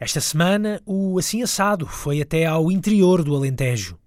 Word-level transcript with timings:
Esta 0.00 0.20
semana, 0.20 0.80
o 0.86 1.18
Assim 1.18 1.42
Assado 1.42 1.84
foi 1.84 2.22
até 2.22 2.46
ao 2.46 2.70
interior 2.70 3.24
do 3.24 3.34
Alentejo. 3.34 3.98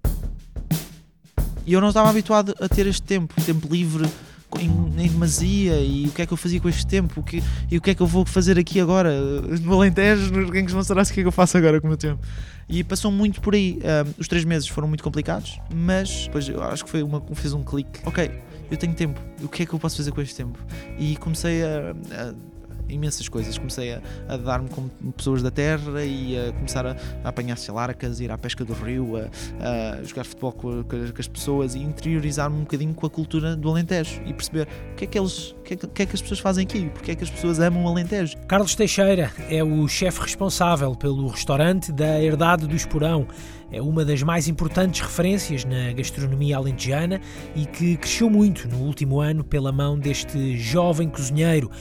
E 1.65 1.73
eu 1.73 1.81
não 1.81 1.89
estava 1.89 2.09
habituado 2.09 2.55
a 2.61 2.69
ter 2.69 2.87
este 2.87 3.03
tempo, 3.03 3.33
tempo 3.41 3.67
livre 3.69 4.09
em, 4.57 4.69
em 4.69 5.09
demasia 5.09 5.81
e 5.81 6.05
o 6.07 6.11
que 6.11 6.21
é 6.21 6.25
que 6.25 6.31
eu 6.31 6.37
fazia 6.37 6.61
com 6.61 6.69
este 6.69 6.87
tempo? 6.87 7.19
O 7.19 7.23
que, 7.23 7.43
e 7.69 7.77
o 7.77 7.81
que 7.81 7.89
é 7.89 7.93
que 7.93 8.01
eu 8.01 8.07
vou 8.07 8.25
fazer 8.25 8.57
aqui 8.57 8.79
agora 8.79 9.11
no 9.61 9.73
Alentejo, 9.73 10.31
nos 10.31 10.49
Gangues 10.49 10.73
Monsaraz, 10.73 11.09
o 11.09 11.13
que 11.13 11.19
é 11.19 11.23
que 11.23 11.27
eu 11.27 11.31
faço 11.31 11.57
agora 11.57 11.81
com 11.81 11.87
o 11.87 11.89
meu 11.89 11.97
tempo? 11.97 12.23
E 12.69 12.85
passou 12.85 13.11
muito 13.11 13.41
por 13.41 13.53
aí. 13.53 13.77
Um, 13.83 14.13
os 14.17 14.29
três 14.29 14.45
meses 14.45 14.69
foram 14.69 14.87
muito 14.87 15.03
complicados 15.03 15.59
mas 15.73 16.23
depois 16.23 16.47
eu 16.47 16.63
acho 16.63 16.85
que 16.85 16.89
foi 16.89 17.03
uma, 17.03 17.21
fez 17.33 17.51
um 17.51 17.63
clique. 17.63 17.99
Ok, 18.05 18.31
eu 18.71 18.77
tenho 18.77 18.93
tempo, 18.93 19.19
o 19.43 19.49
que 19.49 19.63
é 19.63 19.65
que 19.65 19.73
eu 19.73 19.79
posso 19.79 19.97
fazer 19.97 20.11
com 20.11 20.21
este 20.21 20.35
tempo? 20.35 20.57
E 20.97 21.17
comecei 21.17 21.61
a, 21.63 21.93
a 22.13 22.50
imensas 22.89 23.27
coisas. 23.27 23.57
Comecei 23.57 23.93
a, 23.93 24.01
a 24.27 24.37
dar-me 24.37 24.69
com 24.69 24.89
pessoas 25.11 25.41
da 25.41 25.51
terra 25.51 26.03
e 26.03 26.37
a 26.37 26.51
começar 26.53 26.85
a, 26.85 26.95
a 27.23 27.29
apanhar 27.29 27.57
celarcas, 27.57 28.19
ir 28.19 28.31
à 28.31 28.37
pesca 28.37 28.63
do 28.63 28.73
rio, 28.73 29.17
a, 29.17 29.99
a 29.99 30.03
jogar 30.03 30.23
futebol 30.23 30.51
com, 30.51 30.83
com, 30.83 30.95
as 31.17 31.27
pessoas 31.27 31.75
e 31.75 31.79
interiorizar-me 31.79 32.57
um 32.57 32.61
bocadinho 32.61 32.93
com 32.93 33.05
a 33.05 33.09
cultura 33.09 33.55
do 33.55 33.69
Alentejo 33.69 34.21
e 34.25 34.33
perceber 34.33 34.67
o 34.91 34.95
que 34.95 35.05
é 35.05 35.07
que 35.07 35.19
eles, 35.19 35.51
o 35.51 35.61
que 35.63 35.73
é 35.73 35.77
que, 35.77 35.87
que, 35.87 36.01
é 36.01 36.05
que 36.05 36.15
as 36.15 36.21
pessoas 36.21 36.39
fazem 36.39 36.63
aqui, 36.63 36.89
porque 36.89 37.11
é 37.11 37.15
que 37.15 37.23
as 37.23 37.29
pessoas 37.29 37.59
amam 37.59 37.85
o 37.85 37.87
Alentejo. 37.87 38.37
Carlos 38.47 38.75
Teixeira 38.75 39.31
é 39.49 39.63
o 39.63 39.87
chefe 39.87 40.21
responsável 40.21 40.95
pelo 40.95 41.27
restaurante 41.27 41.91
da 41.91 42.21
Herdade 42.21 42.67
do 42.67 42.75
Esporão 42.75 43.27
é 43.71 43.81
uma 43.81 44.03
das 44.03 44.21
mais 44.21 44.49
importantes 44.49 44.99
referências 44.99 45.63
na 45.63 45.93
gastronomia 45.93 46.57
alentejana 46.57 47.21
e 47.55 47.65
que 47.65 47.95
cresceu 47.95 48.29
muito 48.29 48.67
no 48.67 48.79
último 48.79 49.21
ano 49.21 49.45
pela 49.45 49.71
mão 49.71 49.97
deste 49.97 50.57
jovem 50.57 51.09
cozinheiro. 51.09 51.71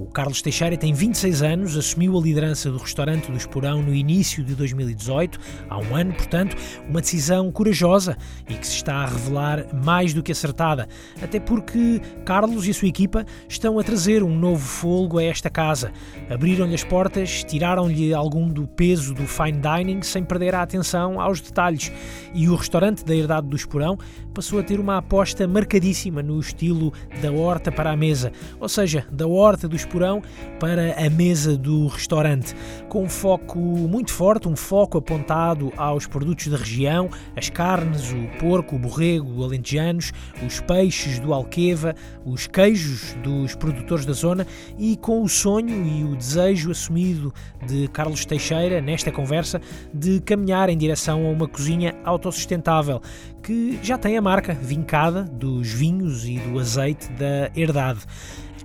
O 0.00 0.06
Carlos 0.06 0.40
Teixeira 0.40 0.76
tem 0.76 0.92
26 0.92 1.42
anos, 1.42 1.76
assumiu 1.76 2.16
a 2.16 2.20
liderança 2.20 2.70
do 2.70 2.78
restaurante 2.78 3.32
do 3.32 3.36
Esporão 3.36 3.82
no 3.82 3.92
início 3.92 4.44
de 4.44 4.54
2018, 4.54 5.40
há 5.68 5.76
um 5.76 5.96
ano, 5.96 6.14
portanto, 6.14 6.56
uma 6.88 7.00
decisão 7.00 7.50
corajosa 7.50 8.16
e 8.48 8.54
que 8.54 8.64
se 8.64 8.76
está 8.76 8.94
a 8.94 9.06
revelar 9.06 9.66
mais 9.74 10.14
do 10.14 10.22
que 10.22 10.30
acertada, 10.30 10.88
até 11.20 11.40
porque 11.40 12.00
Carlos 12.24 12.68
e 12.68 12.70
a 12.70 12.74
sua 12.74 12.86
equipa 12.86 13.26
estão 13.48 13.76
a 13.76 13.82
trazer 13.82 14.22
um 14.22 14.38
novo 14.38 14.64
folgo 14.64 15.18
a 15.18 15.24
esta 15.24 15.50
casa. 15.50 15.90
Abriram-lhe 16.30 16.76
as 16.76 16.84
portas, 16.84 17.42
tiraram-lhe 17.42 18.14
algum 18.14 18.46
do 18.46 18.68
peso 18.68 19.12
do 19.12 19.26
fine 19.26 19.58
dining 19.60 20.02
sem 20.02 20.22
perder 20.22 20.54
a 20.54 20.62
atenção 20.62 21.20
aos 21.20 21.40
detalhes. 21.40 21.90
E 22.32 22.48
o 22.48 22.54
restaurante 22.54 23.04
da 23.04 23.16
Herdade 23.16 23.48
do 23.48 23.56
Esporão 23.56 23.98
passou 24.32 24.60
a 24.60 24.62
ter 24.62 24.78
uma 24.78 24.98
aposta 24.98 25.48
marcadíssima 25.48 26.22
no 26.22 26.38
estilo 26.38 26.92
da 27.20 27.32
horta 27.32 27.72
para 27.72 27.90
a 27.90 27.96
mesa, 27.96 28.30
ou 28.60 28.68
seja, 28.68 29.04
da 29.10 29.26
horta 29.26 29.66
do 29.66 29.74
Esporão 29.88 30.22
para 30.60 30.94
a 31.02 31.08
mesa 31.08 31.56
do 31.56 31.86
restaurante, 31.86 32.54
com 32.90 33.04
um 33.04 33.08
foco 33.08 33.58
muito 33.58 34.12
forte, 34.12 34.46
um 34.46 34.54
foco 34.54 34.98
apontado 34.98 35.72
aos 35.78 36.06
produtos 36.06 36.48
da 36.48 36.58
região, 36.58 37.08
as 37.34 37.48
carnes, 37.48 38.12
o 38.12 38.38
porco, 38.38 38.76
o 38.76 38.78
borrego, 38.78 39.40
o 39.40 39.44
alentejanos, 39.44 40.12
os 40.46 40.60
peixes 40.60 41.18
do 41.18 41.32
Alqueva, 41.32 41.94
os 42.26 42.46
queijos 42.46 43.14
dos 43.22 43.54
produtores 43.54 44.04
da 44.04 44.12
zona 44.12 44.46
e 44.78 44.96
com 44.98 45.22
o 45.22 45.28
sonho 45.28 45.86
e 45.86 46.04
o 46.04 46.14
desejo 46.14 46.70
assumido 46.70 47.32
de 47.66 47.88
Carlos 47.88 48.26
Teixeira 48.26 48.82
nesta 48.82 49.10
conversa 49.10 49.58
de 49.94 50.20
caminhar 50.20 50.68
em 50.68 50.76
direção 50.76 51.24
a 51.24 51.30
uma 51.30 51.48
cozinha 51.48 51.94
autossustentável 52.04 53.00
que 53.42 53.78
já 53.82 53.96
tem 53.96 54.18
a 54.18 54.20
marca 54.20 54.52
vincada 54.52 55.22
dos 55.22 55.72
vinhos 55.72 56.26
e 56.26 56.38
do 56.38 56.58
azeite 56.58 57.10
da 57.12 57.50
herdade. 57.56 58.00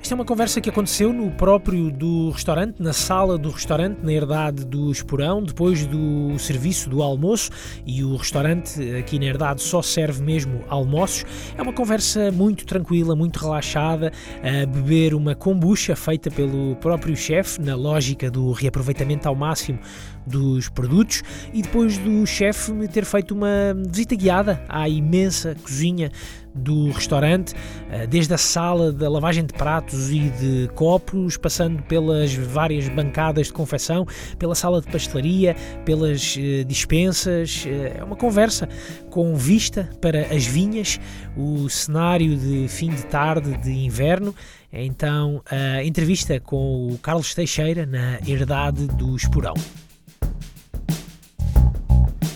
Esta 0.04 0.16
é 0.16 0.18
uma 0.18 0.26
conversa 0.26 0.60
que 0.60 0.70
aconteceu 0.70 1.14
no 1.14 1.32
próprio 1.32 1.90
do 1.90 2.30
restaurante, 2.32 2.76
na 2.78 2.92
sala 2.92 3.38
do 3.38 3.50
restaurante, 3.50 4.00
na 4.04 4.12
herdade 4.12 4.66
do 4.66 4.92
Esporão, 4.92 5.42
depois 5.42 5.88
do 5.88 6.38
serviço 6.38 6.90
do 6.90 7.02
almoço, 7.02 7.50
e 7.86 8.04
o 8.04 8.18
restaurante 8.18 8.82
aqui 8.98 9.18
na 9.18 9.28
herdade 9.28 9.62
só 9.62 9.82
serve 9.82 10.22
mesmo 10.22 10.60
almoços. 10.68 11.24
É 11.58 11.62
uma 11.62 11.72
conversa 11.72 12.34
muito 12.34 12.66
tranquila, 12.66 13.16
muito 13.16 13.40
relaxada, 13.40 14.12
a 14.44 14.66
beber 14.66 15.14
uma 15.14 15.36
kombucha 15.36 15.96
feita 15.96 16.30
pelo 16.30 16.76
próprio 16.82 17.16
chefe, 17.16 17.62
na 17.62 17.74
lógica 17.74 18.30
do 18.30 18.52
reaproveitamento 18.52 19.30
ao 19.30 19.36
máximo 19.36 19.80
dos 20.26 20.70
produtos, 20.70 21.24
e 21.54 21.62
depois 21.62 21.98
do 21.98 22.26
chefe 22.26 22.72
me 22.72 22.88
ter 22.88 23.06
feito 23.06 23.34
uma 23.34 23.74
visita 23.90 24.16
guiada 24.16 24.64
à 24.70 24.88
imensa 24.88 25.56
cozinha 25.62 26.12
do 26.54 26.92
restaurante, 26.92 27.56
eh, 27.90 28.06
desde 28.06 28.34
a 28.34 28.38
sala 28.38 28.92
da 28.92 29.10
lavagem 29.10 29.46
de 29.46 29.54
pratos 29.54 30.12
e 30.12 30.30
de 30.30 30.70
copos, 30.76 31.36
passando 31.36 31.82
pelas 31.84 32.34
várias 32.36 32.88
bancadas 32.90 33.48
de 33.48 33.54
confecção, 33.54 34.06
pela 34.38 34.54
sala 34.54 34.82
de 34.82 34.88
pastelaria, 34.88 35.56
pelas 35.84 36.38
eh, 36.38 36.64
dispensas. 36.64 37.66
Eh, 37.68 37.98
é 38.00 38.04
uma 38.04 38.16
conversa 38.16 38.70
com 39.10 39.36
vista 39.36 39.90
para 40.00 40.22
as 40.34 40.46
vinhas, 40.46 41.00
o 41.36 41.68
cenário 41.70 42.38
de 42.38 42.68
fim 42.68 42.90
de 42.90 43.04
tarde 43.06 43.58
de 43.58 43.72
inverno. 43.72 44.36
Então, 44.72 45.42
a 45.50 45.84
entrevista 45.84 46.40
com 46.40 46.88
o 46.88 46.98
Carlos 46.98 47.34
Teixeira 47.36 47.86
na 47.86 48.18
Herdade 48.28 48.88
do 48.88 49.16
Esporão. 49.16 49.54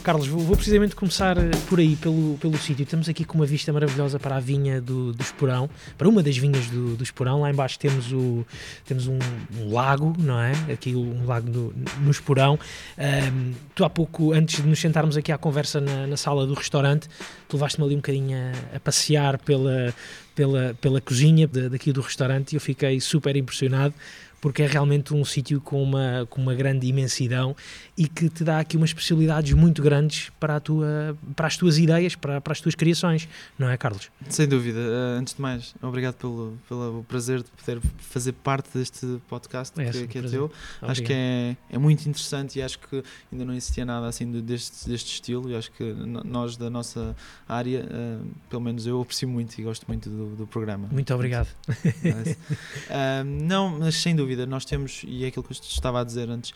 Carlos, 0.08 0.26
vou, 0.30 0.40
vou, 0.40 0.56
precisamente 0.56 0.96
começar 0.96 1.38
eh, 1.38 1.52
por 1.68 1.80
aí, 1.80 1.98
pelo, 1.98 2.38
pelo 2.38 2.58
sítio. 2.58 2.84
Estamos 2.84 3.10
aqui 3.10 3.26
com 3.26 3.38
uma 3.38 3.46
vista 3.46 3.74
maravilhosa 3.74 4.18
para 4.18 4.38
a 4.38 4.40
vinha 4.40 4.80
do, 4.80 5.12
do 5.12 5.22
Esporão, 5.22 5.70
para 5.98 6.08
uma 6.08 6.24
das 6.24 6.38
vinhas 6.38 6.66
do, 6.68 6.96
do 6.96 7.04
Esporão. 7.04 7.42
Lá 7.42 7.52
embaixo 7.52 7.78
temos, 7.78 8.14
o, 8.14 8.46
temos 8.86 9.06
um, 9.08 9.20
um 9.60 9.74
lago, 9.74 10.16
não 10.18 10.40
é? 10.40 10.54
Aqui 10.72 10.96
um 10.96 11.26
lago 11.26 11.52
no, 11.52 11.74
no 12.00 12.10
Esporão. 12.10 12.58
Um, 12.98 13.52
tu 13.76 13.84
há 13.84 13.90
pouco, 13.90 14.32
antes 14.32 14.62
de 14.62 14.70
nos 14.70 14.80
sentarmos 14.80 15.18
aqui 15.18 15.30
à 15.30 15.38
conversa 15.38 15.82
na, 15.82 16.08
na 16.08 16.16
sala 16.16 16.48
do 16.48 16.54
restaurante, 16.54 17.10
tu 17.50 17.58
levaste-me 17.58 17.86
ali 17.86 17.96
um 17.96 17.98
bocadinho 17.98 18.38
a, 18.38 18.78
a 18.78 18.80
passear 18.80 19.38
pela, 19.40 19.94
pela, 20.34 20.74
pela 20.80 21.02
cozinha 21.02 21.50
daqui 21.70 21.92
do 21.92 22.00
restaurante 22.00 22.54
e 22.54 22.56
eu 22.56 22.62
fiquei 22.62 23.02
super 23.02 23.36
impressionado 23.36 23.94
porque 24.40 24.64
é 24.64 24.68
realmente 24.68 25.14
um 25.14 25.26
sítio 25.26 25.60
com 25.60 25.82
uma, 25.82 26.28
com 26.30 26.42
uma 26.42 26.54
grande 26.54 26.88
imensidão 26.88 27.56
e 27.98 28.08
que 28.08 28.30
te 28.30 28.44
dá 28.44 28.60
aqui 28.60 28.78
umas 28.78 28.94
possibilidades 28.94 29.52
muito 29.54 29.82
grandes 29.82 30.30
para, 30.40 30.60
tua, 30.60 31.18
para 31.36 31.48
as 31.48 31.58
tuas 31.58 31.80
ideias, 31.80 32.16
para, 32.16 32.40
para 32.40 32.54
as 32.54 32.62
tuas 32.62 32.76
criações, 32.76 33.28
não 33.58 33.68
é, 33.68 33.76
Carlos? 33.76 34.12
Sem 34.30 34.48
dúvida. 34.48 34.80
Uh, 34.80 35.20
antes 35.20 35.34
de 35.34 35.42
mais, 35.42 35.74
obrigado 35.82 36.14
pelo, 36.14 36.56
pelo 36.70 37.04
prazer 37.06 37.42
de 37.42 37.50
poder 37.50 37.82
fazer 37.98 38.34
parte 38.34 38.78
deste 38.78 39.20
podcast 39.28 39.82
é, 39.82 39.90
que, 39.90 40.08
que 40.08 40.20
é 40.20 40.22
teu. 40.22 40.44
Obrigado. 40.46 40.92
Acho 40.92 41.02
que 41.02 41.12
é, 41.12 41.58
é 41.72 41.78
muito 41.80 42.08
interessante 42.08 42.60
e 42.60 42.62
acho 42.62 42.78
que 42.78 43.04
ainda 43.32 43.44
não 43.44 43.56
existia 43.56 43.84
nada 43.84 44.06
assim 44.08 44.32
deste, 44.42 44.88
deste 44.88 45.14
estilo 45.14 45.50
e 45.50 45.56
acho 45.56 45.72
que 45.72 45.84
nós 46.24 46.56
da 46.56 46.70
nossa 46.70 47.16
área, 47.50 47.84
uh, 47.84 48.28
pelo 48.48 48.62
menos 48.62 48.86
eu 48.86 49.02
aprecio 49.02 49.28
muito 49.28 49.58
e 49.58 49.64
gosto 49.64 49.88
muito 49.88 50.08
do, 50.08 50.36
do 50.36 50.46
programa. 50.46 50.88
Muito 50.92 51.12
obrigado. 51.16 51.48
uh, 51.68 53.24
não, 53.26 53.80
mas 53.80 53.96
sem 53.96 54.16
dúvida, 54.16 54.46
nós 54.46 54.66
temos, 54.66 55.02
e 55.08 55.26
é 55.26 55.30
aquilo 55.30 55.44
que 55.44 55.52
eu 55.52 55.58
estava 55.60 56.02
a 56.02 56.04
dizer 56.04 56.30
antes, 56.30 56.54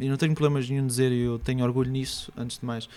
e 0.00 0.08
não 0.08 0.16
tenho 0.16 0.34
problemas 0.34 0.67
nenhum 0.68 0.86
dizer, 0.86 1.12
e 1.12 1.20
eu 1.20 1.38
tenho 1.38 1.64
orgulho 1.64 1.90
nisso, 1.90 2.32
antes 2.36 2.58
de 2.58 2.64
mais. 2.64 2.88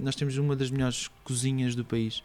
Nós 0.00 0.14
temos 0.14 0.36
uma 0.36 0.56
das 0.56 0.70
melhores 0.70 1.08
cozinhas 1.24 1.74
do 1.74 1.84
país. 1.84 2.22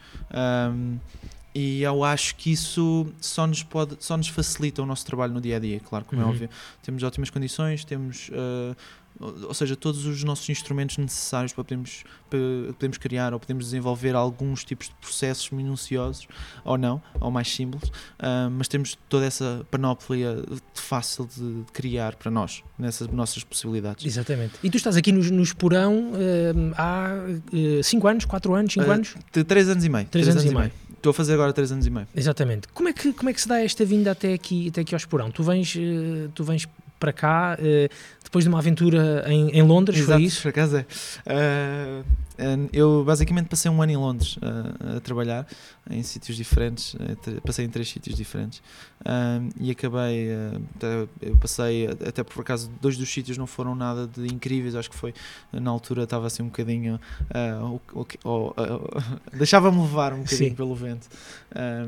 E 1.55 1.81
eu 1.83 2.03
acho 2.03 2.35
que 2.35 2.51
isso 2.51 3.07
só 3.21 3.47
nos 3.47 3.63
pode 3.63 3.95
só 4.01 4.17
nos 4.17 4.27
facilita 4.27 4.83
o 4.83 4.85
nosso 4.85 5.05
trabalho 5.05 5.33
no 5.33 5.39
dia 5.39 5.55
a 5.55 5.59
dia 5.59 5.79
claro 5.79 6.03
como 6.03 6.21
é 6.21 6.25
uhum. 6.25 6.29
é 6.29 6.33
óbvio 6.33 6.49
temos 6.83 7.01
ótimas 7.01 7.29
condições 7.29 7.85
temos 7.85 8.27
uh, 8.27 8.75
ou 9.19 9.53
seja, 9.53 9.75
todos 9.75 10.05
os 10.05 10.23
nossos 10.23 10.47
instrumentos 10.49 10.97
necessários 10.97 11.53
para 11.53 11.63
podermos, 11.63 12.03
para 12.29 12.73
podermos 12.73 12.97
criar 12.97 13.33
ou 13.33 13.39
podemos 13.39 13.65
desenvolver 13.65 14.15
alguns 14.15 14.63
tipos 14.63 14.87
de 14.87 14.95
processos 14.95 15.49
minuciosos, 15.51 16.27
ou 16.63 16.77
não, 16.77 17.01
ou 17.19 17.31
mais 17.31 17.53
simples, 17.53 17.89
uh, 17.89 18.49
mas 18.51 18.67
temos 18.67 18.97
toda 19.07 19.25
essa 19.25 19.65
panóplia 19.71 20.43
fácil 20.73 21.27
de 21.33 21.63
criar 21.71 22.15
para 22.15 22.29
nós, 22.29 22.63
nessas 22.77 23.07
nossas 23.07 23.43
possibilidades. 23.43 24.05
Exatamente. 24.05 24.53
E 24.61 24.69
tu 24.69 24.77
estás 24.77 24.97
aqui 24.97 25.11
no, 25.11 25.23
no 25.23 25.43
Esporão 25.43 26.11
uh, 26.11 26.73
há 26.77 27.13
5 27.81 28.05
uh, 28.05 28.09
anos, 28.09 28.25
4 28.25 28.53
anos, 28.53 28.73
5 28.73 28.91
anos? 28.91 29.15
3 29.31 29.69
anos 29.69 29.85
e 29.85 29.89
meio. 29.89 30.07
3 30.07 30.27
anos, 30.27 30.41
anos, 30.41 30.51
e 30.51 30.55
meio. 30.55 30.59
meio. 30.59 30.85
Estou 30.95 31.11
a 31.11 31.13
fazer 31.13 31.33
agora 31.33 31.53
3 31.53 31.71
anos 31.71 31.85
e 31.85 31.89
meio. 31.89 32.07
Exatamente. 32.15 32.67
Como 32.69 32.89
é 32.89 32.93
que, 32.93 33.13
como 33.13 33.29
é 33.29 33.33
que 33.33 33.39
se 33.39 33.47
dá 33.47 33.61
esta 33.61 33.85
vinda 33.85 34.11
até 34.11 34.33
aqui, 34.33 34.67
até 34.69 34.81
aqui 34.81 34.93
ao 34.93 34.97
Esporão? 34.97 35.31
Tu 35.31 35.43
vens, 35.43 35.73
tu 36.33 36.43
vens 36.43 36.67
para 36.99 37.13
cá, 37.13 37.57
uh, 37.59 37.89
depois 38.23 38.43
de 38.43 38.49
uma 38.49 38.59
aventura 38.59 39.23
em, 39.27 39.49
em 39.51 39.61
Londres, 39.61 39.99
Exato, 39.99 40.19
foi 40.19 40.23
isso? 40.23 40.41
por 40.41 40.49
acaso 40.49 40.77
é. 40.77 40.85
Uh, 42.01 42.05
eu 42.71 43.03
basicamente 43.03 43.47
passei 43.47 43.69
um 43.69 43.81
ano 43.81 43.91
em 43.91 43.97
Londres 43.97 44.37
uh, 44.37 44.97
a 44.97 44.99
trabalhar 44.99 45.47
em 45.89 46.01
sítios 46.03 46.37
diferentes, 46.37 46.95
passei 47.45 47.65
em 47.65 47.69
três 47.69 47.89
sítios 47.89 48.15
diferentes 48.15 48.61
e 49.59 49.69
acabei, 49.69 50.29
eu 51.21 51.37
passei, 51.37 51.87
até 51.87 52.23
por 52.23 52.41
acaso, 52.41 52.71
dois 52.81 52.97
dos 52.97 53.11
sítios 53.11 53.37
não 53.37 53.45
foram 53.45 53.75
nada 53.75 54.07
de 54.07 54.25
incríveis, 54.33 54.75
acho 54.75 54.89
que 54.89 54.95
foi, 54.95 55.13
na 55.53 55.69
altura 55.69 56.03
estava 56.03 56.25
assim 56.25 56.41
um 56.41 56.47
bocadinho, 56.47 56.99
deixava-me 59.33 59.79
levar 59.79 60.13
um 60.13 60.23
bocadinho 60.23 60.49
Sim. 60.49 60.55
pelo 60.55 60.73
vento. 60.73 61.07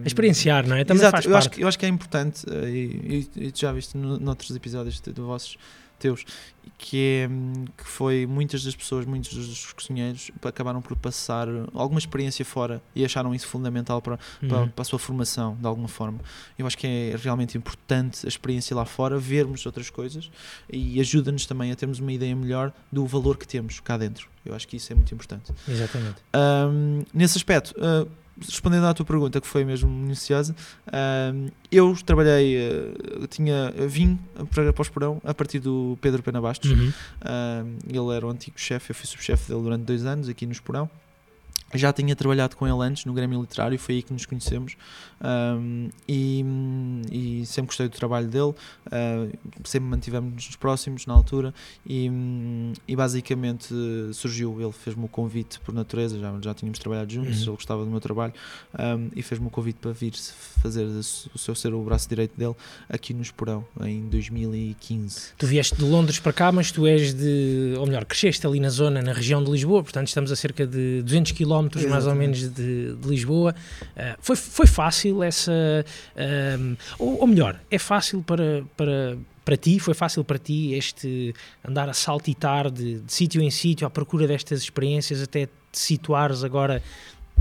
Experienciar, 0.06 0.68
não 0.68 0.76
é? 0.76 0.84
Também 0.84 1.02
Exato, 1.02 1.14
faz 1.14 1.26
eu 1.26 1.36
acho, 1.36 1.50
eu 1.58 1.68
acho 1.68 1.80
que 1.80 1.86
é 1.86 1.90
importante, 1.90 2.46
e, 2.68 3.28
e, 3.36 3.48
e 3.48 3.52
tu 3.52 3.60
já 3.60 3.72
viste 3.72 3.98
no, 3.98 4.20
noutros 4.20 4.56
episódios 4.56 5.02
de, 5.02 5.12
de 5.12 5.22
vossos, 5.22 5.58
teus, 5.98 6.26
que 6.78 6.98
é 6.98 7.30
que 7.76 7.88
foi 7.88 8.26
muitas 8.26 8.64
das 8.64 8.76
pessoas, 8.76 9.06
muitos 9.06 9.34
dos 9.34 9.74
cozinheiros 9.74 10.32
acabaram 10.44 10.82
por 10.82 10.96
passar 10.96 11.48
alguma 11.74 12.00
experiência 12.00 12.46
fora 12.46 12.82
e 12.96 13.04
acharam 13.04 13.34
isso 13.34 13.48
fundamental 13.48 14.02
para, 14.02 14.20
uhum. 14.42 14.50
para, 14.50 14.68
para, 14.68 14.82
a 14.82 14.86
sua 14.86 15.00
formação, 15.00 15.58
de 15.60 15.66
alguma 15.66 15.88
forma. 15.88 16.20
Eu 16.58 16.68
acho 16.68 16.78
que 16.78 16.86
é 16.86 17.16
realmente 17.22 17.58
importante 17.58 18.26
a 18.26 18.28
experiência 18.28 18.76
lá 18.76 18.86
fora, 18.86 19.18
vermos 19.18 19.66
outras 19.66 19.90
coisas 19.90 20.30
e 20.72 21.00
ajuda-nos 21.00 21.46
também 21.46 21.72
a 21.72 21.76
termos 21.76 22.00
uma 22.00 22.12
ideia 22.12 22.36
melhor 22.36 22.72
do 22.92 23.06
valor 23.06 23.38
que 23.38 23.48
temos 23.48 23.80
cá 23.80 23.98
dentro. 23.98 24.30
Eu 24.46 24.56
acho 24.56 24.68
que 24.68 24.78
isso 24.78 24.92
é 24.94 24.96
muito 24.96 25.14
importante. 25.14 25.52
Exatamente. 25.68 26.16
Um, 26.36 27.04
nesse 27.14 27.38
aspecto, 27.38 27.76
uh, 27.78 28.10
respondendo 28.42 28.86
à 28.86 28.94
tua 28.94 29.06
pergunta, 29.06 29.42
que 29.42 29.48
foi 29.48 29.64
mesmo 29.64 29.90
minuciosa, 29.90 30.56
eu 31.72 31.96
trabalhei, 32.06 32.58
uh, 32.58 33.28
tinha, 33.28 33.74
vim 33.88 34.20
para, 34.52 34.72
para 34.72 34.82
o 34.82 34.84
Esporão 34.84 35.22
a 35.24 35.34
partir 35.34 35.60
do 35.60 35.98
Pedro 36.02 36.22
Pena 36.22 36.42
Bastos. 36.42 36.72
Uhum. 36.72 36.90
Uh, 37.22 37.78
ele 37.88 38.16
era 38.16 38.26
o 38.26 38.30
antigo 38.30 38.60
chefe, 38.60 38.92
eu 38.92 38.96
fui 38.96 39.06
subchefe 39.06 39.50
dele 39.50 39.62
durante 39.62 39.84
dois 39.84 40.06
anos 40.06 40.30
aqui 40.30 40.46
no 40.46 40.52
Esporão 40.52 40.90
já 41.74 41.92
tinha 41.92 42.16
trabalhado 42.16 42.56
com 42.56 42.66
ele 42.66 42.88
antes 42.88 43.06
no 43.06 43.14
Grêmio 43.14 43.42
Literário, 43.42 43.78
foi 43.78 43.96
aí 43.96 44.04
que 44.04 44.14
nos 44.14 44.26
conhecemos 44.26 44.78
um, 45.22 45.90
e, 46.08 46.46
e, 47.12 47.46
sempre 47.46 47.68
gostei 47.68 47.88
do 47.88 47.96
trabalho 47.96 48.28
dele, 48.28 48.54
uh, 48.54 49.38
sempre 49.64 49.90
mantivemos-nos 49.90 50.56
próximos 50.56 51.06
na 51.06 51.14
altura 51.14 51.54
e, 51.86 52.10
e 52.88 52.96
basicamente 52.96 53.74
surgiu, 54.14 54.62
ele 54.62 54.72
fez-me 54.72 55.06
o 55.06 55.08
convite 55.08 55.60
por 55.60 55.74
natureza, 55.74 56.18
já, 56.20 56.34
já 56.42 56.54
tínhamos 56.54 56.80
trabalhado 56.80 57.12
juntos, 57.12 57.38
uhum. 57.40 57.48
ele 57.48 57.56
gostava 57.56 57.84
do 57.84 57.90
meu 57.90 58.00
trabalho 58.00 58.34
um, 58.78 59.10
e 59.16 59.22
fez-me 59.22 59.48
o 59.48 59.50
convite 59.50 59.80
para 59.82 59.92
vir 59.92 60.14
fazer 60.62 60.86
o 60.86 61.38
seu 61.38 61.56
ser 61.56 61.74
o 61.74 61.84
braço 61.84 62.08
direito 62.08 62.38
dele 62.38 62.56
aqui 62.88 63.14
no 63.14 63.22
Esporão 63.22 63.66
em 63.82 64.08
2015. 64.08 65.34
Tu 65.38 65.48
vieste 65.48 65.76
de 65.76 65.84
Londres 65.84 66.20
para 66.20 66.32
cá, 66.32 66.52
mas 66.52 66.72
tu 66.72 66.86
és 66.88 67.14
de, 67.14 67.76
ou 67.78 67.86
melhor, 67.86 68.06
cresceste 68.06 68.46
ali 68.46 68.60
na 68.60 68.70
zona, 68.70 69.02
na 69.02 69.12
região 69.12 69.44
de 69.44 69.52
Lisboa, 69.52 69.84
portanto 69.84 70.08
estamos 70.08 70.32
a 70.32 70.36
cerca 70.36 70.66
de 70.66 71.02
200 71.02 71.32
km 71.34 71.57
quilómetros 71.58 71.86
mais 71.86 72.08
ou 72.08 72.16
menos 72.16 72.40
de, 72.40 72.94
de 72.94 73.08
Lisboa. 73.08 73.56
Uh, 73.96 74.18
foi, 74.20 74.36
foi 74.36 74.68
fácil 74.68 75.24
essa. 75.24 75.52
Uh, 76.16 76.78
ou, 77.00 77.22
ou, 77.22 77.28
melhor, 77.28 77.60
é 77.70 77.78
fácil 77.78 78.22
para, 78.24 78.64
para, 78.76 79.18
para 79.44 79.58
ti, 79.58 79.80
foi 79.80 79.94
fácil 79.94 80.24
para 80.24 80.38
ti 80.38 80.74
este 80.74 81.34
andar 81.68 81.90
a 81.90 81.94
saltitar 81.94 82.70
de, 82.70 83.00
de 83.00 83.14
sítio 83.14 83.42
em 83.42 83.50
sítio 83.50 83.88
à 83.88 83.90
procura 83.90 84.28
destas 84.28 84.62
experiências 84.62 85.22
até 85.22 85.46
te 85.46 85.80
situares 85.80 86.44
agora 86.44 86.82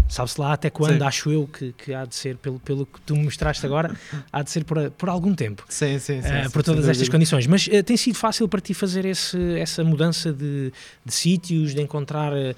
sabe-se 0.09 0.41
lá 0.41 0.53
até 0.53 0.71
quando, 0.71 0.99
sim. 0.99 1.07
acho 1.07 1.31
eu 1.31 1.47
que, 1.47 1.73
que 1.73 1.93
há 1.93 2.05
de 2.05 2.15
ser, 2.15 2.37
pelo, 2.37 2.59
pelo 2.61 2.87
que 2.87 3.01
tu 3.01 3.17
me 3.17 3.25
mostraste 3.25 3.65
agora, 3.67 3.95
há 4.33 4.43
de 4.43 4.51
ser 4.51 4.65
por, 4.65 4.91
por 4.93 5.09
algum 5.09 5.35
tempo. 5.35 5.65
Sim, 5.69 5.99
sim, 5.99 6.23
sim. 6.23 6.29
Uh, 6.29 6.51
por 6.51 6.63
todas 6.63 6.85
sim, 6.85 6.91
estas 6.91 7.09
condições. 7.09 7.47
Mas 7.47 7.67
uh, 7.67 7.83
tem 7.83 7.97
sido 7.97 8.17
fácil 8.17 8.49
para 8.49 8.61
ti 8.61 8.75
fazer 8.75 9.05
esse, 9.05 9.39
essa 9.59 9.83
mudança 9.83 10.33
de, 10.33 10.73
de 11.05 11.13
sítios, 11.13 11.75
de 11.75 11.83
encontrar 11.83 12.33
uh, 12.33 12.55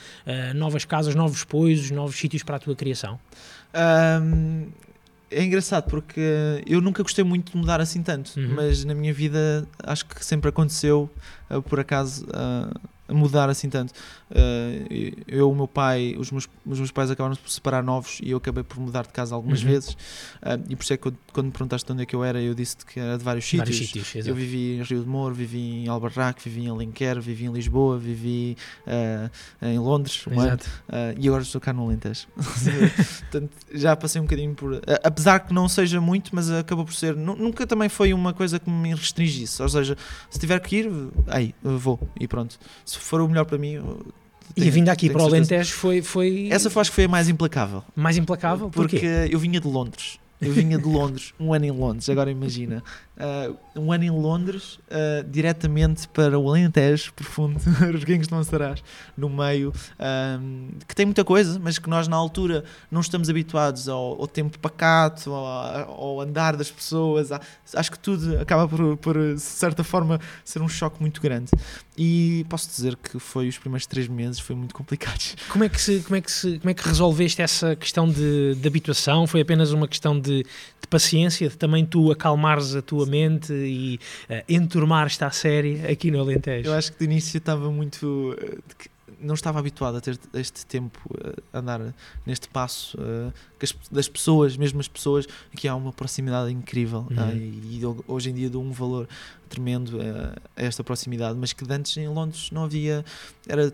novas 0.54 0.84
casas, 0.84 1.14
novos 1.14 1.44
poisos, 1.44 1.90
novos 1.90 2.16
sítios 2.16 2.42
para 2.42 2.56
a 2.56 2.58
tua 2.58 2.76
criação? 2.76 3.18
Um, 4.22 4.68
é 5.30 5.44
engraçado 5.44 5.90
porque 5.90 6.62
eu 6.66 6.80
nunca 6.80 7.02
gostei 7.02 7.22
muito 7.22 7.52
de 7.52 7.58
mudar 7.58 7.80
assim 7.80 8.02
tanto, 8.02 8.32
uhum. 8.38 8.54
mas 8.56 8.82
na 8.84 8.94
minha 8.94 9.12
vida 9.12 9.68
acho 9.82 10.06
que 10.06 10.24
sempre 10.24 10.48
aconteceu, 10.48 11.10
por 11.68 11.78
acaso 11.78 12.26
mudar 13.08 13.48
assim 13.48 13.68
tanto. 13.68 13.92
Uh, 14.30 15.22
eu, 15.26 15.50
o 15.50 15.54
meu 15.54 15.66
pai, 15.66 16.14
os 16.18 16.30
meus, 16.30 16.48
os 16.66 16.78
meus 16.78 16.90
pais 16.90 17.10
acabaram 17.10 17.34
por 17.36 17.48
se 17.48 17.54
separar 17.54 17.82
novos 17.82 18.18
e 18.22 18.30
eu 18.30 18.38
acabei 18.38 18.62
por 18.62 18.78
mudar 18.78 19.02
de 19.02 19.12
casa 19.12 19.34
algumas 19.34 19.62
uhum. 19.62 19.70
vezes. 19.70 19.92
Uh, 19.92 20.64
e 20.68 20.76
por 20.76 20.82
isso 20.82 20.92
é 20.92 20.96
que 20.96 21.02
quando, 21.02 21.18
quando 21.32 21.46
me 21.46 21.52
perguntaste 21.52 21.86
de 21.86 21.92
onde 21.92 22.02
é 22.02 22.06
que 22.06 22.14
eu 22.14 22.22
era, 22.22 22.40
eu 22.40 22.54
disse 22.54 22.76
que 22.78 23.00
era 23.00 23.16
de 23.16 23.24
vários 23.24 23.46
sítios. 23.46 23.76
sítios 23.76 24.26
eu 24.26 24.34
vivi 24.34 24.76
em 24.76 24.82
Rio 24.82 25.00
de 25.00 25.08
Moro, 25.08 25.34
vivi 25.34 25.58
em 25.58 25.88
Albarraque, 25.88 26.48
vivi 26.48 26.66
em 26.66 26.68
Alenquer, 26.68 27.20
vivi 27.20 27.46
em 27.46 27.52
Lisboa, 27.52 27.98
vivi 27.98 28.56
uh, 28.86 29.66
em 29.66 29.78
Londres 29.78 30.26
um 30.26 30.38
ano, 30.38 30.58
e 31.16 31.28
agora 31.28 31.42
estou 31.42 31.60
cá 31.60 31.72
no 31.72 31.84
Alentejo. 31.84 32.26
Portanto, 33.30 33.50
já 33.72 33.96
passei 33.96 34.20
um 34.20 34.24
bocadinho 34.24 34.54
por. 34.54 34.80
apesar 35.02 35.40
que 35.40 35.54
não 35.54 35.68
seja 35.68 36.00
muito, 36.00 36.34
mas 36.34 36.50
acabou 36.50 36.84
por 36.84 36.94
ser. 36.94 37.16
Nunca 37.16 37.66
também 37.66 37.88
foi 37.88 38.12
uma 38.12 38.32
coisa 38.32 38.58
que 38.58 38.68
me 38.68 38.94
restringisse. 38.94 39.62
Ou 39.62 39.68
seja, 39.68 39.96
se 40.30 40.38
tiver 40.38 40.60
que 40.60 40.76
ir, 40.76 40.90
aí 41.26 41.54
vou 41.62 41.98
e 42.18 42.26
pronto. 42.28 42.58
Se 42.84 42.97
se 42.98 43.04
for 43.04 43.20
o 43.20 43.28
melhor 43.28 43.44
para 43.44 43.58
mim. 43.58 43.80
Tenho, 44.54 44.66
e 44.66 44.68
a 44.68 44.70
vinda 44.70 44.92
aqui 44.92 45.10
para 45.10 45.22
o 45.22 45.26
Alentejo 45.26 45.74
foi, 45.74 46.02
foi. 46.02 46.48
Essa 46.50 46.70
foi, 46.70 46.80
acho 46.80 46.90
que 46.90 46.94
foi 46.96 47.04
a 47.04 47.08
mais 47.08 47.28
implacável. 47.28 47.82
Mais 47.94 48.16
implacável? 48.16 48.70
Porque 48.70 49.28
eu 49.30 49.38
vinha 49.38 49.60
de 49.60 49.68
Londres. 49.68 50.18
Eu 50.40 50.52
vinha 50.52 50.78
de 50.78 50.84
Londres, 50.84 51.34
um 51.38 51.52
ano 51.52 51.64
em 51.64 51.70
Londres, 51.70 52.08
agora 52.08 52.30
imagina. 52.30 52.82
Uh, 53.18 53.56
um 53.74 53.92
ano 53.92 54.04
em 54.04 54.10
Londres, 54.10 54.78
uh, 54.86 55.28
diretamente 55.28 56.06
para 56.06 56.38
o 56.38 56.48
Alentejo, 56.48 57.12
profundo, 57.18 57.58
os 57.92 58.04
Guinhos 58.04 58.28
não 58.28 58.44
serás, 58.44 58.80
no 59.16 59.28
meio, 59.28 59.72
um, 60.40 60.68
que 60.86 60.94
tem 60.94 61.04
muita 61.04 61.24
coisa, 61.24 61.58
mas 61.58 61.80
que 61.80 61.90
nós 61.90 62.06
na 62.06 62.16
altura 62.16 62.62
não 62.88 63.00
estamos 63.00 63.28
habituados 63.28 63.88
ao, 63.88 64.20
ao 64.20 64.28
tempo 64.28 64.56
pacato, 64.60 65.32
ao, 65.32 65.90
ao, 65.90 66.20
andar 66.20 66.56
das 66.56 66.70
pessoas. 66.70 67.30
Acho 67.74 67.90
que 67.90 67.98
tudo 67.98 68.38
acaba 68.38 68.68
por, 68.68 68.96
por, 68.98 69.16
de 69.34 69.40
certa 69.40 69.82
forma, 69.82 70.20
ser 70.44 70.62
um 70.62 70.68
choque 70.68 71.00
muito 71.00 71.20
grande. 71.20 71.50
E 71.96 72.46
posso 72.48 72.68
dizer 72.68 72.94
que 72.94 73.18
foi 73.18 73.48
os 73.48 73.58
primeiros 73.58 73.84
três 73.84 74.06
meses, 74.06 74.38
foi 74.38 74.54
muito 74.54 74.72
complicados. 74.72 75.34
Como 75.48 75.64
é 75.64 75.68
que, 75.68 75.80
se, 75.80 75.98
como 76.00 76.14
é 76.14 76.20
que, 76.20 76.30
se, 76.30 76.60
como 76.60 76.70
é 76.70 76.74
que 76.74 76.86
resolveste 76.86 77.42
essa 77.42 77.74
questão 77.74 78.08
de, 78.08 78.54
de 78.54 78.68
habituação? 78.68 79.26
Foi 79.26 79.40
apenas 79.40 79.72
uma 79.72 79.88
questão 79.88 80.18
de, 80.18 80.44
de 80.44 80.88
paciência, 80.88 81.48
de 81.48 81.56
também 81.56 81.84
tu 81.84 82.12
acalmares 82.12 82.76
a 82.76 82.82
tua 82.82 83.07
mente 83.08 83.52
e 83.52 83.98
uh, 84.30 84.42
enturmares-te 84.48 85.24
à 85.24 85.30
série 85.30 85.86
aqui 85.86 86.10
no 86.10 86.20
Alentejo? 86.20 86.68
Eu 86.68 86.74
acho 86.74 86.92
que 86.92 86.98
de 86.98 87.04
início 87.04 87.38
estava 87.38 87.70
muito. 87.70 88.36
Uh, 88.38 88.98
não 89.20 89.34
estava 89.34 89.58
habituado 89.58 89.96
a 89.96 90.00
ter 90.00 90.16
este 90.34 90.64
tempo 90.64 91.00
uh, 91.10 91.42
a 91.52 91.58
andar 91.58 91.80
neste 92.24 92.48
passo 92.48 92.96
das 93.90 94.08
pessoas, 94.08 94.56
mesmo 94.56 94.78
as 94.78 94.86
pessoas, 94.86 95.26
aqui 95.52 95.66
há 95.66 95.74
uma 95.74 95.92
proximidade 95.92 96.52
incrível 96.52 97.06
uhum. 97.10 97.28
uh, 97.28 97.36
e, 97.36 97.80
e, 97.80 97.82
hoje 98.06 98.30
em 98.30 98.34
dia 98.34 98.48
dou 98.48 98.62
um 98.62 98.70
valor 98.70 99.08
tremendo 99.48 99.98
a 100.00 100.62
esta 100.62 100.84
proximidade, 100.84 101.36
mas 101.38 101.52
que 101.52 101.64
antes 101.72 101.96
em 101.96 102.06
Londres 102.06 102.50
não 102.52 102.64
havia, 102.64 103.04
era 103.48 103.72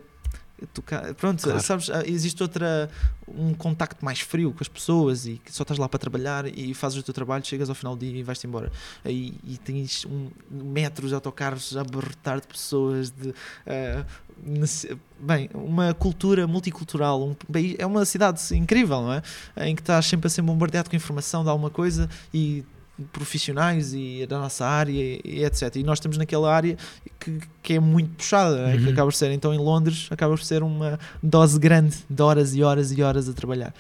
tocar. 0.73 1.15
Pronto, 1.15 1.43
claro. 1.43 1.61
sabes, 1.61 1.91
ah, 1.91 2.03
existe 2.07 2.43
outra 2.43 2.89
um 3.27 3.55
contacto 3.55 4.05
mais 4.05 4.21
frio 4.21 4.53
com 4.53 4.63
as 4.63 4.69
pessoas 4.69 5.27
e 5.27 5.41
só 5.51 5.63
estás 5.63 5.79
lá 5.79 5.89
para 5.89 5.99
trabalhar 5.99 6.47
e 6.47 6.75
fazes 6.75 6.99
o 6.99 7.03
teu 7.03 7.15
trabalho, 7.15 7.45
chegas 7.45 7.69
ao 7.69 7.75
final 7.75 7.97
do 7.97 8.05
dia 8.05 8.19
e 8.19 8.23
vais-te 8.23 8.47
embora. 8.47 8.71
E, 9.05 9.35
e 9.45 9.59
tens 9.59 10.05
um, 10.07 10.29
metros 10.51 11.09
de 11.09 11.15
autocarros 11.15 11.77
a 11.77 11.81
abarrotar 11.81 12.41
de 12.41 12.47
pessoas, 12.47 13.11
de 13.11 13.31
uh, 13.31 14.97
bem, 15.19 15.49
uma 15.55 15.95
cultura 15.95 16.47
multicultural, 16.47 17.23
um, 17.23 17.37
bem, 17.49 17.77
é 17.79 17.87
uma 17.87 18.05
cidade 18.05 18.41
incrível, 18.57 19.03
não 19.03 19.13
é? 19.13 19.23
Em 19.69 19.75
que 19.75 19.83
estás 19.83 20.07
sempre 20.07 20.27
a 20.27 20.31
ser 20.31 20.43
bombardeado 20.43 20.91
com 20.91 20.97
informação 20.97 21.43
de 21.43 21.51
alguma 21.51 21.71
coisa 21.71 22.09
e 22.33 22.65
profissionais 23.13 23.93
e 23.93 24.27
da 24.27 24.39
nossa 24.39 24.65
área 24.65 24.93
e 24.93 25.45
etc. 25.45 25.77
E 25.77 25.83
nós 25.83 25.99
estamos 25.99 26.17
naquela 26.17 26.55
área 26.55 26.77
que, 27.19 27.41
que 27.63 27.75
é 27.75 27.81
muito 27.81 28.11
puxada, 28.17 28.67
uhum. 28.67 28.85
que 28.85 28.91
acaba 28.91 29.07
por 29.07 29.15
ser. 29.15 29.33
Então 29.33 29.53
em 29.53 29.59
Londres 29.59 30.09
acaba 30.11 30.35
por 30.35 30.45
ser 30.45 30.63
uma 30.63 30.99
dose 31.23 31.59
grande 31.59 31.97
de 32.09 32.23
horas 32.23 32.55
e 32.55 32.63
horas 32.63 32.93
e 32.93 33.03
horas 33.03 33.29
a 33.29 33.33
trabalhar. 33.33 33.75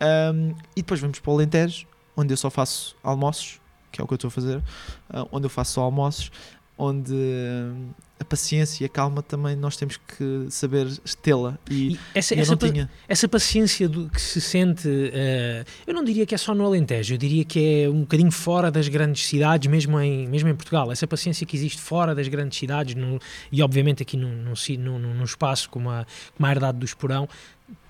Um, 0.00 0.54
e 0.76 0.82
depois 0.82 1.00
vamos 1.00 1.18
para 1.18 1.30
o 1.30 1.34
Alentejo, 1.34 1.86
onde 2.16 2.32
eu 2.32 2.36
só 2.36 2.50
faço 2.50 2.94
almoços, 3.02 3.60
que 3.90 4.00
é 4.00 4.04
o 4.04 4.06
que 4.06 4.12
eu 4.12 4.16
estou 4.16 4.28
a 4.28 4.30
fazer, 4.30 4.58
uh, 4.58 5.28
onde 5.32 5.46
eu 5.46 5.50
faço 5.50 5.74
só 5.74 5.82
almoços, 5.82 6.30
onde 6.78 7.12
uh, 7.12 7.94
a 8.20 8.24
paciência 8.24 8.84
e 8.84 8.86
a 8.86 8.88
calma 8.88 9.22
também 9.22 9.56
nós 9.56 9.76
temos 9.76 9.96
que 9.96 10.46
saber 10.48 10.86
tê-la 11.22 11.58
e, 11.68 11.92
e 11.92 12.00
essa, 12.14 12.34
essa, 12.34 12.52
não 12.52 12.56
tinha. 12.56 12.90
essa 13.08 13.28
paciência 13.28 13.88
do 13.88 14.08
que 14.08 14.20
se 14.20 14.40
sente 14.40 14.88
uh, 14.88 15.64
eu 15.86 15.92
não 15.92 16.04
diria 16.04 16.24
que 16.24 16.34
é 16.34 16.38
só 16.38 16.54
no 16.54 16.64
Alentejo 16.64 17.14
eu 17.14 17.18
diria 17.18 17.44
que 17.44 17.82
é 17.82 17.88
um 17.88 18.00
bocadinho 18.00 18.30
fora 18.30 18.70
das 18.70 18.88
grandes 18.88 19.26
cidades 19.26 19.68
mesmo 19.68 19.98
em, 20.00 20.28
mesmo 20.28 20.48
em 20.48 20.54
Portugal 20.54 20.90
essa 20.92 21.06
paciência 21.06 21.44
que 21.44 21.56
existe 21.56 21.80
fora 21.80 22.14
das 22.14 22.28
grandes 22.28 22.58
cidades 22.58 22.94
no, 22.94 23.18
e 23.50 23.62
obviamente 23.62 24.02
aqui 24.02 24.16
num, 24.16 24.30
num, 24.30 24.54
num, 24.78 25.14
num 25.14 25.24
espaço 25.24 25.68
como 25.68 25.90
a, 25.90 26.06
como 26.36 26.46
a 26.46 26.50
herdade 26.50 26.78
do 26.78 26.84
Esporão 26.84 27.28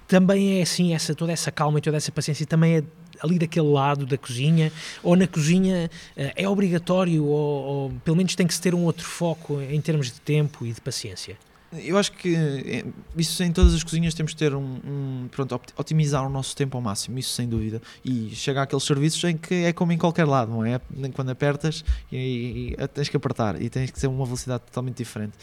também 0.06 0.58
é 0.58 0.62
assim 0.62 0.94
essa 0.94 1.14
toda 1.14 1.32
essa 1.32 1.52
calma 1.52 1.78
e 1.78 1.82
toda 1.82 1.96
essa 1.98 2.10
paciência 2.10 2.46
também 2.46 2.78
é 2.78 2.84
ali 3.22 3.38
daquele 3.38 3.68
lado 3.68 4.06
da 4.06 4.16
cozinha, 4.18 4.72
ou 5.02 5.16
na 5.16 5.26
cozinha 5.26 5.90
uh, 6.16 6.32
é 6.36 6.48
obrigatório, 6.48 7.24
ou, 7.24 7.64
ou, 7.64 7.92
pelo 8.04 8.16
menos 8.16 8.34
tem 8.34 8.46
que 8.46 8.54
se 8.54 8.60
ter 8.60 8.74
um 8.74 8.84
outro 8.84 9.04
foco 9.04 9.60
em 9.60 9.80
termos 9.80 10.06
de 10.06 10.20
tempo 10.20 10.64
e 10.64 10.72
de 10.72 10.80
paciência? 10.80 11.36
Eu 11.70 11.98
acho 11.98 12.12
que 12.12 12.34
eh, 12.34 12.84
isso 13.14 13.42
em 13.42 13.52
todas 13.52 13.74
as 13.74 13.84
cozinhas 13.84 14.14
temos 14.14 14.32
que 14.32 14.38
ter 14.38 14.54
um, 14.54 14.78
um, 14.84 15.28
pronto, 15.30 15.60
otimizar 15.76 16.24
o 16.26 16.30
nosso 16.30 16.56
tempo 16.56 16.78
ao 16.78 16.82
máximo, 16.82 17.18
isso 17.18 17.34
sem 17.34 17.46
dúvida. 17.46 17.82
E 18.02 18.30
chegar 18.34 18.62
àqueles 18.62 18.84
serviços 18.84 19.22
em 19.24 19.36
que 19.36 19.54
é 19.54 19.72
como 19.72 19.92
em 19.92 19.98
qualquer 19.98 20.24
lado, 20.24 20.50
não 20.50 20.64
é? 20.64 20.80
Quando 21.12 21.28
apertas 21.28 21.84
e, 22.10 22.16
e, 22.16 22.82
e 22.82 22.88
tens 22.88 23.10
que 23.10 23.16
apertar 23.18 23.60
e 23.60 23.68
tens 23.68 23.90
que 23.90 24.00
ser 24.00 24.06
uma 24.06 24.24
velocidade 24.24 24.62
totalmente 24.64 24.96
diferente. 24.96 25.34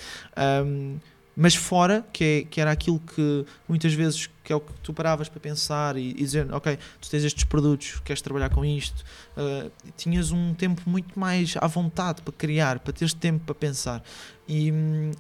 Um, 0.65 0.97
mas 1.35 1.55
fora, 1.55 2.05
que, 2.13 2.23
é, 2.23 2.43
que 2.43 2.61
era 2.61 2.71
aquilo 2.71 2.99
que 2.99 3.45
muitas 3.67 3.93
vezes 3.93 4.29
que 4.43 4.53
é 4.53 4.55
o 4.55 4.59
que 4.59 4.71
tu 4.83 4.93
paravas 4.93 5.27
para 5.27 5.39
pensar 5.39 5.97
e, 5.97 6.11
e 6.11 6.13
dizer, 6.13 6.53
ok, 6.53 6.77
tu 7.01 7.09
tens 7.09 7.23
estes 7.23 7.43
produtos, 7.45 7.99
queres 8.05 8.21
trabalhar 8.21 8.49
com 8.51 8.63
isto, 8.63 9.03
uh, 9.35 9.71
tinhas 9.97 10.31
um 10.31 10.53
tempo 10.53 10.83
muito 10.85 11.19
mais 11.19 11.55
à 11.59 11.65
vontade 11.65 12.21
para 12.21 12.31
criar, 12.31 12.77
para 12.79 12.93
teres 12.93 13.11
tempo 13.11 13.43
para 13.43 13.55
pensar. 13.55 14.03
E, 14.47 14.71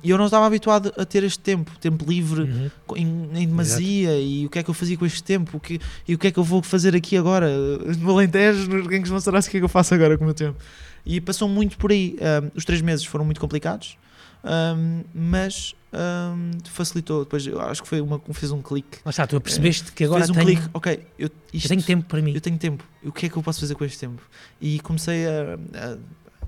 e 0.03 0.11
eu 0.11 0.17
não 0.19 0.25
estava 0.25 0.45
habituado 0.45 0.93
a 0.95 1.03
ter 1.03 1.23
este 1.23 1.39
tempo, 1.39 1.71
tempo 1.79 2.05
livre 2.07 2.43
Uhum. 2.43 2.69
em, 2.95 3.41
em 3.41 3.47
demasia 3.47 4.19
e 4.19 4.45
o 4.45 4.49
que 4.49 4.59
é 4.59 4.63
que 4.63 4.69
eu 4.69 4.73
fazia 4.73 4.95
com 4.95 5.05
este 5.05 5.23
tempo 5.23 5.57
o 5.57 5.59
que, 5.59 5.79
e 6.07 6.13
o 6.13 6.17
que 6.19 6.27
é 6.27 6.31
que 6.31 6.37
eu 6.37 6.43
vou 6.43 6.61
fazer 6.61 6.95
aqui 6.95 7.17
agora 7.17 7.49
no 7.97 8.11
Alentejo, 8.11 8.69
nos 8.69 8.83
Reguengos 8.83 9.09
de 9.09 9.13
Monsaraz, 9.13 9.47
o 9.47 9.49
que 9.49 9.57
é 9.57 9.59
que 9.59 9.63
eu 9.63 9.69
faço 9.69 9.95
agora 9.95 10.15
com 10.15 10.23
o 10.23 10.27
meu 10.27 10.35
tempo 10.35 10.59
e 11.03 11.19
passou 11.19 11.49
muito 11.49 11.77
por 11.77 11.91
aí 11.91 12.15
Um, 12.15 12.51
os 12.55 12.65
três 12.65 12.81
meses 12.81 13.05
foram 13.05 13.25
muito 13.25 13.41
complicados 13.41 13.97
um, 14.45 15.03
mas 15.13 15.73
um, 15.93 16.51
facilitou 16.69 17.23
depois 17.23 17.45
eu 17.47 17.59
acho 17.61 17.81
que 17.81 17.87
foi 17.89 17.99
uma, 18.01 18.21
fez 18.31 18.51
um 18.51 18.61
clique 18.61 18.99
Lá 19.03 19.09
está, 19.09 19.25
tu 19.25 19.39
percebeste 19.41 19.91
que 19.91 20.03
agora 20.03 20.25
fez 20.25 20.29
um 20.29 20.33
tenho, 20.33 20.45
clique, 20.45 20.69
ok 20.73 20.93
eu, 21.17 21.27
eu 21.27 21.31
isto, 21.53 21.67
tenho 21.69 21.81
tempo 21.83 22.05
para 22.07 22.21
mim. 22.21 22.33
eu 22.35 22.41
tenho 22.41 22.57
tempo. 22.57 22.83
O 23.03 23.11
que 23.11 23.25
é 23.25 23.29
que 23.29 23.37
eu 23.37 23.41
posso 23.43 23.59
fazer 23.59 23.75
com 23.75 23.83
este 23.85 23.97
tempo? 23.99 24.21
E 24.61 24.79
comecei 24.81 25.25
a, 25.25 25.55
a- 25.93 25.97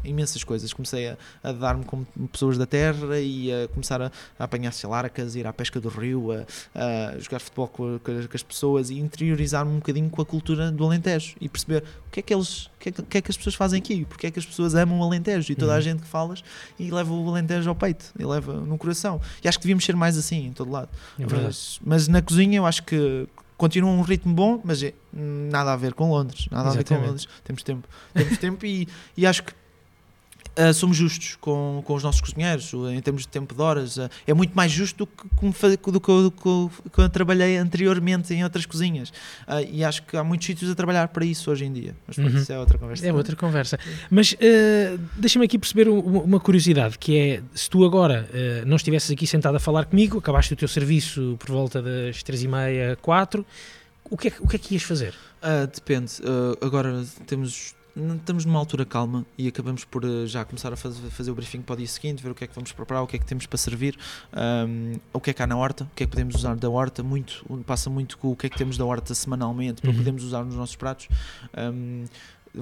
imensas 0.03 0.43
coisas. 0.43 0.71
Comecei 0.73 1.09
a, 1.09 1.17
a 1.43 1.51
dar-me 1.51 1.83
com 1.85 2.03
pessoas 2.31 2.57
da 2.57 2.65
terra 2.65 3.19
e 3.19 3.51
a 3.51 3.67
começar 3.69 4.01
a, 4.01 4.11
a 4.39 4.43
apanhar 4.43 4.71
celarcas, 4.71 5.35
ir 5.35 5.45
à 5.47 5.53
pesca 5.53 5.79
do 5.79 5.89
rio, 5.89 6.31
a, 6.31 6.45
a 6.75 7.19
jogar 7.19 7.39
futebol 7.39 7.67
com, 7.67 7.99
com 7.99 8.11
as- 8.33 8.43
pessoas 8.43 8.89
e 8.89 8.99
interiorizar-me 8.99 9.71
um 9.71 9.75
bocadinho 9.77 10.09
com 10.09 10.21
a 10.21 10.25
cultura 10.25 10.71
do 10.71 10.83
Alentejo 10.85 11.35
e 11.41 11.49
perceber 11.49 11.83
o 12.07 12.11
que 12.11 12.19
é 12.19 12.23
que 12.23 12.33
eles, 12.33 12.65
o 12.67 12.71
que 12.79 12.89
é 12.89 12.91
que, 12.91 13.01
que 13.03 13.17
é 13.17 13.21
que 13.21 13.31
as 13.31 13.37
pessoas 13.37 13.55
fazem 13.55 13.79
aqui, 13.79 14.05
porque 14.05 14.27
é 14.27 14.31
que 14.31 14.39
as 14.39 14.45
pessoas 14.45 14.73
amam 14.75 14.99
o 14.99 15.03
Alentejo 15.03 15.51
e 15.51 15.55
toda 15.55 15.73
a 15.73 15.75
Uhum. 15.75 15.81
gente 15.81 16.01
que 16.01 16.07
falas 16.07 16.43
e 16.79 16.89
leva 16.91 17.13
o 17.13 17.29
Alentejo 17.29 17.69
ao 17.69 17.75
peito 17.75 18.05
e 18.17 18.23
leva 18.25 18.53
no 18.53 18.77
coração. 18.77 19.19
E 19.43 19.47
acho 19.47 19.57
que 19.59 19.63
devíamos 19.63 19.83
ser 19.85 19.95
mais 19.95 20.17
assim 20.17 20.47
em 20.47 20.53
todo 20.53 20.71
lado. 20.71 20.89
É. 21.19 21.25
Mas, 21.25 21.79
mas 21.83 22.07
na 22.07 22.21
cozinha 22.21 22.57
eu 22.57 22.65
acho 22.65 22.83
que 22.83 23.27
continua 23.57 23.89
um 23.89 24.01
ritmo 24.01 24.33
bom, 24.33 24.61
mas 24.63 24.83
é 24.83 24.93
nada 25.11 25.73
a 25.73 25.75
ver 25.75 25.93
com 25.93 26.09
Londres. 26.11 26.47
Nada 26.51 26.69
a 26.69 26.71
ver 26.73 26.83
com 26.83 26.93
Exatamente. 26.93 27.07
Londres. 27.07 27.27
Temos 27.43 27.63
tempo. 27.63 27.87
Temos 28.13 28.37
tempo 28.39 28.65
e, 28.65 28.87
e 29.15 29.25
acho 29.25 29.43
que 29.43 29.53
ah, 30.57 30.73
somos 30.73 30.97
justos 30.97 31.37
com, 31.39 31.81
com 31.85 31.93
os 31.93 32.03
nossos 32.03 32.19
cozinheiros 32.21 32.71
em 32.91 32.99
termos 33.01 33.21
de 33.23 33.27
tempo 33.27 33.53
de 33.55 33.61
horas. 33.61 33.97
ah, 33.99 34.09
é 34.25 34.33
muito 34.33 34.53
mais 34.55 34.71
justo 34.71 34.97
do 35.05 35.07
que, 35.07 35.23
como 35.35 35.53
do 35.91 35.99
que, 36.01 36.09
eu- 36.09 36.23
do 36.23 36.31
que 36.31 36.45
eu- 36.47 36.71
que 36.93 36.99
eu 36.99 37.09
trabalhei 37.09 37.57
anteriormente 37.57 38.33
em 38.33 38.43
outras 38.43 38.65
cozinhas. 38.65 39.11
Ah, 39.45 39.61
e 39.61 39.83
acho 39.83 40.03
que 40.03 40.17
há 40.17 40.23
muitos 40.23 40.45
sítios 40.47 40.69
a 40.71 40.75
trabalhar 40.75 41.07
para 41.09 41.23
isso 41.25 41.49
hoje 41.51 41.65
em 41.65 41.71
dia. 41.71 41.95
Mas 42.07 42.15
pronto, 42.15 42.33
Uhum. 42.33 42.41
isso 42.41 42.51
é 42.51 42.59
outra 42.59 42.77
conversa. 42.77 43.07
É 43.07 43.13
outra 43.13 43.35
conversa. 43.35 43.79
Mas 44.09 44.35
deixa-me 45.15 45.45
aqui 45.45 45.57
perceber 45.57 45.87
uma, 45.89 46.39
curiosidade, 46.39 46.97
que 46.97 47.17
é, 47.17 47.41
se 47.53 47.69
tu 47.69 47.85
agora 47.85 48.27
não 48.65 48.75
estivesses 48.77 49.11
aqui 49.11 49.27
sentado 49.27 49.55
a 49.55 49.59
falar 49.59 49.85
comigo, 49.85 50.17
acabaste 50.17 50.53
o 50.53 50.55
teu 50.55 50.67
serviço 50.67 51.35
por 51.39 51.49
volta 51.51 51.81
das 51.81 52.23
três 52.23 52.41
e 52.43 52.47
meia, 52.47 52.97
quatro, 53.01 53.45
o 54.09 54.17
que 54.17 54.29
é, 54.29 54.31
que- 54.31 54.41
o 54.41 54.47
que, 54.47 54.55
é 54.55 54.59
que 54.59 54.73
ias 54.73 54.83
fazer? 54.83 55.13
Depende. 55.73 56.13
Agora 56.61 57.03
temos. 57.25 57.75
Não- 57.97 58.15
Estamos 58.15 58.45
numa 58.45 58.59
altura 58.59 58.85
calma 58.85 59.25
e 59.37 59.47
acabamos 59.47 59.83
por 59.85 60.05
ah, 60.05 60.25
já 60.25 60.43
começar 60.45 60.71
a 60.71 60.75
fazer, 60.75 61.09
fazer 61.09 61.31
o 61.31 61.35
briefing 61.35 61.61
para 61.61 61.73
o 61.73 61.77
dia 61.77 61.87
seguinte, 61.87 62.21
ver 62.21 62.29
o 62.31 62.35
que 62.35 62.43
é 62.43 62.47
que 62.47 62.53
vamos 62.55 62.71
preparar, 62.71 63.03
o 63.03 63.07
que 63.07 63.15
é 63.15 63.19
que 63.19 63.25
temos 63.25 63.45
para 63.45 63.57
servir, 63.57 63.97
ahm, 64.33 64.95
o 65.13 65.19
que 65.19 65.29
é 65.31 65.33
que 65.33 65.41
há 65.41 65.47
na 65.47 65.57
horta, 65.57 65.85
o 65.85 65.95
que 65.95 66.03
é 66.03 66.05
que 66.05 66.11
podemos 66.11 66.35
usar 66.35 66.55
da 66.55 66.69
horta, 66.69 67.01
muito, 67.03 67.43
passa 67.65 67.89
muito 67.89 68.17
com 68.17 68.31
o 68.31 68.35
que 68.35 68.47
é 68.47 68.49
que 68.49 68.57
temos 68.57 68.77
da 68.77 68.85
horta 68.85 69.13
semanalmente 69.15 69.81
para 69.81 69.91
Uhum. 69.91 69.97
podermos 69.97 70.23
usar 70.23 70.43
nos 70.43 70.55
nossos 70.55 70.75
pratos. 70.75 71.07
Ahm, 71.55 72.05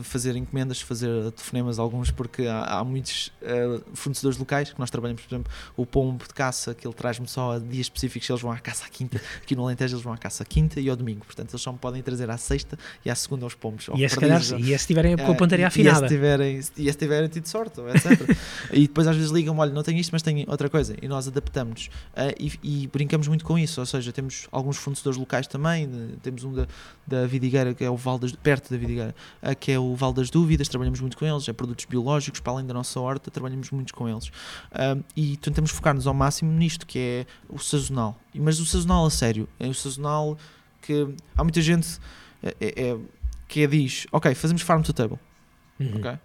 fazer 0.03 0.35
encomendas, 0.35 0.81
fazer 0.81 1.31
telefonemas 1.31 1.79
alguns, 1.79 2.11
porque 2.11 2.43
há, 2.47 2.63
há 2.79 2.83
muitos 2.83 3.31
ah, 3.43 3.81
fornecedores 3.93 4.37
locais 4.37 4.71
que 4.71 4.79
nós 4.79 4.89
trabalhamos, 4.89 5.21
por 5.23 5.33
exemplo, 5.33 5.51
o 5.77 5.85
pombo 5.85 6.23
de 6.27 6.33
caça, 6.33 6.73
que 6.73 6.85
ele 6.87 6.93
traz-me 6.93 7.27
só 7.27 7.53
a 7.53 7.59
dias 7.59 7.85
específicos, 7.87 8.29
eles 8.29 8.41
vão 8.41 8.51
à 8.51 8.57
caça 8.59 8.85
à 8.85 8.89
quinta, 8.89 9.21
aqui 9.41 9.55
no 9.55 9.63
Alentejo 9.63 9.95
eles 9.95 10.03
vão 10.03 10.13
à 10.13 10.17
caça 10.17 10.43
à 10.43 10.45
quinta 10.45 10.79
e 10.79 10.89
ao 10.89 10.95
domingo, 10.95 11.25
portanto 11.25 11.51
eles 11.51 11.61
só 11.61 11.71
me 11.71 11.77
podem 11.77 12.01
trazer 12.01 12.29
à 12.29 12.37
sexta 12.37 12.77
e 13.03 13.09
à 13.09 13.15
segunda 13.15 13.45
aos 13.45 13.53
pombos. 13.55 13.87
E 13.95 14.03
é 14.03 14.07
se 14.07 14.15
calhar, 14.19 14.41
e 14.59 14.73
é 14.73 14.77
se 14.77 14.87
tiverem 14.87 15.15
com 15.17 15.23
a 15.27 15.33
eh, 15.33 15.37
pontaria 15.37 15.65
e- 15.65 15.67
afinada. 15.67 16.05
E 16.05 16.09
se 16.09 16.15
tiverem, 16.15 16.57
e 16.57 16.63
se 16.63 16.97
tiverem 16.97 17.29
tido 17.29 17.47
sorte, 17.47 17.79
etc. 17.81 18.37
e 18.71 18.81
depois 18.87 19.07
às 19.07 19.15
vezes 19.15 19.31
ligam 19.31 19.57
olha, 19.57 19.71
não 19.71 19.83
tenho 19.83 19.99
isto, 19.99 20.11
mas 20.11 20.21
tenho 20.21 20.49
outra 20.49 20.69
coisa. 20.69 20.95
E 21.01 21.07
nós 21.07 21.27
adaptamos 21.27 21.89
eh, 22.15 22.35
e, 22.39 22.51
e 22.83 22.87
brincamos 22.87 23.27
muito 23.27 23.45
com 23.45 23.57
isso. 23.57 23.79
Ou 23.79 23.85
seja, 23.85 24.11
temos 24.11 24.47
alguns 24.51 24.77
fornecedores 24.77 25.17
locais 25.17 25.47
também. 25.47 25.87
de- 25.89 26.15
temos 26.21 26.43
um 26.43 26.53
da, 26.53 26.67
da 27.05 27.25
Vidigueira, 27.27 27.73
que 27.73 27.83
é 27.83 27.89
o 27.89 27.95
Val 27.95 28.17
das, 28.17 28.31
perto 28.33 28.69
da 28.71 28.77
Vidigueira, 28.77 29.15
eh, 29.41 29.55
que 29.55 29.71
é 29.71 29.79
o 29.79 29.84
Val 29.93 30.13
das 30.13 30.29
Dúvidas. 30.29 30.69
Trabalhamos 30.69 31.01
muito 31.01 31.17
com 31.17 31.25
eles. 31.25 31.47
É 31.49 31.53
produtos 31.53 31.85
biológicos, 31.85 32.39
para 32.39 32.53
além 32.53 32.65
da 32.65 32.73
nossa 32.73 32.99
horta, 32.99 33.29
trabalhamos 33.29 33.69
muito 33.71 33.93
com 33.93 34.07
eles. 34.07 34.31
E 35.15 35.37
tentamos 35.37 35.71
focar-nos 35.71 36.07
ao 36.07 36.13
máximo 36.13 36.51
nisto, 36.51 36.87
que 36.87 36.97
é 36.97 37.25
o 37.49 37.59
sazonal. 37.59 38.19
Mas 38.33 38.59
o 38.59 38.65
sazonal 38.65 39.05
a 39.05 39.09
sério. 39.09 39.47
É 39.59 39.67
o 39.67 39.73
sazonal 39.73 40.37
que 40.81 41.07
há 41.35 41.43
muita 41.43 41.61
gente 41.61 41.99
é- 42.41 42.55
é- 42.61 42.97
que 43.47 43.61
é, 43.61 43.67
diz, 43.67 44.07
ok, 44.11 44.33
fazemos 44.33 44.61
farm 44.61 44.81
to 44.81 44.93
table. 44.93 45.19
Uhum. 45.79 45.97
Ok? 45.97 46.17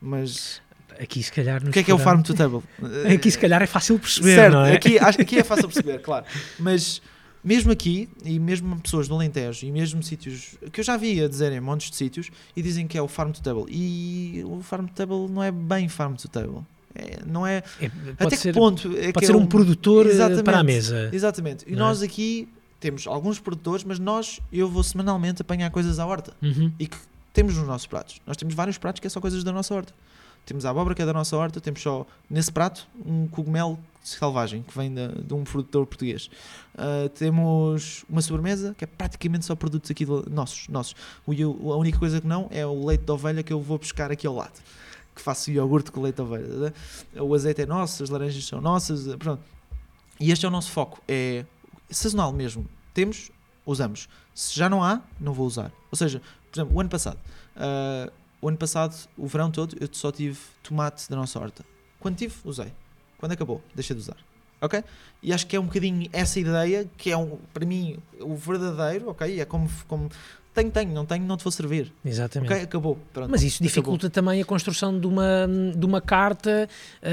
Mas 0.00 0.60
Aqui 0.98 1.22
se 1.22 1.32
calhar... 1.32 1.62
o 1.66 1.70
que 1.70 1.78
é 1.78 1.82
que 1.82 1.90
é 1.90 1.94
o 1.94 1.98
farm 1.98 2.20
to 2.22 2.34
table? 2.34 2.62
Aqui 3.14 3.30
se 3.30 3.38
calhar 3.38 3.62
é 3.62 3.66
fácil 3.66 3.98
perceber, 3.98 4.34
certo, 4.34 4.54
não 4.54 4.66
é? 4.66 4.74
aqui, 4.74 4.98
acho, 4.98 5.20
aqui 5.20 5.38
é 5.38 5.44
fácil 5.44 5.68
perceber, 5.68 6.00
claro. 6.00 6.26
Mas 6.58 7.00
mesmo 7.42 7.72
aqui, 7.72 8.08
e 8.24 8.38
mesmo 8.38 8.78
pessoas 8.80 9.08
do 9.08 9.14
Alentejo, 9.14 9.66
e 9.66 9.72
mesmo 9.72 10.02
sítios 10.02 10.56
que 10.72 10.80
eu 10.80 10.84
já 10.84 10.96
vi 10.96 11.22
a 11.22 11.28
dizerem 11.28 11.60
montes 11.60 11.90
de 11.90 11.96
sítios, 11.96 12.30
e 12.54 12.62
dizem 12.62 12.86
que 12.86 12.98
é 12.98 13.02
o 13.02 13.08
farm 13.08 13.30
to 13.32 13.42
table. 13.42 13.64
E 13.68 14.42
o 14.44 14.62
farm 14.62 14.86
to 14.86 14.94
table 14.94 15.28
não 15.28 15.42
é 15.42 15.50
bem 15.50 15.88
farm 15.88 16.14
to 16.14 16.28
table. 16.28 16.60
É- 16.94 17.20
não 17.26 17.46
é. 17.46 17.62
É, 17.80 17.86
Até 17.86 18.24
pode 18.24 18.36
que 18.36 18.42
ser, 18.42 18.54
ponto 18.54 18.88
é 18.96 19.06
que 19.06 19.12
pode 19.12 19.24
é 19.24 19.26
ser 19.26 19.36
um 19.36 19.46
produtor 19.46 20.06
eh, 20.06 20.42
para 20.42 20.58
a 20.58 20.64
mesa. 20.64 21.08
Exatamente. 21.12 21.64
E 21.66 21.70
Não 21.70 21.86
é? 21.86 21.88
nós 21.88 22.02
aqui 22.02 22.48
temos 22.80 23.06
alguns 23.06 23.38
produtores, 23.38 23.84
mas 23.84 23.98
nós, 23.98 24.40
eu 24.52 24.68
vou 24.68 24.82
semanalmente 24.82 25.42
apanhar 25.42 25.70
coisas 25.70 25.98
à 25.98 26.06
horta. 26.06 26.32
Uhum. 26.42 26.72
e 26.78 26.86
que 26.86 26.96
temos 27.32 27.56
nos 27.56 27.66
nossos 27.66 27.86
pratos. 27.86 28.20
Nós 28.26 28.36
temos 28.36 28.54
vários 28.54 28.76
pratos 28.76 29.00
que 29.00 29.06
é 29.06 29.10
só 29.10 29.20
coisas 29.20 29.44
da 29.44 29.52
nossa 29.52 29.72
horta. 29.74 29.94
Temos 30.46 30.64
a 30.64 30.70
abóbora 30.70 30.94
que 30.94 31.02
é 31.02 31.06
da 31.06 31.12
nossa 31.12 31.36
horta, 31.36 31.60
temos 31.60 31.80
só 31.80 32.04
nesse 32.28 32.50
prato 32.50 32.86
um 33.06 33.28
cogumelo 33.28 33.78
selvagem 34.02 34.62
que 34.62 34.76
vem 34.76 34.92
da- 34.92 35.08
de 35.08 35.32
um 35.34 35.44
produtor 35.44 35.86
português. 35.86 36.28
Ah, 36.76 37.08
temos 37.14 38.04
uma 38.08 38.20
sobremesa 38.22 38.74
que 38.76 38.82
é 38.84 38.86
praticamente 38.86 39.44
só 39.44 39.54
produtos 39.54 39.90
aqui 39.90 40.04
do- 40.04 40.26
nossos. 40.30 40.66
nossos. 40.68 40.94
O, 41.26 41.72
a 41.72 41.76
única 41.76 41.98
coisa 41.98 42.20
que 42.20 42.26
não 42.26 42.48
é 42.50 42.66
o 42.66 42.84
leite 42.86 43.04
de 43.04 43.12
ovelha 43.12 43.42
que 43.42 43.52
eu 43.52 43.60
vou 43.60 43.78
buscar 43.78 44.10
aqui 44.10 44.26
ao 44.26 44.34
lado. 44.34 44.60
Que 45.14 45.20
faço 45.22 45.50
iogurte 45.50 45.92
com 45.92 46.00
leite 46.00 46.16
de 46.16 46.22
ovelha. 46.22 46.46
né? 46.48 46.72
O 47.20 47.34
azeite 47.34 47.62
é 47.62 47.66
nosso, 47.66 48.02
as 48.02 48.10
laranjas 48.10 48.44
são 48.44 48.60
nossas. 48.60 49.06
Pronto. 49.16 49.42
E 50.18 50.32
este 50.32 50.44
é 50.46 50.48
o 50.48 50.52
nosso 50.52 50.70
foco. 50.72 51.00
É 51.06 51.44
sazonal 51.90 52.32
mesmo. 52.32 52.66
Temos, 52.94 53.30
usamos. 53.66 54.08
Se 54.34 54.56
já 54.58 54.68
não 54.68 54.82
há, 54.82 55.00
não 55.20 55.32
vou 55.32 55.46
usar. 55.46 55.70
Ou 55.92 55.96
seja, 55.96 56.20
por 56.50 56.58
exemplo, 56.60 56.76
o 56.76 56.80
ano 56.80 56.88
passado, 56.88 57.18
ah, 57.56 58.10
o 58.40 58.48
ano 58.48 58.56
passado, 58.56 58.96
o 59.16 59.26
verão 59.26 59.50
todo, 59.50 59.76
eu 59.80 59.88
só 59.92 60.10
tive 60.10 60.38
tomate 60.62 61.08
da 61.10 61.16
nossa 61.16 61.38
horta. 61.38 61.64
Quando 61.98 62.16
tive, 62.16 62.34
usei. 62.44 62.72
Quando 63.18 63.32
acabou, 63.32 63.62
deixei 63.74 63.94
de 63.94 64.00
usar. 64.02 64.16
Ok? 64.62 64.82
E 65.22 65.32
acho 65.32 65.46
que 65.46 65.56
é 65.56 65.60
um 65.60 65.64
bocadinho 65.64 66.08
essa 66.12 66.38
ideia 66.38 66.88
que 66.96 67.10
é, 67.10 67.16
um, 67.16 67.38
para 67.52 67.64
mim, 67.64 67.98
o 68.20 68.34
verdadeiro, 68.36 69.10
ok? 69.10 69.40
É 69.40 69.44
como, 69.44 69.70
como 69.88 70.10
tenho, 70.54 70.70
tenho, 70.70 70.92
não 70.92 71.06
tenho, 71.06 71.24
não 71.24 71.36
te 71.36 71.44
vou 71.44 71.52
servir. 71.52 71.92
Exatamente. 72.04 72.52
Ok? 72.52 72.62
Acabou. 72.64 72.98
Pronto. 73.12 73.30
Mas 73.30 73.42
isso 73.42 73.56
Acabou. 73.56 73.68
dificulta 73.68 74.10
também 74.10 74.40
a 74.40 74.44
construção 74.44 74.98
de 74.98 75.06
uma, 75.06 75.46
de 75.74 75.86
uma 75.86 76.00
carta 76.00 76.68
ah, 77.02 77.08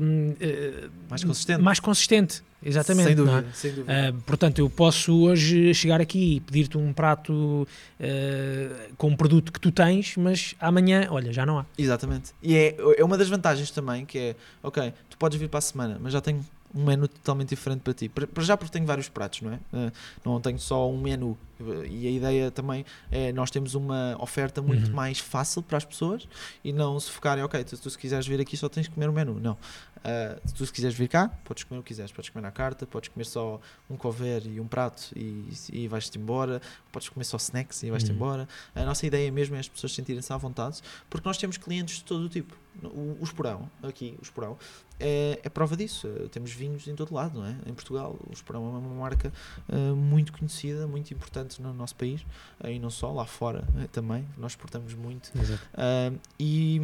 ah, 0.00 0.88
Mais 1.08 1.24
consistente. 1.24 1.62
mais 1.62 1.80
consistente. 1.80 2.42
Exatamente. 2.64 3.04
Sem 3.04 3.12
é? 3.12 3.16
dúvida. 3.16 3.46
Sem 3.52 3.72
dúvida. 3.72 3.92
Ah, 3.92 4.14
portanto, 4.26 4.58
eu 4.58 4.70
posso 4.70 5.22
hoje 5.22 5.74
chegar 5.74 6.00
aqui 6.00 6.36
e 6.36 6.40
pedir-te 6.40 6.78
um 6.78 6.92
prato 6.92 7.66
ah, 8.00 8.86
com 8.96 9.08
um 9.08 9.16
produto 9.16 9.52
que 9.52 9.60
tu 9.60 9.70
tens, 9.70 10.16
mas 10.16 10.54
amanhã, 10.58 11.06
olha, 11.10 11.32
já 11.32 11.44
não 11.44 11.58
há. 11.58 11.66
Exatamente. 11.76 12.32
E 12.42 12.56
é, 12.56 12.76
é 12.96 13.04
uma 13.04 13.18
das 13.18 13.28
vantagens 13.28 13.70
também, 13.70 14.04
que 14.04 14.18
é, 14.18 14.36
ok, 14.62 14.92
tu 15.10 15.18
podes 15.18 15.38
vir 15.38 15.48
para 15.48 15.58
a 15.58 15.62
semana, 15.62 15.98
mas 16.00 16.12
já 16.12 16.20
tenho 16.20 16.44
um 16.74 16.84
menu 16.84 17.06
totalmente 17.06 17.50
diferente 17.50 17.80
para 17.82 17.94
ti. 17.94 18.08
Para, 18.08 18.42
já 18.42 18.56
porque 18.56 18.72
tenho 18.72 18.84
vários 18.86 19.08
pratos, 19.08 19.42
não 19.42 19.52
é? 19.52 19.60
Eh, 19.72 19.92
não 20.24 20.40
tenho 20.40 20.58
só 20.58 20.90
um 20.90 20.98
menu. 21.00 21.38
E 21.88 22.08
a 22.08 22.10
ideia 22.10 22.50
também 22.50 22.84
é 23.12 23.32
nós 23.32 23.48
temos 23.50 23.74
uma 23.76 24.16
oferta 24.18 24.60
muito 24.60 24.88
Uhum. 24.88 24.94
mais 24.94 25.20
fácil 25.20 25.62
para 25.62 25.78
as 25.78 25.84
pessoas 25.84 26.26
e 26.64 26.72
não 26.72 26.98
se 26.98 27.10
focarem, 27.10 27.44
ok, 27.44 27.62
tu, 27.62 27.78
tu 27.78 27.88
se 27.88 27.96
quiseres 27.96 28.26
vir 28.26 28.40
aqui 28.40 28.56
só 28.56 28.68
tens 28.68 28.88
que 28.88 28.94
comer 28.94 29.08
o 29.08 29.12
menu. 29.12 29.38
Não. 29.38 29.56
Ah, 30.02 30.36
se 30.44 30.52
tu 30.52 30.66
se 30.66 30.72
quiseres 30.72 30.96
vir 30.96 31.08
cá, 31.08 31.28
podes 31.44 31.62
comer 31.64 31.78
o 31.78 31.82
que 31.82 31.88
quiseres. 31.88 32.10
Podes 32.10 32.28
comer 32.30 32.42
na 32.42 32.50
carta, 32.50 32.84
podes 32.86 33.08
comer 33.08 33.24
só 33.24 33.60
um 33.88 33.96
cover 33.96 34.42
e 34.46 34.58
um 34.60 34.66
prato 34.66 35.10
e, 35.16 35.48
e 35.72 35.86
vais-te 35.88 36.18
embora. 36.18 36.60
Podes 36.92 37.08
comer 37.08 37.24
só 37.24 37.36
snacks 37.36 37.82
e 37.84 37.90
vais-te 37.90 38.10
Uhum. 38.10 38.16
embora. 38.16 38.48
A 38.74 38.82
nossa 38.84 39.06
ideia 39.06 39.30
mesmo 39.30 39.54
é 39.54 39.60
as 39.60 39.68
pessoas 39.68 39.94
sentirem-se 39.94 40.32
à 40.32 40.36
vontade 40.36 40.80
porque 41.08 41.26
nós 41.26 41.38
temos 41.38 41.56
clientes 41.56 41.98
de 41.98 42.04
todo 42.04 42.24
o 42.24 42.28
tipo. 42.28 42.54
O, 42.82 43.16
o 43.20 43.24
Esporão, 43.24 43.70
aqui, 43.82 44.16
o 44.18 44.22
Esporão, 44.22 44.58
é, 44.98 45.40
é 45.42 45.48
prova 45.48 45.76
disso. 45.76 46.06
Eh, 46.08 46.28
Temos 46.28 46.52
vinhos 46.52 46.86
em 46.86 46.94
todo 46.94 47.14
lado, 47.14 47.38
não 47.38 47.46
é? 47.46 47.56
Em 47.66 47.72
Portugal, 47.72 48.16
o 48.28 48.32
Esporão 48.32 48.64
é 48.66 48.78
uma 48.78 48.94
marca 48.94 49.32
eh, 49.68 49.92
muito 49.92 50.32
conhecida, 50.32 50.86
muito 50.86 51.12
importante 51.12 51.62
no 51.62 51.72
nosso 51.72 51.94
país, 51.94 52.24
eh, 52.62 52.72
e 52.72 52.78
não 52.78 52.90
só, 52.90 53.12
lá 53.12 53.24
fora 53.24 53.64
também. 53.92 54.26
Nós 54.36 54.52
exportamos 54.52 54.94
muito. 54.94 55.30
E, 56.38 56.80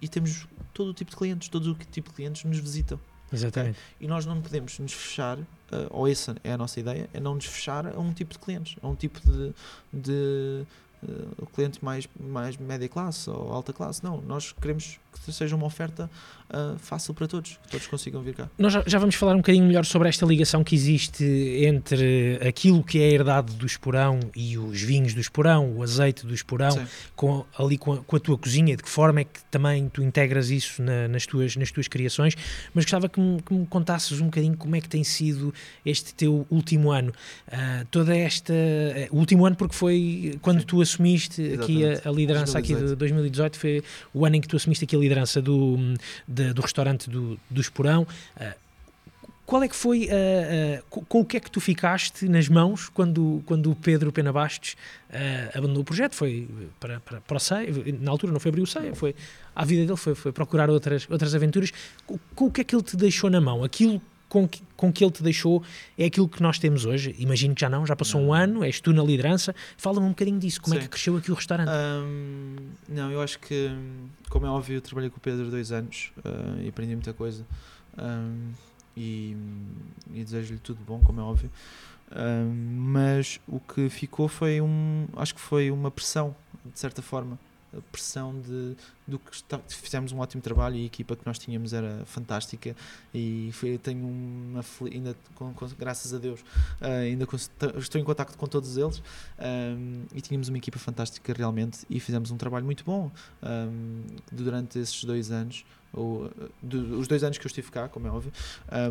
e 0.00 0.08
temos 0.08 0.46
todo 0.72 0.90
o 0.90 0.94
tipo 0.94 1.10
de 1.10 1.16
clientes, 1.16 1.48
todo 1.48 1.72
o 1.72 1.74
tipo 1.74 2.10
de 2.10 2.16
clientes 2.16 2.44
nos 2.44 2.58
visitam. 2.58 2.98
Exatamente. 3.32 3.78
E 4.00 4.06
nós 4.06 4.26
não 4.26 4.40
podemos 4.40 4.78
nos 4.78 4.92
fechar, 4.92 5.38
ou 5.90 6.06
essa 6.06 6.36
é 6.44 6.52
a 6.52 6.58
nossa 6.58 6.78
ideia, 6.78 7.08
é 7.14 7.20
não 7.20 7.34
nos 7.34 7.46
fechar 7.46 7.86
a 7.86 7.98
um 7.98 8.12
tipo 8.12 8.32
de 8.32 8.38
clientes, 8.38 8.76
a 8.82 8.86
um 8.86 8.94
tipo 8.94 9.20
de, 9.20 9.54
de 9.92 10.66
uh, 11.02 11.46
cliente 11.46 11.82
mais, 11.82 12.08
mais 12.20 12.56
média 12.58 12.88
classe 12.88 13.30
ou 13.30 13.52
alta 13.52 13.72
classe. 13.72 14.04
Não, 14.04 14.20
nós 14.20 14.52
queremos 14.52 15.00
que 15.12 15.32
seja 15.32 15.54
uma 15.54 15.66
oferta 15.66 16.10
uh, 16.52 16.78
fácil 16.78 17.14
para 17.14 17.26
todos, 17.26 17.58
que 17.62 17.68
todos 17.68 17.86
consigam 17.86 18.22
vir 18.22 18.34
cá. 18.34 18.48
Nós 18.58 18.72
já, 18.72 18.82
já, 18.86 18.98
vamos 18.98 19.14
falar 19.14 19.34
um 19.34 19.38
bocadinho 19.38 19.66
melhor 19.66 19.84
sobre 19.84 20.08
esta 20.08 20.24
ligação 20.26 20.62
que 20.62 20.74
existe 20.74 21.24
entre 21.64 22.38
aquilo 22.46 22.82
que 22.82 23.00
é 23.00 23.10
herdade 23.10 23.54
do 23.54 23.66
esporão 23.66 24.20
e 24.34 24.58
os 24.58 24.80
vinhos 24.80 25.14
do 25.14 25.20
esporão, 25.20 25.76
o 25.76 25.82
azeite 25.82 26.26
do 26.26 26.34
esporão, 26.34 26.86
com, 27.16 27.44
ali 27.58 27.78
com 27.78 27.94
a, 27.94 27.96
com 27.98 28.16
a, 28.16 28.20
tua 28.20 28.38
cozinha, 28.38 28.76
de 28.76 28.82
que 28.82 28.88
forma 28.88 29.20
é 29.20 29.24
que 29.24 29.42
também 29.50 29.88
tu 29.88 30.02
integras 30.02 30.50
isso 30.50 30.82
na, 30.82 31.08
nas, 31.08 31.26
tuas, 31.26 31.56
nas 31.56 31.70
tuas 31.70 31.88
criações, 31.88 32.34
mas 32.74 32.84
gostava 32.84 33.08
que 33.08 33.20
me, 33.20 33.40
que 33.42 33.54
me, 33.54 33.66
contasses 33.66 34.20
um 34.20 34.26
bocadinho 34.26 34.56
como 34.56 34.76
é 34.76 34.80
que 34.80 34.88
tem 34.88 35.04
sido 35.04 35.52
este 35.84 36.14
teu 36.14 36.46
último 36.50 36.90
ano. 36.90 37.12
Uh, 37.48 37.84
toda 37.90 38.16
esta. 38.16 38.52
Uh, 38.52 39.16
último 39.16 39.46
ano, 39.46 39.56
porque 39.56 39.74
foi 39.74 40.38
quando 40.42 40.60
Sim. 40.60 40.66
tu 40.66 40.80
assumiste 40.80 41.42
Exatamente. 41.42 41.84
aqui 41.84 42.06
a, 42.06 42.10
a 42.10 42.12
liderança 42.12 42.52
2018. 42.54 42.76
aqui 42.76 42.90
de 42.90 42.96
2018, 42.96 43.58
foi 43.58 43.82
o 44.12 44.26
ano 44.26 44.36
em 44.36 44.40
que 44.40 44.48
tu 44.48 44.56
assumiste 44.56 44.84
aqui 44.84 44.96
a 44.96 44.98
liderança 45.02 45.42
do, 45.42 45.76
de, 46.26 46.52
do 46.52 46.62
restaurante 46.62 47.10
do, 47.10 47.38
do 47.50 47.60
Esporão. 47.60 48.06
Uh, 48.36 48.62
qual 49.44 49.62
é 49.62 49.68
que 49.68 49.76
foi, 49.76 50.06
uh, 50.06 50.82
uh, 50.94 51.04
com 51.06 51.20
o 51.20 51.24
que 51.26 51.36
é 51.36 51.40
que 51.40 51.50
tu 51.50 51.60
ficaste 51.60 52.26
nas 52.26 52.48
mãos 52.48 52.88
quando, 52.88 53.42
quando 53.44 53.70
o 53.70 53.76
Pedro 53.76 54.10
Pena 54.12 54.32
Bastos 54.32 54.76
uh, 55.10 55.58
abandonou 55.58 55.82
o 55.82 55.84
projeto? 55.84 56.14
Foi 56.14 56.48
para, 56.80 57.00
para, 57.00 57.20
para 57.20 57.36
o 57.36 57.40
CEI, 57.40 57.98
na 58.00 58.10
altura 58.10 58.32
não 58.32 58.40
foi 58.40 58.48
abrir 58.50 58.62
o 58.62 58.66
CEI, 58.66 58.94
foi, 58.94 59.14
a 59.54 59.64
vida 59.64 59.84
dele 59.84 59.96
foi, 59.96 60.14
foi 60.14 60.32
procurar 60.32 60.70
outras, 60.70 61.06
outras 61.10 61.34
aventuras. 61.34 61.72
Com, 62.06 62.18
com, 62.34 62.46
o 62.46 62.50
que 62.50 62.62
é 62.62 62.64
que 62.64 62.74
ele 62.74 62.82
te 62.82 62.96
deixou 62.96 63.28
na 63.28 63.40
mão? 63.40 63.62
Aquilo 63.62 64.00
com 64.32 64.48
que, 64.48 64.62
com 64.78 64.90
que 64.90 65.04
ele 65.04 65.10
te 65.10 65.22
deixou 65.22 65.62
é 65.98 66.06
aquilo 66.06 66.26
que 66.26 66.42
nós 66.42 66.58
temos 66.58 66.86
hoje. 66.86 67.14
Imagino 67.18 67.54
que 67.54 67.60
já 67.60 67.68
não, 67.68 67.84
já 67.84 67.94
passou 67.94 68.18
não. 68.18 68.28
um 68.28 68.32
ano, 68.32 68.64
és 68.64 68.80
tu 68.80 68.90
na 68.90 69.02
liderança. 69.02 69.54
Fala-me 69.76 70.06
um 70.06 70.08
bocadinho 70.08 70.38
disso, 70.38 70.58
como 70.62 70.74
é 70.74 70.78
Sim. 70.78 70.84
é 70.84 70.84
que 70.84 70.90
cresceu 70.92 71.14
aqui 71.18 71.30
o 71.30 71.34
restaurante? 71.34 71.68
Um, 71.68 72.56
não, 72.88 73.10
eu 73.10 73.20
acho 73.20 73.38
que, 73.38 73.70
como 74.30 74.46
é 74.46 74.48
óbvio, 74.48 74.76
eu 74.76 74.80
trabalhei 74.80 75.10
com 75.10 75.18
o 75.18 75.20
Pedro 75.20 75.50
dois 75.50 75.70
anos 75.70 76.12
uh, 76.24 76.62
e 76.62 76.68
aprendi 76.70 76.94
muita 76.94 77.12
coisa. 77.12 77.44
Um, 77.98 78.52
e, 78.96 79.36
e 80.14 80.24
desejo-lhe 80.24 80.60
tudo 80.60 80.80
bom, 80.82 80.98
como 81.00 81.20
é 81.20 81.22
óbvio. 81.22 81.50
Um, 82.10 82.54
mas 82.78 83.38
o 83.46 83.60
que 83.60 83.90
ficou 83.90 84.28
foi 84.28 84.62
um. 84.62 85.08
Acho 85.14 85.34
que 85.34 85.42
foi 85.42 85.70
uma 85.70 85.90
pressão, 85.90 86.34
de 86.64 86.80
certa 86.80 87.02
forma 87.02 87.38
pressão 87.90 88.38
de, 88.40 88.76
do 89.06 89.18
que 89.18 89.34
está, 89.34 89.58
fizemos 89.68 90.12
um 90.12 90.18
ótimo 90.18 90.42
trabalho 90.42 90.76
e 90.76 90.82
a 90.82 90.86
equipa 90.86 91.16
que 91.16 91.26
nós 91.26 91.38
tínhamos 91.38 91.72
era 91.72 92.04
fantástica 92.04 92.76
e 93.14 93.50
foi, 93.52 93.78
tenho 93.78 94.06
uma 94.06 94.64
ainda 94.90 95.16
com, 95.34 95.52
com, 95.54 95.66
graças 95.78 96.12
a 96.12 96.18
Deus 96.18 96.40
uh, 96.40 97.02
ainda 97.02 97.26
com, 97.26 97.36
estou 97.36 98.00
em 98.00 98.04
contato 98.04 98.36
com 98.36 98.46
todos 98.46 98.76
eles 98.76 99.02
um, 99.38 100.04
e 100.14 100.20
tínhamos 100.20 100.48
uma 100.48 100.58
equipa 100.58 100.78
fantástica 100.78 101.32
realmente 101.32 101.86
e 101.88 101.98
fizemos 102.00 102.30
um 102.30 102.36
trabalho 102.36 102.64
muito 102.64 102.84
bom 102.84 103.10
um, 103.42 104.02
durante 104.30 104.78
esses 104.78 105.04
dois 105.04 105.30
anos 105.30 105.64
ou, 105.92 106.30
do, 106.62 106.98
os 106.98 107.06
dois 107.08 107.22
anos 107.22 107.38
que 107.38 107.46
eu 107.46 107.48
estive 107.48 107.70
cá 107.70 107.88
como 107.88 108.06
é 108.06 108.10
óbvio 108.10 108.32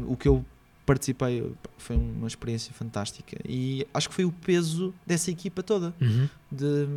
um, 0.01 0.11
o 0.13 0.17
que 0.17 0.27
eu 0.27 0.45
participei, 0.85 1.51
foi 1.77 1.95
uma 1.95 2.27
experiência 2.27 2.73
fantástica 2.73 3.38
e 3.47 3.85
acho 3.93 4.09
que 4.09 4.15
foi 4.15 4.25
o 4.25 4.31
peso 4.31 4.93
dessa 5.05 5.31
equipa 5.31 5.61
toda. 5.63 5.93
Uhum. 6.01 6.27
De, 6.51 6.88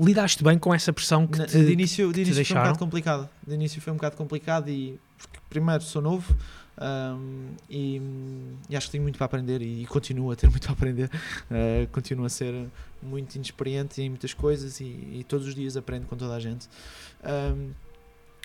Lidaste 0.00 0.42
bem 0.42 0.58
com 0.58 0.74
essa 0.74 0.92
pressão 0.92 1.26
que 1.26 1.44
te, 1.44 1.64
de 1.64 1.72
início, 1.72 2.12
de 2.12 2.22
início 2.22 2.44
foi 2.44 2.56
um 2.56 2.60
bocado 2.60 2.78
complicado. 2.78 3.28
De 3.46 3.54
início 3.54 3.80
foi 3.80 3.92
um 3.92 3.96
bocado 3.96 4.16
complicado 4.16 4.68
e 4.70 4.98
primeiro 5.48 5.82
sou 5.82 6.00
novo 6.00 6.34
um, 6.78 7.54
e, 7.68 8.00
e, 8.68 8.76
acho 8.76 8.86
que 8.86 8.92
tenho 8.92 9.02
muito 9.02 9.18
para 9.18 9.26
aprender 9.26 9.60
e, 9.60 9.82
e 9.82 9.86
continuo 9.86 10.32
a 10.32 10.36
ter 10.36 10.48
muito 10.48 10.64
para 10.64 10.72
aprender. 10.72 11.10
Uh, 11.50 11.86
continuo 11.92 12.24
a 12.24 12.28
ser 12.28 12.66
muito 13.02 13.34
inexperiente 13.34 14.00
em 14.00 14.08
muitas 14.08 14.32
coisas 14.32 14.80
e, 14.80 14.84
e, 14.84 15.24
todos 15.28 15.46
os 15.46 15.54
dias 15.54 15.76
aprendo 15.76 16.06
com 16.06 16.16
toda 16.16 16.34
a 16.34 16.40
gente. 16.40 16.68
Um, 17.24 17.70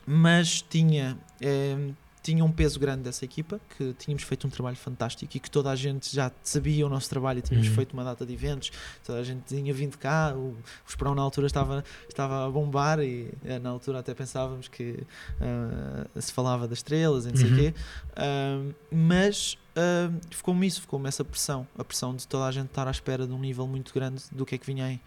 mas 0.05 0.61
tinha 0.61 1.17
eh, 1.41 1.75
tinha 2.27 2.43
um 2.43 2.51
peso 2.51 2.77
grande 2.77 3.03
dessa 3.03 3.23
equipa, 3.23 3.57
que 3.77 3.93
tínhamos 3.93 4.23
feito 4.23 4.45
um 4.45 4.49
trabalho 4.49 4.75
fantástico 4.75 5.37
e 5.37 5.39
que 5.39 5.49
toda 5.49 5.71
a 5.71 5.75
gente 5.77 6.13
já 6.13 6.29
sabia 6.43 6.85
o 6.85 6.89
nosso 6.89 7.09
trabalho 7.09 7.41
tínhamos 7.41 7.69
uhum. 7.69 7.75
feito 7.75 7.93
uma 7.93 8.03
data 8.03 8.25
de 8.25 8.33
eventos, 8.33 8.69
toda 9.05 9.19
a 9.19 9.23
gente 9.23 9.43
tinha 9.45 9.73
vindo 9.73 9.97
cá, 9.97 10.33
o, 10.35 10.49
o 10.49 10.57
Esperão 10.85 11.15
na 11.15 11.21
altura 11.21 11.47
estava, 11.47 11.85
estava 12.09 12.45
a 12.45 12.49
bombar 12.49 12.99
e 12.99 13.33
eh, 13.45 13.59
na 13.59 13.69
altura 13.69 13.99
até 13.99 14.13
pensávamos 14.13 14.67
que 14.67 14.99
uh, 15.39 16.21
se 16.21 16.33
falava 16.33 16.67
das 16.67 16.79
estrelas 16.79 17.25
e 17.25 17.29
não 17.29 17.37
sei 17.37 17.47
o 17.47 17.49
uhum. 17.49 17.57
quê, 17.57 17.73
uh, 18.11 18.75
mas 18.91 19.57
uh, 19.77 20.13
ficou-me 20.31 20.65
isso, 20.67 20.81
ficou-me 20.81 21.07
essa 21.07 21.23
pressão, 21.23 21.67
a 21.77 21.83
pressão 21.83 22.15
de 22.15 22.27
toda 22.27 22.45
a 22.45 22.51
gente 22.51 22.67
estar 22.67 22.87
à 22.87 22.91
espera 22.91 23.27
de 23.27 23.33
um 23.33 23.39
nível 23.39 23.67
muito 23.67 23.93
grande 23.93 24.23
do 24.31 24.45
que 24.45 24.55
é 24.55 24.57
que 24.57 24.65
vinha 24.65 24.85
aí. 24.85 24.99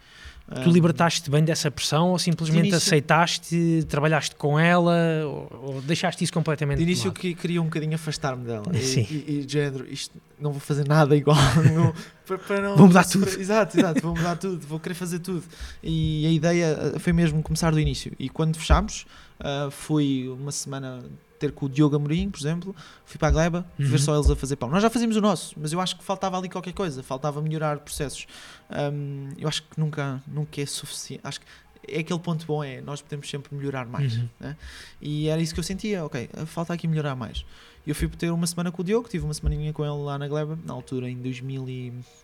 Tu 0.63 0.69
libertaste 0.69 1.29
bem 1.29 1.45
dessa 1.45 1.71
pressão 1.71 2.09
ou 2.09 2.19
simplesmente 2.19 2.69
início, 2.69 2.77
aceitaste, 2.77 3.85
trabalhaste 3.87 4.35
com 4.35 4.59
ela 4.59 4.97
ou, 5.25 5.75
ou, 5.75 5.81
deixaste 5.81 6.23
isso 6.25 6.33
completamente 6.33 6.79
de 6.79 6.83
início 6.83 7.11
que 7.11 7.33
queria 7.33 7.61
um 7.61 7.65
bocadinho 7.65 7.95
afastar-me 7.95 8.45
dela. 8.45 8.65
E, 8.73 8.77
e, 8.77 9.45
e, 9.45 9.45
género, 9.47 9.87
isto 9.89 10.13
não 10.37 10.51
vou 10.51 10.59
fazer 10.59 10.85
nada 10.85 11.15
igual. 11.15 11.37
Não, 11.73 11.93
para, 12.25 12.37
para 12.37 12.61
não, 12.61 12.75
vou 12.75 12.87
mudar 12.87 13.05
tudo. 13.05 13.27
Para, 13.27 13.39
exato, 13.39 13.77
exato, 13.77 14.01
vou 14.01 14.15
mudar 14.15 14.35
tudo 14.35 14.65
vou 14.67 14.79
querer 14.79 14.95
fazer 14.95 15.19
tudo. 15.19 15.43
E 15.81 16.25
a 16.25 16.31
ideia 16.31 16.93
eh, 16.95 16.99
foi 16.99 17.13
mesmo 17.13 17.41
começar 17.41 17.71
do 17.71 17.79
início. 17.79 18.11
E 18.19 18.27
quando 18.29 18.57
fechámos 18.57 19.05
uh, 19.39 19.71
fui 19.71 20.27
uma 20.27 20.51
semana 20.51 21.01
ter 21.41 21.51
com 21.51 21.65
o 21.65 21.69
Diogo 21.69 21.95
Amorim, 21.95 22.29
por 22.29 22.39
exemplo, 22.39 22.75
fui 23.03 23.17
para 23.17 23.29
a 23.29 23.31
Gleba, 23.31 23.65
uhum. 23.79 23.85
ver 23.85 23.99
só 23.99 24.15
eles 24.15 24.29
a 24.29 24.35
fazer 24.35 24.55
pão. 24.55 24.69
Nós 24.69 24.81
já 24.81 24.89
fazíamos 24.89 25.15
o 25.17 25.21
nosso, 25.21 25.55
mas 25.59 25.73
eu 25.73 25.81
acho 25.81 25.97
que 25.97 26.03
faltava 26.03 26.37
ali 26.37 26.47
qualquer 26.47 26.73
coisa, 26.73 27.01
faltava 27.01 27.41
melhorar 27.41 27.79
processos. 27.79 28.27
Um, 28.69 29.29
eu 29.37 29.47
acho 29.47 29.63
que 29.63 29.79
nunca, 29.79 30.21
nunca 30.27 30.61
é 30.61 30.65
suficiente. 30.65 31.21
Acho 31.23 31.41
que 31.41 31.47
é 31.87 31.99
aquele 31.99 32.19
ponto 32.19 32.45
bom, 32.45 32.63
é 32.63 32.79
nós 32.81 33.01
podemos 33.01 33.27
sempre 33.27 33.55
melhorar 33.55 33.87
mais. 33.87 34.17
Uhum. 34.17 34.29
Né? 34.39 34.55
E 35.01 35.27
era 35.27 35.41
isso 35.41 35.53
que 35.53 35.59
eu 35.59 35.63
sentia, 35.63 36.05
ok, 36.05 36.29
falta 36.45 36.73
aqui 36.73 36.87
melhorar 36.87 37.15
mais. 37.15 37.43
Eu 37.85 37.95
fui 37.95 38.07
ter 38.09 38.29
uma 38.29 38.45
semana 38.45 38.71
com 38.71 38.83
o 38.83 38.85
Diogo, 38.85 39.09
tive 39.09 39.25
uma 39.25 39.33
semaninha 39.33 39.73
com 39.73 39.83
ele 39.83 40.03
lá 40.03 40.17
na 40.19 40.27
Gleba, 40.27 40.57
na 40.63 40.73
altura 40.73 41.09
em 41.09 41.17
2017 41.17 42.21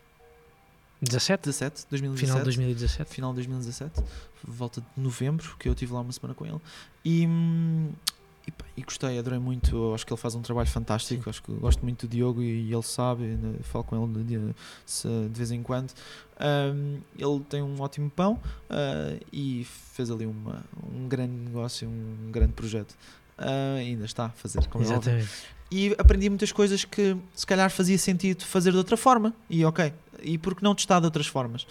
17? 1.01 1.43
17, 1.43 1.87
2017. 1.89 2.25
Final 2.25 2.37
de 2.39 2.43
2017. 2.45 3.13
Final 3.13 3.31
de 3.31 3.35
2017, 3.35 4.03
volta 4.43 4.81
de 4.81 4.87
novembro, 5.01 5.55
que 5.59 5.69
eu 5.69 5.75
tive 5.75 5.93
lá 5.93 6.01
uma 6.01 6.11
semana 6.11 6.33
com 6.33 6.45
ele. 6.45 6.59
E, 7.05 7.27
hum, 7.27 7.91
e, 8.47 8.51
pá, 8.51 8.65
e, 8.77 8.81
gostei, 8.81 9.19
adorei 9.19 9.39
muito. 9.39 9.93
Acho 9.93 10.05
que 10.05 10.13
ele 10.13 10.19
faz 10.19 10.33
um 10.33 10.41
trabalho 10.41 10.69
fantástico. 10.69 11.23
Sim. 11.23 11.29
Acho 11.29 11.43
que 11.43 11.51
gosto 11.51 11.83
muito 11.83 12.07
do 12.07 12.11
Diogo 12.11 12.41
e, 12.41 12.69
e 12.69 12.73
ele 12.73 12.83
sabe. 12.83 13.23
Né, 13.23 13.59
falo 13.61 13.83
com 13.83 14.03
ele 14.03 14.23
de, 14.23 14.37
de, 14.37 15.29
de 15.29 15.37
vez 15.37 15.51
em 15.51 15.61
quando. 15.61 15.91
Um, 16.39 16.99
ele 17.17 17.39
tem 17.49 17.61
um 17.61 17.81
ótimo 17.81 18.09
pão 18.09 18.33
uh, 18.33 19.25
e 19.33 19.65
fez 19.65 20.09
ali 20.09 20.25
uma, 20.25 20.63
um 20.93 21.07
grande 21.07 21.33
negócio, 21.33 21.89
um 21.89 22.31
grande 22.31 22.53
projeto. 22.53 22.95
Uh, 23.37 23.77
ainda 23.79 24.05
está 24.05 24.25
a 24.25 24.29
fazer, 24.29 24.65
como 24.67 24.83
é 24.83 24.87
Exatamente. 24.87 25.29
e 25.69 25.95
aprendi 25.99 26.27
muitas 26.27 26.51
coisas 26.51 26.83
que 26.85 27.15
se 27.35 27.45
calhar 27.45 27.69
fazia 27.69 27.97
sentido 27.97 28.43
fazer 28.43 28.71
de 28.71 28.77
outra 28.77 28.95
forma. 28.95 29.33
E 29.49 29.63
ok, 29.65 29.93
e 30.23 30.37
porque 30.37 30.63
não 30.63 30.73
testar 30.73 30.99
de 30.99 31.05
outras 31.05 31.27
formas? 31.27 31.67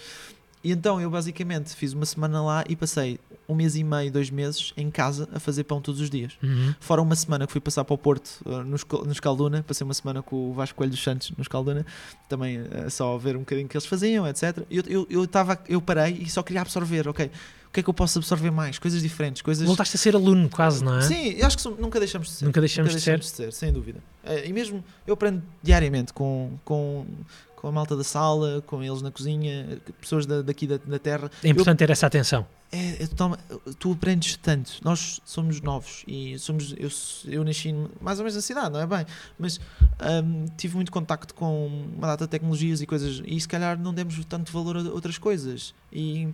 E 0.62 0.72
então 0.72 1.00
eu 1.00 1.08
basicamente 1.08 1.74
fiz 1.74 1.92
uma 1.92 2.04
semana 2.04 2.42
lá 2.42 2.64
e 2.68 2.74
passei 2.74 3.20
um 3.48 3.54
mês 3.54 3.76
e 3.76 3.84
meio, 3.84 4.10
dois 4.10 4.30
meses 4.30 4.72
em 4.76 4.90
casa 4.90 5.28
a 5.32 5.38
fazer 5.38 5.64
pão 5.64 5.80
todos 5.80 6.00
os 6.00 6.10
dias. 6.10 6.34
Uhum. 6.42 6.74
Fora 6.80 7.00
uma 7.00 7.14
semana 7.14 7.46
que 7.46 7.52
fui 7.52 7.60
passar 7.60 7.84
para 7.84 7.94
o 7.94 7.98
Porto, 7.98 8.40
uh, 8.44 8.64
nos, 8.64 8.84
nos 9.06 9.20
Calduna, 9.20 9.62
passei 9.62 9.84
uma 9.84 9.94
semana 9.94 10.22
com 10.22 10.50
o 10.50 10.52
Vasco 10.52 10.76
Coelho 10.76 10.90
dos 10.90 11.02
Santos 11.02 11.32
nos 11.36 11.48
Calduna, 11.48 11.86
também 12.28 12.60
uh, 12.60 12.90
só 12.90 13.14
a 13.14 13.18
ver 13.18 13.36
um 13.36 13.40
bocadinho 13.40 13.66
o 13.66 13.68
que 13.68 13.76
eles 13.76 13.86
faziam, 13.86 14.26
etc. 14.26 14.58
Eu, 14.70 14.82
eu, 14.86 15.06
eu, 15.08 15.26
tava, 15.26 15.58
eu 15.68 15.80
parei 15.80 16.14
e 16.14 16.28
só 16.28 16.42
queria 16.42 16.62
absorver, 16.62 17.08
ok, 17.08 17.30
o 17.66 17.70
que 17.76 17.80
é 17.80 17.82
que 17.82 17.90
eu 17.90 17.94
posso 17.94 18.18
absorver 18.18 18.50
mais? 18.50 18.78
Coisas 18.78 19.02
diferentes, 19.02 19.42
coisas... 19.42 19.66
Voltaste 19.66 19.96
a 19.96 19.98
ser 19.98 20.14
aluno 20.14 20.48
quase, 20.48 20.82
não 20.82 20.98
é? 20.98 21.02
Sim, 21.02 21.30
eu 21.30 21.46
acho 21.46 21.58
que 21.58 21.68
nunca 21.80 21.98
deixamos 21.98 22.28
de 22.28 22.34
ser. 22.34 22.44
Nunca 22.46 22.60
deixamos, 22.60 22.92
nunca 22.92 22.98
deixamos 22.98 23.26
de, 23.26 23.32
ser. 23.32 23.48
de, 23.48 23.54
ser. 23.54 23.58
sem 23.58 23.72
dúvida. 23.72 23.98
Uh, 24.24 24.46
e 24.46 24.52
mesmo 24.52 24.82
eu 25.06 25.14
aprendo 25.14 25.42
diariamente 25.62 26.12
com, 26.12 26.52
com 26.64 27.06
com 27.66 27.70
a 27.70 27.72
malta 27.72 27.96
da 27.96 28.04
sala, 28.04 28.62
com 28.64 28.80
eles 28.80 29.02
na 29.02 29.10
cozinha, 29.10 29.80
pessoas 30.00 30.24
da, 30.24 30.40
daqui 30.40 30.68
da, 30.68 30.76
da 30.76 31.00
terra. 31.00 31.28
É 31.42 31.48
importante 31.48 31.82
eu, 31.82 31.88
ter 31.88 31.92
essa 31.92 32.06
atenção. 32.06 32.46
É, 32.70 33.02
é 33.02 33.06
total, 33.08 33.36
tu 33.80 33.90
aprendes 33.90 34.36
tanto. 34.36 34.78
Nós 34.84 35.20
somos 35.24 35.60
novos 35.60 36.04
e 36.06 36.38
somos. 36.38 36.76
Eu, 36.78 36.88
eu 37.28 37.42
nasci 37.42 37.74
mais 38.00 38.20
ou 38.20 38.24
menos 38.24 38.36
na 38.36 38.40
cidade, 38.40 38.70
não 38.70 38.80
é 38.80 38.86
bem? 38.86 39.04
Mas 39.36 39.58
um, 40.24 40.46
tive 40.56 40.76
muito 40.76 40.92
contacto 40.92 41.34
com 41.34 41.66
uma 41.96 42.06
data 42.06 42.24
de 42.24 42.30
tecnologias 42.30 42.80
e 42.80 42.86
coisas, 42.86 43.20
e 43.26 43.40
se 43.40 43.48
calhar 43.48 43.76
não 43.76 43.92
demos 43.92 44.24
tanto 44.26 44.52
valor 44.52 44.76
a 44.76 44.80
outras 44.82 45.18
coisas. 45.18 45.74
E 45.92 46.28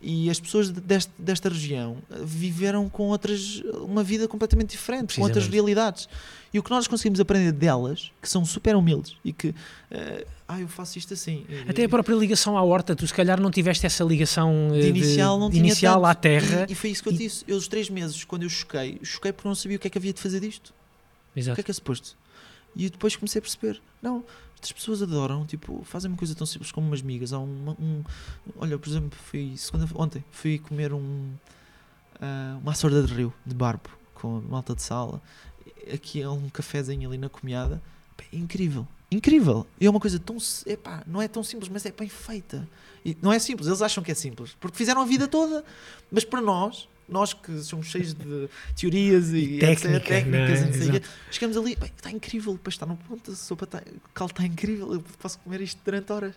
e 0.00 0.30
as 0.30 0.38
pessoas 0.38 0.70
deste, 0.70 1.10
desta 1.18 1.48
região 1.48 1.98
viveram 2.22 2.88
com 2.88 3.08
outras 3.08 3.60
uma 3.82 4.04
vida 4.04 4.28
completamente 4.28 4.70
diferente, 4.70 5.16
com 5.16 5.22
outras 5.22 5.48
realidades. 5.48 6.08
E 6.54 6.58
o 6.58 6.62
que 6.62 6.70
nós 6.70 6.86
conseguimos 6.86 7.18
aprender 7.18 7.50
delas, 7.50 8.12
que 8.22 8.28
são 8.28 8.44
super 8.44 8.76
humildes 8.76 9.16
e 9.24 9.32
que, 9.32 9.48
uh, 9.48 10.26
ah, 10.48 10.58
eu 10.58 10.66
faço 10.66 10.96
isto 10.96 11.12
assim. 11.12 11.44
Até 11.68 11.84
a 11.84 11.88
própria 11.90 12.14
ligação 12.14 12.56
à 12.56 12.62
horta, 12.62 12.96
tu 12.96 13.06
se 13.06 13.12
calhar 13.12 13.38
não 13.38 13.50
tiveste 13.50 13.84
essa 13.84 14.02
ligação 14.02 14.70
de 14.72 14.88
inicial, 14.88 15.34
de, 15.34 15.40
não 15.40 15.50
de 15.50 15.58
inicial 15.58 16.02
à 16.06 16.14
terra. 16.14 16.64
E, 16.66 16.72
e, 16.72 16.74
foi 16.74 16.88
isso 16.88 17.02
que 17.02 17.10
eu 17.10 17.12
e... 17.12 17.18
disse. 17.18 17.44
Eu, 17.46 17.58
os 17.58 17.68
três 17.68 17.90
meses, 17.90 18.24
quando 18.24 18.44
eu 18.44 18.48
choquei, 18.48 18.98
choquei 19.02 19.30
porque 19.30 19.46
não 19.46 19.54
sabia 19.54 19.76
o 19.76 19.80
que 19.80 19.88
é 19.88 19.90
que 19.90 19.98
havia 19.98 20.12
de 20.12 20.20
fazer 20.20 20.40
disto. 20.40 20.72
Exato. 21.36 21.52
O 21.52 21.54
que 21.56 21.60
é 21.60 21.64
que 21.64 21.70
é 21.70 21.74
suposto? 21.74 22.16
E 22.74 22.88
depois 22.88 23.14
comecei 23.14 23.40
a 23.40 23.42
perceber, 23.42 23.78
não, 24.00 24.24
estas 24.54 24.72
pessoas 24.72 25.02
adoram, 25.02 25.44
tipo, 25.44 25.82
fazem 25.84 26.10
uma 26.10 26.16
coisa 26.16 26.34
tão 26.34 26.46
simples 26.46 26.72
como 26.72 26.86
umas 26.86 27.02
migas. 27.02 27.34
Há 27.34 27.38
uma, 27.38 27.72
um, 27.72 28.02
olha, 28.56 28.78
por 28.78 28.88
exemplo, 28.88 29.18
fui 29.30 29.54
segunda, 29.56 29.86
ontem 29.94 30.24
fui 30.30 30.58
comer 30.58 30.94
um, 30.94 30.98
uh, 31.00 32.58
uma 32.62 32.72
açorda 32.72 33.02
de 33.02 33.12
rio 33.12 33.34
de 33.44 33.54
barbo 33.54 33.90
com 34.14 34.40
malta 34.40 34.74
de 34.74 34.82
sala. 34.82 35.20
Aqui 35.92 36.22
é 36.22 36.28
um 36.28 36.48
cafezinho 36.48 37.06
ali 37.06 37.18
na 37.18 37.28
comiada. 37.28 37.82
É 38.32 38.36
incrível, 38.36 38.88
incrível. 39.10 39.66
E 39.80 39.86
é 39.86 39.90
uma 39.90 40.00
coisa 40.00 40.18
tão. 40.18 40.36
Epá, 40.66 41.02
não 41.06 41.20
é 41.20 41.28
tão 41.28 41.42
simples, 41.42 41.70
mas 41.70 41.84
é 41.86 41.92
bem 41.92 42.08
feita. 42.08 42.68
E 43.04 43.16
não 43.22 43.32
é 43.32 43.38
simples, 43.38 43.68
eles 43.68 43.80
acham 43.80 44.02
que 44.02 44.10
é 44.10 44.14
simples, 44.14 44.56
porque 44.60 44.76
fizeram 44.76 45.00
a 45.00 45.04
vida 45.04 45.26
toda. 45.28 45.64
Mas 46.10 46.24
para 46.24 46.40
nós, 46.40 46.88
nós 47.08 47.32
que 47.32 47.58
somos 47.60 47.86
cheios 47.86 48.12
de 48.12 48.48
teorias 48.76 49.30
e, 49.30 49.38
e 49.38 49.58
técnica, 49.58 49.96
etc, 49.96 50.06
técnicas, 50.06 50.94
é? 50.94 51.02
chegamos 51.30 51.56
ali, 51.56 51.74
bem, 51.76 51.90
está 51.96 52.10
incrível, 52.10 52.52
depois 52.52 52.74
está 52.74 52.84
no 52.84 52.96
ponto, 52.96 53.30
a 53.30 53.34
sopa 53.34 53.64
está, 53.64 53.78
o 53.78 54.12
caldo 54.12 54.32
está 54.32 54.44
incrível, 54.44 54.92
eu 54.92 55.04
posso 55.18 55.38
comer 55.38 55.60
isto 55.60 55.80
durante 55.84 56.12
horas. 56.12 56.34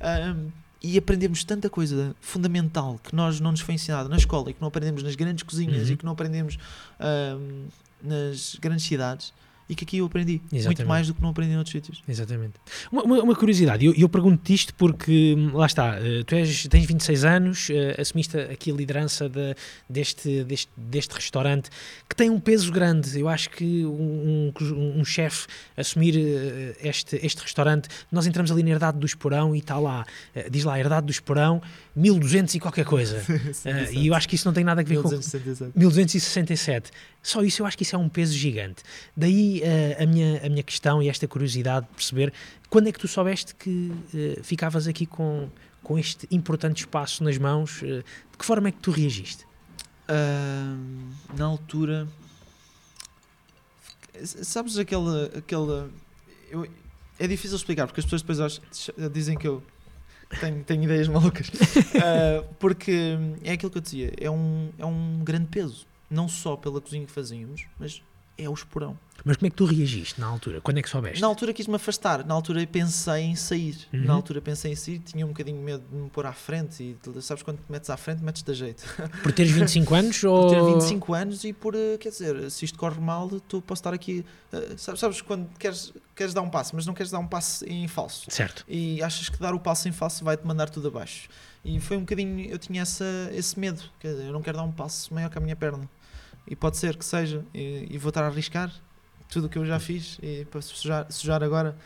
Um, 0.00 0.50
e 0.82 0.96
aprendemos 0.96 1.42
tanta 1.42 1.68
coisa 1.68 2.14
fundamental 2.20 3.00
que 3.02 3.14
nós 3.14 3.40
não 3.40 3.50
nos 3.50 3.60
foi 3.60 3.74
ensinado 3.74 4.08
na 4.08 4.16
escola 4.16 4.50
e 4.50 4.54
que 4.54 4.60
não 4.60 4.68
aprendemos 4.68 5.02
nas 5.02 5.16
grandes 5.16 5.42
cozinhas 5.42 5.88
uhum. 5.88 5.94
e 5.94 5.96
que 5.96 6.04
não 6.04 6.12
aprendemos 6.12 6.56
um, 7.00 7.66
nas 8.00 8.54
grandes 8.60 8.86
cidades 8.86 9.32
e 9.68 9.74
que 9.74 9.84
aqui 9.84 9.98
eu 9.98 10.06
aprendi 10.06 10.40
Exatamente. 10.52 10.66
muito 10.66 10.86
mais 10.86 11.06
do 11.06 11.14
que 11.14 11.20
não 11.20 11.30
aprendi 11.30 11.52
em 11.52 11.58
outros 11.58 11.72
sítios. 11.72 12.02
Exatamente. 12.08 12.54
Uma, 12.90 13.02
uma, 13.02 13.22
uma 13.22 13.36
curiosidade, 13.36 13.84
eu, 13.84 13.94
eu 13.94 14.08
pergunto-te 14.08 14.54
isto 14.54 14.74
porque, 14.74 15.34
hum, 15.36 15.50
lá 15.54 15.66
está, 15.66 15.98
eh, 15.98 16.22
tu 16.24 16.34
és, 16.34 16.66
tens 16.68 16.86
26 16.86 17.24
anos, 17.24 17.68
uh, 17.68 18.00
assumiste 18.00 18.38
aqui 18.38 18.70
a 18.70 18.74
liderança 18.74 19.28
de, 19.28 19.54
deste, 19.88 20.42
deste, 20.44 20.70
deste 20.76 21.14
restaurante 21.14 21.68
que 22.08 22.16
tem 22.16 22.30
um 22.30 22.40
peso 22.40 22.72
grande. 22.72 23.18
Eu 23.18 23.28
acho 23.28 23.50
que 23.50 23.84
um, 23.84 24.52
um, 24.60 25.00
um 25.00 25.04
chefe 25.04 25.46
assumir 25.76 26.16
uh, 26.16 26.76
este, 26.82 27.20
este 27.22 27.42
restaurante, 27.42 27.88
nós 28.10 28.26
entramos 28.26 28.50
ali 28.50 28.62
na 28.62 28.70
Herdade 28.70 28.98
do 28.98 29.06
Esporão 29.06 29.54
e 29.54 29.58
está 29.58 29.78
lá, 29.78 30.06
diz 30.50 30.64
lá, 30.64 30.78
Herdade 30.78 31.06
do 31.06 31.12
Esporão, 31.12 31.60
1200 31.94 32.54
e 32.54 32.60
qualquer 32.60 32.84
coisa. 32.84 33.22
e 33.92 34.06
eu 34.06 34.14
acho 34.14 34.28
que 34.28 34.34
isso 34.34 34.46
não 34.46 34.54
tem 34.54 34.64
nada 34.64 34.80
a 34.80 34.84
ver 34.84 34.94
1267. 34.94 35.72
com 35.72 35.78
1267. 35.78 36.90
Só 37.22 37.42
isso 37.42 37.62
eu 37.62 37.66
acho 37.66 37.76
que 37.76 37.82
isso 37.82 37.96
é 37.96 37.98
um 37.98 38.08
peso 38.08 38.32
gigante. 38.32 38.82
Daí 39.16 39.60
uh, 39.60 40.02
a, 40.02 40.06
minha, 40.06 40.46
a 40.46 40.48
minha 40.48 40.62
questão 40.62 41.02
e 41.02 41.08
esta 41.08 41.26
curiosidade 41.26 41.86
de 41.86 41.92
perceber 41.92 42.32
quando 42.70 42.88
é 42.88 42.92
que 42.92 42.98
tu 42.98 43.08
soubeste 43.08 43.54
que 43.54 43.92
uh, 44.14 44.42
ficavas 44.42 44.86
aqui 44.86 45.04
com, 45.04 45.48
com 45.82 45.98
este 45.98 46.26
importante 46.30 46.78
espaço 46.78 47.24
nas 47.24 47.36
mãos, 47.36 47.82
uh, 47.82 47.86
de 47.86 48.38
que 48.38 48.44
forma 48.44 48.68
é 48.68 48.72
que 48.72 48.78
tu 48.78 48.90
reagiste? 48.90 49.46
na 51.36 51.44
altura, 51.44 52.08
sabes 54.24 54.78
aquela. 54.78 55.26
aquela 55.36 55.90
eu, 56.50 56.66
é 57.18 57.26
difícil 57.26 57.58
explicar 57.58 57.86
porque 57.86 58.00
as 58.00 58.06
pessoas 58.06 58.22
depois 58.22 58.40
acham, 58.40 58.64
dizem 59.12 59.36
que 59.36 59.46
eu 59.46 59.62
tenho, 60.40 60.64
tenho 60.64 60.84
ideias 60.84 61.08
malucas. 61.08 61.50
porque 62.58 63.18
é 63.44 63.52
aquilo 63.52 63.70
que 63.70 63.76
eu 63.76 63.82
dizia, 63.82 64.14
é 64.18 64.30
um, 64.30 64.70
é 64.78 64.86
um 64.86 65.20
grande 65.22 65.48
peso 65.48 65.86
não 66.10 66.28
só 66.28 66.56
pela 66.56 66.80
cozinha 66.80 67.04
que 67.06 67.12
fazíamos, 67.12 67.66
mas 67.78 68.02
é 68.38 68.48
o 68.48 68.54
esporão. 68.54 68.96
Mas 69.24 69.36
como 69.36 69.48
é 69.48 69.50
que 69.50 69.56
tu 69.56 69.64
reagiste 69.64 70.20
na 70.20 70.28
altura? 70.28 70.60
Quando 70.60 70.78
é 70.78 70.82
que 70.82 70.88
soubeste? 70.88 71.20
Na 71.20 71.26
altura 71.26 71.52
quis-me 71.52 71.74
afastar, 71.74 72.24
na 72.24 72.32
altura 72.32 72.64
pensei 72.68 73.24
em 73.24 73.34
sair. 73.34 73.76
Uhum. 73.92 74.04
Na 74.04 74.14
altura 74.14 74.40
pensei 74.40 74.70
em 74.70 74.76
sair, 74.76 75.00
tinha 75.00 75.26
um 75.26 75.30
bocadinho 75.30 75.60
medo 75.60 75.82
de 75.90 75.96
me 75.96 76.08
pôr 76.08 76.24
à 76.24 76.32
frente 76.32 76.96
e 77.04 77.20
sabes 77.20 77.42
quando 77.42 77.58
te 77.58 77.70
metes 77.70 77.90
à 77.90 77.96
frente, 77.96 78.22
metes 78.22 78.42
da 78.44 78.54
jeito. 78.54 78.84
Por 79.24 79.32
teres 79.32 79.50
25 79.50 79.92
anos? 79.92 80.22
ou... 80.22 80.42
Por 80.42 80.50
ter 80.54 80.62
25 80.62 81.14
anos 81.14 81.44
e 81.44 81.52
por, 81.52 81.74
eh, 81.74 81.98
quer 81.98 82.10
dizer, 82.10 82.48
se 82.48 82.64
isto 82.64 82.78
corre 82.78 83.00
mal, 83.00 83.28
tu 83.48 83.60
posso 83.60 83.80
estar 83.80 83.92
aqui, 83.92 84.24
eh, 84.52 84.74
sabes, 84.76 85.00
sabes 85.00 85.20
quando 85.20 85.48
queres, 85.58 85.92
queres 86.14 86.32
dar 86.32 86.42
um 86.42 86.48
passo, 86.48 86.76
mas 86.76 86.86
não 86.86 86.94
queres 86.94 87.10
dar 87.10 87.18
um 87.18 87.26
passo 87.26 87.64
em 87.66 87.88
falso. 87.88 88.30
Certo. 88.30 88.64
E 88.68 89.02
achas 89.02 89.28
que 89.28 89.38
dar 89.38 89.52
o 89.52 89.58
passo 89.58 89.88
em 89.88 89.92
falso 89.92 90.22
vai-te 90.24 90.46
mandar 90.46 90.70
tudo 90.70 90.86
abaixo. 90.86 91.28
E 91.64 91.80
foi 91.80 91.96
um 91.96 92.00
bocadinho, 92.00 92.48
eu 92.48 92.58
tinha 92.58 92.82
essa, 92.82 93.04
esse 93.32 93.58
medo, 93.58 93.82
quer 93.98 94.12
dizer, 94.12 94.26
eu 94.26 94.32
não 94.32 94.40
quero 94.40 94.58
dar 94.58 94.62
um 94.62 94.70
passo 94.70 95.12
maior 95.12 95.28
que 95.28 95.36
a 95.36 95.40
minha 95.40 95.56
perna 95.56 95.88
e 96.48 96.56
pode 96.56 96.76
ser 96.76 96.96
que 96.96 97.04
seja, 97.04 97.44
e, 97.54 97.86
e 97.90 97.98
vou 97.98 98.08
estar 98.08 98.24
a 98.24 98.26
arriscar 98.26 98.72
tudo 99.28 99.46
o 99.46 99.48
que 99.48 99.58
eu 99.58 99.66
já 99.66 99.78
fiz 99.78 100.18
e 100.22 100.46
para 100.46 100.62
sujar, 100.62 101.06
sujar 101.10 101.42
agora. 101.42 101.76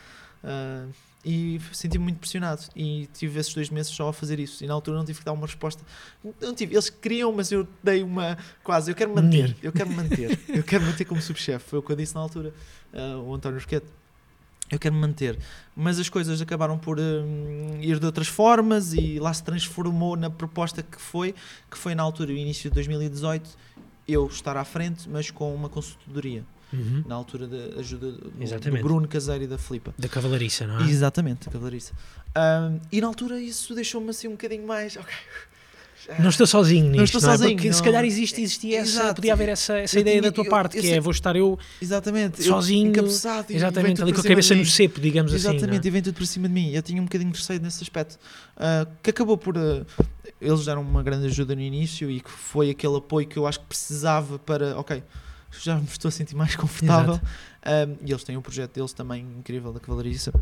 Uh, 0.43 0.93
e 1.25 1.61
senti-me 1.73 2.03
muito 2.03 2.19
pressionado 2.19 2.63
e 2.75 3.09
tive 3.15 3.39
esses 3.39 3.55
dois 3.55 3.71
meses 3.71 3.93
só 3.93 4.09
a 4.09 4.13
fazer 4.13 4.41
isso. 4.41 4.65
E 4.65 4.67
na 4.67 4.75
altura 4.75 4.99
não 4.99 5.05
tive 5.05 5.21
que 5.21 5.25
dar 5.25 5.33
uma 5.33 5.47
resposta. 5.47 5.83
Não 6.41 6.53
tive, 6.53 6.75
eles 6.75 6.91
queriam 6.91 7.33
mas 7.33 7.53
eu 7.53 7.67
dei 7.83 8.03
uma 8.03 8.37
quase, 8.65 8.91
eu 8.91 8.95
quero 8.95 9.15
manter 9.15 9.57
eu 9.63 9.73
quero 9.73 9.91
manter, 9.91 10.39
eu 10.49 10.65
quero 10.65 10.85
manter 10.85 11.05
como 11.05 11.23
subchefe. 11.23 11.71
Foi 11.71 11.79
o 11.79 11.83
que 11.83 11.93
eu 11.93 11.97
disse 11.97 12.15
na 12.15 12.21
altura 12.21 12.53
uh, 12.93 13.21
o 13.21 13.35
António 13.35 13.61
Roquete. 13.61 13.87
Eu 14.71 14.79
quero 14.79 14.95
manter, 14.95 15.39
mas 15.77 15.99
as 15.99 16.09
coisas 16.09 16.41
acabaram 16.41 16.79
por 16.79 16.99
um, 16.99 17.79
ir 17.83 17.99
de 17.99 18.07
outras 18.07 18.27
formas 18.27 18.95
e 18.95 19.19
lá 19.19 19.33
se 19.33 19.45
transformou 19.45 20.17
na 20.17 20.31
proposta 20.31 20.83
que 20.83 20.99
foi, 20.99 21.35
que 21.71 21.77
foi 21.77 21.95
na 21.95 22.03
altura, 22.03 22.33
o 22.33 22.35
início 22.35 22.71
de 22.71 22.75
2018 22.77 23.51
eu 24.07 24.27
estar 24.27 24.57
à 24.57 24.65
frente, 24.65 25.09
mas 25.09 25.31
com 25.31 25.55
uma 25.55 25.69
consultoria. 25.69 26.45
Uhum. 26.73 27.05
Na 27.07 27.15
altura 27.15 27.47
da 27.47 27.81
ajuda 27.81 28.13
do, 28.13 28.81
Bruno 28.81 29.07
Caseiro 29.07 29.45
e 29.45 29.47
da 29.47 29.59
Filipa. 29.59 29.93
Da 29.99 30.09
cavalariça, 30.09 30.67
não 30.67 30.81
é? 30.81 30.89
Exatamente, 30.89 31.45
da 31.45 31.53
cavalariça. 31.53 31.93
Um, 32.35 32.81
e 32.91 32.99
na 32.99 33.09
altura 33.09 33.39
isso 33.39 33.75
deixou-me 33.75 34.09
assim 34.09 34.29
um 34.29 34.33
bocadinho 34.33 34.67
mais. 34.67 34.97
Okay. 34.97 35.15
Não 36.19 36.31
estou 36.31 36.47
sozinho 36.47 36.87
nisto, 36.87 36.97
não 36.97 37.05
estou 37.05 37.21
não 37.21 37.33
é? 37.33 37.51
Porque 37.51 37.69
não. 37.69 37.75
se 37.75 37.83
calhar 37.83 38.05
existe, 38.05 38.41
existia 38.41 38.81
essa, 38.81 39.15
podia 39.15 39.33
haver 39.33 39.51
essa, 39.51 39.79
essa 39.79 40.01
ideia 40.01 40.21
tinha, 40.21 40.31
da 40.31 40.35
tua 40.35 40.45
eu, 40.45 40.51
parte, 40.51 40.77
eu, 40.77 40.83
que 40.83 40.91
é 40.91 41.01
vou 41.01 41.13
estar 41.13 41.37
eu 41.37 41.57
exatamente, 41.81 42.43
sozinho, 42.43 42.89
encabeçado 42.89 43.53
exatamente, 43.53 44.03
ali 44.03 44.13
com 44.13 44.21
a 44.21 44.25
cabeça 44.25 44.55
no 44.55 44.67
cepo, 44.67 45.01
digamos 45.01 45.33
exatamente, 45.33 45.59
assim. 45.59 45.65
Exatamente, 45.65 45.89
e 45.89 45.91
vem 45.91 46.03
tudo 46.03 46.15
por 46.15 46.27
cima 46.27 46.49
de 46.49 46.55
mim. 46.55 46.73
Eu 46.73 46.83
tinha 46.83 47.01
um 47.01 47.05
bocadinho 47.05 47.31
de 47.31 47.39
receio 47.39 47.61
nesse 47.61 47.83
aspecto, 47.85 48.19
uh, 48.57 48.91
que 49.03 49.11
acabou 49.11 49.39
por. 49.39 49.57
Uh, 49.57 49.87
eles 50.43 50.65
deram 50.65 50.83
uma 50.83 51.03
grande 51.03 51.27
ajuda 51.27 51.55
no 51.55 51.61
início 51.61 52.11
e 52.11 52.21
que 52.21 52.31
foi 52.31 52.71
aquele 52.71 52.97
apoio 52.97 53.27
que 53.27 53.39
eu 53.39 53.47
acho 53.47 53.61
que 53.61 53.67
precisava 53.67 54.39
para. 54.39 54.79
Ok, 54.79 55.03
já 55.61 55.77
me 55.77 55.85
estou 55.85 56.09
a 56.09 56.13
sentir 56.13 56.35
mais 56.35 56.57
confortável. 56.57 57.15
Um, 57.65 57.97
e 58.05 58.11
eles 58.11 58.25
têm 58.25 58.37
um 58.37 58.43
projeto 58.43 58.75
deles 58.75 58.93
também 58.93 59.25
incrível 59.39 59.73
da 59.73 59.79
Cavalariça 59.79 60.33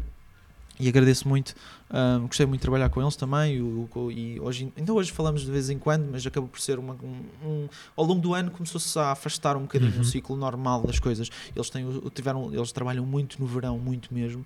e 0.81 0.89
agradeço 0.89 1.29
muito. 1.29 1.55
Um, 1.93 2.29
gostei 2.29 2.47
muito 2.47 2.61
de 2.61 2.63
trabalhar 2.63 2.89
com 2.89 3.03
eles 3.03 3.17
também. 3.17 3.61
O, 3.61 3.89
o, 3.93 4.13
e 4.13 4.39
hoje, 4.41 4.73
ainda 4.77 4.93
hoje 4.93 5.11
falamos 5.11 5.43
de 5.43 5.51
vez 5.51 5.71
em 5.71 5.79
quando, 5.79 6.09
mas 6.11 6.25
acabou 6.25 6.49
por 6.49 6.61
ser 6.61 6.79
uma. 6.79 6.95
Um, 6.95 7.49
um 7.49 7.69
ao 7.97 8.05
longo 8.05 8.21
do 8.21 8.33
ano 8.33 8.51
começou-se 8.51 8.97
a 8.99 9.11
afastar 9.11 9.57
um 9.57 9.63
bocadinho 9.63 9.95
uhum. 9.95 10.01
o 10.01 10.05
ciclo 10.05 10.37
normal 10.37 10.83
das 10.83 11.01
coisas. 11.01 11.29
Eles, 11.55 11.69
têm, 11.69 11.85
tiveram, 12.15 12.55
eles 12.55 12.71
trabalham 12.71 13.05
muito 13.05 13.41
no 13.41 13.47
verão, 13.47 13.79
muito 13.79 14.15
mesmo, 14.15 14.45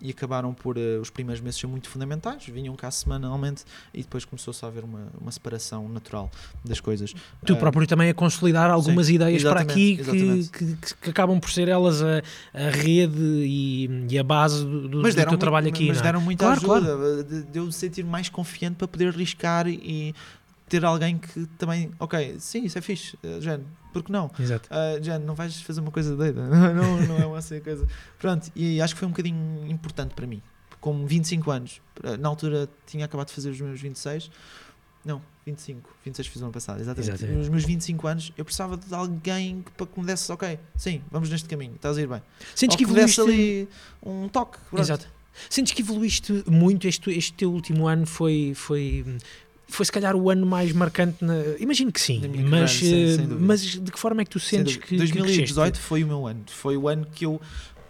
e 0.00 0.10
acabaram 0.10 0.52
por. 0.52 0.76
Uh, 0.76 1.00
os 1.00 1.10
primeiros 1.10 1.40
meses 1.40 1.60
ser 1.60 1.66
muito 1.66 1.88
fundamentais. 1.88 2.44
Vinham 2.46 2.74
cá 2.74 2.90
semanalmente 2.90 3.64
e 3.94 4.02
depois 4.02 4.24
começou-se 4.24 4.64
a 4.64 4.68
haver 4.68 4.82
uma, 4.82 5.08
uma 5.20 5.30
separação 5.30 5.88
natural 5.88 6.30
das 6.64 6.80
coisas. 6.80 7.14
Tu 7.44 7.52
uh, 7.52 7.56
próprio 7.56 7.86
também 7.86 8.10
a 8.10 8.14
consolidar 8.14 8.70
algumas 8.70 9.06
sim, 9.06 9.14
ideias 9.14 9.42
para 9.42 9.60
aqui 9.60 9.96
que, 9.96 10.48
que, 10.48 10.94
que, 11.02 11.10
acabam 11.10 11.38
por 11.38 11.50
ser 11.50 11.68
elas 11.68 12.02
a, 12.02 12.22
a 12.52 12.70
rede 12.70 13.20
e, 13.20 14.06
e 14.10 14.18
a 14.18 14.24
base 14.24 14.64
do, 14.64 14.88
do, 14.88 15.02
do 15.02 15.14
teu 15.14 15.38
trabalho 15.38 15.68
aqui. 15.68 15.88
Mas? 15.88 16.00
É? 16.00 16.02
Muita 16.40 16.60
claro, 16.60 16.84
ajuda, 16.84 16.96
claro. 16.96 17.24
de, 17.24 17.42
de 17.42 17.58
eu 17.58 17.66
me 17.66 17.72
sentir 17.72 18.04
mais 18.04 18.28
confiante 18.28 18.76
para 18.76 18.88
poder 18.88 19.08
arriscar 19.08 19.68
e 19.68 20.14
ter 20.68 20.84
alguém 20.84 21.18
que 21.18 21.46
também, 21.58 21.90
ok, 21.98 22.36
sim, 22.38 22.64
isso 22.64 22.78
é 22.78 22.80
fixe, 22.80 23.16
uh, 23.24 23.40
Jane, 23.40 23.66
porque 23.92 24.12
não? 24.12 24.30
Exato. 24.38 24.68
Uh, 24.70 25.02
Jane, 25.02 25.24
não 25.24 25.34
vais 25.34 25.60
fazer 25.62 25.80
uma 25.80 25.90
coisa 25.90 26.16
doida, 26.16 26.46
não, 26.46 26.74
não, 26.74 27.00
não 27.08 27.18
é 27.18 27.26
uma 27.26 27.38
assim 27.38 27.60
coisa. 27.60 27.86
Pronto, 28.18 28.50
e 28.54 28.80
acho 28.80 28.94
que 28.94 29.00
foi 29.00 29.08
um 29.08 29.10
bocadinho 29.10 29.68
importante 29.68 30.14
para 30.14 30.26
mim. 30.26 30.40
Com 30.80 31.04
25 31.04 31.50
anos, 31.50 31.82
na 32.18 32.28
altura 32.28 32.68
tinha 32.86 33.04
acabado 33.04 33.26
de 33.26 33.34
fazer 33.34 33.50
os 33.50 33.60
meus 33.60 33.80
26, 33.80 34.30
não, 35.04 35.20
25, 35.44 35.90
26 36.04 36.28
fiz 36.28 36.40
o 36.40 36.44
ano 36.44 36.52
passado, 36.52 36.80
exatamente. 36.80 37.10
exatamente. 37.10 37.38
Nos 37.38 37.48
meus 37.48 37.64
25 37.64 38.06
anos 38.06 38.32
eu 38.38 38.44
precisava 38.44 38.76
de 38.76 38.94
alguém 38.94 39.62
que, 39.62 39.70
para 39.72 39.86
que 39.86 40.00
me 40.00 40.06
desse, 40.06 40.30
ok, 40.30 40.58
sim, 40.76 41.02
vamos 41.10 41.28
neste 41.28 41.48
caminho, 41.48 41.74
estás 41.74 41.98
a 41.98 42.00
ir 42.00 42.06
bem. 42.06 42.22
Sentes 42.54 42.74
Ou 42.74 42.78
que, 42.78 42.84
que 42.84 42.90
me 42.90 42.96
desse 42.96 43.20
ali 43.20 43.68
um 44.02 44.28
toque. 44.28 44.58
Pronto. 44.70 44.82
Exato. 44.82 45.19
Sentes 45.48 45.72
que 45.72 45.82
evoluíste 45.82 46.44
muito? 46.46 46.86
Este, 46.86 47.10
este 47.10 47.32
teu 47.32 47.52
último 47.52 47.86
ano 47.86 48.06
foi, 48.06 48.52
foi, 48.54 49.04
foi 49.68 49.86
se 49.86 49.92
calhar 49.92 50.14
o 50.14 50.30
ano 50.30 50.46
mais 50.46 50.72
marcante 50.72 51.24
na... 51.24 51.34
imagino 51.58 51.92
que 51.92 52.00
sim, 52.00 52.20
mas, 52.48 52.72
sem, 52.72 53.16
sem 53.16 53.26
mas 53.26 53.60
de 53.60 53.90
que 53.90 53.98
forma 53.98 54.22
é 54.22 54.24
que 54.24 54.30
tu 54.30 54.40
sentes 54.40 54.76
que 54.76 54.96
2018 54.96 55.74
que 55.74 55.80
foi 55.80 56.04
o 56.04 56.06
meu 56.06 56.26
ano. 56.26 56.44
Foi 56.46 56.76
o 56.76 56.88
ano 56.88 57.06
que 57.06 57.24
eu 57.24 57.40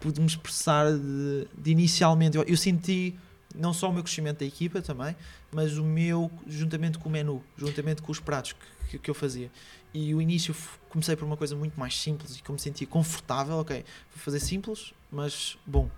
pude 0.00 0.20
me 0.20 0.26
expressar 0.26 0.92
de, 0.92 1.46
de 1.56 1.70
inicialmente. 1.70 2.36
Eu, 2.36 2.44
eu, 2.44 2.56
senti 2.56 3.14
não 3.54 3.72
só 3.72 3.90
o 3.90 3.92
meu 3.92 4.02
crescimento 4.02 4.38
da 4.38 4.46
equipa 4.46 4.80
também 4.80 5.14
mas 5.52 5.76
o 5.76 5.84
meu 5.84 6.30
juntamente 6.46 6.98
com 6.98 7.08
o 7.08 7.12
menu 7.12 7.42
juntamente 7.56 8.00
com 8.00 8.12
os 8.12 8.20
pratos 8.20 8.52
que, 8.52 8.90
que, 8.90 8.98
que 8.98 9.10
eu 9.10 9.14
fazia. 9.14 9.50
E 9.92 10.14
o 10.14 10.22
início 10.22 10.54
comecei 10.88 11.16
por 11.16 11.24
uma 11.24 11.36
coisa 11.36 11.56
muito 11.56 11.78
mais 11.78 12.00
simples 12.00 12.36
e 12.36 12.42
como 12.42 12.54
me 12.54 12.60
sentia 12.60 12.86
confortável 12.86 13.56
ok, 13.56 13.84
vou 14.14 14.22
fazer 14.22 14.40
simples 14.40 14.92
mas 15.10 15.58
bom 15.66 15.90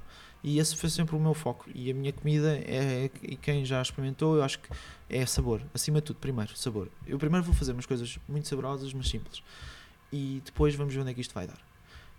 e 0.42 0.59
esse 0.59 0.74
foi 0.76 0.90
sempre 0.90 1.14
o 1.14 1.20
meu 1.20 1.35
foco. 1.35 1.66
E 1.74 1.90
a 1.90 1.94
minha 1.94 2.12
comida 2.12 2.57
é, 2.66 3.11
e 3.22 3.37
quem 3.37 3.64
já 3.64 3.81
experimentou, 3.81 4.37
eu 4.37 4.42
acho 4.42 4.59
que 4.59 4.68
é 5.09 5.24
sabor, 5.24 5.62
acima 5.72 6.00
de 6.00 6.07
tudo, 6.07 6.16
primeiro, 6.16 6.57
sabor. 6.57 6.88
Eu 7.07 7.18
primeiro 7.18 7.44
vou 7.44 7.55
fazer 7.55 7.72
umas 7.72 7.87
coisas 7.87 8.18
muito 8.28 8.48
saborosas, 8.48 8.92
mas 8.92 9.09
simples. 9.09 9.42
E 10.12 10.42
depois 10.44 10.74
vamos 10.74 10.92
ver 10.92 11.00
onde 11.00 11.11
é 11.11 11.14
que 11.14 11.20
isto 11.20 11.33
vai 11.33 11.46
dar. 11.46 11.59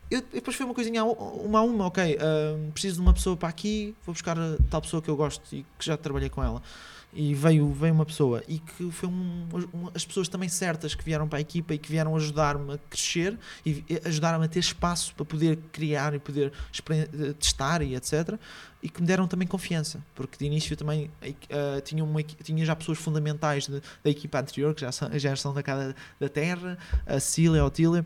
eu, 0.09 0.21
depois 0.21 0.55
foi 0.55 0.65
uma 0.65 0.73
coisinha 0.73 1.03
uma 1.03 1.59
a 1.59 1.63
uma, 1.63 1.87
ok, 1.87 2.15
uh, 2.15 2.71
preciso 2.71 2.95
de 2.95 3.01
uma 3.01 3.13
pessoa 3.13 3.35
para 3.35 3.49
aqui, 3.49 3.93
vou 4.05 4.13
buscar 4.13 4.37
tal 4.69 4.81
pessoa 4.81 5.01
que 5.01 5.09
eu 5.09 5.15
gosto 5.15 5.43
e 5.53 5.65
que 5.77 5.85
já 5.85 5.97
trabalhei 5.97 6.29
com 6.29 6.41
ela. 6.41 6.61
E 7.15 7.35
veio, 7.35 7.71
veio 7.71 7.93
uma 7.93 8.05
pessoa 8.05 8.43
e 8.47 8.57
que 8.57 8.91
foi 8.91 9.07
um, 9.07 9.47
um, 9.73 9.89
as 9.93 10.03
pessoas 10.03 10.27
também 10.27 10.49
certas 10.49 10.95
que 10.95 11.03
vieram 11.03 11.27
para 11.27 11.37
a 11.37 11.41
equipa 11.41 11.73
e 11.73 11.77
que 11.77 11.91
vieram 11.91 12.15
ajudar-me 12.15 12.73
a 12.73 12.77
crescer 12.89 13.37
e 13.65 13.83
ajudar-me 14.03 14.45
a 14.45 14.47
ter 14.47 14.59
espaço 14.59 15.13
para 15.13 15.23
poder 15.23 15.59
criar 15.71 16.15
e 16.15 16.19
poder 16.19 16.51
eh, 16.89 17.33
testar 17.33 17.81
e 17.83 17.95
etc. 17.95 18.37
E 18.81 18.89
que 18.89 18.99
me 18.99 19.07
deram 19.07 19.27
também 19.27 19.47
confiança, 19.47 20.03
porque 20.15 20.37
de 20.37 20.45
início 20.45 20.75
também 20.75 21.09
uh, 21.23 21.81
tinha, 21.83 22.03
uma, 22.03 22.21
tinha 22.23 22.65
já 22.65 22.75
pessoas 22.75 22.97
fundamentais 22.97 23.67
de, 23.67 23.81
da 24.03 24.09
equipa 24.09 24.39
anterior 24.39 24.73
que 24.73 24.81
já 24.81 24.91
são, 24.91 25.09
já 25.17 25.35
são 25.35 25.53
da 25.53 25.61
da 26.19 26.29
terra, 26.29 26.77
a 27.05 27.19
Cília, 27.19 27.61
a 27.61 27.65
Otília 27.65 28.05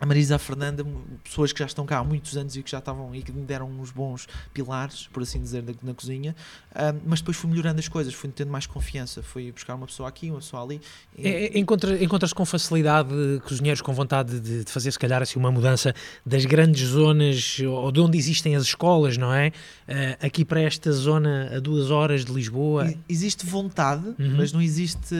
a 0.00 0.06
Marisa, 0.06 0.36
a 0.36 0.38
Fernanda, 0.38 0.84
pessoas 1.22 1.52
que 1.52 1.58
já 1.58 1.66
estão 1.66 1.84
cá 1.84 1.98
há 1.98 2.04
muitos 2.04 2.34
anos 2.36 2.56
e 2.56 2.62
que 2.62 2.70
já 2.70 2.78
estavam 2.78 3.14
e 3.14 3.22
que 3.22 3.30
me 3.30 3.42
deram 3.42 3.68
uns 3.68 3.90
bons 3.90 4.26
pilares, 4.54 5.06
por 5.12 5.22
assim 5.22 5.40
dizer, 5.42 5.62
na, 5.62 5.72
na 5.82 5.94
cozinha. 5.94 6.34
Um, 6.74 7.00
mas 7.06 7.20
depois 7.20 7.36
fui 7.36 7.50
melhorando 7.50 7.78
as 7.78 7.86
coisas, 7.86 8.14
fui 8.14 8.30
tendo 8.30 8.50
mais 8.50 8.66
confiança. 8.66 9.22
Fui 9.22 9.52
buscar 9.52 9.74
uma 9.74 9.86
pessoa 9.86 10.08
aqui, 10.08 10.30
uma 10.30 10.40
pessoa 10.40 10.62
ali. 10.62 10.80
E... 11.18 11.28
É, 11.28 11.44
é 11.44 11.58
encontra, 11.58 12.02
encontras 12.02 12.32
com 12.32 12.44
facilidade 12.46 13.10
cozinheiros 13.44 13.82
com 13.82 13.92
vontade 13.92 14.40
de, 14.40 14.64
de, 14.64 14.72
fazer, 14.72 14.90
se 14.90 14.98
calhar, 14.98 15.20
assim, 15.20 15.38
uma 15.38 15.52
mudança 15.52 15.94
das 16.24 16.46
grandes 16.46 16.88
zonas 16.88 17.58
ou 17.60 17.92
de 17.92 18.00
onde 18.00 18.16
existem 18.16 18.56
as 18.56 18.62
escolas, 18.62 19.18
não 19.18 19.34
é? 19.34 19.48
Uh, 19.48 20.26
aqui 20.26 20.46
para 20.46 20.62
esta 20.62 20.90
zona 20.92 21.50
a 21.54 21.60
duas 21.60 21.90
horas 21.90 22.24
de 22.24 22.32
Lisboa. 22.32 22.94
Existe 23.06 23.44
vontade, 23.44 24.06
uhum. 24.18 24.36
mas 24.38 24.50
não 24.50 24.62
existe 24.62 25.14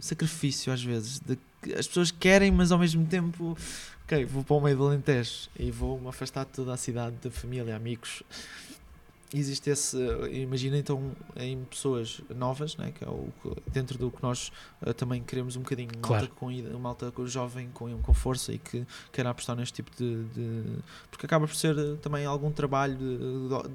sacrifício 0.00 0.72
às 0.72 0.82
vezes. 0.82 1.20
De, 1.20 1.38
as 1.78 1.86
pessoas 1.86 2.10
querem, 2.10 2.50
mas 2.50 2.72
ao 2.72 2.78
mesmo 2.78 3.06
tempo 3.06 3.56
ok, 4.04 4.24
vou 4.26 4.44
para 4.44 4.56
o 4.56 4.60
meio 4.60 4.76
do 4.76 4.86
Alentejo 4.86 5.48
e 5.58 5.70
vou 5.70 5.98
me 5.98 6.08
afastar 6.08 6.44
de 6.44 6.52
toda 6.52 6.72
a 6.72 6.76
cidade, 6.76 7.16
da 7.22 7.30
família, 7.30 7.74
amigos. 7.74 8.22
Existe 9.32 9.68
esse, 9.68 9.98
imagina 10.30 10.78
então 10.78 11.10
em 11.34 11.64
pessoas 11.64 12.20
novas, 12.36 12.76
né, 12.76 12.92
que 12.92 13.02
é 13.02 13.08
o, 13.08 13.32
dentro 13.66 13.98
do 13.98 14.08
que 14.08 14.22
nós 14.22 14.52
uh, 14.80 14.94
também 14.94 15.24
queremos 15.24 15.56
um 15.56 15.62
bocadinho, 15.62 15.90
claro. 16.00 16.28
malta, 16.28 16.34
com, 16.36 16.78
malta 16.78 17.10
com 17.10 17.26
jovem, 17.26 17.68
com, 17.74 17.98
com 18.00 18.14
força 18.14 18.52
e 18.52 18.58
que 18.58 18.86
quer 19.10 19.26
apostar 19.26 19.56
neste 19.56 19.82
tipo 19.82 19.90
de, 19.96 20.22
de 20.26 20.62
Porque 21.10 21.26
acaba 21.26 21.48
por 21.48 21.56
ser 21.56 21.76
uh, 21.76 21.96
também 21.96 22.24
algum 22.24 22.52
trabalho 22.52 22.96
de, 22.96 23.18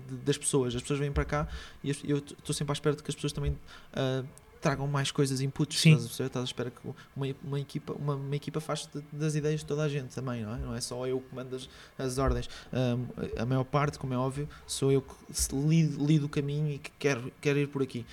de, 0.07 0.17
das 0.23 0.37
pessoas. 0.37 0.73
As 0.73 0.81
pessoas 0.81 0.99
vêm 0.99 1.11
para 1.11 1.25
cá 1.25 1.47
e 1.83 1.89
eu 2.05 2.19
estou 2.19 2.55
sempre 2.55 2.71
à 2.71 2.73
espera 2.73 2.95
de 2.95 3.03
que 3.03 3.11
as 3.11 3.15
pessoas 3.15 3.33
também. 3.33 3.51
Uh, 3.51 4.25
tragam 4.59 4.87
mais 4.87 5.11
coisas, 5.11 5.41
inputs. 5.41 5.79
Sim. 5.79 5.93
Estás 5.93 6.21
a, 6.21 6.25
estás 6.25 6.53
a 6.57 6.71
que 6.71 6.79
uma, 7.15 7.27
uma, 7.43 7.59
equipa, 7.59 7.93
uma, 7.93 8.15
uma 8.15 8.35
equipa 8.35 8.59
faz 8.59 8.89
das 9.11 9.35
ideias 9.35 9.61
de 9.61 9.65
toda 9.65 9.83
a 9.83 9.89
gente 9.89 10.13
também, 10.13 10.43
não 10.43 10.55
é? 10.55 10.57
Não 10.57 10.75
é 10.75 10.81
só 10.81 11.05
eu 11.07 11.21
que 11.21 11.33
mando 11.33 11.55
as, 11.55 11.69
as 11.97 12.17
ordens. 12.17 12.49
Um, 12.71 13.41
a 13.41 13.45
maior 13.45 13.63
parte, 13.63 13.97
como 13.97 14.13
é 14.13 14.17
óbvio, 14.17 14.47
sou 14.67 14.91
eu 14.91 15.01
que 15.01 15.15
lido, 15.53 16.05
lido 16.05 16.25
o 16.25 16.29
caminho 16.29 16.73
e 16.73 16.77
que 16.77 16.91
quero, 16.99 17.31
quero 17.41 17.59
ir 17.59 17.67
por 17.67 17.81
aqui. 17.81 18.05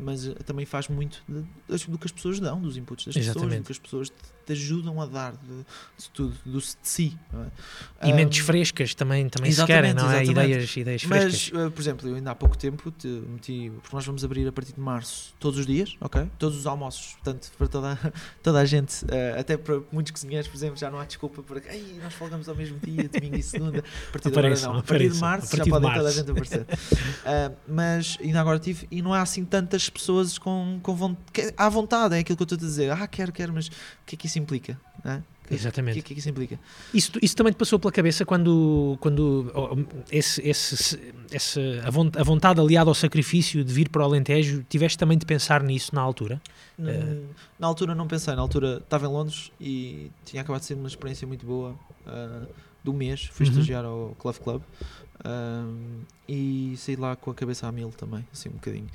Mas 0.00 0.26
uh, 0.26 0.34
também 0.44 0.66
faz 0.66 0.88
muito 0.88 1.22
de, 1.28 1.86
do 1.86 1.98
que 1.98 2.06
as 2.06 2.12
pessoas 2.12 2.40
dão, 2.40 2.60
dos 2.60 2.76
inputs 2.76 3.06
das 3.06 3.16
Exatamente. 3.16 3.62
pessoas, 3.62 3.62
do 3.62 3.66
que 3.66 3.72
as 3.72 3.78
pessoas 3.78 4.33
te 4.44 4.52
ajudam 4.52 5.00
a 5.00 5.06
dar 5.06 5.32
de, 5.32 5.64
de 5.98 6.10
tudo, 6.12 6.34
do, 6.44 6.58
de 6.58 6.76
si. 6.82 7.16
É? 8.00 8.08
E 8.08 8.12
um, 8.12 8.16
mentes 8.16 8.38
frescas 8.38 8.94
também, 8.94 9.28
também 9.28 9.50
se 9.50 9.64
querem, 9.64 9.94
não 9.94 10.10
é? 10.10 10.24
Ideias, 10.24 10.76
ideias 10.76 11.02
frescas. 11.02 11.50
Mas, 11.52 11.66
uh, 11.66 11.70
por 11.70 11.80
exemplo, 11.80 12.08
eu 12.08 12.16
ainda 12.16 12.30
há 12.30 12.34
pouco 12.34 12.56
tempo 12.56 12.90
te 12.90 13.06
meti, 13.06 13.72
porque 13.82 13.96
nós 13.96 14.04
vamos 14.04 14.24
abrir 14.24 14.46
a 14.46 14.52
partir 14.52 14.72
de 14.72 14.80
março 14.80 15.34
todos 15.38 15.58
os 15.58 15.66
dias, 15.66 15.96
ok? 16.00 16.28
Todos 16.38 16.58
os 16.58 16.66
almoços, 16.66 17.14
portanto, 17.14 17.50
para 17.56 17.68
toda, 17.68 18.14
toda 18.42 18.60
a 18.60 18.64
gente, 18.64 19.04
uh, 19.04 19.40
até 19.40 19.56
para 19.56 19.80
muitos 19.90 20.12
cozinheiros, 20.12 20.48
por 20.48 20.56
exemplo, 20.56 20.76
já 20.76 20.90
não 20.90 20.98
há 20.98 21.04
desculpa 21.04 21.42
para 21.42 21.60
que 21.60 21.76
nós 22.02 22.12
folgamos 22.14 22.48
ao 22.48 22.54
mesmo 22.54 22.78
dia, 22.78 23.08
domingo 23.08 23.36
e 23.36 23.42
segunda, 23.42 23.78
a 23.78 24.12
partir, 24.12 24.28
apareçam, 24.28 24.40
de, 24.40 24.64
agora, 24.64 24.72
não. 24.72 24.78
A 24.78 24.82
partir 24.82 25.10
de 25.10 25.18
março 25.18 25.56
já 25.56 25.64
podem 25.64 25.92
toda 25.92 26.08
a 26.08 26.12
gente 26.12 26.30
aparecer. 26.30 26.60
uh, 26.62 27.56
mas 27.66 28.18
ainda 28.20 28.40
agora 28.40 28.58
tive, 28.58 28.86
e 28.90 29.00
não 29.00 29.14
há 29.14 29.22
assim 29.22 29.44
tantas 29.44 29.88
pessoas 29.88 30.38
com, 30.38 30.78
com 30.82 30.94
vontade, 30.94 31.54
à 31.56 31.68
vontade, 31.68 32.14
é 32.14 32.18
aquilo 32.18 32.36
que 32.36 32.42
eu 32.42 32.44
estou 32.44 32.56
a 32.56 32.60
dizer, 32.60 32.90
ah, 32.90 33.06
quero, 33.06 33.32
quero, 33.32 33.52
mas 33.52 33.68
o 33.68 33.70
que 34.06 34.14
é 34.14 34.18
que 34.18 34.26
isso 34.26 34.33
implica? 34.38 34.78
É? 35.04 35.20
Que, 35.46 35.54
Exatamente. 35.54 35.92
O 35.92 36.02
que, 36.02 36.08
que, 36.08 36.14
que, 36.14 36.20
isso 36.20 36.30
implica? 36.30 36.58
Isso, 36.92 37.12
isso 37.20 37.36
também 37.36 37.52
te 37.52 37.56
passou 37.56 37.78
pela 37.78 37.92
cabeça 37.92 38.24
quando, 38.24 38.96
quando 38.98 39.52
oh, 39.54 39.76
esse, 40.10 40.40
esse, 40.40 40.98
esse, 41.30 41.60
a 41.84 42.22
vontade 42.24 42.60
aliada 42.60 42.90
ao 42.90 42.94
sacrifício 42.94 43.62
de 43.62 43.72
vir 43.72 43.90
para 43.90 44.00
o 44.00 44.04
Alentejo, 44.06 44.64
tiveste 44.70 44.96
também 44.96 45.18
de 45.18 45.26
pensar 45.26 45.62
nisso 45.62 45.94
na 45.94 46.00
altura? 46.00 46.40
Uh... 46.78 47.26
Na 47.58 47.66
altura 47.66 47.94
não 47.94 48.06
pensei, 48.06 48.34
na 48.34 48.40
altura 48.40 48.78
estava 48.78 49.04
em 49.04 49.10
Londres 49.10 49.52
e 49.60 50.10
tinha 50.24 50.40
acabado 50.40 50.60
de 50.60 50.66
ser 50.66 50.74
uma 50.74 50.88
experiência 50.88 51.26
muito 51.28 51.44
boa 51.44 51.76
uh, 52.06 52.48
do 52.84 52.92
mês, 52.92 53.24
fui 53.24 53.46
uhum. 53.46 53.52
estagiar 53.52 53.84
ao 53.84 54.14
Club 54.18 54.36
Club 54.36 54.62
um, 55.24 56.02
e 56.28 56.74
saí 56.76 56.96
lá 56.96 57.16
com 57.16 57.30
a 57.30 57.34
cabeça 57.34 57.66
a 57.66 57.72
mil 57.72 57.90
também, 57.90 58.26
assim 58.32 58.50
um 58.50 58.52
bocadinho. 58.52 58.86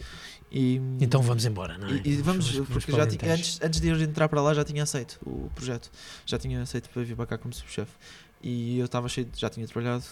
E, 0.52 0.80
então 0.99 1.21
vamos 1.21 1.45
embora, 1.45 1.78
não 1.78 1.88
é? 1.88 2.02
E, 2.04 2.10
e 2.10 2.15
vamos, 2.17 2.52
vamos, 2.52 2.69
porque 2.69 2.91
já 2.91 3.08
tinha, 3.08 3.34
antes, 3.34 3.60
antes 3.62 3.80
de 3.80 3.88
eu 3.88 3.99
entrar 4.02 4.30
para 4.30 4.41
lá 4.41 4.54
já 4.54 4.63
tinha 4.63 4.84
aceito 4.84 5.19
o 5.25 5.49
projeto, 5.56 5.91
já 6.25 6.38
tinha 6.38 6.62
aceito 6.62 6.89
para 6.89 7.04
vir 7.04 7.15
para 7.15 7.25
cá 7.25 7.38
como 7.38 7.54
subchefe. 7.54 7.91
E 8.41 8.80
eu 8.80 8.86
estava 8.86 9.10
cheio, 9.10 9.28
de, 9.28 9.39
já 9.39 9.49
tinha 9.49 9.67
trabalhado 9.67 10.04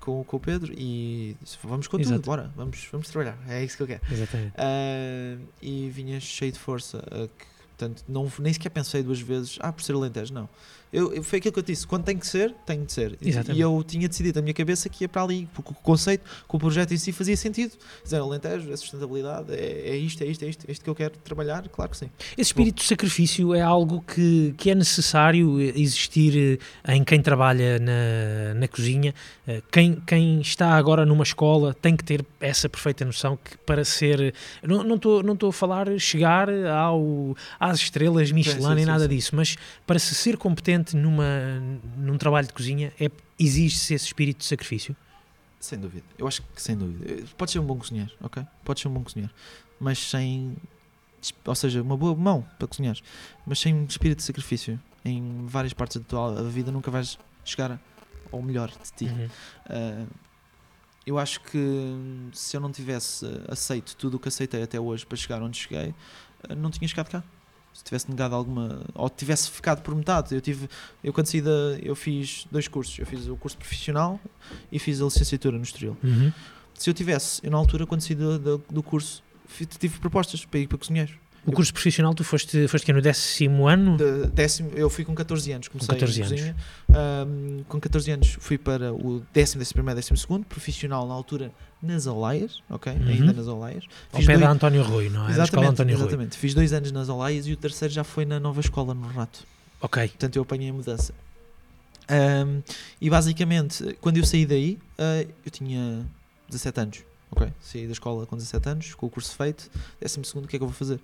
com, 0.00 0.24
com 0.24 0.36
o 0.36 0.40
Pedro 0.40 0.72
e 0.72 1.36
disse, 1.42 1.58
vamos 1.62 1.86
com 1.86 1.98
Exato. 1.98 2.16
tudo, 2.16 2.26
bora, 2.26 2.50
vamos, 2.56 2.88
vamos 2.90 3.08
trabalhar, 3.08 3.38
é 3.48 3.62
isso 3.64 3.76
que 3.76 3.82
eu 3.82 3.86
quero. 3.86 4.00
Exatamente. 4.10 4.54
Uh, 4.56 5.46
e 5.60 5.90
vinha 5.90 6.18
cheio 6.20 6.50
de 6.52 6.58
força, 6.58 6.98
uh, 6.98 7.28
que, 7.28 7.46
portanto, 7.76 8.04
não, 8.08 8.30
nem 8.38 8.52
sequer 8.52 8.70
pensei 8.70 9.02
duas 9.02 9.20
vezes, 9.20 9.58
ah, 9.60 9.72
por 9.72 9.82
ser 9.82 9.92
Alentejo, 9.92 10.32
não 10.32 10.48
eu, 10.92 11.22
foi 11.22 11.38
aquilo 11.38 11.52
que 11.52 11.58
eu 11.58 11.62
disse, 11.62 11.86
quando 11.86 12.04
tem 12.04 12.16
que 12.16 12.26
ser, 12.26 12.54
tem 12.64 12.84
de 12.84 12.92
ser. 12.92 13.18
Exatamente. 13.20 13.58
E 13.58 13.60
eu 13.60 13.84
tinha 13.86 14.08
decidido 14.08 14.38
na 14.38 14.42
minha 14.42 14.54
cabeça 14.54 14.88
que 14.88 15.04
ia 15.04 15.08
para 15.08 15.22
ali, 15.22 15.48
porque 15.52 15.72
o 15.72 15.74
conceito, 15.74 16.24
que 16.48 16.56
o 16.56 16.58
projeto 16.58 16.92
em 16.92 16.96
si 16.96 17.12
fazia 17.12 17.36
sentido. 17.36 17.72
Dizer, 18.02 18.18
Alentejo, 18.18 18.72
a 18.72 18.76
sustentabilidade, 18.76 19.52
é, 19.52 19.90
é 19.90 19.96
isto, 19.96 20.22
é 20.22 20.26
isto, 20.26 20.44
é 20.44 20.48
isto, 20.48 20.64
é 20.68 20.72
isto 20.72 20.84
que 20.84 20.90
eu 20.90 20.94
quero 20.94 21.14
trabalhar, 21.24 21.68
claro 21.68 21.90
que 21.90 21.96
sim. 21.96 22.10
Esse 22.32 22.50
espírito 22.50 22.76
Bom. 22.76 22.82
de 22.82 22.88
sacrifício 22.88 23.54
é 23.54 23.60
algo 23.60 24.02
que, 24.02 24.54
que 24.56 24.70
é 24.70 24.74
necessário 24.74 25.60
existir 25.60 26.58
eh, 26.86 26.94
em 26.94 27.02
quem 27.02 27.20
trabalha 27.20 27.78
na, 27.78 28.54
na 28.54 28.68
cozinha. 28.68 29.14
Eh, 29.46 29.62
quem, 29.70 29.96
quem 30.06 30.40
está 30.40 30.70
agora 30.74 31.04
numa 31.04 31.24
escola 31.24 31.74
tem 31.74 31.96
que 31.96 32.04
ter 32.04 32.24
essa 32.40 32.68
perfeita 32.68 33.04
noção 33.04 33.36
que 33.42 33.56
para 33.58 33.84
ser. 33.84 34.34
Não 34.62 34.94
estou 34.94 35.22
não 35.22 35.36
não 35.40 35.48
a 35.48 35.52
falar 35.52 35.88
chegar 35.98 36.48
ao, 36.50 37.36
às 37.58 37.80
estrelas 37.80 38.30
Michelin 38.30 38.60
sim, 38.60 38.68
sim, 38.68 38.74
nem 38.74 38.86
nada 38.86 39.04
sim. 39.04 39.08
disso, 39.10 39.34
mas 39.34 39.56
para 39.86 39.98
se 39.98 40.14
ser 40.14 40.36
competente 40.36 40.83
numa, 40.92 41.60
num 41.96 42.18
trabalho 42.18 42.46
de 42.46 42.52
cozinha 42.52 42.92
é, 43.00 43.10
exige-se 43.38 43.94
esse 43.94 44.06
espírito 44.06 44.38
de 44.38 44.44
sacrifício? 44.44 44.96
Sem 45.58 45.78
dúvida. 45.78 46.04
Eu 46.18 46.28
acho 46.28 46.42
que 46.42 46.60
sem 46.60 46.76
dúvida. 46.76 47.24
Pode 47.38 47.50
ser 47.50 47.58
um 47.58 47.64
bom 47.64 47.78
cozinheiro, 47.78 48.12
ok? 48.20 48.44
Pode 48.64 48.80
ser 48.80 48.88
um 48.88 48.92
bom 48.92 49.02
cozinheiro. 49.02 49.32
Mas 49.80 49.98
sem. 49.98 50.56
Ou 51.46 51.54
seja, 51.54 51.80
uma 51.80 51.96
boa 51.96 52.14
mão 52.14 52.46
para 52.58 52.68
cozinhar. 52.68 52.96
Mas 53.46 53.60
sem 53.60 53.84
espírito 53.84 54.18
de 54.18 54.24
sacrifício. 54.24 54.78
Em 55.04 55.46
várias 55.46 55.72
partes 55.72 55.96
da 55.96 56.04
tua 56.04 56.42
vida 56.50 56.70
nunca 56.70 56.90
vais 56.90 57.18
chegar 57.44 57.80
ao 58.30 58.42
melhor 58.42 58.70
de 58.70 58.92
ti. 58.92 59.04
Uhum. 59.06 59.26
Uh, 59.26 60.08
eu 61.06 61.18
acho 61.18 61.40
que 61.40 62.28
se 62.32 62.56
eu 62.56 62.60
não 62.60 62.72
tivesse 62.72 63.26
aceito 63.48 63.96
tudo 63.96 64.16
o 64.16 64.20
que 64.20 64.28
aceitei 64.28 64.62
até 64.62 64.80
hoje 64.80 65.04
para 65.04 65.16
chegar 65.16 65.42
onde 65.42 65.58
cheguei, 65.58 65.94
ah, 66.48 66.54
não 66.54 66.70
tinha 66.70 66.88
chegado 66.88 67.10
cá 67.10 67.22
se 67.74 67.84
tivesse 67.84 68.08
negado 68.08 68.34
alguma 68.34 68.82
ou 68.94 69.10
tivesse 69.10 69.50
ficado 69.50 69.82
por 69.82 69.94
metade. 69.94 70.34
Eu 70.34 70.40
tive 70.40 70.68
eu 71.02 71.12
quando 71.12 71.26
saí 71.26 71.42
da 71.42 71.50
eu 71.82 71.94
fiz 71.94 72.46
dois 72.50 72.68
cursos. 72.68 72.98
Eu 72.98 73.04
fiz 73.04 73.26
o 73.26 73.36
curso 73.36 73.58
profissional 73.58 74.18
e 74.72 74.78
fiz 74.78 75.02
a 75.02 75.04
licenciatura 75.04 75.58
no 75.58 75.64
Estoril. 75.64 75.96
Uhum. 76.02 76.32
se 76.72 76.88
eu 76.88 76.94
tivesse 76.94 77.40
eu 77.44 77.50
na 77.50 77.58
altura 77.58 77.86
quando 77.86 78.00
saí 78.00 78.14
do, 78.14 78.38
do, 78.38 78.64
do 78.70 78.82
curso 78.82 79.22
tive 79.78 79.98
propostas 79.98 80.44
para 80.44 80.60
ir 80.60 80.66
para 80.66 80.78
cozinheiro 80.78 81.18
o 81.46 81.52
curso 81.52 81.70
eu, 81.70 81.74
profissional, 81.74 82.14
tu 82.14 82.24
foste, 82.24 82.66
foste 82.68 82.92
no 82.92 83.02
décimo 83.02 83.68
ano? 83.68 83.96
De, 83.96 84.26
décimo, 84.28 84.70
eu 84.74 84.88
fui 84.88 85.04
com 85.04 85.14
14 85.14 85.52
anos, 85.52 85.68
comecei 85.68 85.88
com 85.88 86.00
14 86.00 86.22
anos. 86.22 86.32
Cozinha, 86.32 86.56
um, 86.90 87.64
com 87.68 87.80
14 87.80 88.10
anos 88.10 88.36
fui 88.40 88.58
para 88.58 88.92
o 88.92 89.22
décimo, 89.32 89.60
décimo 89.60 89.74
primeiro, 89.74 89.96
décimo 89.96 90.16
segundo, 90.16 90.44
profissional 90.46 91.06
na 91.06 91.14
altura 91.14 91.52
nas 91.82 92.06
Olaias, 92.06 92.62
ok? 92.68 92.92
Uhum. 92.92 93.08
Ainda 93.08 93.32
nas 93.32 93.46
Olaias. 93.46 93.84
Ao 94.12 94.20
pé 94.20 94.26
dois... 94.26 94.40
da 94.40 94.50
António 94.50 94.82
Rui, 94.82 95.10
não 95.10 95.28
é? 95.28 95.30
Exatamente, 95.30 95.70
António 95.70 95.94
exatamente. 95.94 96.32
Rui. 96.32 96.40
Fiz 96.40 96.54
dois 96.54 96.72
anos 96.72 96.90
nas 96.92 97.08
Olaias 97.08 97.46
e 97.46 97.52
o 97.52 97.56
terceiro 97.56 97.92
já 97.92 98.04
foi 98.04 98.24
na 98.24 98.40
nova 98.40 98.60
escola, 98.60 98.94
no 98.94 99.06
Rato. 99.08 99.46
Ok. 99.80 100.08
Portanto, 100.08 100.36
eu 100.36 100.42
apanhei 100.42 100.70
a 100.70 100.72
mudança. 100.72 101.12
Um, 102.10 102.62
e 103.00 103.10
basicamente, 103.10 103.96
quando 104.00 104.16
eu 104.16 104.24
saí 104.24 104.46
daí, 104.46 104.78
uh, 104.98 105.28
eu 105.44 105.50
tinha 105.50 106.04
17 106.48 106.80
anos. 106.80 107.13
Ok, 107.34 107.52
saí 107.60 107.86
da 107.86 107.92
escola 107.92 108.26
com 108.26 108.36
17 108.36 108.68
anos, 108.68 108.94
com 108.94 109.06
o 109.06 109.10
curso 109.10 109.34
feito, 109.34 109.70
12 110.00 110.24
segundo, 110.24 110.44
o 110.44 110.48
que 110.48 110.56
é 110.56 110.58
que 110.58 110.62
eu 110.62 110.68
vou 110.68 110.76
fazer? 110.76 110.96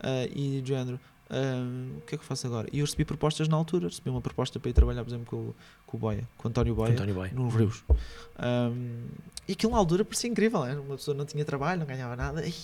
Uh, 0.00 0.30
e 0.34 0.60
de 0.62 0.68
género, 0.68 0.98
Uh, 1.30 1.98
o 1.98 2.00
que 2.02 2.14
é 2.14 2.18
que 2.18 2.22
eu 2.22 2.26
faço 2.26 2.46
agora? 2.46 2.68
E 2.72 2.78
eu 2.80 2.84
recebi 2.84 3.04
propostas 3.04 3.48
na 3.48 3.56
altura. 3.56 3.88
Recebi 3.88 4.10
uma 4.10 4.20
proposta 4.20 4.60
para 4.60 4.70
ir 4.70 4.72
trabalhar, 4.72 5.02
por 5.02 5.10
exemplo, 5.10 5.26
com, 5.26 5.54
com 5.86 5.96
o 5.96 6.00
Boia, 6.00 6.28
com 6.36 6.48
o 6.48 6.50
António 6.50 6.74
Boia, 6.74 6.92
António 6.92 7.14
Boy. 7.14 7.30
no 7.32 7.48
Rios. 7.48 7.82
Um, 8.38 9.06
e 9.48 9.52
aquilo 9.52 9.72
na 9.72 9.78
altura 9.78 10.04
parecia 10.04 10.28
incrível, 10.30 10.64
né? 10.64 10.74
uma 10.74 10.96
pessoa 10.96 11.14
não 11.14 11.24
tinha 11.24 11.44
trabalho, 11.44 11.80
não 11.80 11.86
ganhava 11.86 12.16
nada, 12.16 12.40
Ai, 12.40 12.54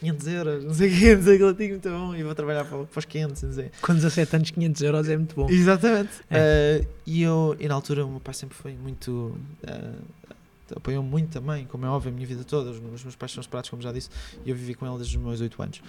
500 0.00 0.26
euros, 0.26 0.64
não 0.64 0.74
sei 0.74 0.88
o 0.88 0.98
que, 0.98 1.16
não 1.16 1.22
sei 1.22 1.42
o 1.42 1.54
que, 1.54 1.68
muito 1.68 1.90
bom, 1.90 2.14
e 2.14 2.22
vou 2.22 2.34
trabalhar 2.34 2.64
para, 2.64 2.84
para 2.84 2.98
os 2.98 3.04
500, 3.04 3.42
não 3.42 3.52
sei. 3.52 3.70
Com 3.82 3.94
17 3.94 4.36
anos, 4.36 4.50
500 4.50 4.82
euros 4.82 5.08
é 5.08 5.16
muito 5.16 5.34
bom. 5.34 5.50
Exatamente. 5.50 6.10
É. 6.30 6.80
Uh, 6.82 6.88
e, 7.06 7.22
eu, 7.22 7.56
e 7.58 7.68
na 7.68 7.74
altura 7.74 8.06
o 8.06 8.10
meu 8.10 8.20
pai 8.20 8.34
sempre 8.34 8.56
foi 8.56 8.72
muito. 8.72 9.38
Uh, 9.62 10.34
apoiou 10.76 11.02
muito 11.02 11.30
também, 11.30 11.64
como 11.66 11.84
é 11.86 11.88
óbvio, 11.88 12.10
a 12.10 12.14
minha 12.14 12.26
vida 12.26 12.44
toda. 12.44 12.70
Os, 12.70 12.76
os 12.78 13.02
meus 13.04 13.16
pais 13.16 13.32
são 13.32 13.42
separados, 13.42 13.70
como 13.70 13.80
já 13.82 13.92
disse, 13.92 14.08
e 14.44 14.50
eu 14.50 14.56
vivi 14.56 14.74
com 14.74 14.86
ele 14.86 14.96
desde 14.96 15.16
os 15.16 15.22
meus 15.22 15.40
8 15.40 15.62
anos. 15.62 15.82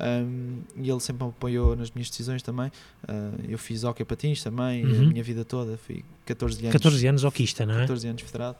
Um, 0.00 0.58
e 0.76 0.90
ele 0.90 1.00
sempre 1.00 1.24
me 1.24 1.30
apoiou 1.30 1.76
nas 1.76 1.90
minhas 1.90 2.08
decisões 2.10 2.42
também. 2.42 2.68
Uh, 3.04 3.44
eu 3.48 3.58
fiz 3.58 3.84
hockey 3.84 4.04
patins 4.04 4.42
também, 4.42 4.84
Uhum. 4.84 5.02
a 5.02 5.06
minha 5.08 5.22
vida 5.22 5.44
toda. 5.44 5.76
Fui 5.76 6.04
14 6.26 6.60
anos. 6.60 6.72
14 6.72 7.06
anos 7.06 7.24
hoquista, 7.24 7.66
não 7.66 7.74
é? 7.74 7.80
14 7.80 8.08
anos 8.08 8.22
federado. 8.22 8.56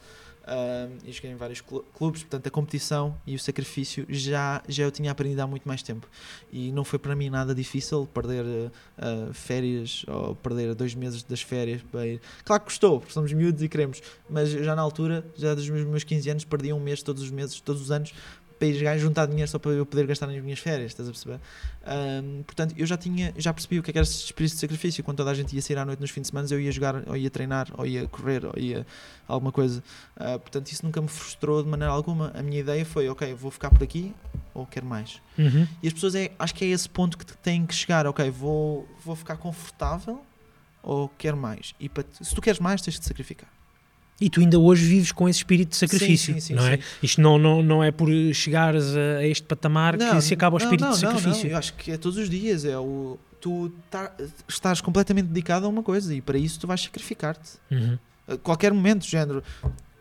Um, 0.49 0.97
e 1.05 1.13
joguei 1.13 1.31
em 1.31 1.37
vários 1.37 1.61
clu- 1.61 1.85
clubes, 1.95 2.23
portanto 2.23 2.47
a 2.47 2.51
competição 2.51 3.15
e 3.27 3.35
o 3.35 3.39
sacrifício 3.39 4.07
já, 4.09 4.63
já 4.67 4.85
eu 4.85 4.91
tinha 4.91 5.11
aprendido 5.11 5.41
há 5.41 5.47
muito 5.47 5.69
mais 5.69 5.83
tempo 5.83 6.09
e 6.51 6.73
não 6.73 6.85
foi 6.85 6.99
para 6.99 7.15
mim 7.15 7.29
nada 7.29 7.55
difícil 7.55 8.09
perder 8.15 8.45
uh, 8.47 8.71
férias 9.35 10.07
ou 10.09 10.35
perder 10.37 10.75
dois 10.75 10.95
meses 10.95 11.23
das 11.23 11.43
férias 11.43 11.83
para 11.93 12.07
ir. 12.07 12.21
Claro 12.45 12.63
que 12.63 12.67
custou, 12.69 12.99
porque 12.99 13.13
somos 13.13 13.31
miúdos 13.31 13.63
e 13.63 13.69
queremos, 13.69 14.01
mas 14.31 14.49
já 14.49 14.75
na 14.75 14.81
altura, 14.81 15.23
já 15.37 15.55
dos 15.55 15.69
meus, 15.69 15.87
meus 15.87 16.05
15 16.05 16.31
anos, 16.31 16.45
perdia 16.45 16.75
um 16.75 16.81
mês 16.81 17.03
todos 17.03 17.23
os 17.23 17.31
meses, 17.31 17.61
todos 17.61 17.83
os 17.83 17.91
anos 17.91 18.15
para 18.59 18.69
ir 18.69 18.99
juntar 18.99 19.27
dinheiro 19.27 19.51
só 19.51 19.59
para 19.59 19.73
eu 19.73 19.87
poder 19.87 20.07
gastar 20.07 20.27
nas 20.27 20.43
minhas 20.43 20.59
férias, 20.59 20.91
estás 20.91 21.09
a 21.09 21.13
perceber? 21.13 21.41
Um, 21.87 22.43
portanto, 22.43 22.75
eu 22.77 22.87
já 22.87 22.97
tinha, 22.97 23.33
já 23.37 23.53
percebi 23.53 23.79
o 23.79 23.83
que 23.83 23.91
é 23.91 23.93
que 23.93 23.99
era 23.99 24.05
esse 24.05 24.25
espírito 24.25 24.55
de 24.55 24.61
sacrifício. 24.61 25.05
Quando 25.05 25.19
toda 25.19 25.31
a 25.31 25.35
gente 25.35 25.55
ia 25.55 25.63
sair 25.63 25.79
à 25.79 25.85
noite 25.85 26.01
nos 26.01 26.11
fins 26.11 26.23
de 26.23 26.29
semana, 26.29 26.47
eu 26.51 26.61
ia 26.61 26.73
jogar, 26.73 27.03
ou 27.07 27.17
ia 27.17 27.31
treinar, 27.31 27.69
ou 27.77 27.87
ia 27.87 28.07
correr, 28.09 28.45
ou 28.45 28.53
ia 28.57 28.87
alguma 29.27 29.53
coisa. 29.53 29.83
Uh, 30.17 30.39
portanto, 30.39 30.67
isso 30.73 30.85
nunca 30.85 31.01
me 31.01 31.09
frustrou 31.09 31.63
de 31.63 31.69
maneira 31.69 31.93
alguma. 31.93 32.33
A 32.35 32.43
minha 32.43 32.61
ideia 32.61 32.85
foi, 32.85 33.09
ok, 33.09 33.33
vou 33.35 33.51
ficar 33.51 33.71
por 33.71 33.83
aqui 33.83 34.15
ou 34.53 34.67
quero 34.67 34.87
mais. 34.87 35.23
Uhum. 35.39 35.67
E 35.83 35.87
as 35.87 35.93
pessoas, 35.93 36.15
é, 36.15 36.33
acho 36.39 36.55
que 36.55 36.65
é 36.65 36.69
esse 36.69 36.89
ponto 36.89 37.17
que 37.17 37.25
têm 37.39 37.65
que 37.65 37.75
chegar, 37.75 38.07
ok, 38.07 38.29
vou, 38.31 38.89
vou 39.05 39.15
ficar 39.15 39.37
confortável 39.37 40.21
ou 40.83 41.09
quero 41.17 41.37
mais. 41.37 41.75
E 41.79 41.89
para, 41.89 42.05
se 42.21 42.35
tu 42.35 42.41
queres 42.41 42.59
mais, 42.59 42.83
tens 42.83 42.95
de 42.95 43.01
te 43.01 43.07
sacrificar. 43.07 43.49
E 44.21 44.29
tu 44.29 44.41
ainda 44.41 44.59
hoje 44.59 44.85
vives 44.85 45.13
com 45.13 45.29
esse 45.29 45.39
espírito 45.39 45.71
de 45.71 45.77
sacrifício, 45.77 46.35
Sim, 46.35 46.41
sim, 46.41 46.47
sim, 46.49 46.55
não 46.55 46.67
é? 46.67 46.81
Isto 47.01 47.21
não, 47.21 47.39
não, 47.39 47.63
não 47.63 47.85
é 47.85 47.93
por 47.93 48.09
chegares 48.35 48.85
a, 48.97 49.25
este 49.25 49.45
patamar 49.45 49.97
que 49.97 50.21
se 50.21 50.35
acaba 50.35 50.57
o 50.57 50.59
não, 50.59 50.65
espírito 50.65 50.85
não, 50.85 50.93
de 50.93 51.05
não, 51.05 51.13
sacrifício. 51.13 51.45
Não, 51.45 51.51
eu 51.53 51.59
acho 51.59 51.75
que 51.75 51.93
é 51.93 51.97
todos 51.97 52.19
os 52.19 52.29
dias. 52.29 52.65
É 52.65 52.77
o, 52.77 53.17
tu 53.41 53.71
tá, 53.89 54.13
estás 54.49 54.81
completamente 54.81 55.27
dedicado 55.27 55.67
a 55.67 55.69
uma 55.69 55.83
coisa 55.83 56.13
e 56.13 56.21
para 56.21 56.37
isso 56.37 56.59
tu 56.59 56.67
vais 56.67 56.81
sacrificar-te. 56.81 57.53
Uhum. 57.71 57.99
A 58.27 58.37
qualquer 58.37 58.73
momento, 58.73 59.07
género, 59.07 59.43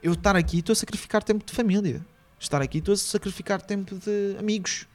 eu 0.01 0.13
estar 0.13 0.35
aqui 0.35 0.59
estou 0.59 0.73
a 0.73 0.75
sacrificar 0.75 1.23
tempo 1.23 1.45
de 1.45 1.53
família. 1.53 2.03
Estar 2.39 2.61
aqui 2.61 2.79
estou 2.79 2.93
a 2.93 2.97
sacrificar 2.97 3.61
tempo 3.61 3.95
de 3.95 4.35
amigos. 4.39 4.87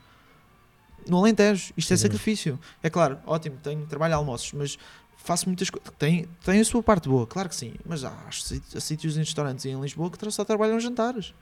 No 1.09 1.19
Alentejo, 1.19 1.73
isto 1.77 1.93
é 1.93 1.97
sacrifício. 1.97 2.59
É 2.83 2.89
claro, 2.89 3.19
ótimo, 3.27 3.57
tenho 3.63 3.85
trabalho 3.87 4.15
almoços, 4.15 4.53
mas 4.53 4.79
faço 5.23 5.47
muitas 5.49 5.71
coisas. 5.71 5.93
Tem, 5.99 6.29
tem 6.45 6.61
a 6.61 6.65
sua 6.65 6.83
parte 6.83 7.09
boa, 7.09 7.27
claro 7.27 7.49
que 7.49 7.57
sim, 7.57 7.75
mas 7.85 8.05
há, 8.05 8.13
há 8.29 8.81
sítios 8.81 9.17
em 9.17 9.21
restaurantes 9.21 9.65
em 9.65 9.81
Lisboa 9.81 10.11
que 10.11 10.31
só 10.31 10.45
trabalham 10.45 10.79
jantares. 10.81 11.35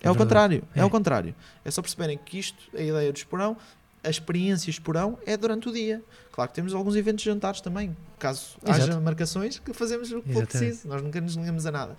É, 0.00 0.08
É 0.08 0.10
verdade. 0.10 0.18
contrário, 0.18 0.64
é. 0.74 0.80
É. 0.80 0.84
o 0.84 0.90
contrário. 0.90 1.34
É 1.64 1.70
só 1.70 1.82
perceberem 1.82 2.18
que 2.18 2.38
isto, 2.38 2.58
a 2.76 2.80
ideia 2.80 3.12
do 3.12 3.16
esporão, 3.16 3.56
a 4.02 4.10
experiência 4.10 4.70
esporão 4.70 5.18
é 5.26 5.36
durante 5.36 5.68
o 5.68 5.72
dia. 5.72 6.02
Claro 6.32 6.48
que 6.50 6.54
temos 6.54 6.72
alguns 6.72 6.94
eventos 6.94 7.24
de 7.24 7.30
jantares 7.30 7.60
também, 7.60 7.96
caso 8.18 8.56
Exato. 8.64 8.82
haja 8.82 9.00
marcações 9.00 9.58
que 9.58 9.72
fazemos 9.72 10.12
o 10.12 10.22
que 10.22 10.32
for 10.32 10.46
preciso, 10.46 10.86
nós 10.86 11.02
nunca 11.02 11.20
nos 11.20 11.34
ligamos 11.34 11.66
a 11.66 11.70
nada. 11.72 11.98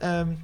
Ahm, 0.00 0.34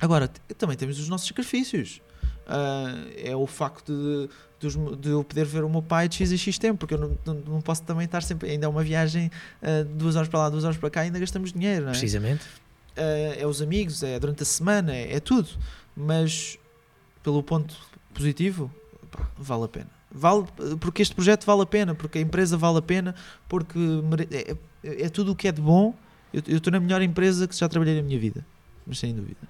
agora, 0.00 0.28
também 0.58 0.76
temos 0.76 0.98
os 0.98 1.08
nossos 1.08 1.28
sacrifícios. 1.28 2.00
Ah, 2.46 3.06
é 3.16 3.34
o 3.34 3.46
facto 3.46 3.92
de, 3.92 4.28
dos 4.66 4.98
de 4.98 5.10
eu 5.10 5.22
poder 5.24 5.44
ver 5.44 5.64
o 5.64 5.68
meu 5.68 5.82
pai 5.82 6.08
de 6.08 6.16
X 6.16 6.32
a 6.32 6.36
X 6.36 6.58
tempo, 6.58 6.78
porque 6.78 6.94
eu 6.94 6.98
não, 6.98 7.18
não, 7.24 7.34
não 7.54 7.60
posso 7.60 7.82
também 7.82 8.04
estar 8.04 8.22
sempre. 8.22 8.50
Ainda 8.50 8.66
é 8.66 8.68
uma 8.68 8.82
viagem 8.82 9.30
ah, 9.62 9.84
duas 9.88 10.16
horas 10.16 10.28
para 10.28 10.40
lá, 10.40 10.48
duas 10.50 10.64
horas 10.64 10.76
para 10.76 10.90
cá, 10.90 11.00
ainda 11.02 11.18
gastamos 11.18 11.52
dinheiro, 11.52 11.82
não 11.84 11.90
é? 11.90 11.92
Precisamente. 11.92 12.44
uh, 12.96 13.40
é 13.40 13.46
os 13.46 13.60
amigos, 13.62 14.02
é 14.02 14.18
durante 14.18 14.42
a 14.42 14.46
semana, 14.46 14.94
é, 14.94 15.14
é 15.16 15.20
tudo. 15.20 15.48
Mas 15.96 16.58
pelo 17.22 17.42
ponto 17.42 17.74
positivo, 18.12 18.70
pá, 19.10 19.28
vale 19.38 19.64
a 19.64 19.68
pena. 19.68 19.90
Vale, 20.16 20.44
porque 20.80 21.02
este 21.02 21.14
projeto 21.14 21.44
vale 21.44 21.62
a 21.62 21.66
pena, 21.66 21.94
porque 21.94 22.18
a 22.18 22.20
empresa 22.20 22.56
vale 22.56 22.78
a 22.78 22.82
pena, 22.82 23.14
porque 23.48 23.78
é, 24.30 24.50
é- 24.84 25.02
é 25.04 25.08
tudo 25.08 25.32
o 25.32 25.36
que 25.36 25.48
é 25.48 25.52
de 25.52 25.60
bom. 25.60 25.94
Eu 26.32 26.56
estou 26.56 26.72
na 26.72 26.78
melhor 26.80 27.00
empresa 27.02 27.46
que 27.48 27.56
já 27.56 27.68
trabalhei 27.68 27.96
na 27.96 28.02
minha 28.02 28.18
vida, 28.18 28.44
mas 28.86 28.98
sem 28.98 29.14
dúvidas. 29.14 29.48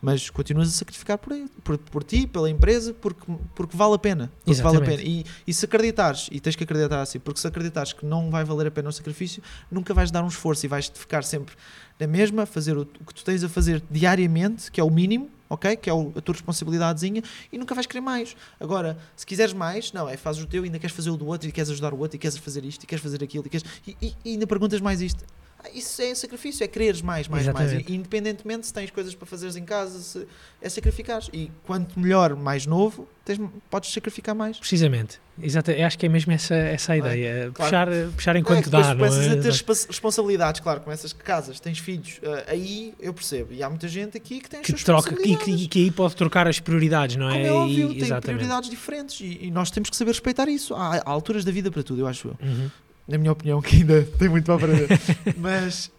Mas 0.00 0.28
continuas 0.30 0.68
a 0.68 0.72
sacrificar 0.72 1.16
por, 1.18 1.32
por, 1.64 1.78
por 1.78 2.04
ti, 2.04 2.26
pela 2.26 2.48
empresa, 2.50 2.92
porque, 2.94 3.32
porque 3.54 3.76
vale 3.76 3.94
a 3.94 3.98
pena. 3.98 4.30
Porque 4.44 4.50
vale 4.62 4.76
a 4.76 4.80
pena. 4.96 5.02
E, 5.08 5.24
e 5.46 5.54
se 5.54 5.64
acreditares, 5.64 6.28
e 6.30 6.38
tens 6.38 6.54
que 6.54 6.64
acreditar 6.64 7.00
assim, 7.00 7.18
porque 7.18 7.40
se 7.40 7.46
acreditares 7.46 7.92
que 7.92 8.04
não 8.04 8.30
vai 8.30 8.44
valer 8.44 8.66
a 8.66 8.70
pena 8.70 8.88
o 8.88 8.92
sacrifício, 8.92 9.42
nunca 9.70 9.94
vais 9.94 10.10
dar 10.10 10.22
um 10.22 10.28
esforço 10.28 10.64
e 10.66 10.68
vais 10.68 10.92
ficar 10.94 11.24
sempre 11.24 11.54
na 11.98 12.06
mesma, 12.06 12.44
fazer 12.44 12.76
o, 12.76 12.82
o 12.82 12.86
que 13.04 13.14
tu 13.14 13.24
tens 13.24 13.42
a 13.42 13.48
fazer 13.48 13.82
diariamente, 13.90 14.70
que 14.70 14.78
é 14.80 14.84
o 14.84 14.90
mínimo, 14.90 15.30
ok? 15.48 15.74
Que 15.76 15.88
é 15.88 15.92
a 15.92 16.20
tua 16.20 16.34
responsabilidadezinha, 16.34 17.22
e 17.50 17.56
nunca 17.56 17.74
vais 17.74 17.86
querer 17.86 18.02
mais. 18.02 18.36
Agora, 18.60 18.98
se 19.16 19.24
quiseres 19.24 19.54
mais, 19.54 19.92
não, 19.92 20.06
é 20.08 20.16
fazes 20.16 20.42
o 20.42 20.46
teu 20.46 20.62
e 20.62 20.66
ainda 20.66 20.78
queres 20.78 20.94
fazer 20.94 21.08
o 21.10 21.16
do 21.16 21.26
outro, 21.26 21.48
e 21.48 21.52
queres 21.52 21.70
ajudar 21.70 21.94
o 21.94 21.98
outro, 21.98 22.16
e 22.16 22.18
queres 22.18 22.36
fazer 22.36 22.64
isto, 22.66 22.84
e 22.84 22.86
queres 22.86 23.02
fazer 23.02 23.24
aquilo, 23.24 23.46
e, 23.46 23.48
queres, 23.48 23.64
e, 23.86 23.96
e- 24.02 24.14
e 24.26 24.30
ainda 24.32 24.46
perguntas 24.46 24.80
mais 24.80 25.00
isto. 25.00 25.24
Ah, 25.64 25.68
Isso 25.74 26.00
é 26.02 26.14
sacrifício, 26.14 26.62
é 26.62 26.68
quereres 26.68 27.00
mais, 27.02 27.26
mais, 27.28 27.46
mais. 27.46 27.60
Exatamente. 27.68 27.92
E, 27.92 27.96
independentemente 27.96 28.66
se 28.66 28.72
tens 28.72 28.90
coisas 28.90 29.14
para 29.14 29.26
fazeres 29.26 29.56
em 29.56 29.64
casa, 29.64 29.98
se, 30.00 30.26
é 30.60 30.68
sacrificares. 30.68 31.28
E 31.32 31.50
quanto 31.64 31.98
melhor, 31.98 32.36
mais 32.36 32.66
novo, 32.66 33.08
tens, 33.24 33.38
podes 33.70 33.92
sacrificar 33.92 34.34
mais. 34.34 34.58
Precisamente. 34.58 35.18
Exato. 35.42 35.70
Eu 35.70 35.86
acho 35.86 35.98
que 35.98 36.06
é 36.06 36.08
mesmo 36.08 36.32
essa, 36.32 36.54
essa 36.54 36.92
a 36.92 36.96
É, 36.96 36.98
ideia. 36.98 37.50
claro. 37.52 37.90
Puxar, 37.90 38.10
puxar 38.14 38.36
É, 38.36 38.38
enquanto 38.38 38.64
depois 38.66 38.86
dá, 38.86 38.94
não 38.94 39.00
começas 39.00 39.26
é? 39.26 39.30
a 39.30 39.36
ter 39.42 39.50
respa- 39.50 39.86
responsabilidades, 39.88 40.60
claro, 40.60 40.80
começas 40.80 41.12
que 41.12 41.22
casas, 41.22 41.58
tens 41.60 41.78
filhos, 41.78 42.20
ah, 42.24 42.44
aí 42.52 42.94
eu 43.00 43.12
percebo. 43.12 43.52
E 43.52 43.62
há 43.62 43.68
muita 43.68 43.88
gente 43.88 44.16
aqui 44.16 44.40
que 44.40 44.48
tem 44.48 44.62
Que 44.62 44.72
troca 44.72 45.14
e 45.24 45.36
que, 45.36 45.50
e 45.50 45.68
que 45.68 45.78
aí 45.84 45.90
pode 45.90 46.16
trocar 46.16 46.46
as 46.46 46.58
prioridades, 46.60 47.16
não 47.16 47.28
é? 47.28 47.32
Como 47.34 47.46
é 47.46 47.52
óbvio, 47.52 47.90
E- 47.90 47.94
tem 47.94 48.02
exatamente. 48.04 48.36
prioridades 48.38 48.70
diferentes 48.70 49.20
e, 49.20 49.38
e 49.46 49.50
nós 49.50 49.70
temos 49.70 49.90
que 49.90 49.96
saber 49.96 50.12
respeitar 50.12 50.48
isso. 50.48 50.74
Há, 50.74 50.96
há 50.96 51.10
alturas 51.10 51.44
da 51.44 51.52
vida 51.52 51.70
para 51.70 51.82
tudo, 51.82 52.00
eu 52.00 52.06
acho 52.06 52.28
eu. 52.28 52.36
Uhum. 52.46 52.70
Na 53.08 53.16
minha 53.18 53.30
opinião, 53.32 53.60
que 53.62 53.76
ainda 53.76 54.02
tem 54.18 54.28
muito 54.28 54.44
para 54.46 54.54
aprender. 54.56 54.88
Mas, 55.38 55.90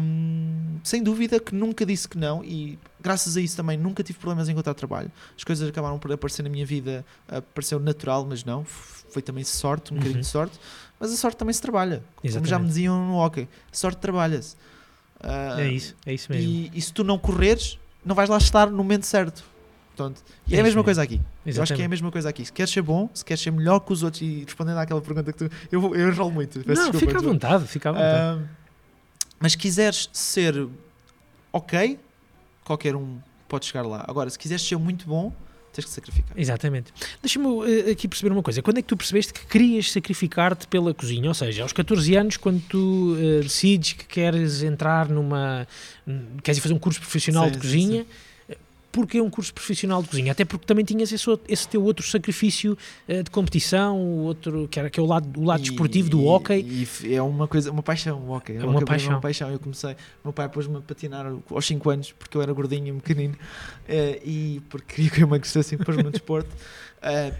hum, 0.00 0.78
sem 0.82 1.02
dúvida 1.02 1.38
que 1.38 1.54
nunca 1.54 1.86
disse 1.86 2.08
que 2.08 2.18
não 2.18 2.44
e 2.44 2.78
graças 3.00 3.36
a 3.36 3.40
isso 3.40 3.56
também 3.56 3.76
nunca 3.78 4.02
tive 4.02 4.18
problemas 4.18 4.48
em 4.48 4.52
encontrar 4.52 4.74
trabalho. 4.74 5.10
As 5.36 5.44
coisas 5.44 5.68
acabaram 5.68 5.98
por 5.98 6.10
aparecer 6.12 6.42
na 6.42 6.48
minha 6.48 6.66
vida, 6.66 7.04
apareceu 7.28 7.78
natural, 7.78 8.26
mas 8.28 8.44
não. 8.44 8.64
Foi 8.64 9.22
também 9.22 9.44
sorte, 9.44 9.92
um 9.92 9.94
Uhum. 9.94 10.00
bocadinho 10.00 10.22
de 10.22 10.26
sorte. 10.28 10.58
Mas 10.98 11.12
a 11.12 11.16
sorte 11.16 11.36
também 11.36 11.52
se 11.52 11.62
trabalha. 11.62 12.02
Como 12.16 12.28
já 12.32 12.38
Exatamente. 12.40 12.60
me 12.62 12.68
diziam 12.68 13.06
no 13.06 13.16
hockey, 13.16 13.48
sorte 13.72 13.98
trabalha-se. 14.00 14.56
Ah, 15.22 15.56
É 15.60 15.68
isso, 15.68 15.94
é 16.06 16.14
isso 16.14 16.32
mesmo. 16.32 16.50
e, 16.50 16.70
e 16.74 16.80
se 16.82 16.92
tu 16.92 17.04
não 17.04 17.18
correres, 17.18 17.78
não 18.04 18.14
vais 18.14 18.28
lá 18.28 18.38
estar 18.38 18.70
no 18.70 18.76
momento 18.78 19.04
certo. 19.06 19.44
Portanto, 20.00 20.22
é, 20.50 20.56
É 20.56 20.60
a 20.60 20.62
mesma 20.62 20.82
coisa 20.82 21.02
aqui. 21.02 21.14
Eu 21.14 21.20
acho 21.20 21.44
que 21.44 21.50
é 21.50 21.60
a 21.60 21.64
Exatamente. 21.64 21.88
mesma 21.90 22.10
coisa 22.10 22.28
aqui. 22.30 22.44
Se 22.46 22.52
queres 22.52 22.72
ser 22.72 22.80
bom, 22.82 23.10
se 23.12 23.22
queres 23.24 23.42
ser 23.42 23.50
melhor 23.50 23.80
que 23.80 23.92
os 23.92 24.02
outros, 24.02 24.22
e 24.22 24.44
respondendo 24.44 24.78
àquela 24.78 25.00
pergunta 25.00 25.32
que 25.32 25.38
tu. 25.46 25.50
Eu, 25.70 25.80
vou- 25.80 25.94
eu 25.94 26.08
enrolo 26.08 26.30
muito. 26.30 26.58
Não, 26.58 26.74
desculpa, 26.74 26.98
fica 26.98 27.18
à 27.18 27.20
vontade, 27.22 27.66
fica 27.66 27.88
à 27.90 27.92
vontade. 27.92 28.48
Mas 29.38 29.54
quiseres 29.54 30.08
ser 30.12 30.66
ok, 31.52 31.98
qualquer 32.64 32.94
um 32.96 33.18
pode 33.48 33.66
chegar 33.66 33.82
lá. 33.86 34.04
Agora, 34.08 34.30
se 34.30 34.38
quiseres 34.38 34.62
ser 34.66 34.76
muito 34.78 35.06
bom, 35.06 35.32
tens 35.72 35.84
que 35.84 35.90
sacrificar. 35.90 36.38
Exatamente. 36.38 36.92
Deixa-me 37.22 37.46
eh, 37.88 37.90
aqui 37.92 38.06
perceber 38.06 38.32
uma 38.32 38.42
coisa. 38.42 38.62
Quando 38.62 38.78
é 38.78 38.82
que 38.82 38.88
tu 38.88 38.96
percebeste 38.96 39.32
que 39.32 39.46
querias 39.46 39.90
sacrificar-te 39.92 40.66
pela 40.68 40.92
cozinha? 40.94 41.28
Ou 41.28 41.34
seja, 41.34 41.62
aos 41.62 41.72
14 41.72 42.14
anos, 42.16 42.36
quando 42.36 42.60
tu 42.68 43.16
eh, 43.18 43.40
decides 43.42 43.94
que 43.94 44.04
queres 44.04 44.62
entrar 44.62 45.08
numa. 45.08 45.66
queres 46.42 46.58
ir 46.58 46.60
fazer 46.60 46.74
um 46.74 46.78
curso 46.78 47.00
profissional 47.00 47.44
Sim, 47.46 47.50
de 47.50 47.56
sim, 47.56 47.60
cozinha. 47.62 48.06
Eh, 48.92 49.00
Porquê 49.00 49.20
um 49.20 49.30
curso 49.30 49.54
profissional 49.54 50.02
de 50.02 50.08
cozinha? 50.08 50.32
Até 50.32 50.44
porque 50.44 50.66
também 50.66 50.84
tinhas 50.84 51.12
esse, 51.12 51.24
esse 51.48 51.68
teu 51.68 51.82
outro 51.82 52.06
sacrifício 52.06 52.76
eh, 53.08 53.22
de 53.22 53.30
competição, 53.30 53.96
o 53.98 54.18
outro, 54.24 54.66
que 54.68 54.78
era 54.80 54.90
que 54.90 54.98
é 54.98 55.02
o 55.02 55.06
lado, 55.06 55.40
o 55.40 55.44
lado 55.44 55.60
E- 55.60 55.62
desportivo 55.62 56.10
do 56.10 56.20
e- 56.20 56.26
hockey. 56.26 56.86
E 57.04 57.14
é 57.14 57.22
uma 57.22 57.46
coisa, 57.46 57.70
uma 57.70 57.82
paixão, 57.82 58.18
o 58.20 58.30
hockey. 58.32 58.56
É 58.56 58.64
uma 58.64 58.72
hockey 58.74 58.84
paixão. 58.86 59.10
uma 59.14 59.20
paixão. 59.20 59.50
Eu 59.50 59.58
comecei, 59.58 59.94
meu 60.24 60.32
pai 60.32 60.48
pôs-me 60.48 60.76
a 60.76 60.80
patinar 60.80 61.26
aos 61.50 61.66
5 61.66 61.90
anos 61.90 62.12
porque 62.12 62.36
eu 62.36 62.42
era 62.42 62.52
gordinho 62.52 62.96
e 62.96 63.00
pequenino 63.00 63.36
eh, 63.88 64.20
e 64.24 64.60
porque 64.68 64.94
queria 64.94 65.10
que 65.10 65.22
eu 65.22 65.26
emagrecesse 65.26 65.74
e 65.74 65.78
pôs-me 65.78 66.02
no 66.02 66.10
desporto. 66.10 66.50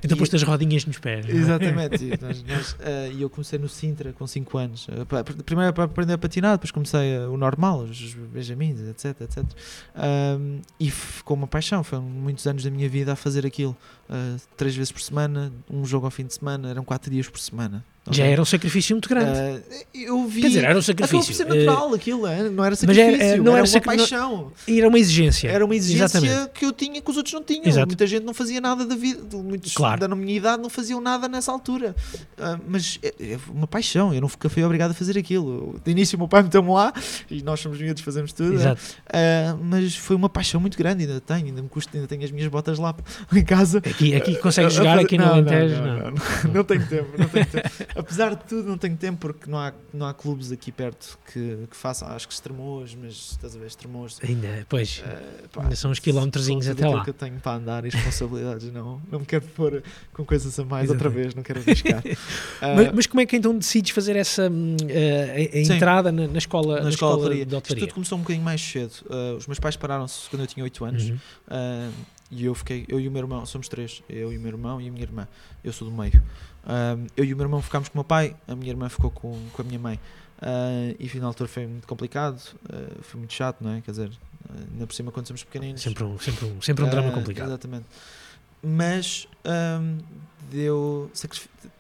Então 0.03 0.17
e- 0.17 0.19
pôs 0.19 0.33
as 0.33 0.43
rodinhas 0.43 0.85
nos 0.87 0.99
pés. 0.99 1.27
é? 1.29 1.33
Exatamente, 1.33 2.05
e 2.05 2.11
nós- 2.21 2.43
nós, 2.45 2.77
eh, 2.81 3.11
e 3.15 3.23
eu 3.23 3.29
comecei 3.29 3.59
no 3.59 3.69
Sintra 3.69 4.13
com 4.13 4.27
5 4.27 4.57
anos. 4.59 4.87
Pa- 5.09 5.23
primeiro 5.45 5.73
para 5.73 5.85
aprender 5.85 6.15
a 6.15 6.19
patinar, 6.19 6.53
depois 6.53 6.71
comecei 6.71 7.19
o 7.27 7.37
normal, 7.37 7.81
os 7.81 8.15
benjamins, 8.33 8.81
etc. 8.81 9.21
etc. 9.21 9.45
E 10.79 10.91
ficou 10.91 11.37
uma 11.37 11.47
paixão. 11.47 11.85
Foram 11.85 12.03
muitos 12.03 12.47
anos 12.47 12.65
da 12.65 12.71
minha 12.71 12.89
vida 12.89 13.13
a 13.13 13.17
fazer 13.17 13.45
aquilo. 13.47 13.77
três 14.57 14.75
vezes 14.75 14.91
por 14.91 15.01
semana, 15.01 15.53
um 15.71 15.85
jogo 15.85 16.07
ao 16.07 16.11
fim 16.11 16.25
de 16.27 16.35
semana, 16.35 16.71
eram 16.71 16.83
quatro 16.85 17.11
dias 17.11 17.29
por 17.29 17.39
semana. 17.39 17.85
Já 18.11 18.25
era 18.25 18.41
um 18.43 18.45
sacrifício 18.45 18.95
muito 18.95 19.09
grande. 19.09 19.31
Ah, 19.39 19.61
eu 19.95 20.27
vi. 20.27 20.41
Quer 20.43 20.49
dizer, 20.49 20.65
era 20.65 20.77
um 20.77 20.81
Acabou 20.81 20.97
por 20.97 21.07
sacrifício. 21.07 21.35
ser 21.35 21.45
natural 21.45 21.95
aquilo, 21.95 22.27
é? 22.27 22.43
não 22.51 22.65
era 22.65 22.71
mas 22.71 22.79
sacrifício, 22.81 23.15
era- 23.23 23.43
não 23.43 23.57
era, 23.57 23.67
era 23.67 23.71
uma 23.77 23.81
paixão. 23.81 24.53
Era 24.69 24.89
uma 24.89 24.99
exigência. 24.99 25.49
Era 25.49 25.65
uma 25.65 25.75
exigência 25.77 26.19
Exatamente. 26.19 26.51
que 26.55 26.65
eu 26.65 26.73
tinha 26.73 27.01
que 27.01 27.11
os 27.11 27.17
outros 27.17 27.33
não 27.35 27.43
tinham. 27.43 27.65
Exato. 27.67 27.87
Muita 27.87 28.07
gente 28.07 28.25
não 28.25 28.35
fazia 28.35 28.61
nada 28.61 28.85
da 28.85 28.95
vida, 28.97 29.21
muitos 29.39 29.73
Claro. 29.75 30.01
da 30.01 30.15
minha 30.15 30.37
idade 30.37 30.63
não 30.63 30.71
faziam 30.71 31.01
nada 31.01 31.29
nessa 31.29 31.53
altura. 31.53 31.95
Ah, 32.39 32.59
mas 32.67 32.99
é, 33.03 33.15
é 33.21 33.39
uma 33.53 33.67
paixão, 33.67 34.13
eu 34.15 34.21
nunca 34.21 34.49
fui 34.49 34.63
obrigado 34.65 34.91
a 34.93 34.95
fazer 34.95 35.17
aquilo. 35.19 35.79
De 35.85 35.91
início, 35.91 36.17
o 36.17 36.19
meu 36.19 36.29
pai 36.29 36.43
meteu-me 36.43 36.71
lá 36.71 36.93
e 37.31 37.43
nós 37.43 37.61
somos 37.61 37.81
miúdos, 37.81 38.03
fazemos 38.03 38.33
tudo. 38.33 38.55
Exato. 38.55 38.81
Ah, 39.13 39.57
mas 39.63 39.95
foi 39.97 40.17
uma 40.17 40.29
paixão 40.29 40.61
muito 40.61 40.77
grande, 40.77 41.05
ainda 41.05 41.21
tenho, 41.21 41.47
ainda 41.47 41.63
me 41.63 41.69
custa, 41.69 41.97
ainda 41.97 42.07
tenho 42.09 42.25
as 42.25 42.31
minhas 42.31 42.49
botas 42.49 42.79
lá 42.79 42.95
em 43.33 43.45
casa. 43.45 43.79
Aqui, 43.79 44.15
aqui 44.15 44.37
consegues 44.37 44.75
jogar, 44.75 44.99
aqui 44.99 45.17
no 45.19 45.25
não, 45.25 45.33
Alentejo. 45.35 45.75
Não, 45.77 45.87
Não, 45.87 45.95
não, 45.97 46.11
não, 46.11 46.53
não 46.55 46.65
tenho 46.65 46.87
tempo, 46.87 47.09
não 47.19 47.29
tenho 47.29 47.47
tempo. 47.47 47.71
Apesar 48.01 48.35
de 48.35 48.45
tudo, 48.45 48.69
não 48.69 48.77
tenho 48.79 48.97
tempo 48.97 49.19
porque 49.21 49.51
não 49.51 49.59
há, 49.59 49.73
não 49.93 50.07
há 50.07 50.15
clubes 50.15 50.51
aqui 50.53 50.71
perto 50.73 51.19
que, 51.33 51.59
que 51.71 51.77
façam, 51.77 52.09
acho 52.09 52.27
que 52.27 52.35
extremoas, 52.35 52.95
mas 52.95 53.13
estás 53.33 53.55
a 53.55 53.59
ver, 53.59 53.67
extremoas. 53.67 54.19
Ainda, 54.23 54.67
pois. 54.69 55.03
eh, 55.07 55.45
pá, 55.53 55.63
Ainda 55.63 55.77
são 55.77 55.91
uns 55.91 55.99
quilómetrozinhos 55.99 56.67
até 56.69 56.89
lá. 56.89 57.05
que 57.05 57.11
eu 57.11 57.15
tenho 57.15 57.39
para 57.41 57.57
andar 57.57 57.85
e 57.85 57.91
responsabilidades, 57.91 58.73
não, 58.73 59.01
não 59.11 59.21
me 59.21 59.27
quero 59.27 59.45
pôr 59.49 59.83
com 60.13 60.25
coisas 60.25 60.59
a 60.59 60.65
mais 60.65 60.89
outra 60.91 61.09
Exatamente. 61.09 61.23
vez, 61.23 61.35
não 61.35 61.43
quero 61.43 61.61
arriscar. 61.61 62.03
Ah, 62.61 62.75
Mas, 62.77 62.93
mas 62.93 63.07
como 63.07 63.21
é 63.21 63.27
que 63.27 63.37
então 63.37 63.57
decides 63.57 63.91
fazer 63.91 64.17
essa 64.17 64.51
eh, 64.89 65.51
a, 65.53 65.57
a 65.57 65.61
entrada 65.77 66.11
na, 66.13 66.27
na 66.29 66.39
escola, 66.39 66.77
na, 66.77 66.83
na 66.85 66.89
escola 66.91 66.91
de 66.91 66.95
escola 66.95 67.15
hotelaria. 67.17 67.45
de 67.47 67.49
Isto 67.51 67.57
hotelaria? 67.59 67.87
tudo 67.87 67.95
começou 67.95 68.19
um 68.19 68.21
bocadinho 68.23 68.45
mais 68.45 68.61
cedo. 68.61 68.93
Os 69.37 69.47
meus 69.47 69.59
pais 69.59 69.77
pararam-se 69.77 70.29
quando 70.31 70.43
eu 70.43 70.47
tinha 70.47 70.65
8 70.65 70.85
anos. 70.85 71.11
Uhum. 71.11 71.19
E 72.31 72.45
eu 72.45 72.55
fiquei, 72.55 72.85
eu 72.89 73.01
e 73.01 73.09
o 73.09 73.11
meu 73.11 73.23
irmão, 73.23 73.45
somos 73.45 73.69
três, 73.69 74.03
eu 74.09 74.33
e 74.33 74.39
o 74.39 74.41
meu 74.41 74.51
irmão 74.51 74.81
e 74.81 74.89
a 74.89 74.91
minha 74.91 75.03
irmã, 75.03 75.27
eu 75.65 75.73
sou 75.73 75.89
do 75.89 75.95
meio. 75.95 76.23
Ah, 76.65 76.97
eu 77.17 77.25
e 77.25 77.35
o 77.35 77.37
meu 77.37 77.45
irmão 77.45 77.61
ficámos 77.61 77.89
com 77.89 77.95
o 77.95 77.99
meu 77.99 78.05
pai, 78.05 78.37
a 78.47 78.55
minha 78.55 78.71
irmã 78.71 78.89
ficou 78.89 79.11
com, 79.11 79.37
com 79.53 79.63
a 79.63 79.65
minha 79.65 79.79
mãe. 79.79 79.99
Ah, 80.41 80.95
e 80.99 81.19
na 81.19 81.27
altura 81.27 81.49
foi 81.49 81.67
muito 81.67 81.87
complicado, 81.87 82.41
ah, 82.73 82.99
foi 83.03 83.19
muito 83.19 83.35
chato, 83.35 83.63
não 83.63 83.73
é? 83.73 83.81
Quer 83.81 83.91
dizer, 83.91 84.11
ah, 84.49 84.55
ainda 84.73 84.87
por 84.87 84.95
cima 84.95 85.11
quando 85.11 85.27
somos 85.27 85.43
pequeninos. 85.43 85.83
Sempre 85.83 86.05
um, 86.05 86.19
sempre 86.19 86.45
um, 86.47 86.63
sempre 86.63 86.85
um 86.85 86.89
drama 86.89 87.11
complicado. 87.11 87.49
Exatamente. 87.49 87.87
Mas 88.63 89.27
ahm, 89.45 89.99
deu. 90.51 91.11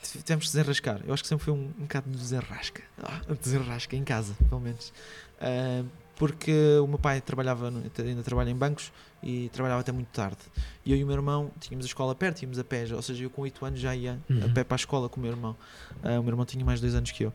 Tivemos 0.03 0.46
que 0.46 0.53
desenrascar. 0.53 1.01
Eu 1.07 1.12
acho 1.12 1.22
que 1.22 1.28
sempre 1.28 1.44
foi 1.44 1.55
um, 1.55 1.70
um 1.78 1.82
bocado 1.82 2.11
de 2.11 2.16
desenrasca. 2.16 2.82
Ah, 3.03 3.20
desenrasca 3.40 3.96
em 3.96 4.05
casa, 4.05 4.34
pelo 4.48 4.61
menos. 4.61 4.92
Ah, 5.40 5.84
porque 6.21 6.53
o 6.83 6.87
meu 6.87 6.99
pai 6.99 7.18
trabalhava, 7.23 7.73
ainda 7.99 8.23
trabalha 8.23 8.51
em 8.51 8.55
bancos 8.55 8.93
e 9.23 9.49
trabalhava 9.55 9.81
até 9.81 9.91
muito 9.91 10.09
tarde. 10.09 10.37
E 10.85 10.93
eu 10.93 10.99
e 10.99 11.03
o 11.03 11.07
meu 11.07 11.16
irmão 11.16 11.51
tínhamos 11.59 11.87
a 11.87 11.89
escola 11.89 12.14
perto, 12.14 12.43
íamos 12.43 12.59
a 12.59 12.64
pé. 12.64 12.85
Ou 12.95 13.01
seja, 13.01 13.25
eu 13.25 13.31
com 13.31 13.41
8 13.41 13.64
anos 13.64 13.81
já 13.81 13.97
ia 13.97 14.18
a 14.29 14.33
Uhum. 14.33 14.53
pé 14.53 14.62
para 14.62 14.75
a 14.75 14.77
escola 14.77 15.09
com 15.09 15.18
o 15.18 15.23
meu 15.23 15.33
irmão. 15.33 15.57
Ah, 16.03 16.21
o 16.21 16.23
meu 16.23 16.29
irmão 16.33 16.45
tinha 16.45 16.62
mais 16.62 16.79
dois 16.79 16.95
anos 16.95 17.11
que 17.11 17.25
eu. 17.25 17.33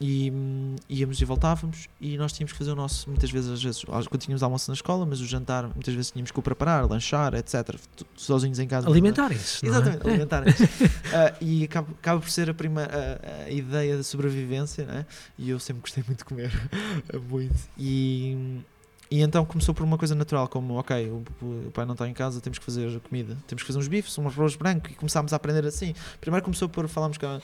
E 0.00 0.30
hum, 0.30 0.74
íamos 0.88 1.20
e 1.20 1.24
voltávamos 1.24 1.88
e 2.00 2.16
nós 2.16 2.32
tínhamos 2.32 2.52
que 2.52 2.58
fazer 2.58 2.72
o 2.72 2.74
nosso, 2.74 3.08
muitas 3.08 3.30
vezes, 3.30 3.50
às 3.50 3.62
vezes, 3.62 3.84
quando 3.84 4.18
tínhamos 4.18 4.42
almoço 4.42 4.68
na 4.68 4.74
escola, 4.74 5.06
mas 5.06 5.20
o 5.20 5.26
jantar, 5.26 5.68
muitas 5.72 5.94
vezes 5.94 6.10
tínhamos 6.10 6.32
que 6.32 6.38
o 6.38 6.42
preparar, 6.42 6.88
lanchar, 6.90 7.32
etc. 7.34 7.76
Sozinhos 8.16 8.58
em 8.58 8.66
casa. 8.66 8.88
Alimentarem-se. 8.88 9.64
é? 9.64 9.68
Exatamente, 9.68 10.06
alimentar 10.06 10.44
Ah, 11.14 11.34
e 11.40 11.64
acaba, 11.64 11.88
acaba 11.92 12.20
por 12.20 12.28
ser 12.28 12.50
a, 12.50 12.54
prima, 12.54 12.82
a, 12.82 13.44
a 13.44 13.50
ideia 13.50 13.96
da 13.96 14.02
sobrevivência, 14.02 14.84
né? 14.84 15.06
e 15.38 15.50
eu 15.50 15.60
sempre 15.60 15.82
gostei 15.82 16.02
muito 16.04 16.18
de 16.18 16.24
comer, 16.24 16.50
muito. 17.30 17.54
E, 17.78 18.62
e 19.10 19.20
então 19.22 19.44
começou 19.44 19.74
por 19.74 19.82
uma 19.84 19.96
coisa 19.98 20.14
natural, 20.14 20.48
como, 20.48 20.74
ok, 20.74 21.08
o, 21.10 21.24
o 21.66 21.70
pai 21.72 21.84
não 21.84 21.92
está 21.92 22.08
em 22.08 22.12
casa, 22.14 22.40
temos 22.40 22.58
que 22.58 22.64
fazer 22.64 22.98
comida, 23.00 23.36
temos 23.46 23.62
que 23.62 23.66
fazer 23.66 23.78
uns 23.78 23.88
bifes, 23.88 24.16
um 24.18 24.26
arroz 24.26 24.56
branco, 24.56 24.88
e 24.90 24.94
começámos 24.94 25.32
a 25.32 25.36
aprender 25.36 25.66
assim. 25.66 25.94
Primeiro 26.20 26.44
começou 26.44 26.68
por 26.68 26.88
falarmos 26.88 27.18
que 27.18 27.24
ah, 27.26 27.40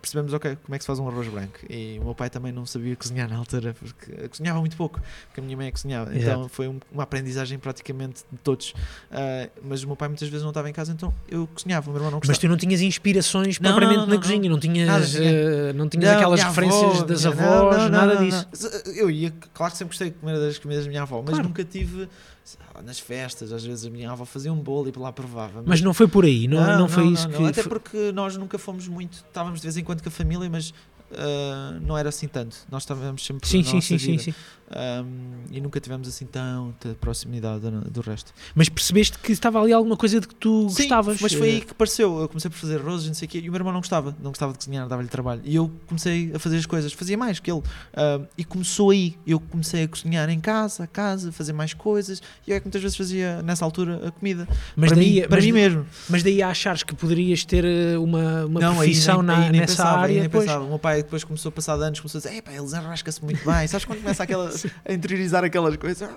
percebemos, 0.00 0.32
ok, 0.32 0.56
como 0.64 0.74
é 0.74 0.78
que 0.78 0.84
se 0.84 0.86
faz 0.86 0.98
um 0.98 1.08
arroz 1.08 1.28
branco, 1.28 1.58
e 1.68 1.98
o 2.00 2.04
meu 2.04 2.14
pai 2.14 2.28
também 2.30 2.52
não 2.52 2.66
sabia 2.66 2.94
cozinhar 2.96 3.28
na 3.28 3.36
altura, 3.36 3.74
porque 3.78 4.28
cozinhava 4.28 4.60
muito 4.60 4.76
pouco, 4.76 5.00
porque 5.26 5.40
a 5.40 5.42
minha 5.42 5.56
mãe 5.56 5.68
é 5.68 5.70
cozinhava, 5.72 6.16
então 6.16 6.48
foi 6.48 6.68
um- 6.68 6.80
uma 6.92 7.02
aprendizagem 7.04 7.58
praticamente 7.58 8.24
de 8.30 8.38
todos. 8.38 8.74
Ah, 9.10 9.48
mas 9.62 9.82
o 9.82 9.86
meu 9.86 9.96
pai 9.96 10.08
muitas 10.08 10.28
vezes 10.28 10.42
não 10.42 10.50
estava 10.50 10.68
em 10.68 10.72
casa, 10.72 10.92
então 10.92 11.12
eu 11.28 11.46
cozinhava, 11.48 11.88
o 11.88 11.92
meu 11.92 11.98
irmão 12.00 12.10
não 12.12 12.18
gostava. 12.18 12.32
Mas 12.32 12.38
tu 12.38 12.48
não 12.48 12.56
tinhas 12.56 12.80
inspirações 12.80 13.58
Não, 13.60 13.70
propriamente 13.70 14.00
não, 14.00 14.06
na 14.06 14.14
não, 14.14 14.20
cozinha, 14.20 14.50
não, 14.50 14.58
tinhas, 14.58 14.86
Nada, 14.88 15.24
eh, 15.24 15.72
não 15.72 15.88
tinhas 15.88 16.10
aquelas 16.10 16.42
referências 16.42 16.82
avó, 16.96 17.04
das 17.04 17.26
avós, 17.26 17.90
nada 17.90 18.16
disso. 18.16 18.46
Eu 18.94 19.10
ia, 19.10 19.32
claro 19.54 19.72
que 19.72 19.78
sempre 19.78 19.90
gostei 19.90 20.10
de 20.10 20.16
comer 20.16 20.38
das 20.38 20.57
comidas 20.58 20.84
da 20.84 20.90
minha 20.90 21.02
avó, 21.02 21.18
mas 21.18 21.30
Claro. 21.30 21.48
nunca 21.48 21.64
tive 21.64 22.08
lá, 22.74 22.82
nas 22.82 22.98
festas, 22.98 23.52
às 23.52 23.64
vezes 23.64 23.84
a 23.84 23.90
minha 23.90 24.10
avó 24.10 24.24
fazia 24.24 24.52
um 24.52 24.60
bolo 24.60 24.88
e 24.88 24.98
lá 24.98 25.12
provava. 25.12 25.62
Mas 25.66 25.80
não 25.80 25.92
foi 25.92 26.08
por 26.08 26.24
aí, 26.24 26.46
não, 26.48 26.78
não, 26.78 26.88
foi 26.88 27.06
isso 27.08 27.28
que. 27.28 27.44
Até 27.44 27.62
porque 27.62 28.12
nós 28.12 28.36
nunca 28.36 28.58
fomos 28.58 28.88
muito, 28.88 29.24
estávamos 29.26 29.60
de 29.60 29.66
vez 29.66 29.76
em 29.76 29.84
quando 29.84 30.02
com 30.02 30.08
a 30.08 30.12
família, 30.12 30.48
mas 30.48 30.72
ah, 31.16 31.78
não 31.80 31.96
era 31.96 32.08
assim 32.08 32.28
tanto. 32.28 32.56
Nós 32.70 32.82
estávamos 32.82 33.24
sempre 33.24 33.48
Sim, 33.48 33.62
sim, 33.62 33.80
sim, 33.80 33.98
sim, 33.98 34.18
sim. 34.18 34.34
Um, 34.70 35.44
e 35.50 35.60
nunca 35.62 35.80
tivemos 35.80 36.06
assim 36.06 36.26
tanta 36.26 36.94
proximidade 37.00 37.60
do, 37.60 37.90
do 37.90 38.00
resto. 38.02 38.34
Mas 38.54 38.68
percebeste 38.68 39.18
que 39.18 39.32
estava 39.32 39.58
ali 39.62 39.72
alguma 39.72 39.96
coisa 39.96 40.20
de 40.20 40.28
que 40.28 40.34
tu 40.34 40.68
Sim, 40.68 40.82
gostavas. 40.82 41.18
mas 41.22 41.32
foi 41.32 41.48
eh, 41.48 41.52
aí 41.54 41.60
que 41.62 41.72
pareceu. 41.74 42.20
Eu 42.20 42.28
comecei 42.28 42.50
por 42.50 42.58
fazer 42.58 42.78
e 42.80 42.82
não 42.82 43.14
sei 43.14 43.26
o 43.26 43.30
quê, 43.30 43.38
e 43.38 43.48
o 43.48 43.52
meu 43.52 43.58
irmão 43.60 43.72
não 43.72 43.80
gostava, 43.80 44.14
não 44.22 44.30
gostava 44.30 44.52
de 44.52 44.58
cozinhar, 44.58 44.86
dava-lhe 44.86 45.08
trabalho. 45.08 45.40
E 45.44 45.54
eu 45.54 45.70
comecei 45.86 46.32
a 46.34 46.38
fazer 46.38 46.58
as 46.58 46.66
coisas, 46.66 46.92
fazia 46.92 47.16
mais 47.16 47.40
que 47.40 47.50
ele. 47.50 47.62
E 48.36 48.44
começou 48.44 48.90
aí. 48.90 49.16
Eu 49.26 49.40
comecei 49.40 49.84
a 49.84 49.88
cozinhar 49.88 50.28
em 50.28 50.38
casa, 50.38 50.84
a 50.84 50.86
casa, 50.86 51.32
fazer 51.32 51.54
mais 51.54 51.72
coisas, 51.72 52.20
e 52.46 52.52
é 52.52 52.60
que 52.60 52.66
muitas 52.66 52.82
vezes 52.82 52.96
fazia 52.96 53.40
nessa 53.42 53.64
altura 53.64 54.06
a 54.06 54.10
comida. 54.10 54.46
Mas 54.76 54.90
para 54.90 54.96
daí, 55.00 55.14
mim, 55.14 55.20
para 55.22 55.36
mas, 55.36 55.44
mim 55.46 55.52
mesmo. 55.52 55.86
mas 56.10 56.22
daí 56.22 56.42
achares 56.42 56.82
que 56.82 56.94
poderias 56.94 57.42
ter 57.42 57.64
eh, 57.64 57.96
uma, 57.96 58.44
uma 58.44 58.60
não, 58.60 58.80
aí 58.80 58.88
profissão 58.90 59.22
nem, 59.22 59.26
na- 59.36 59.44
aí 59.44 59.50
nem 59.50 59.60
nessa 59.62 59.72
pensava, 59.76 59.96
aí 59.98 60.02
área. 60.02 60.20
nem 60.20 60.28
pois. 60.28 60.44
pensava. 60.44 60.64
O 60.64 60.68
meu 60.68 60.78
pai 60.78 60.97
depois 61.02 61.24
começou 61.24 61.50
a 61.50 61.52
passar 61.52 61.76
de 61.76 61.84
anos, 61.84 62.00
começou 62.00 62.18
a 62.18 62.22
dizer: 62.22 62.36
Epá, 62.36 62.52
ele 62.52 62.62
desenrasca-se 62.62 63.24
muito 63.24 63.44
bem. 63.44 63.66
Sabes 63.66 63.84
quando 63.84 64.00
começa 64.00 64.22
aquela, 64.22 64.50
a 64.84 64.92
interiorizar 64.92 65.44
aquelas 65.44 65.76
coisas? 65.76 66.08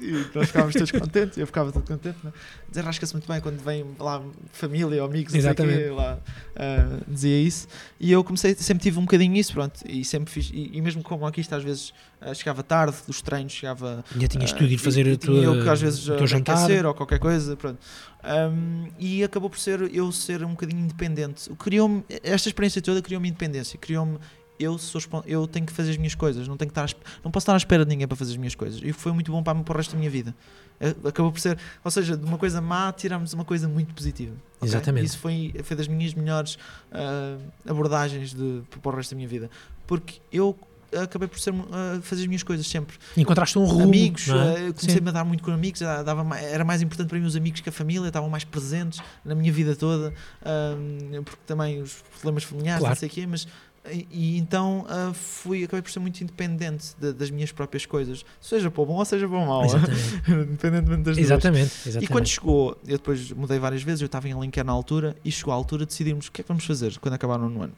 E 0.00 0.26
nós 0.34 0.46
ficávamos 0.46 0.74
todos 0.74 0.90
contentes, 0.90 1.38
eu 1.38 1.46
ficava 1.46 1.70
todo 1.70 1.86
contente. 1.86 2.18
Né? 2.22 2.32
Desenrasca-se 2.68 3.12
muito 3.12 3.28
bem 3.28 3.40
quando 3.40 3.62
vem 3.62 3.84
lá 3.98 4.22
família 4.52 5.02
ou 5.02 5.08
amigos, 5.08 5.32
o 5.32 5.36
quê, 5.36 5.38
Exatamente. 5.38 5.88
lá 5.90 6.18
ah, 6.56 6.98
dizia 7.06 7.40
isso. 7.40 7.68
E 7.98 8.10
eu 8.10 8.24
comecei, 8.24 8.54
sempre 8.54 8.82
tive 8.82 8.98
um 8.98 9.02
bocadinho 9.02 9.36
isso, 9.36 9.52
pronto. 9.52 9.80
E 9.86 10.04
sempre 10.04 10.32
fiz, 10.32 10.50
e, 10.52 10.70
e 10.72 10.80
mesmo 10.80 11.02
como 11.02 11.26
aqui 11.26 11.40
está, 11.40 11.56
às 11.56 11.64
vezes 11.64 11.92
ah, 12.20 12.32
chegava 12.34 12.62
tarde 12.62 12.96
dos 13.06 13.20
treinos, 13.20 13.52
chegava. 13.52 14.04
Já 14.16 14.28
tinhas 14.28 14.52
ah, 14.52 14.56
tudo 14.56 14.72
ir 14.72 14.78
fazer 14.78 15.06
e- 15.06 15.12
a 15.12 15.16
tua, 15.16 15.36
eu 15.36 15.62
que 15.62 15.68
às 15.68 15.80
vezes 15.80 16.08
o 16.08 16.16
teu 16.16 16.26
jantar. 16.26 16.86
ou 16.86 16.94
qualquer 16.94 17.18
coisa, 17.18 17.56
pronto. 17.56 17.78
Um, 18.22 18.88
e 18.98 19.24
acabou 19.24 19.48
por 19.48 19.58
ser 19.58 19.80
eu 19.94 20.12
ser 20.12 20.44
um 20.44 20.50
bocadinho 20.50 20.80
independente. 20.80 21.48
Criou-me, 21.58 22.04
esta 22.22 22.48
experiência 22.48 22.82
toda 22.82 23.00
criou-me 23.00 23.28
independência, 23.28 23.78
criou-me 23.78 24.18
eu 24.60 24.76
sou 24.78 25.00
eu 25.26 25.46
tenho 25.46 25.64
que 25.66 25.72
fazer 25.72 25.90
as 25.92 25.96
minhas 25.96 26.14
coisas, 26.14 26.46
não 26.46 26.56
tenho 26.56 26.70
que 26.70 26.78
estar 26.78 27.00
não 27.24 27.30
posso 27.30 27.44
estar 27.44 27.54
à 27.54 27.56
espera 27.56 27.84
de 27.84 27.88
ninguém 27.90 28.06
para 28.06 28.16
fazer 28.16 28.32
as 28.32 28.36
minhas 28.36 28.54
coisas. 28.54 28.80
E 28.84 28.92
foi 28.92 29.10
muito 29.12 29.32
bom 29.32 29.42
para, 29.42 29.58
para 29.58 29.72
o 29.74 29.76
resto 29.76 29.92
da 29.92 29.98
minha 29.98 30.10
vida. 30.10 30.34
Eh, 30.78 30.94
Acabou 31.04 31.32
por 31.32 31.40
ser, 31.40 31.58
ou 31.82 31.90
seja, 31.90 32.16
de 32.16 32.24
uma 32.24 32.38
coisa 32.38 32.60
má 32.60 32.92
tiramos 32.92 33.32
uma 33.32 33.44
coisa 33.44 33.66
muito 33.68 33.94
positiva. 33.94 34.34
ok? 34.56 34.68
Exatamente. 34.68 35.06
Isso 35.06 35.18
foi, 35.18 35.54
foi 35.62 35.76
das 35.76 35.88
minhas 35.88 36.14
melhores 36.14 36.58
ah, 36.92 37.36
abordagens 37.66 38.34
de, 38.34 38.62
para 38.82 38.92
o 38.92 38.96
resto 38.96 39.10
da 39.12 39.16
minha 39.16 39.28
vida. 39.28 39.50
Porque 39.86 40.20
eu 40.32 40.56
acabei 41.02 41.28
por 41.28 41.38
ser, 41.38 41.54
ah, 41.72 42.00
fazer 42.02 42.22
as 42.22 42.26
minhas 42.26 42.42
coisas 42.42 42.66
sempre 42.66 42.96
Encontraste 43.16 43.58
um 43.58 43.64
rumo. 43.64 43.84
amigos, 43.84 44.28
é? 44.28 44.68
eh, 44.68 44.72
comecei-me 44.72 45.08
a 45.08 45.12
dar 45.12 45.24
muito 45.24 45.42
com 45.42 45.50
amigos, 45.52 45.80
dava 45.80 46.36
era 46.38 46.64
mais 46.64 46.82
importante 46.82 47.08
para 47.08 47.18
mim 47.18 47.26
os 47.26 47.36
amigos 47.36 47.60
que 47.60 47.68
a 47.68 47.72
família, 47.72 48.08
estavam 48.08 48.28
mais 48.28 48.42
presentes 48.44 49.00
na 49.24 49.34
minha 49.34 49.52
vida 49.52 49.76
toda, 49.76 50.12
ahm, 50.44 51.22
porque 51.24 51.40
também 51.46 51.80
os 51.80 52.02
problemas 52.14 52.42
familiares, 52.44 52.80
Claro. 52.80 52.94
não 52.94 52.98
sei 52.98 53.08
o 53.08 53.12
quê, 53.12 53.26
mas 53.26 53.46
e, 53.90 54.06
e 54.10 54.38
então 54.38 54.84
ah, 54.88 55.12
fui, 55.14 55.64
acabei 55.64 55.80
por 55.82 55.90
ser 55.90 56.00
muito 56.00 56.20
independente 56.20 56.88
de- 57.00 57.12
das 57.12 57.30
minhas 57.30 57.50
próprias 57.52 57.86
coisas, 57.86 58.24
seja 58.40 58.70
para 58.70 58.82
o 58.82 58.86
bom 58.86 58.96
ou 58.96 59.04
seja 59.04 59.26
para 59.28 59.38
o 59.38 59.46
mau, 59.46 59.64
Exatamente. 59.64 60.20
independentemente 60.28 61.02
das 61.02 61.16
duas. 61.16 61.26
Exatamente. 61.26 61.72
E 61.86 61.88
exatamente. 61.88 62.12
quando 62.12 62.26
chegou, 62.26 62.76
eu 62.86 62.98
depois 62.98 63.30
mudei 63.32 63.58
várias 63.58 63.82
vezes, 63.82 64.02
eu 64.02 64.06
estava 64.06 64.28
em 64.28 64.32
Alenquer 64.32 64.64
na 64.64 64.72
altura, 64.72 65.16
e 65.24 65.32
chegou 65.32 65.52
a 65.52 65.56
altura 65.56 65.84
de 65.84 65.88
decidirmos 65.90 66.26
o 66.26 66.32
que 66.32 66.40
é 66.40 66.44
que 66.44 66.48
vamos 66.48 66.64
fazer 66.64 66.98
quando 66.98 67.14
acabar 67.14 67.36
o 67.36 67.42
nono 67.48 67.62
ano. 67.62 67.72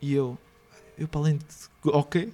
E 0.00 0.14
eu, 0.14 0.38
eu 0.96 1.08
para 1.08 1.20
além 1.20 1.36
de, 1.36 1.44
ok, 1.84 2.32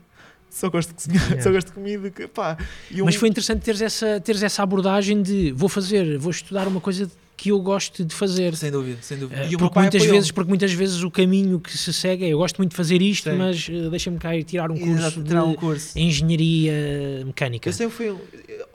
só 0.51 0.69
gosto 0.69 0.91
de 0.91 0.95
cozinhar, 1.19 1.43
só 1.43 1.51
gosto 1.51 1.69
de 1.69 1.73
comida, 1.73 2.11
que, 2.11 2.29
pá. 2.29 2.57
Eu- 2.91 3.07
Mas 3.07 3.15
foi 3.17 3.29
interessante 3.31 3.63
teres 3.63 3.81
essa, 3.81 4.21
teres 4.21 4.43
essa 4.43 4.63
abordagem 4.63 5.23
de 5.23 5.51
vou 5.53 5.69
fazer, 5.71 6.19
vou 6.19 6.31
estudar 6.31 6.69
uma 6.69 6.81
coisa 6.81 7.11
que 7.37 7.51
eu 7.51 7.61
gosto 7.61 8.05
de 8.05 8.15
fazer. 8.15 8.55
Sem 8.57 8.71
dúvida, 8.71 8.99
sem 9.03 9.19
dúvida. 9.19 9.47
Meu 9.49 9.59
porque, 9.59 9.79
muitas 9.81 10.05
vezes, 10.05 10.31
porque 10.31 10.49
muitas 10.49 10.73
vezes 10.73 11.03
o 11.03 11.11
caminho 11.11 11.59
que 11.61 11.77
se 11.77 11.93
segue 11.93 12.25
é 12.25 12.29
eu 12.29 12.39
gosto 12.39 12.59
muito 12.59 12.71
de 12.71 12.77
fazer 12.77 13.03
isto, 13.03 13.29
Sim. 13.31 13.37
mas 13.37 13.67
eh, 13.71 13.91
deixa-me 13.91 14.19
cá 14.19 14.37
ir 14.37 14.45
tirar 14.45 14.71
um 14.71 14.77
curso 14.79 14.93
Exato, 14.93 15.23
de 15.23 15.29
tirar 15.29 15.45
um 15.45 15.55
curso. 15.55 15.99
engenharia 15.99 17.25
mecânica. 17.27 17.71
Eu 17.79 17.91
fui. 17.91 18.15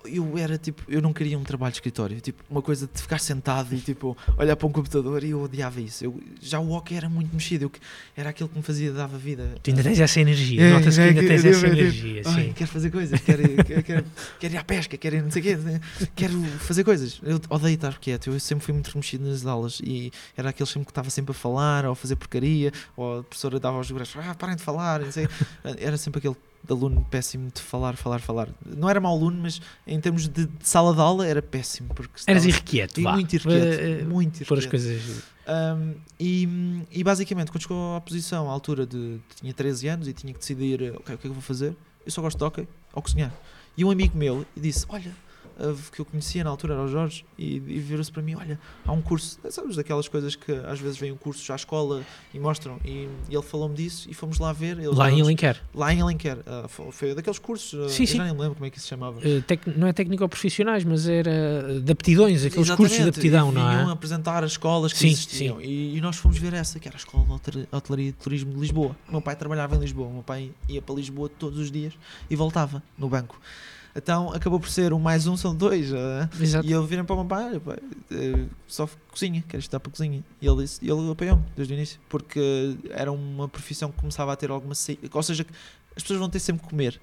eu 0.05 0.37
era 0.37 0.57
tipo, 0.57 0.83
eu 0.87 1.01
não 1.01 1.13
queria 1.13 1.37
um 1.37 1.43
trabalho 1.43 1.71
de 1.71 1.77
escritório, 1.77 2.19
tipo, 2.19 2.43
uma 2.49 2.61
coisa 2.61 2.89
de 2.93 3.01
ficar 3.01 3.19
sentado 3.19 3.73
e 3.73 3.79
tipo, 3.79 4.17
olhar 4.37 4.55
para 4.55 4.67
um 4.67 4.71
computador 4.71 5.23
e 5.23 5.29
eu 5.31 5.41
odiava 5.41 5.79
isso. 5.81 6.03
Eu, 6.03 6.19
já 6.41 6.59
o 6.59 6.71
hockey 6.71 6.95
era 6.95 7.07
muito 7.09 7.33
mexido, 7.33 7.65
eu, 7.65 7.71
era 8.15 8.29
aquilo 8.29 8.49
que 8.49 8.57
me 8.57 8.63
fazia, 8.63 8.91
dava 8.91 9.17
vida. 9.17 9.55
Tu 9.61 9.69
ainda 9.71 9.83
tens 9.83 9.99
essa 9.99 10.19
energia, 10.19 10.61
É, 10.61 10.69
nota-se 10.73 10.97
que 10.97 11.01
é, 11.01 11.07
ainda 11.09 11.21
que- 11.21 11.27
tens 11.27 11.45
eu- 11.45 11.51
essa 11.51 11.67
eu- 11.67 11.73
eu- 11.73 11.79
energia, 11.79 12.21
Ai, 12.25 12.43
sim. 12.45 12.53
quero 12.53 12.69
fazer 12.71 12.91
coisas, 12.91 13.19
quero, 13.21 13.63
quero, 13.63 13.83
quero, 13.83 14.05
quero 14.39 14.53
ir 14.53 14.57
à 14.57 14.63
pesca, 14.63 14.97
quero 14.97 15.15
ir 15.17 15.23
não 15.23 15.31
sei 15.31 15.41
o 15.41 15.45
quê, 15.45 15.57
quero 16.15 16.33
fazer 16.59 16.83
coisas. 16.83 17.19
Eu 17.23 17.39
odeio 17.49 17.75
estar 17.75 17.97
quieto, 17.99 18.27
eu 18.29 18.39
sempre 18.49 18.65
fui 18.65 18.73
muito 18.73 18.87
remexido 18.89 19.27
nas 19.29 19.45
aulas 19.45 19.79
e 19.83 20.11
era 20.35 20.49
aquele 20.49 20.67
sempre 20.67 20.85
que 20.85 20.91
estava 20.91 21.09
sempre 21.09 21.31
a 21.31 21.33
falar 21.33 21.85
ou 21.85 21.93
a 21.93 21.95
fazer 21.95 22.15
porcaria, 22.17 22.71
ou 22.97 23.19
a 23.19 23.23
professora 23.23 23.59
dava 23.59 23.77
aos 23.77 23.89
braços, 23.89 24.15
ah, 24.17 24.35
parem 24.35 24.55
de 24.55 24.63
falar, 24.63 24.99
não 25.01 25.11
sei. 25.11 25.27
Era 25.79 25.95
sempre 25.97 26.19
aquele 26.19 26.35
aluno 26.69 27.05
péssimo 27.09 27.49
de 27.53 27.61
falar, 27.61 27.95
falar, 27.95 28.19
falar. 28.19 28.49
Não 28.65 28.89
era 28.89 28.99
mau 28.99 29.15
aluno, 29.15 29.41
mas 29.43 29.61
em 29.87 29.99
termos 29.99 30.27
de, 30.27 30.45
de 30.45 30.67
sala 30.67 30.93
de 30.93 30.99
aula 30.99 31.25
era 31.25 31.41
péssimo. 31.41 31.89
Porque 31.95 32.21
Eras 32.27 32.45
irrequieto, 32.45 33.01
vá. 33.01 33.13
muito 33.13 33.33
irrequieto, 33.35 33.81
Eh, 33.81 34.03
muito 34.03 34.45
Pôr 34.45 34.57
as 34.57 34.65
irrequieto. 34.65 34.69
coisas... 34.69 35.23
Um, 35.49 35.95
e, 36.19 36.47
e 36.91 37.03
basicamente, 37.03 37.49
quando 37.51 37.63
chegou 37.63 37.95
à 37.95 38.01
posição, 38.01 38.47
à 38.49 38.51
altura 38.53 38.85
de. 38.85 39.17
tinha 39.39 39.51
13 39.51 39.87
anos 39.87 40.07
e 40.07 40.13
tinha 40.13 40.31
que 40.31 40.37
decidir 40.39 40.79
eh, 40.83 40.89
ok, 40.91 40.99
o 40.99 41.03
que 41.05 41.11
é 41.13 41.17
que 41.17 41.27
eu 41.27 41.33
vou 41.33 41.41
fazer, 41.41 41.75
eu 42.05 42.11
só 42.11 42.21
gosto 42.21 42.37
de 42.37 42.43
hockey 42.43 42.67
ou 42.93 43.01
cozinhar. 43.01 43.33
E 43.75 43.83
um 43.83 43.89
amigo 43.89 44.15
meu 44.15 44.45
disse: 44.55 44.85
Olha, 44.89 45.11
que 45.91 45.99
eu 46.01 46.05
conhecia 46.05 46.43
na 46.43 46.49
altura 46.49 46.73
era 46.73 46.83
o 46.83 46.87
Jorge, 46.87 47.25
e, 47.37 47.55
e 47.55 47.79
virou-se 47.79 48.11
para 48.11 48.21
mim: 48.21 48.35
Olha, 48.35 48.59
há 48.85 48.91
um 48.91 49.01
curso, 49.01 49.39
sabes, 49.49 49.75
daquelas 49.75 50.07
coisas 50.07 50.35
que 50.35 50.51
às 50.51 50.79
vezes 50.79 50.97
vêm 50.97 51.11
um 51.11 51.17
curso 51.17 51.51
à 51.51 51.55
escola 51.55 52.01
e 52.33 52.39
mostram. 52.39 52.79
E, 52.85 53.07
e 53.29 53.33
ele 53.35 53.41
falou-me 53.43 53.75
disso 53.75 54.09
e 54.09 54.13
fomos 54.13 54.39
lá 54.39 54.53
ver. 54.53 54.77
Lá 54.93 55.11
em 55.11 55.21
Alenquer. 55.21 55.61
Lá 55.73 55.93
em 55.93 56.01
Alenquer. 56.01 56.37
ah, 56.45 56.67
foi, 56.67 57.13
daqueles 57.13 57.39
cursos, 57.39 57.79
ah, 57.79 57.89
Sim, 57.89 58.05
sim. 58.05 58.17
já 58.17 58.23
nem 58.25 58.33
me 58.33 58.39
lembro 58.39 58.55
como 58.55 58.65
é 58.65 58.69
que 58.69 58.77
isso 58.77 58.85
se 58.85 58.89
chamava. 58.89 59.19
Eh, 59.27 59.41
tec- 59.41 59.67
não 59.75 59.87
é 59.87 59.93
técnico-profissionais, 59.93 60.83
mas 60.83 61.07
era 61.07 61.79
de 61.81 61.91
aptidões, 61.91 62.45
aqueles 62.45 62.69
cursos 62.69 62.97
de 62.97 63.03
Exatamente, 63.03 63.17
aptidão, 63.19 63.49
e 63.51 63.53
não 63.55 63.89
é? 63.89 63.93
apresentar 63.93 64.43
as 64.43 64.51
escolas 64.51 64.93
que 64.93 64.99
Sim, 64.99 65.07
existiam. 65.07 65.61
E, 65.61 65.97
e 65.97 66.01
nós 66.01 66.15
fomos 66.17 66.37
ver 66.37 66.53
essa, 66.53 66.79
que 66.79 66.87
era 66.87 66.95
a 66.95 66.99
Escola 66.99 67.25
de 67.25 67.31
Hotel- 67.33 67.67
Hotelaria 67.71 68.09
e 68.09 68.11
Turismo 68.11 68.53
de 68.53 68.59
Lisboa. 68.59 68.95
O 69.07 69.11
meu 69.11 69.21
pai 69.21 69.35
trabalhava 69.35 69.75
em 69.75 69.79
Lisboa, 69.79 70.07
o 70.07 70.13
meu 70.13 70.23
pai 70.23 70.51
ia 70.67 70.81
para 70.81 70.95
Lisboa 70.95 71.29
todos 71.29 71.59
os 71.59 71.71
dias 71.71 71.93
e 72.29 72.35
voltava 72.35 72.81
no 72.97 73.09
banco. 73.09 73.39
Então 73.95 74.31
acabou 74.33 74.59
por 74.59 74.69
ser 74.69 74.93
um 74.93 74.99
mais 74.99 75.27
um, 75.27 75.35
são 75.35 75.55
dois. 75.55 75.91
Exato. 76.39 76.67
E 76.67 76.73
ele 76.73 76.85
viram 76.85 77.05
para 77.05 77.15
o 77.15 77.17
meu 77.19 77.25
pai, 77.25 77.59
pai, 77.59 77.77
eh, 78.11 78.45
só 78.67 78.87
cozinha, 79.11 79.43
quero 79.47 79.59
estudar 79.59 79.79
para 79.79 79.91
cozinha. 79.91 80.23
E 80.41 80.47
ele 80.47 80.57
disse, 80.63 80.79
ele 80.83 81.11
apoiou-me 81.11 81.43
desde 81.55 81.73
o 81.73 81.75
início, 81.75 81.99
porque 82.07 82.77
era 82.89 83.11
uma 83.11 83.47
profissão 83.47 83.91
que 83.91 83.97
começava 83.97 84.31
a 84.31 84.35
ter 84.35 84.51
alguma 84.51 84.75
saída. 84.75 85.09
Ou 85.11 85.23
seja, 85.23 85.45
as 85.95 86.03
pessoas 86.03 86.19
vão 86.19 86.29
ter 86.29 86.39
sempre 86.39 86.63
que 86.63 86.69
comer. 86.69 86.99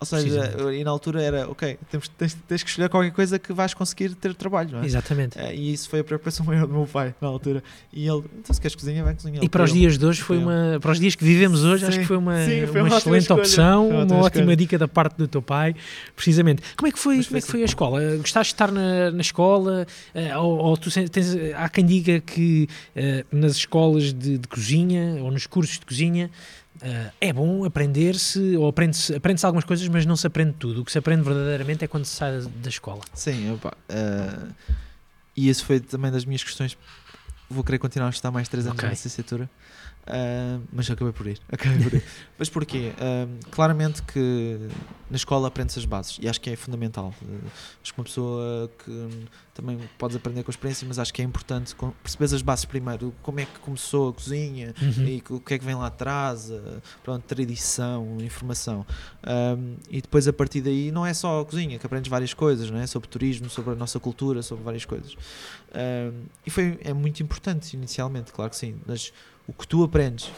Ou 0.00 0.06
seja, 0.06 0.54
e 0.74 0.82
na 0.82 0.90
altura 0.90 1.20
era, 1.22 1.50
ok, 1.50 1.76
temos, 1.90 2.08
tens, 2.08 2.34
tens 2.48 2.62
que 2.62 2.70
escolher 2.70 2.88
qualquer 2.88 3.10
coisa 3.12 3.38
que 3.38 3.52
vais 3.52 3.74
conseguir 3.74 4.14
ter 4.14 4.34
trabalho, 4.34 4.70
não 4.72 4.82
é? 4.82 4.86
Exatamente. 4.86 5.38
Eh, 5.38 5.54
E 5.54 5.74
isso 5.74 5.90
foi 5.90 6.00
a 6.00 6.04
preocupação 6.04 6.44
maior 6.46 6.66
do 6.66 6.72
meu 6.72 6.86
pai 6.86 7.14
na 7.20 7.28
altura. 7.28 7.62
E 7.92 8.08
ele, 8.08 8.24
então 8.38 8.54
se 8.54 8.58
queres 8.60 8.74
cozinhar, 8.74 9.04
vai 9.04 9.14
cozinhar. 9.14 9.44
E 9.44 9.48
para 9.48 9.62
os 9.62 9.72
dias 9.74 9.98
de 9.98 10.06
hoje 10.06 10.22
foi 10.22 10.38
uma. 10.38 10.78
Para 10.80 10.92
os 10.92 10.98
dias 10.98 11.14
que 11.14 11.22
vivemos 11.22 11.64
hoje, 11.64 11.84
acho 11.84 11.96
Sim, 11.96 12.00
que 12.00 12.06
foi 12.06 12.16
uma, 12.16 12.44
sim, 12.46 12.66
foi 12.66 12.80
uma 12.80 12.88
uma 12.88 12.96
excelente 12.96 13.22
escolha. 13.24 13.40
opção, 13.40 13.88
uma 13.90 14.04
uma 14.04 14.16
ótima 14.16 14.40
escolha. 14.40 14.56
dica 14.56 14.78
da 14.78 14.88
parte 14.88 15.16
do 15.18 15.28
teu 15.28 15.42
pai, 15.42 15.76
precisamente. 16.16 16.62
Como 16.78 16.88
é 16.88 16.92
que 16.92 16.98
foi, 16.98 17.16
Mas 17.18 17.26
como 17.26 17.36
é 17.36 17.40
que 17.42 17.46
foi 17.46 17.60
a 17.60 17.64
assim. 17.64 17.70
escola? 17.70 18.00
Gostaste 18.16 18.52
de 18.52 18.54
estar 18.54 18.72
na, 18.72 19.10
na 19.10 19.20
escola? 19.20 19.86
Eh, 20.14 20.34
ou, 20.38 20.58
ou 20.60 20.76
tu 20.78 20.90
tens, 21.10 21.36
há 21.54 21.68
quem 21.68 21.84
diga 21.84 22.20
que 22.20 22.66
eh, 22.96 23.24
nas 23.30 23.52
escolas 23.56 24.14
de, 24.14 24.38
de 24.38 24.48
cozinha 24.48 25.22
ou 25.22 25.30
nos 25.30 25.46
cursos 25.46 25.78
de 25.78 25.84
cozinha 25.84 26.30
eh, 26.82 27.10
é 27.20 27.32
bom 27.32 27.64
aprender-se, 27.64 28.56
ou 28.56 28.68
aprende-se 28.68 29.14
aprende 29.14 29.44
algumas 29.44 29.64
coisas, 29.64 29.86
mas 29.88 30.06
não 30.06 30.16
se 30.16 30.26
aprende 30.26 30.54
tudo. 30.58 30.80
O 30.82 30.84
que 30.84 30.92
se 30.92 30.98
aprende 30.98 31.22
verdadeiramente 31.22 31.84
é 31.84 31.88
quando 31.88 32.04
se 32.04 32.14
sai 32.16 32.38
da, 32.40 32.48
da 32.62 32.68
escola. 32.68 33.00
Sim, 33.14 33.52
opa, 33.52 33.72
eh, 33.88 34.48
e 35.36 35.48
isso 35.48 35.64
foi 35.64 35.80
também 35.80 36.10
das 36.10 36.24
minhas 36.24 36.42
questões. 36.44 36.76
Vou 37.48 37.64
querer 37.64 37.78
continuar 37.78 38.06
a 38.08 38.10
estudar 38.10 38.30
mais 38.30 38.48
3 38.48 38.66
anos 38.66 38.78
Ok. 38.78 38.86
na 38.86 38.90
licenciatura, 38.92 39.50
eh, 40.12 40.58
mas 40.72 40.90
acabei 40.90 41.12
por 41.12 41.26
ir. 41.26 41.38
Acabei 41.50 41.78
por 41.82 41.94
ir. 41.94 42.02
mas 42.38 42.48
porquê? 42.48 42.92
Eh, 42.98 43.26
claramente 43.50 44.02
que 44.02 44.58
na 45.10 45.16
escola 45.16 45.48
aprende-se 45.48 45.78
as 45.78 45.84
bases 45.84 46.18
e 46.20 46.28
acho 46.28 46.40
que 46.40 46.50
é 46.50 46.56
fundamental. 46.56 47.14
Eh, 47.22 47.38
acho 47.82 47.92
que 47.92 47.98
uma 48.00 48.04
pessoa 48.04 48.70
que 48.84 49.08
também 49.54 49.78
podes 49.98 50.16
aprender 50.16 50.42
com 50.42 50.50
a 50.50 50.52
experiência, 50.52 50.86
mas 50.88 50.98
acho 50.98 51.12
que 51.12 51.20
é 51.22 51.24
importante 51.24 51.74
perceber 52.02 52.24
as 52.34 52.42
bases 52.42 52.64
primeiro. 52.64 53.14
Como 53.22 53.40
é 53.40 53.44
que 53.44 53.58
começou 53.60 54.08
a 54.10 54.12
cozinha, 54.12 54.74
Uhum. 54.80 55.04
e 55.06 55.22
o 55.30 55.40
que 55.40 55.54
é 55.54 55.58
que 55.58 55.64
vem 55.64 55.74
lá 55.74 55.86
atrás, 55.88 56.50
pronto, 57.02 57.22
tradição, 57.24 58.16
informação. 58.20 58.86
E 59.90 60.00
depois 60.00 60.26
a 60.26 60.32
partir 60.32 60.60
daí 60.62 60.90
não 60.90 61.04
é 61.04 61.12
só 61.12 61.40
a 61.40 61.44
cozinha, 61.44 61.78
que 61.78 61.84
aprendes 61.86 62.08
várias 62.10 62.32
coisas, 62.34 62.70
não 62.70 62.78
é? 62.78 62.86
sobre 62.86 63.08
turismo, 63.08 63.50
sobre 63.50 63.72
a 63.72 63.76
nossa 63.76 64.00
cultura, 64.00 64.42
sobre 64.42 64.64
várias 64.64 64.84
coisas. 64.84 65.14
E 66.46 66.50
foi, 66.50 66.78
é 66.82 66.92
muito 66.92 67.22
importante 67.22 67.74
inicialmente, 67.76 68.32
claro 68.32 68.50
que 68.50 68.56
sim, 68.56 68.76
mas 68.86 69.12
o 69.50 69.52
que 69.52 69.66
tu 69.66 69.82
aprendes 69.82 70.30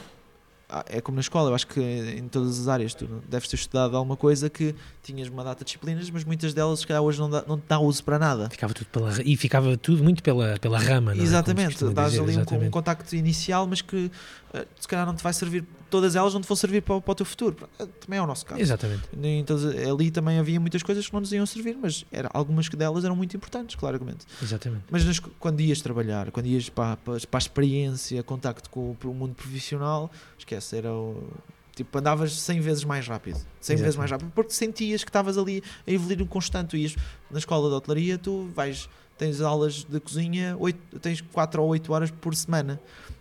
ah, 0.75 0.83
é 0.89 1.03
como 1.03 1.17
na 1.17 1.21
escola, 1.21 1.51
eu 1.51 1.55
acho 1.55 1.67
que 1.67 1.81
em 1.81 2.27
todas 2.29 2.59
as 2.59 2.67
áreas 2.67 2.95
tu 2.95 3.07
deves 3.29 3.47
ter 3.47 3.57
estudado 3.57 3.95
alguma 3.95 4.17
coisa 4.17 4.49
que 4.49 4.75
tinhas 5.03 5.29
uma 5.29 5.45
data 5.45 5.59
de 5.59 5.67
disciplinas, 5.67 6.09
mas 6.09 6.25
muitas 6.25 6.55
delas 6.55 6.81
se 6.81 6.87
calhar 6.87 7.03
hoje 7.03 7.19
não 7.19 7.29
dá, 7.29 7.45
não 7.47 7.59
te 7.59 7.65
dá 7.69 7.79
uso 7.79 8.03
para 8.03 8.19
nada. 8.19 8.49
Ficava 8.49 8.73
tudo 8.73 8.87
pela, 8.87 9.13
e 9.23 9.37
ficava 9.37 9.77
tudo 9.77 10.03
muito 10.03 10.23
pela, 10.23 10.59
pela 10.59 10.79
rama, 10.79 11.15
não 11.15 11.21
é? 11.21 11.25
Exatamente, 11.25 11.85
dás 11.91 12.19
ali 12.19 12.39
um, 12.39 12.67
um 12.67 12.71
contacto 12.71 13.15
inicial, 13.15 13.67
mas 13.67 13.83
que 13.83 14.11
eh, 14.55 14.67
se 14.81 14.89
calhar 14.89 15.05
não 15.05 15.15
te 15.15 15.23
vai 15.23 15.35
servir, 15.35 15.63
todas 15.93 16.17
elas 16.17 16.33
não 16.33 16.41
te 16.41 16.49
vão 16.49 16.57
servir 16.57 16.81
para, 16.81 16.95
o- 16.97 17.03
para 17.03 17.13
o 17.13 17.15
teu 17.15 17.27
futuro. 17.27 17.69
Eh, 17.79 17.87
Também 18.01 18.19
é 18.19 18.23
o 18.23 18.27
nosso 18.27 18.47
caso. 18.47 18.59
Exatamente. 18.61 19.03
Todas- 19.47 19.77
ali 19.77 20.11
também 20.11 20.39
havia 20.39 20.59
muitas 20.59 20.83
coisas 20.83 21.07
que 21.07 21.13
não 21.13 21.21
nos 21.21 21.31
iam 21.33 21.45
servir, 21.45 21.77
mas 21.81 22.07
era, 22.11 22.31
algumas 22.33 22.67
delas 22.71 23.05
eram 23.05 23.15
muito 23.15 23.37
importantes, 23.37 23.77
claramente. 23.77 24.25
Exatamente. 24.43 24.85
Mas 24.91 25.05
nas- 25.05 25.19
quando 25.19 25.61
ias 25.61 25.83
trabalhar, 25.83 26.31
quando 26.31 26.47
ias 26.47 26.69
para, 26.71 26.97
para, 26.97 27.21
para 27.21 27.39
a 27.39 27.39
experiência, 27.39 28.23
contacto 28.23 28.71
com, 28.71 28.91
o- 28.91 28.95
mundo 29.15 29.35
profissional, 29.35 30.11
esquece, 30.39 30.77
era 30.79 30.93
o. 30.93 31.31
Tipo, 31.75 31.99
andavas 31.99 32.33
100 32.39 32.61
vezes 32.61 32.85
mais 32.85 33.07
rápido. 33.07 33.37
100 33.61 33.77
vezes 33.77 33.95
Exatamente. 33.95 33.99
mais 33.99 34.11
rápido, 34.11 34.31
porque 34.35 34.53
sentias 34.53 35.03
que 35.05 35.09
estavas 35.11 35.39
ali 35.39 35.63
a 35.87 35.91
evoluir 35.91 36.21
um 36.23 36.27
constante. 36.27 36.77
Ias 36.77 36.97
na 37.31 37.39
escola 37.39 37.69
de 37.71 37.75
hotelaria, 37.75 38.19
tu 38.19 38.51
vais, 38.55 38.89
tens 39.17 39.41
aulas 39.41 39.85
de 39.85 39.99
cozinha, 40.01 40.55
oito, 40.59 40.99
tens 41.01 41.21
4 41.21 41.63
ou 41.63 41.69
8 41.71 41.91
horas 41.93 42.11
por 42.11 42.35
semana. 42.35 42.79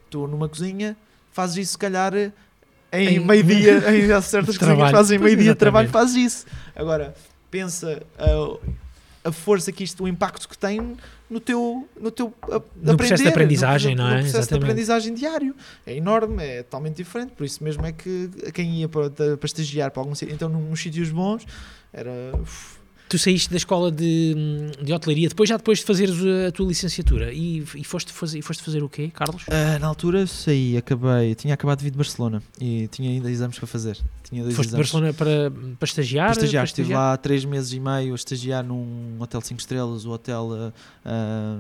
Tu 0.10 0.28
numa 0.28 0.50
cozinha 0.50 0.98
fazes 1.32 1.58
isso, 1.58 1.72
se 1.74 1.78
calhar, 1.78 2.14
em, 2.92 3.20
meio-dia, 3.20 3.84
em 3.96 4.22
certas 4.22 4.58
Trabalho. 4.58 4.96
fazem 4.96 5.18
meio-dia 5.18 5.54
de 5.54 5.56
trabalho, 5.56 5.90
fazes 5.90 6.16
isso. 6.16 6.46
Agora, 6.76 7.14
pensa 7.50 8.02
uh, 8.20 8.60
a 9.24 9.32
força 9.32 9.72
que 9.72 9.84
isto, 9.84 10.04
o 10.04 10.08
impacto 10.08 10.48
que 10.48 10.58
tem 10.58 10.98
no 11.30 11.40
teu, 11.40 11.88
no 12.00 12.12
teu 12.12 12.28
uh, 12.28 12.64
No 12.76 12.98
processo 12.98 13.24
de 13.24 13.30
aprender, 13.30 13.30
aprendizagem, 13.30 13.96
no, 13.96 14.04
não 14.04 14.10
no 14.10 14.16
é? 14.16 14.20
processo 14.20 14.38
Exatamente. 14.40 14.60
de 14.60 14.72
aprendizagem 14.72 15.14
diário. 15.14 15.56
É 15.86 15.96
enorme, 15.96 16.44
é 16.44 16.64
totalmente 16.64 16.98
diferente. 16.98 17.32
Por 17.32 17.46
isso 17.46 17.64
mesmo 17.64 17.86
é 17.86 17.92
que 17.92 18.30
quem 18.54 18.82
ia 18.82 18.90
para, 18.90 19.10
para 19.10 19.46
estagiar 19.46 19.92
para 19.92 20.02
algum 20.02 20.14
sítio, 20.14 20.34
então 20.34 20.50
nos 20.50 20.82
sítios 20.82 21.10
bons, 21.10 21.46
era. 21.94 22.12
uf, 22.42 22.81
Tu 23.12 23.20
saíste 23.20 23.50
da 23.50 23.58
escola 23.58 23.92
de, 23.92 24.34
de 24.82 24.94
hotelaria 24.94 25.28
depois, 25.28 25.50
já 25.50 25.58
depois 25.58 25.80
de 25.80 25.84
fazeres 25.86 26.16
a 26.48 26.50
tua 26.50 26.66
licenciatura 26.66 27.34
e, 27.34 27.58
e, 27.76 27.84
foste, 27.84 28.10
fazer, 28.14 28.40
e 28.40 28.42
foste 28.42 28.64
fazer 28.64 28.82
o 28.82 28.88
quê, 28.88 29.12
Carlos? 29.14 29.44
Ah, 29.50 29.78
na 29.80 29.88
altura 29.88 30.26
saí, 30.26 30.78
acabei, 30.78 31.36
tinha 31.36 31.54
acabado 31.54 31.80
de 31.80 31.84
vir 31.84 31.92
de 31.92 31.98
Barcelona 31.98 32.42
e 32.58 32.88
tinha 32.88 33.10
ainda 33.10 33.30
exames 33.30 33.60
para 33.60 33.68
fazer. 33.68 33.98
Tinha 34.24 34.44
dois 34.44 34.56
Foste 34.56 34.70
de 34.70 34.82
exames. 34.82 34.92
Barcelona 34.92 35.14
para, 35.14 35.52
para 35.78 35.86
estagiar? 35.86 36.28
Para 36.28 36.38
estagiar, 36.38 36.62
Para 36.62 36.66
estive 36.70 36.88
estagiar? 36.88 37.10
lá 37.12 37.18
três 37.18 37.44
meses 37.44 37.74
e 37.74 37.82
meio 37.82 38.14
a 38.14 38.16
estagiar 38.16 38.64
num 38.64 39.18
hotel 39.20 39.42
5 39.42 39.60
estrelas, 39.60 40.06
o 40.06 40.12
hotel 40.12 40.50
ah, 40.54 40.74
ah, 41.04 41.58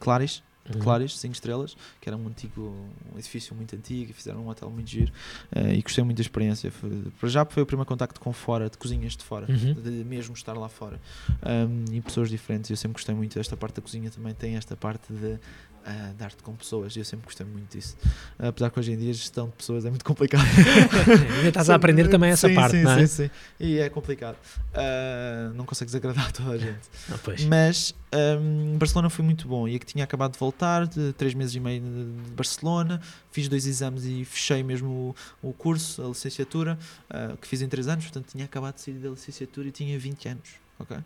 Claris, 0.00 0.32
de 0.32 0.42
Uhum. 0.74 0.80
Claris, 0.80 1.18
5 1.18 1.34
estrelas, 1.34 1.76
que 2.00 2.08
era 2.08 2.16
um 2.16 2.26
antigo 2.28 2.74
um 3.14 3.18
edifício 3.18 3.54
muito 3.54 3.74
antigo 3.74 4.12
fizeram 4.12 4.40
um 4.44 4.48
hotel 4.48 4.70
muito 4.70 4.88
giro 4.88 5.12
ah, 5.54 5.72
e 5.72 5.80
gostei 5.82 6.02
muito 6.04 6.16
da 6.18 6.22
experiência. 6.22 6.72
Para 7.20 7.28
já 7.28 7.44
foi 7.44 7.62
o 7.62 7.66
primeiro 7.66 7.88
contacto 7.88 8.20
com 8.20 8.32
fora, 8.32 8.68
de 8.68 8.76
cozinhas 8.78 9.16
de 9.16 9.24
fora, 9.24 9.46
Uhum. 9.48 9.74
de 9.74 9.90
mesmo 10.04 10.34
estar 10.34 10.52
lá 10.54 10.68
fora 10.68 11.00
Um, 11.42 11.84
e 11.94 12.00
pessoas 12.00 12.28
diferentes. 12.28 12.70
Eu 12.70 12.76
sempre 12.76 12.94
gostei 12.94 13.14
muito 13.14 13.34
desta 13.34 13.56
parte 13.56 13.76
da 13.76 13.82
cozinha, 13.82 14.10
também 14.10 14.34
tem 14.34 14.56
esta 14.56 14.76
parte 14.76 15.12
de. 15.12 15.38
Ah, 15.84 16.12
de 16.16 16.24
arte 16.24 16.42
com 16.42 16.54
pessoas, 16.54 16.96
eu 16.96 17.04
sempre 17.04 17.26
gostei 17.26 17.46
muito 17.46 17.76
disso. 17.76 17.96
Apesar 18.38 18.70
que 18.70 18.78
hoje 18.78 18.92
em 18.92 18.96
dia 18.98 19.10
a 19.10 19.14
gestão 19.14 19.46
de 19.46 19.52
pessoas 19.52 19.84
é 19.84 19.90
muito 19.90 20.04
complicado. 20.04 20.44
Ainda 21.36 21.48
estás 21.48 21.70
a 21.70 21.74
aprender 21.74 22.08
também 22.08 22.30
essa 22.30 22.48
Sim, 22.48 22.54
parte, 22.54 22.76
sim, 22.76 22.82
não 22.82 22.92
é? 22.92 23.06
Sim, 23.06 23.24
sim. 23.24 23.30
E 23.58 23.78
é 23.78 23.88
complicado. 23.88 24.36
Ah, 24.74 25.50
não 25.54 25.64
consegues 25.64 25.94
agradar 25.94 26.32
toda 26.32 26.50
a 26.50 26.56
gente. 26.58 26.88
Ah. 27.10 27.18
Mas 27.48 27.94
um, 28.40 28.76
Barcelona 28.78 29.10
foi 29.10 29.24
muito 29.24 29.46
bom. 29.48 29.66
E 29.68 29.76
é 29.76 29.78
que 29.78 29.86
tinha 29.86 30.04
acabado 30.04 30.32
de 30.32 30.38
voltar, 30.38 30.86
de 30.86 31.12
três 31.14 31.34
meses 31.34 31.54
e 31.54 31.60
meio 31.60 31.80
de 31.80 32.30
Barcelona. 32.32 33.00
Fiz 33.30 33.48
dois 33.48 33.66
exames 33.66 34.04
e 34.04 34.24
fechei 34.24 34.62
mesmo 34.62 35.14
o, 35.42 35.48
o 35.48 35.52
curso, 35.52 36.04
a 36.04 36.08
licenciatura, 36.08 36.78
ah, 37.10 37.36
que 37.40 37.46
fiz 37.46 37.62
em 37.62 37.68
três 37.68 37.88
anos. 37.88 38.04
Portanto, 38.04 38.26
tinha 38.30 38.44
acabado 38.44 38.74
de 38.74 38.82
sair 38.82 38.94
da 38.94 39.10
licenciatura 39.10 39.68
e 39.68 39.70
tinha 39.70 39.98
20 39.98 40.28
anos. 40.28 40.48
Ok? 40.78 40.96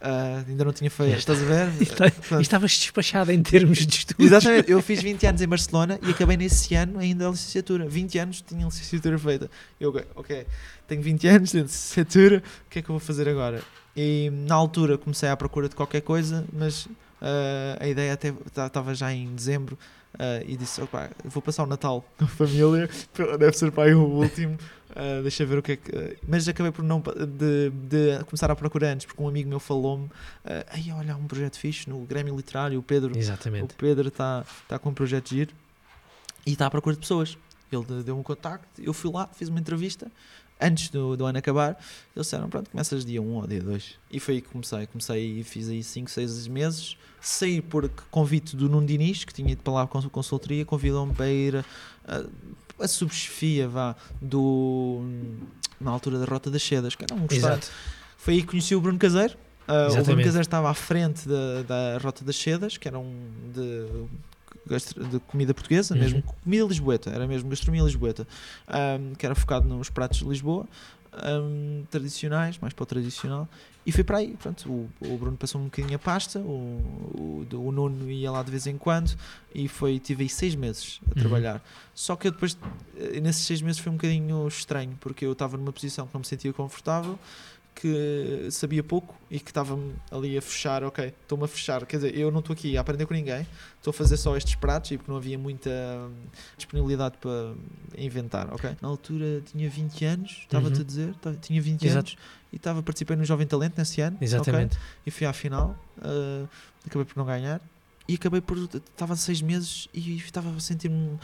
Ah, 0.00 0.44
ainda 0.46 0.64
não 0.64 0.72
tinha 0.72 0.90
feito. 0.90 1.16
Estás 1.18 1.42
a 1.42 1.44
ver? 1.44 1.72
Portanto, 1.76 2.40
estavas 2.40 2.78
despachado 2.78 3.32
em 3.32 3.42
termos 3.42 3.78
de 3.78 3.96
estudos. 3.96 4.24
Exatamente, 4.24 4.70
eu 4.70 4.80
fiz 4.80 5.02
20 5.02 5.26
anos 5.26 5.42
em 5.42 5.48
Barcelona 5.48 5.98
e 6.02 6.10
acabei 6.10 6.36
nesse 6.36 6.74
ano 6.74 6.98
ainda 6.98 7.26
a 7.26 7.30
licenciatura. 7.30 7.88
20 7.88 8.18
anos 8.18 8.40
tinha 8.42 8.64
a 8.64 8.68
licenciatura 8.68 9.18
feita. 9.18 9.50
Eu, 9.80 9.94
ok, 10.14 10.46
tenho 10.86 11.02
20 11.02 11.28
anos, 11.28 11.50
tenho 11.50 11.64
licenciatura, 11.64 12.42
o 12.66 12.70
que 12.70 12.78
é 12.78 12.82
que 12.82 12.88
eu 12.88 12.94
vou 12.94 13.00
fazer 13.00 13.28
agora? 13.28 13.62
E 13.96 14.30
na 14.46 14.54
altura 14.54 14.96
comecei 14.96 15.28
à 15.28 15.36
procura 15.36 15.68
de 15.68 15.74
qualquer 15.74 16.02
coisa, 16.02 16.44
mas 16.52 16.86
uh, 16.86 17.76
a 17.80 17.88
ideia 17.88 18.12
até 18.12 18.32
estava 18.56 18.94
já 18.94 19.12
em 19.12 19.34
dezembro 19.34 19.76
uh, 20.14 20.44
e 20.46 20.56
disse: 20.56 20.80
opa, 20.80 21.10
vou 21.24 21.42
passar 21.42 21.64
o 21.64 21.66
Natal 21.66 22.04
com 22.16 22.24
a 22.24 22.28
família, 22.28 22.88
deve 23.38 23.56
ser 23.56 23.72
para 23.72 23.84
aí 23.84 23.94
o 23.94 24.04
último. 24.04 24.56
Uh, 24.98 25.22
deixa 25.22 25.46
ver 25.46 25.58
o 25.58 25.62
que 25.62 25.72
é 25.72 25.76
que. 25.76 25.90
Uh, 25.92 26.16
mas 26.26 26.48
acabei 26.48 26.72
por 26.72 26.82
não 26.82 27.00
de, 27.00 27.70
de, 27.70 28.24
começar 28.24 28.50
a 28.50 28.56
procurar 28.56 28.88
antes, 28.88 29.06
porque 29.06 29.22
um 29.22 29.28
amigo 29.28 29.48
meu 29.48 29.60
falou-me: 29.60 30.06
uh, 30.06 30.10
aí 30.70 30.90
olha, 30.90 31.12
há 31.12 31.16
um 31.16 31.28
projeto 31.28 31.56
fixe 31.56 31.88
no 31.88 32.00
Grêmio 32.00 32.34
Literário. 32.34 32.76
O 32.80 32.82
Pedro 32.82 33.16
Exatamente. 33.16 33.74
O 33.74 33.76
Pedro 33.76 34.08
está 34.08 34.44
tá 34.66 34.76
com 34.76 34.90
um 34.90 34.94
projeto 34.94 35.28
de 35.28 35.36
giro 35.36 35.54
e 36.44 36.50
está 36.50 36.66
à 36.66 36.70
procura 36.70 36.96
de 36.96 37.00
pessoas. 37.00 37.38
Ele 37.70 38.02
deu-me 38.02 38.20
um 38.20 38.24
contacto, 38.24 38.66
eu 38.82 38.92
fui 38.92 39.12
lá, 39.12 39.28
fiz 39.28 39.48
uma 39.48 39.60
entrevista 39.60 40.10
antes 40.60 40.88
do, 40.88 41.16
do 41.16 41.24
ano 41.24 41.38
acabar, 41.38 41.78
eles 42.16 42.26
disseram, 42.26 42.48
pronto, 42.48 42.70
começas 42.70 43.04
dia 43.04 43.22
1 43.22 43.34
ou 43.34 43.46
dia 43.46 43.62
2. 43.62 43.98
E 44.10 44.18
foi 44.18 44.34
aí 44.36 44.40
que 44.40 44.48
comecei. 44.48 44.86
Comecei 44.86 45.40
e 45.40 45.44
fiz 45.44 45.68
aí 45.68 45.82
5, 45.82 46.10
6 46.10 46.48
meses. 46.48 46.96
Saí 47.20 47.60
por 47.60 47.88
convite 48.10 48.56
do 48.56 48.68
Nuno 48.68 48.86
Diniz, 48.86 49.24
que 49.24 49.32
tinha 49.32 49.52
ido 49.52 49.62
para 49.62 49.72
lá 49.72 49.86
com 49.86 49.98
a 49.98 50.02
consultoria, 50.10 50.64
convidou-me 50.64 51.14
para 51.14 51.28
ir 51.28 51.64
a, 52.04 52.24
a 52.78 52.88
subchefia, 52.88 53.68
vá, 53.68 53.96
do, 54.20 55.00
na 55.80 55.90
altura 55.90 56.18
da 56.18 56.24
Rota 56.24 56.50
das 56.50 56.62
Sedas, 56.62 56.94
que 56.94 57.04
era 57.04 57.14
um 57.14 57.26
Exato. 57.30 57.68
Foi 58.16 58.34
aí 58.34 58.40
que 58.42 58.48
conheci 58.48 58.74
o 58.74 58.80
Bruno 58.80 58.98
Caseiro. 58.98 59.34
Uh, 59.68 60.00
o 60.00 60.04
Bruno 60.04 60.22
Caseiro 60.22 60.40
estava 60.40 60.70
à 60.70 60.74
frente 60.74 61.28
da, 61.28 61.62
da 61.62 61.98
Rota 61.98 62.24
das 62.24 62.36
Sedas, 62.36 62.76
que 62.76 62.88
era 62.88 62.98
um 62.98 63.30
de 63.54 64.08
de 65.10 65.18
comida 65.20 65.54
portuguesa, 65.54 65.94
uhum. 65.94 66.00
mesmo 66.00 66.22
comida 66.22 66.66
lisboeta, 66.66 67.10
era 67.10 67.26
mesmo 67.26 67.48
gastronomia 67.48 67.82
lisboeta, 67.82 68.26
um, 68.68 69.14
que 69.14 69.24
era 69.24 69.34
focado 69.34 69.66
nos 69.66 69.88
pratos 69.88 70.18
de 70.18 70.24
Lisboa, 70.26 70.66
um, 71.24 71.84
tradicionais, 71.90 72.58
mais 72.58 72.72
para 72.72 72.82
o 72.82 72.86
tradicional, 72.86 73.48
e 73.86 73.92
foi 73.92 74.04
para 74.04 74.18
aí. 74.18 74.36
Pronto, 74.36 74.70
o, 74.70 74.90
o 75.00 75.16
Bruno 75.16 75.36
passou 75.36 75.60
um 75.60 75.64
bocadinho 75.64 75.96
a 75.96 75.98
pasta, 75.98 76.38
o, 76.38 77.46
o, 77.52 77.56
o 77.56 77.72
Nuno 77.72 78.10
ia 78.10 78.30
lá 78.30 78.42
de 78.42 78.50
vez 78.50 78.66
em 78.66 78.76
quando, 78.76 79.16
e 79.54 79.66
foi, 79.68 79.98
tive 79.98 80.24
aí 80.24 80.28
seis 80.28 80.54
meses 80.54 81.00
a 81.04 81.08
uhum. 81.08 81.14
trabalhar. 81.14 81.64
Só 81.94 82.14
que 82.14 82.28
eu 82.28 82.32
depois, 82.32 82.56
eh, 82.96 83.20
nesses 83.20 83.46
seis 83.46 83.62
meses, 83.62 83.80
foi 83.80 83.90
um 83.90 83.96
bocadinho 83.96 84.46
estranho, 84.46 84.96
porque 85.00 85.24
eu 85.24 85.32
estava 85.32 85.56
numa 85.56 85.72
posição 85.72 86.06
que 86.06 86.14
não 86.14 86.20
me 86.20 86.26
sentia 86.26 86.52
confortável 86.52 87.18
que 87.80 88.48
sabia 88.50 88.82
pouco 88.82 89.14
e 89.30 89.38
que 89.38 89.50
estava 89.50 89.78
ali 90.10 90.36
a 90.36 90.42
fechar, 90.42 90.82
ok, 90.82 91.14
estou-me 91.22 91.44
a 91.44 91.46
fechar, 91.46 91.86
quer 91.86 91.98
dizer, 91.98 92.18
eu 92.18 92.28
não 92.32 92.40
estou 92.40 92.52
aqui 92.52 92.76
a 92.76 92.80
aprender 92.80 93.06
com 93.06 93.14
ninguém, 93.14 93.46
estou 93.76 93.92
a 93.92 93.94
fazer 93.94 94.16
só 94.16 94.36
estes 94.36 94.56
pratos 94.56 94.90
e 94.90 94.96
porque 94.96 95.08
não 95.08 95.16
havia 95.16 95.38
muita 95.38 95.70
hum, 95.70 96.12
disponibilidade 96.56 97.16
para 97.18 97.54
inventar, 97.96 98.52
ok? 98.52 98.76
Na 98.82 98.88
altura 98.88 99.42
tinha 99.52 99.70
20 99.70 100.04
anos, 100.04 100.38
estava-te 100.40 100.74
uhum. 100.74 100.80
a 100.80 100.84
dizer, 100.84 101.14
tinha 101.40 101.62
20 101.62 101.84
Exato. 101.84 101.98
anos 101.98 102.16
e 102.52 102.56
estava 102.56 102.82
participando 102.82 103.20
no 103.20 103.24
Jovem 103.24 103.46
Talento 103.46 103.78
nesse 103.78 104.00
ano, 104.00 104.18
Exatamente. 104.20 104.76
Okay? 104.76 104.88
E 105.06 105.10
fui 105.12 105.26
à 105.26 105.32
final, 105.32 105.78
uh, 105.98 106.48
acabei 106.84 107.04
por 107.04 107.16
não 107.16 107.26
ganhar, 107.26 107.60
e 108.08 108.14
acabei 108.14 108.40
por. 108.40 108.56
Estava 108.56 109.14
seis 109.16 109.42
meses 109.42 109.86
e 109.92 110.16
estava 110.16 110.48
a 110.48 110.58
sentir-me 110.58 110.96
uh, 111.08 111.18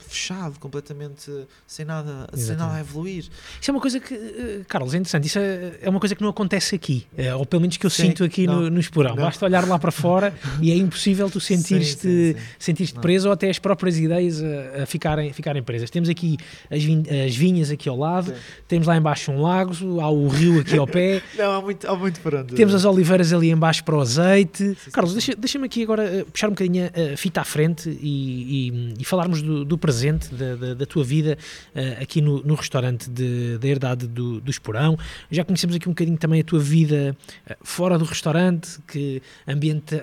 fechado, 0.00 0.58
completamente 0.58 1.30
sem 1.68 1.84
nada, 1.84 2.26
sem 2.34 2.56
nada 2.56 2.74
a 2.74 2.80
evoluir. 2.80 3.28
Isso 3.60 3.70
é 3.70 3.72
uma 3.72 3.80
coisa 3.80 4.00
que, 4.00 4.12
uh, 4.12 4.64
Carlos, 4.66 4.92
é 4.92 4.96
interessante. 4.96 5.28
Isso 5.28 5.38
é, 5.38 5.78
é, 5.82 5.88
uma 5.88 6.00
coisa 6.00 6.16
que 6.16 6.22
não 6.22 6.30
acontece 6.30 6.74
aqui, 6.74 7.06
uh, 7.16 7.38
ou 7.38 7.46
pelo 7.46 7.60
menos 7.60 7.76
que 7.76 7.86
eu 7.86 7.90
sim, 7.90 8.08
sinto 8.08 8.24
aqui 8.24 8.44
no, 8.44 8.68
no 8.68 8.80
Esporão. 8.80 9.14
Não. 9.14 9.22
Basta 9.22 9.44
olhar 9.44 9.64
lá 9.68 9.78
para 9.78 9.92
fora 9.92 10.34
e 10.60 10.72
é 10.72 10.76
impossível 10.76 11.30
tu 11.30 11.38
sentir-te 11.38 12.36
sentir 12.58 12.92
preso 12.94 13.28
ou 13.28 13.32
até 13.32 13.48
as 13.48 13.60
próprias 13.60 13.96
ideias 13.96 14.42
a, 14.42 14.82
a, 14.82 14.86
ficarem, 14.86 15.32
ficarem 15.32 15.62
presas. 15.62 15.90
Temos 15.90 16.08
aqui 16.08 16.36
as, 16.68 16.82
as 17.24 17.36
vinhas 17.36 17.70
aqui 17.70 17.88
ao 17.88 17.96
lado, 17.96 18.32
sim. 18.32 18.40
temos 18.66 18.88
lá 18.88 18.96
embaixo 18.96 19.30
um 19.30 19.40
lago, 19.40 19.72
há 20.00 20.10
o 20.10 20.26
rio 20.26 20.58
aqui 20.58 20.76
ao 20.76 20.88
pé. 20.88 21.22
não, 21.38 21.52
há 21.52 21.62
muito, 21.62 21.88
há 21.88 21.94
muito 21.94 22.20
para 22.20 22.40
onde. 22.40 22.56
Temos 22.56 22.74
as 22.74 22.84
oliveiras 22.84 23.32
ali 23.32 23.50
embaixo 23.50 23.84
para 23.84 23.94
o 23.94 24.00
azeite. 24.00 24.76
Carlos, 24.92 25.14
deixa-me 25.14 25.36
deixa 25.38 25.64
aqui 25.64 25.83
agora 25.84 26.22
uh, 26.22 26.30
puxar 26.30 26.48
um 26.48 26.50
bocadinho 26.50 26.86
a, 26.86 27.16
fita 27.16 27.40
à 27.40 27.44
frente 27.44 27.88
e, 27.88 28.68
e, 28.68 28.94
e 29.00 29.04
falarmos 29.04 29.40
do, 29.40 29.64
do 29.64 29.78
presente, 29.78 30.34
da, 30.34 30.56
da, 30.56 30.74
da, 30.74 30.86
tua 30.86 31.04
vida 31.04 31.38
uh, 31.74 32.02
aqui 32.02 32.20
no, 32.20 32.42
no 32.42 32.54
restaurante 32.54 33.08
de, 33.08 33.58
da 33.58 33.68
herdade 33.68 34.06
do, 34.06 34.40
do 34.40 34.50
Esporão. 34.50 34.98
Já 35.30 35.44
conhecemos 35.44 35.76
aqui 35.76 35.88
um 35.88 35.92
bocadinho 35.92 36.18
também 36.18 36.40
a 36.40 36.44
tua 36.44 36.58
vida 36.58 37.16
uh, 37.48 37.54
fora 37.62 37.98
do 37.98 38.04
restaurante, 38.04 38.78
que 38.88 39.22
ambiente, 39.46 39.94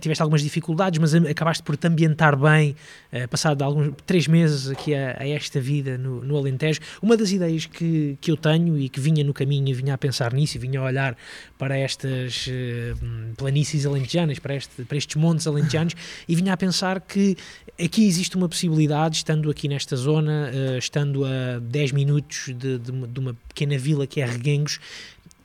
tiveste 0.00 0.22
algumas 0.22 0.42
dificuldades, 0.42 0.98
mas 0.98 1.14
acabaste 1.14 1.62
por 1.62 1.76
te 1.76 1.86
ambientar 1.86 2.36
bem, 2.36 2.76
passado 3.28 3.62
alguns 3.62 3.92
três 4.06 4.26
meses 4.26 4.68
aqui 4.68 4.94
a, 4.94 5.16
a 5.20 5.28
esta 5.28 5.60
vida 5.60 5.98
no, 5.98 6.22
no, 6.24 6.36
Alentejo. 6.36 6.80
Uma 7.02 7.16
das 7.16 7.32
ideias 7.32 7.66
que, 7.66 8.16
que 8.20 8.30
eu 8.30 8.36
tenho 8.36 8.78
e 8.78 8.88
que 8.88 9.00
vinha 9.00 9.24
no 9.24 9.34
caminho 9.34 9.68
e 9.68 9.72
vinha 9.72 9.94
a 9.94 9.98
pensar 9.98 10.32
nisso 10.32 10.56
e 10.56 10.60
vinha 10.60 10.80
a 10.80 10.84
olhar 10.84 11.16
para 11.58 11.76
estas 11.76 12.48
planícies 13.36 13.84
alentejanas, 13.86 14.38
para, 14.38 14.54
este, 14.54 14.84
para 14.84 14.96
estes 15.00 15.16
montes 15.16 15.46
alentejanos 15.46 15.94
e 16.28 16.34
vinha 16.34 16.52
a 16.52 16.56
pensar 16.56 17.00
que 17.00 17.36
aqui 17.82 18.06
existe 18.06 18.36
uma 18.36 18.48
possibilidade, 18.48 19.16
estando 19.16 19.50
aqui 19.50 19.68
nesta 19.68 19.96
zona, 19.96 20.50
uh, 20.52 20.78
estando 20.78 21.24
a 21.24 21.58
10 21.60 21.92
minutos 21.92 22.54
de, 22.56 22.78
de, 22.78 22.90
uma, 22.90 23.06
de, 23.06 23.20
uma, 23.20 23.36
pequena 23.48 23.76
vila 23.78 24.06
que 24.06 24.20
é 24.20 24.26
Reguengos, 24.26 24.78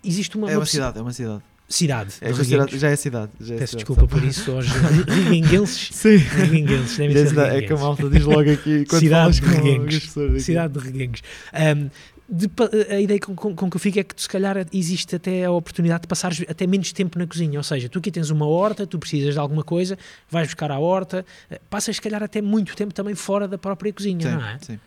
existe 0.04 0.38
uma... 0.38 0.50
É 0.50 0.54
uma, 0.54 0.60
uma 0.60 0.66
cidade, 0.66 1.00
é 1.00 1.02
uma 1.02 1.14
cidade. 1.14 1.44
Cidade. 1.68 2.14
É 2.22 2.32
cidade, 2.32 2.78
já 2.78 2.90
é 2.90 2.96
cidade. 2.96 3.32
Já 3.40 3.56
é 3.56 3.58
Peço 3.58 3.72
cidade, 3.72 3.86
desculpa 3.86 4.08
por 4.08 4.24
isso 4.24 4.52
aos 4.52 4.68
reguenguenses. 5.10 5.90
Sim. 5.92 6.18
Reguenguenses, 6.18 6.96
devem 6.96 7.28
ser 7.28 7.40
É 7.40 7.62
que 7.64 7.74
a 7.74 7.78
malta 7.78 8.08
diz 8.08 8.24
logo 8.24 8.52
aqui 8.52 8.86
quando 8.86 9.00
cidade 9.00 9.42
de 9.42 9.48
Reguengos. 9.48 10.12
Cidade 10.44 10.74
de 10.74 10.80
Reguengos. 10.80 11.22
Um, 11.54 11.90
de, 12.28 12.50
a 12.90 13.00
ideia 13.00 13.20
com, 13.20 13.36
com, 13.36 13.56
com, 13.56 13.70
que 13.70 13.76
eu 13.76 13.80
fico 13.80 14.00
é 14.00 14.04
que 14.04 14.20
se 14.20 14.28
calhar 14.28 14.58
existe 14.74 15.16
até 15.16 15.46
a 15.46 15.52
oportunidade 15.52 16.02
de 16.02 16.08
passar 16.08 16.32
até 16.50 16.66
menos 16.66 16.92
tempo 16.92 17.20
na 17.20 17.28
cozinha, 17.28 17.60
ou 17.60 17.64
seja, 17.64 17.88
tu 17.88 18.00
aqui 18.00 18.12
tens 18.12 18.30
uma 18.30 18.48
horta, 18.48 18.88
tu 18.88 18.98
precisas 18.98 19.34
de 19.34 19.40
alguma 19.40 19.64
coisa, 19.64 19.98
vais 20.30 20.48
buscar 20.48 20.72
a 20.72 20.80
horta, 20.80 21.26
eh, 21.50 21.62
passas 21.70 21.98
se 21.98 22.02
calhar 22.02 22.24
até 22.24 22.42
muito 22.42 22.76
tempo 22.76 22.94
também 22.94 23.14
fora 23.14 23.48
da 23.48 23.58
própria 23.58 23.94
cozinha, 23.94 24.28
sim, 24.28 24.36
não 24.36 24.46
é? 24.46 24.58
Sim. 24.60 24.80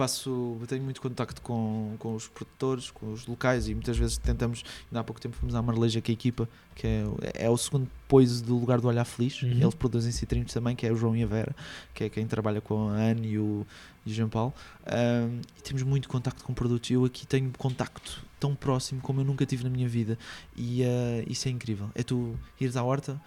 Passo, 0.00 0.58
tenho 0.66 0.82
muito 0.82 0.98
contacto 0.98 1.42
com, 1.42 1.94
com 1.98 2.14
os 2.14 2.26
produtores, 2.26 2.90
com 2.90 3.12
os 3.12 3.26
locais 3.26 3.68
e 3.68 3.74
muitas 3.74 3.98
vezes 3.98 4.16
tentamos, 4.16 4.64
ainda 4.86 5.00
há 5.00 5.04
pouco 5.04 5.20
tempo 5.20 5.36
fomos 5.36 5.54
à 5.54 5.60
Marleja 5.60 6.00
com 6.00 6.10
a 6.10 6.14
equipa, 6.14 6.48
que 6.74 6.86
é, 6.86 7.04
é 7.34 7.50
o 7.50 7.56
segundo 7.58 7.86
poise 8.08 8.42
do 8.42 8.56
lugar 8.56 8.80
do 8.80 8.88
Olhar 8.88 9.04
Feliz, 9.04 9.42
uhum. 9.42 9.50
eles 9.50 9.74
produzem 9.74 10.10
citrinos 10.10 10.54
também, 10.54 10.74
que 10.74 10.86
é 10.86 10.90
o 10.90 10.96
João 10.96 11.14
e 11.14 11.22
a 11.22 11.26
Vera, 11.26 11.54
que 11.92 12.04
é 12.04 12.08
quem 12.08 12.26
trabalha 12.26 12.62
com 12.62 12.88
a 12.88 12.94
Anne 12.94 13.28
e 13.28 13.38
o, 13.38 13.66
e 14.06 14.10
Jean 14.14 14.30
Paulo, 14.30 14.54
um, 14.86 15.40
e 15.58 15.62
temos 15.62 15.82
muito 15.82 16.08
contacto 16.08 16.42
com 16.44 16.54
produtos. 16.54 16.90
Eu 16.90 17.04
aqui 17.04 17.26
tenho 17.26 17.52
contacto 17.58 18.24
tão 18.38 18.54
próximo 18.54 19.02
como 19.02 19.20
eu 19.20 19.24
nunca 19.26 19.44
tive 19.44 19.64
na 19.64 19.68
minha 19.68 19.86
vida, 19.86 20.18
e 20.56 20.82
uh, 20.82 20.86
isso 21.26 21.46
é 21.46 21.50
incrível. 21.50 21.90
É 21.94 22.02
tu 22.02 22.34
ires 22.58 22.74
à 22.74 22.82
horta, 22.82 23.20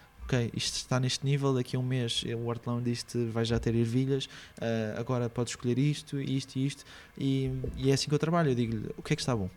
isto 0.54 0.76
está 0.76 1.00
neste 1.00 1.26
nível, 1.26 1.54
daqui 1.54 1.76
a 1.76 1.80
um 1.80 1.84
mês 1.84 2.24
o 2.24 2.48
hortelão 2.48 2.82
diz-te 2.82 3.26
vai 3.26 3.46
já 3.46 3.60
ter 3.60 3.76
ervilhas, 3.76 4.26
uh, 4.26 5.00
agora 5.00 5.30
podes 5.30 5.54
escolher 5.54 5.78
isto, 5.78 6.20
isto 6.20 6.58
e 6.58 6.66
isto, 6.66 6.84
e, 7.18 7.52
e 7.78 7.92
é 7.92 7.94
assim 7.94 8.08
que 8.10 8.16
eu 8.16 8.20
trabalho. 8.20 8.52
Eu 8.52 8.56
digo-lhe 8.56 8.90
o 8.98 9.02
que 9.02 9.14
é 9.14 9.16
que 9.16 9.22
está 9.22 9.36
bom, 9.36 9.50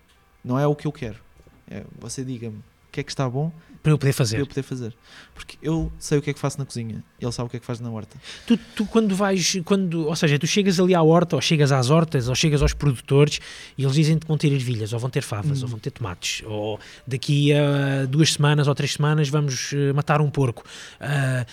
não 0.44 0.58
é 0.58 0.66
o 0.66 0.74
que 0.74 0.86
eu 0.86 0.92
quero. 0.92 1.20
É, 1.68 1.84
você 1.98 2.24
diga-me 2.24 2.62
o 2.88 2.92
que 2.92 3.00
é 3.00 3.02
que 3.02 3.10
está 3.10 3.28
bom 3.28 3.52
para 3.86 3.92
eu 3.92 3.98
poder 3.98 4.12
fazer. 4.12 4.36
Para 4.36 4.42
eu 4.42 4.46
poder 4.48 4.62
fazer. 4.64 4.94
Porque 5.32 5.56
eu 5.62 5.92
sei 5.96 6.18
o 6.18 6.22
que 6.22 6.30
é 6.30 6.32
que 6.32 6.40
faço 6.40 6.58
na 6.58 6.64
cozinha, 6.64 7.04
ele 7.20 7.30
sabe 7.30 7.46
o 7.46 7.50
que 7.50 7.56
é 7.56 7.60
que 7.60 7.66
faz 7.66 7.78
na 7.78 7.88
horta. 7.88 8.16
Tu, 8.44 8.58
tu 8.74 8.84
quando 8.84 9.14
vais, 9.14 9.60
quando, 9.64 10.08
ou 10.08 10.16
seja, 10.16 10.38
tu 10.40 10.46
chegas 10.46 10.80
ali 10.80 10.92
à 10.92 11.00
horta, 11.00 11.36
ou 11.36 11.42
chegas 11.42 11.70
às 11.70 11.88
hortas, 11.88 12.28
ou 12.28 12.34
chegas 12.34 12.62
aos 12.62 12.74
produtores 12.74 13.40
e 13.78 13.84
eles 13.84 13.94
dizem 13.94 14.18
que 14.18 14.26
vão 14.26 14.36
ter 14.36 14.52
ervilhas, 14.52 14.92
ou 14.92 14.98
vão 14.98 15.08
ter 15.08 15.22
favas, 15.22 15.60
hum. 15.60 15.66
ou 15.66 15.70
vão 15.70 15.78
ter 15.78 15.92
tomates, 15.92 16.42
ou 16.46 16.80
daqui 17.06 17.52
a 17.52 18.06
duas 18.06 18.32
semanas 18.32 18.66
ou 18.66 18.74
três 18.74 18.94
semanas 18.94 19.28
vamos 19.28 19.72
eh, 19.72 19.92
matar 19.92 20.20
um 20.20 20.30
porco. 20.30 20.64
Uh, 21.00 21.46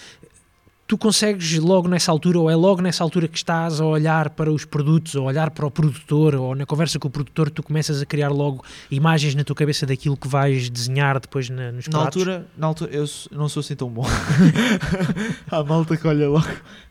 tu 0.93 0.97
consegues 0.97 1.57
logo 1.57 1.87
nessa 1.87 2.11
altura, 2.11 2.37
ou 2.37 2.51
é 2.51 2.55
logo 2.55 2.79
nessa 2.79 3.03
altura 3.03 3.27
que 3.27 3.35
estás 3.35 3.81
a 3.81 3.85
olhar 3.85 4.29
para 4.29 4.51
os 4.51 4.63
produtos, 4.63 5.15
ou 5.15 5.25
olhar 5.25 5.49
para 5.49 5.65
o 5.65 5.71
produtor, 5.71 6.35
ou 6.35 6.53
na 6.53 6.67
conversa 6.67 6.99
com 6.99 7.07
o 7.07 7.11
produtor, 7.11 7.49
tu 7.49 7.63
começas 7.63 7.99
a 7.99 8.05
criar 8.05 8.29
logo 8.29 8.63
imagens 8.91 9.33
na 9.33 9.43
tua 9.43 9.55
cabeça 9.55 9.87
daquilo 9.87 10.15
que 10.15 10.27
vais 10.27 10.69
desenhar 10.69 11.19
depois 11.19 11.49
na, 11.49 11.71
nos 11.71 11.87
na 11.87 11.97
pratos? 11.97 12.21
Altura, 12.21 12.47
na 12.55 12.67
altura, 12.67 12.91
eu 12.93 13.05
não 13.31 13.49
sou 13.49 13.61
assim 13.61 13.75
tão 13.75 13.89
bom. 13.89 14.05
Há 15.49 15.63
malta 15.63 15.97
que 15.97 16.07
olha 16.07 16.29
logo, 16.29 16.45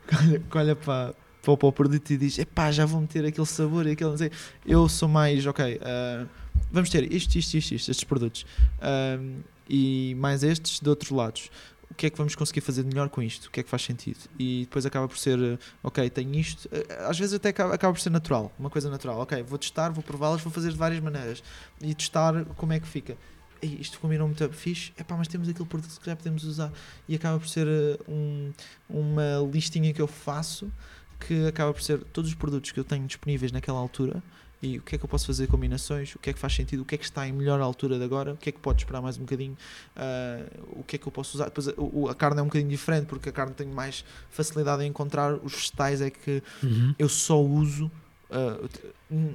que 0.09 0.17
olha, 0.17 0.43
que 0.51 0.59
olha 0.59 0.75
para, 0.75 1.15
para, 1.41 1.57
para, 1.57 1.69
o 1.69 1.73
produto 1.73 2.11
e 2.11 2.17
diz: 2.17 2.41
epá, 2.41 2.73
já 2.73 2.85
vão 2.85 3.03
meter 3.03 3.25
aquele 3.25 3.47
sabor 3.47 3.87
e 3.87 3.93
aquele. 3.93 4.11
Não 4.11 4.19
sei. 4.19 4.33
Eu 4.67 4.89
sou 4.89 5.09
mais, 5.09 5.47
ok, 5.47 5.77
uh, 5.77 6.29
vamos 6.73 6.91
ter 6.91 7.05
isto, 7.13 7.37
isto, 7.37 7.55
isto, 7.55 7.75
isto 7.77 7.89
estes 7.93 8.03
produtos. 8.03 8.45
Uh, 8.79 9.43
e 9.69 10.15
mais 10.19 10.43
estes 10.43 10.81
de 10.81 10.89
outros 10.89 11.11
lados 11.11 11.49
o 11.93 11.95
que 11.95 12.07
é 12.07 12.11
que 12.11 12.17
vamos 12.17 12.35
conseguir 12.35 12.63
fazer 12.63 12.85
melhor 12.85 13.11
com 13.11 13.23
isto? 13.23 13.47
O 13.47 13.51
que 13.51 13.61
é 13.61 13.63
que 13.63 13.69
faz 13.69 13.83
sentido? 13.83 14.19
E 14.39 14.63
depois 14.63 14.87
acaba 14.87 15.07
por 15.07 15.19
ser, 15.19 15.39
eh, 15.39 15.59
ok, 15.83 16.09
tenho 16.09 16.35
isto, 16.35 16.67
eh, 16.73 17.07
às 17.07 17.19
vezes 17.19 17.35
até 17.35 17.51
acaba, 17.51 17.75
acaba 17.75 17.93
por 17.93 18.01
ser 18.01 18.09
natural, 18.09 18.51
uma 18.59 18.71
coisa 18.71 18.89
natural, 18.89 19.21
ok, 19.21 19.43
vou 19.43 19.59
testar, 19.59 19.91
vou 19.91 20.03
prová-las, 20.03 20.41
vou 20.41 20.51
fazer 20.51 20.71
de 20.71 20.79
várias 20.79 21.01
maneiras 21.01 21.43
e 21.83 21.95
testar 21.95 22.47
como 22.57 22.73
é 22.73 22.81
que 22.81 22.89
fica. 22.89 23.15
E 23.63 23.81
isto 23.81 24.01
combinou 24.01 24.27
muito 24.27 24.49
fixe, 24.53 24.93
epá, 24.99 25.17
mas 25.17 25.29
temos 25.29 25.49
aquele 25.49 25.69
produto 25.69 26.01
que 26.01 26.07
já 26.07 26.17
podemos 26.17 26.45
usar 26.45 26.73
e 27.07 27.15
acaba 27.15 27.39
por 27.39 27.47
ser 27.47 27.67
eh, 27.69 27.99
um, 28.09 28.53
uma 28.89 29.47
listinha 29.53 29.93
que 29.93 30.01
eu 30.01 30.09
faço 30.09 30.73
que 31.21 31.47
acaba 31.47 31.73
por 31.75 31.83
ser 31.83 32.03
todos 32.05 32.31
os 32.31 32.35
produtos 32.35 32.73
que 32.73 32.81
eu 32.81 32.85
tenho 32.85 33.07
disponíveis 33.07 33.53
naquela 33.53 33.79
altura 33.79 34.23
e 34.63 34.79
o 34.79 34.83
que 34.83 34.95
é 34.95 34.99
que 34.99 35.05
eu 35.05 35.09
posso 35.09 35.27
fazer 35.27 35.49
combinações, 35.49 36.15
o 36.15 36.21
que 36.21 36.31
é 36.31 36.33
que 36.33 36.39
faz 36.39 36.55
sentido, 36.55 36.83
o 36.83 36.85
que 36.85 36.95
é 36.95 36.99
que 36.99 37.05
está 37.05 37.27
em 37.27 37.33
melhor 37.33 37.61
altura 37.61 37.99
de 37.99 38.05
agora, 38.05 38.35
o 38.35 38.37
que 38.37 38.49
é 38.49 38.53
que 38.53 38.61
pode 38.61 38.81
esperar 38.81 39.03
mais 39.03 39.19
um 39.19 39.23
bocadinho, 39.23 39.57
uh, 39.97 40.79
o 40.79 40.85
que 40.85 40.95
é 40.95 40.99
que 41.01 41.07
eu 41.07 41.11
posso 41.11 41.37
usar. 41.37 41.47
Depois, 41.47 41.69
a, 41.69 41.73
a, 42.11 42.15
carne 42.15 42.39
é 42.39 42.43
um 42.43 42.47
bocadinho 42.47 42.71
diferente 42.71 43.07
porque 43.07 43.29
a 43.29 43.33
carne 43.33 43.53
tem 43.55 43.67
mais 43.67 44.05
facilidade 44.31 44.85
em 44.85 44.87
encontrar, 44.87 45.35
os 45.35 45.53
vegetais 45.53 46.01
é 46.01 46.11
que 46.11 46.41
uhum. 46.63 46.95
eu 46.97 47.09
só 47.09 47.43
uso. 47.43 47.91
Uh, 48.31 48.71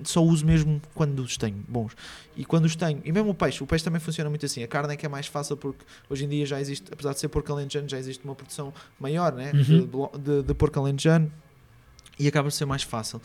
só 0.04 0.24
uso 0.24 0.44
mesmo 0.44 0.82
quando 0.96 1.20
os 1.20 1.38
tenho 1.38 1.64
bons 1.68 1.96
e 2.36 2.44
quando 2.44 2.66
os 2.66 2.76
tenho, 2.76 3.00
e 3.06 3.12
mesmo 3.12 3.30
o 3.30 3.36
peixe, 3.36 3.64
o 3.64 3.68
peixe 3.68 3.86
também 3.86 4.00
funciona 4.00 4.28
muito 4.28 4.44
assim. 4.44 4.64
A 4.64 4.68
carne 4.68 4.96
é 4.96 4.98
que 4.98 5.06
é 5.06 5.10
mais 5.10 5.28
fácil 5.28 5.56
porque 5.56 5.86
hoje 6.10 6.26
em 6.26 6.30
dia 6.30 6.48
já 6.48 6.60
existe, 6.60 6.92
apesar 6.92 7.14
de 7.14 7.20
ser 7.20 7.28
porco 7.28 7.52
alentejano, 7.52 7.88
já 7.88 8.00
existe 8.00 8.26
uma 8.26 8.34
produção 8.34 8.74
maior 9.00 9.34
né? 9.34 9.52
Uhum. 9.54 9.62
de, 9.62 10.20
de, 10.20 10.44
de 10.48 10.54
porco 10.56 10.80
alentejano 10.80 11.32
e 12.20 12.28
acaba 12.28 12.50
por 12.50 12.52
ser 12.52 12.66
mais 12.66 12.84
fácil. 12.84 13.22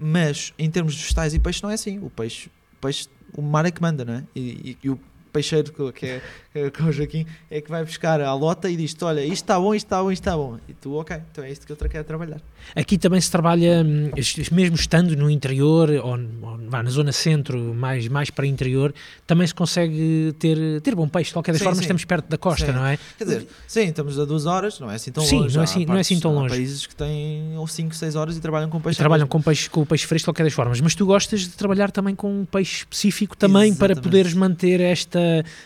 Mas 0.00 0.54
em 0.58 0.70
termos 0.70 0.94
de 0.94 1.02
vegetais 1.02 1.34
e 1.34 1.38
peixe 1.38 1.62
não 1.62 1.70
é 1.70 1.74
assim. 1.74 1.98
O 1.98 2.08
peixe, 2.08 2.48
o, 2.48 2.80
peixe, 2.80 3.08
o 3.36 3.42
mar 3.42 3.66
é 3.66 3.70
que 3.70 3.82
manda, 3.82 4.04
não 4.04 4.14
é? 4.14 4.24
E, 4.34 4.40
e, 4.40 4.78
e 4.84 4.90
o 4.90 4.98
peixeiro, 5.30 5.72
que 5.92 6.06
é, 6.06 6.22
que 6.52 6.82
é 6.82 6.84
o 6.84 6.90
Joaquim, 6.90 7.26
é 7.50 7.60
que 7.60 7.70
vai 7.70 7.84
buscar 7.84 8.20
a 8.20 8.34
lota 8.34 8.68
e 8.70 8.76
diz 8.76 8.96
olha, 9.02 9.20
isto 9.20 9.34
está 9.34 9.58
bom, 9.58 9.74
isto 9.74 9.86
está 9.86 10.02
bom, 10.02 10.10
isto 10.10 10.22
está 10.22 10.36
bom. 10.36 10.58
E 10.68 10.74
tu, 10.74 10.94
ok, 10.94 11.16
então 11.30 11.44
é 11.44 11.50
isto 11.50 11.66
que 11.66 11.72
eu 11.72 11.76
quero 11.76 12.04
trabalhar. 12.04 12.40
Aqui 12.74 12.98
também 12.98 13.20
se 13.20 13.30
trabalha, 13.30 13.84
hum, 13.84 14.10
mesmo 14.52 14.76
estando 14.76 15.16
no 15.16 15.30
interior, 15.30 15.90
ou, 15.90 16.12
ou 16.12 16.58
na 16.58 16.90
zona 16.90 17.12
centro, 17.12 17.74
mais, 17.74 18.08
mais 18.08 18.30
para 18.30 18.46
interior, 18.46 18.94
também 19.26 19.46
se 19.46 19.54
consegue 19.54 20.34
ter, 20.38 20.80
ter 20.80 20.94
bom 20.94 21.08
peixe. 21.08 21.30
De 21.30 21.34
qualquer 21.34 21.52
das 21.52 21.62
formas, 21.62 21.80
estamos 21.80 22.04
perto 22.04 22.28
da 22.28 22.38
costa, 22.38 22.66
sim. 22.66 22.72
não 22.72 22.86
é? 22.86 22.98
Quer 23.18 23.24
dizer, 23.24 23.46
sim, 23.66 23.88
estamos 23.88 24.18
a 24.18 24.24
duas 24.24 24.46
horas, 24.46 24.80
não 24.80 24.90
é 24.90 24.94
assim 24.94 25.12
tão 25.12 25.24
sim, 25.24 25.40
longe. 25.40 25.54
Não 25.54 25.60
é 25.60 25.64
assim, 25.64 25.86
não 25.86 25.96
é 25.96 26.00
assim 26.00 26.20
tão 26.20 26.34
longe. 26.34 26.54
Há 26.54 26.56
países 26.56 26.86
que 26.86 26.94
têm 26.94 27.54
5, 27.66 27.94
6 27.94 28.16
horas 28.16 28.36
e 28.36 28.40
trabalham 28.40 28.68
com 28.68 28.80
peixe. 28.80 28.96
E 28.96 28.98
trabalham 28.98 29.26
com 29.26 29.40
peixe, 29.40 29.68
com 29.70 29.84
peixe 29.84 30.06
fresco 30.06 30.24
de 30.24 30.26
qualquer 30.26 30.44
das 30.44 30.52
formas. 30.52 30.80
Mas 30.80 30.94
tu 30.94 31.06
gostas 31.06 31.40
de 31.40 31.50
trabalhar 31.50 31.90
também 31.90 32.14
com 32.14 32.40
um 32.40 32.44
peixe 32.44 32.78
específico 32.78 33.36
também 33.36 33.68
Exatamente. 33.68 33.94
para 33.94 34.02
poderes 34.02 34.34
manter 34.34 34.80
esta. 34.80 35.20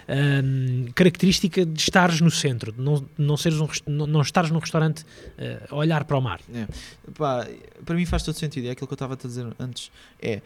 Uh, 0.09 0.25
um, 0.25 0.87
característica 0.95 1.65
de 1.65 1.81
estares 1.81 2.21
no 2.21 2.31
centro, 2.31 2.73
de 2.73 2.81
não, 2.81 3.05
não, 3.17 3.37
seres 3.37 3.61
um, 3.61 3.69
não, 3.87 4.07
não 4.07 4.21
estares 4.21 4.51
num 4.51 4.59
restaurante 4.59 5.03
uh, 5.03 5.75
a 5.75 5.77
olhar 5.77 6.05
para 6.05 6.17
o 6.17 6.21
mar. 6.21 6.41
É. 6.53 6.67
Pá, 7.17 7.47
para 7.85 7.95
mim 7.95 8.07
faz 8.07 8.23
todo 8.23 8.35
sentido, 8.35 8.69
é 8.69 8.71
aquilo 8.71 8.87
que 8.87 8.93
eu 8.93 8.97
estava 8.97 9.15
a 9.15 9.17
dizer 9.17 9.47
antes. 9.59 9.91
É, 10.21 10.41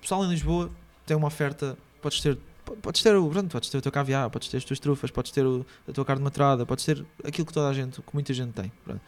pessoal 0.00 0.24
em 0.24 0.28
Lisboa 0.28 0.70
tem 1.06 1.16
uma 1.16 1.26
oferta, 1.26 1.76
podes 2.00 2.20
ter 2.20 2.38
podes 2.82 3.02
ter, 3.02 3.16
o, 3.16 3.28
pronto, 3.28 3.50
podes 3.50 3.70
ter 3.70 3.78
o 3.78 3.82
teu 3.82 3.92
caviar, 3.92 4.28
podes 4.30 4.48
ter 4.48 4.58
as 4.58 4.64
tuas 4.64 4.78
trufas, 4.78 5.10
podes 5.10 5.32
ter 5.32 5.46
o, 5.46 5.64
a 5.88 5.92
tua 5.92 6.04
carne 6.04 6.22
maturada, 6.22 6.66
podes 6.66 6.84
ter 6.84 7.04
aquilo 7.24 7.46
que 7.46 7.52
toda 7.52 7.68
a 7.68 7.72
gente, 7.72 8.00
que 8.00 8.14
muita 8.14 8.32
gente 8.34 8.52
tem. 8.52 8.70
Pronto. 8.84 9.00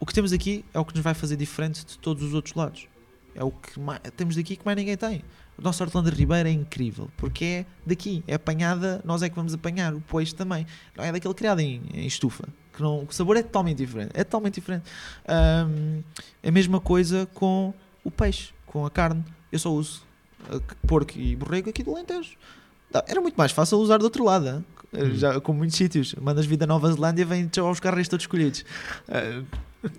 O 0.00 0.06
que 0.06 0.14
temos 0.14 0.32
aqui 0.32 0.64
é 0.72 0.78
o 0.78 0.84
que 0.84 0.94
nos 0.94 1.02
vai 1.02 1.14
fazer 1.14 1.36
diferente 1.36 1.84
de 1.84 1.98
todos 1.98 2.22
os 2.22 2.32
outros 2.32 2.54
lados. 2.54 2.86
É 3.34 3.44
o 3.44 3.50
que 3.50 3.78
mais, 3.78 4.00
temos 4.16 4.36
daqui 4.36 4.56
que 4.56 4.64
mais 4.64 4.76
ninguém 4.76 4.96
tem. 4.96 5.22
O 5.56 5.62
nosso 5.62 5.82
Hortelã 5.82 6.08
Ribeira 6.08 6.48
é 6.48 6.52
incrível, 6.52 7.10
porque 7.16 7.44
é 7.44 7.66
daqui, 7.84 8.22
é 8.26 8.34
apanhada, 8.34 9.02
nós 9.04 9.22
é 9.22 9.28
que 9.28 9.34
vamos 9.34 9.52
apanhar, 9.52 9.94
o 9.94 10.00
peixe 10.00 10.34
também. 10.34 10.66
Não 10.96 11.04
é 11.04 11.12
daquele 11.12 11.34
criado 11.34 11.60
em, 11.60 11.82
em 11.92 12.06
estufa, 12.06 12.48
que 12.78 12.82
não, 12.82 13.04
o 13.04 13.12
sabor 13.12 13.36
é 13.36 13.42
totalmente 13.42 13.78
diferente. 13.78 14.10
É 14.14 14.24
totalmente 14.24 14.54
diferente. 14.54 14.84
Um, 15.28 16.02
é 16.42 16.48
a 16.48 16.52
mesma 16.52 16.80
coisa 16.80 17.28
com 17.34 17.74
o 18.02 18.10
peixe, 18.10 18.50
com 18.66 18.86
a 18.86 18.90
carne. 18.90 19.24
Eu 19.52 19.58
só 19.58 19.72
uso 19.72 20.02
uh, 20.50 20.60
porco 20.86 21.18
e 21.18 21.36
borrego 21.36 21.68
aqui 21.70 21.82
do 21.82 21.90
Alentejo. 21.90 22.36
Era 23.06 23.20
muito 23.20 23.36
mais 23.36 23.52
fácil 23.52 23.78
usar 23.78 23.98
do 23.98 24.04
outro 24.04 24.24
lado, 24.24 24.64
hum. 24.94 25.14
já 25.14 25.38
com 25.40 25.52
muitos 25.52 25.76
sítios. 25.76 26.14
Mandas 26.14 26.46
vida 26.46 26.64
à 26.64 26.66
Nova 26.66 26.90
Zelândia, 26.90 27.26
vem 27.26 27.50
aos 27.58 27.80
carros 27.80 28.08
todos 28.08 28.22
escolhidos. 28.22 28.64
Uh, 29.08 29.44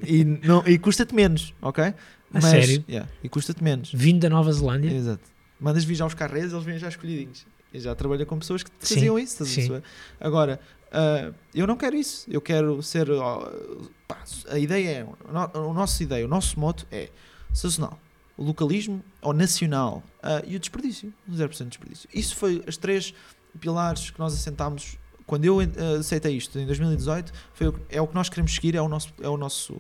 e, 0.04 0.24
não, 0.24 0.64
e 0.66 0.80
custa-te 0.80 1.14
menos, 1.14 1.54
ok? 1.62 1.94
Mas, 2.32 2.46
a 2.46 2.50
sério? 2.50 2.84
Yeah, 2.88 3.10
e 3.24 3.30
custa-te 3.30 3.64
menos. 3.64 3.92
Vindo 3.94 4.22
da 4.22 4.30
Nova 4.30 4.52
Zelândia? 4.52 4.92
Exato 4.92 5.40
mandas 5.60 5.84
vir 5.84 5.96
já 5.96 6.06
os 6.06 6.14
carreiros, 6.14 6.54
eles 6.54 6.64
vêm 6.64 6.80
já 6.80 6.88
escolhidinhos. 6.88 7.46
Eu 7.74 7.82
já 7.82 7.94
trabalho 7.94 8.26
com 8.26 8.40
pessoas 8.40 8.64
que 8.64 8.72
faziam 8.80 9.18
sim, 9.18 9.24
isso. 9.24 9.46
Sim. 9.46 9.82
Agora, 10.20 10.60
uh, 10.92 11.34
eu 11.54 11.68
não 11.68 11.76
quero 11.76 11.96
isso. 11.96 12.26
Eu 12.30 12.42
quero 12.42 12.82
ser. 12.82 13.10
Uh, 13.10 13.90
pá, 14.08 14.24
a 14.50 14.60
ideia 14.60 14.90
é. 14.90 15.58
O 15.58 15.74
nosso 15.74 16.04
ideia, 16.04 16.26
o 16.26 16.30
nosso 16.30 16.60
moto 16.60 16.86
é 16.92 17.10
sazonal, 17.54 18.00
localismo 18.38 19.04
ou 19.22 19.34
nacional 19.34 20.04
uh, 20.24 20.46
e 20.46 20.56
o 20.56 20.60
desperdício. 20.60 21.14
0% 21.32 21.58
de 21.58 21.66
desperdício. 21.66 22.10
Isso 22.14 22.36
foi 22.36 22.64
as 22.68 22.78
três 22.78 23.14
pilares 23.60 24.12
que 24.12 24.20
nós 24.20 24.34
assentámos 24.34 24.98
quando 25.26 25.46
eu 25.46 25.60
aceitei 26.00 26.36
isto 26.36 26.58
em 26.58 26.66
2018. 26.66 27.32
Foi, 27.54 27.74
é 27.90 28.02
o 28.02 28.08
que 28.08 28.16
nós 28.16 28.30
queremos 28.30 28.54
seguir, 28.54 28.76
é 28.76 28.82
o 28.82 28.88
nosso, 28.88 29.14
é 29.22 29.30
o 29.30 29.38
nosso 29.38 29.80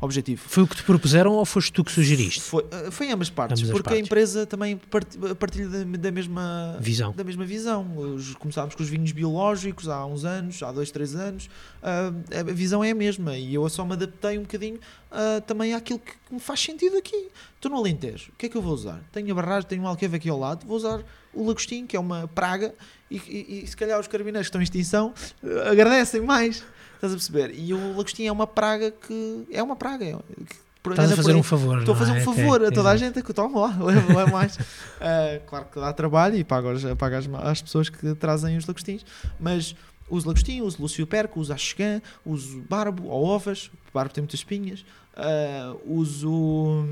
objetivo. 0.00 0.42
Foi 0.46 0.62
o 0.62 0.66
que 0.66 0.76
te 0.76 0.82
propuseram 0.82 1.32
ou 1.32 1.44
foste 1.44 1.72
tu 1.72 1.82
que 1.82 1.90
sugeriste? 1.90 2.40
Foi, 2.40 2.64
eh, 2.70 2.90
foi 2.90 3.06
em 3.06 3.12
ambas 3.12 3.30
partes, 3.30 3.62
ambas 3.62 3.72
porque 3.72 3.84
partes. 3.84 4.02
a 4.02 4.04
empresa 4.04 4.46
também 4.46 4.78
partilha 5.38 5.68
da, 5.68 5.84
da, 5.84 6.10
mesma 6.10 6.76
visão. 6.80 7.12
Da 7.12 7.24
mesma 7.24 7.44
visão. 7.44 7.86
Começámos 8.38 8.74
com 8.74 8.82
os 8.82 8.88
vinhos 8.88 9.12
biológicos 9.12 9.88
há 9.88 10.04
uns 10.04 10.24
anos, 10.24 10.62
há 10.62 10.70
dois, 10.70 10.90
três 10.90 11.14
anos. 11.14 11.46
Uh, 11.46 12.38
a 12.38 12.52
visão 12.52 12.84
é 12.84 12.90
a 12.90 12.94
mesma 12.94 13.36
e 13.36 13.54
eu 13.54 13.68
só 13.68 13.84
me 13.84 13.94
adaptei 13.94 14.38
um 14.38 14.42
bocadinho 14.42 14.78
uh, 15.10 15.40
também 15.46 15.72
àquilo 15.72 15.98
que, 15.98 16.12
me 16.30 16.40
faz 16.40 16.60
sentido 16.60 16.96
aqui. 16.96 17.28
Estou 17.54 17.70
no 17.70 17.78
Alentejo, 17.78 18.30
o 18.32 18.36
que 18.36 18.46
é 18.46 18.48
que 18.48 18.56
eu 18.56 18.62
vou 18.62 18.74
usar? 18.74 19.00
Tenho 19.12 19.30
a 19.32 19.34
barragem, 19.34 19.68
tenho 19.68 19.82
um 19.82 19.86
alqueve 19.86 20.16
aqui 20.16 20.28
ao 20.28 20.38
lado, 20.38 20.66
vou 20.66 20.76
usar 20.76 21.02
o 21.32 21.46
lagostinho, 21.46 21.86
que 21.86 21.96
é 21.96 22.00
uma 22.00 22.28
praga, 22.28 22.74
e, 23.10 23.16
e, 23.16 23.62
e 23.64 23.66
se 23.66 23.76
calhar 23.76 23.98
os 24.00 24.08
carabineiros 24.08 24.46
que 24.46 24.48
estão 24.48 24.60
em 24.60 24.64
extinção 24.64 25.14
uh, 25.42 25.70
agradecem 25.70 26.20
mais. 26.20 26.64
Estás 26.96 27.12
a 27.12 27.16
perceber? 27.16 27.54
E 27.54 27.72
o 27.72 27.96
lagostinho 27.96 28.28
é 28.28 28.32
uma 28.32 28.46
praga 28.46 28.90
que. 28.90 29.46
É 29.50 29.62
uma 29.62 29.76
praga. 29.76 30.04
É, 30.04 30.16
Estás 30.90 31.12
a 31.12 31.16
fazer 31.16 31.34
um 31.34 31.42
favor. 31.42 31.78
Estou 31.78 31.94
a 31.94 31.98
fazer 31.98 32.12
um 32.12 32.16
é? 32.16 32.20
favor 32.20 32.64
a 32.64 32.70
toda 32.70 32.90
a 32.90 32.96
gente 32.96 33.22
que 33.22 33.32
toma 33.32 33.60
lá, 33.60 33.76
leva 33.84 34.26
mais. 34.26 34.56
Uh, 34.56 35.40
claro 35.46 35.66
que 35.66 35.80
dá 35.80 35.92
trabalho 35.92 36.36
e 36.36 36.44
paga, 36.44 36.96
paga 36.96 37.18
as, 37.18 37.28
as 37.28 37.62
pessoas 37.62 37.88
que 37.88 38.14
trazem 38.14 38.56
os 38.56 38.66
lagostinhos, 38.66 39.04
mas 39.38 39.74
uso 40.08 40.28
lagostinho, 40.28 40.64
uso 40.64 40.80
Lúcio 40.80 41.06
Perco, 41.06 41.40
uso 41.40 41.52
Axegã, 41.52 42.00
uso 42.24 42.62
barbo 42.68 43.08
ou 43.08 43.24
ovas, 43.24 43.70
o 43.88 43.92
barbo 43.92 44.12
tem 44.12 44.22
muitas 44.22 44.40
espinhas, 44.40 44.84
uso. 45.84 46.84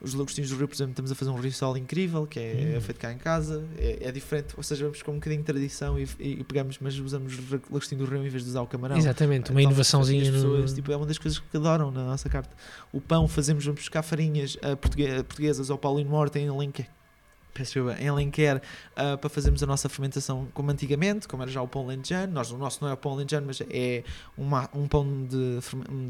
Os 0.00 0.12
lagostinhos 0.12 0.50
do 0.50 0.56
Rio, 0.56 0.68
por 0.68 0.74
exemplo, 0.74 0.92
estamos 0.92 1.10
a 1.10 1.14
fazer 1.14 1.30
um 1.30 1.40
risol 1.40 1.76
incrível, 1.76 2.26
que 2.26 2.38
é, 2.38 2.74
hum. 2.76 2.80
feito 2.80 2.98
cá 2.98 3.12
em 3.12 3.16
casa, 3.16 3.64
é, 3.78 4.08
é, 4.08 4.12
diferente, 4.12 4.54
ou 4.56 4.62
seja, 4.62 4.84
vamos 4.84 5.02
com 5.02 5.12
um 5.12 5.14
bocadinho 5.14 5.40
de 5.40 5.46
tradição 5.46 5.98
e, 5.98 6.06
e, 6.18 6.44
pegamos, 6.44 6.78
mas 6.80 6.98
usamos 6.98 7.38
lagostinho 7.70 8.04
do 8.04 8.10
Rio 8.10 8.26
em 8.26 8.28
vez 8.28 8.42
de 8.42 8.50
usar 8.50 8.62
o 8.62 8.66
camarão. 8.66 8.96
Exatamente, 8.96 9.50
uma 9.50 9.60
então, 9.60 9.70
inovaçãozinha. 9.70 10.30
Pessoas, 10.30 10.70
no... 10.70 10.76
tipo, 10.76 10.92
é 10.92 10.96
uma 10.96 11.06
das 11.06 11.18
coisas 11.18 11.38
que 11.38 11.56
adoram 11.56 11.90
na 11.90 12.04
nossa 12.04 12.28
carta. 12.28 12.54
O 12.92 13.00
pão, 13.00 13.26
fazemos, 13.26 13.64
vamos 13.64 13.80
buscar 13.80 14.02
farinhas 14.02 14.56
uh, 14.56 14.76
portuguesas 15.24 15.70
ao 15.70 15.78
Paulinho 15.78 16.10
Morte 16.10 16.38
em 16.38 16.48
Alenquer 16.48 16.88
peço 17.54 17.78
em 17.98 18.08
Alenquer 18.08 18.56
uh, 18.56 19.16
para 19.16 19.30
fazermos 19.30 19.62
a 19.62 19.66
nossa 19.66 19.88
fermentação 19.88 20.48
como 20.52 20.70
antigamente, 20.70 21.28
como 21.28 21.42
era 21.42 21.50
já 21.50 21.62
o 21.62 21.68
pão 21.68 21.86
lentejano. 21.86 22.32
Nós, 22.32 22.50
o 22.50 22.58
nosso 22.58 22.82
não 22.82 22.90
é 22.90 22.92
o 22.92 22.96
pão 22.96 23.14
lentejano, 23.14 23.46
mas 23.46 23.62
é 23.70 24.02
uma, 24.36 24.68
um 24.74 24.88
pão 24.88 25.06
de, 25.24 25.60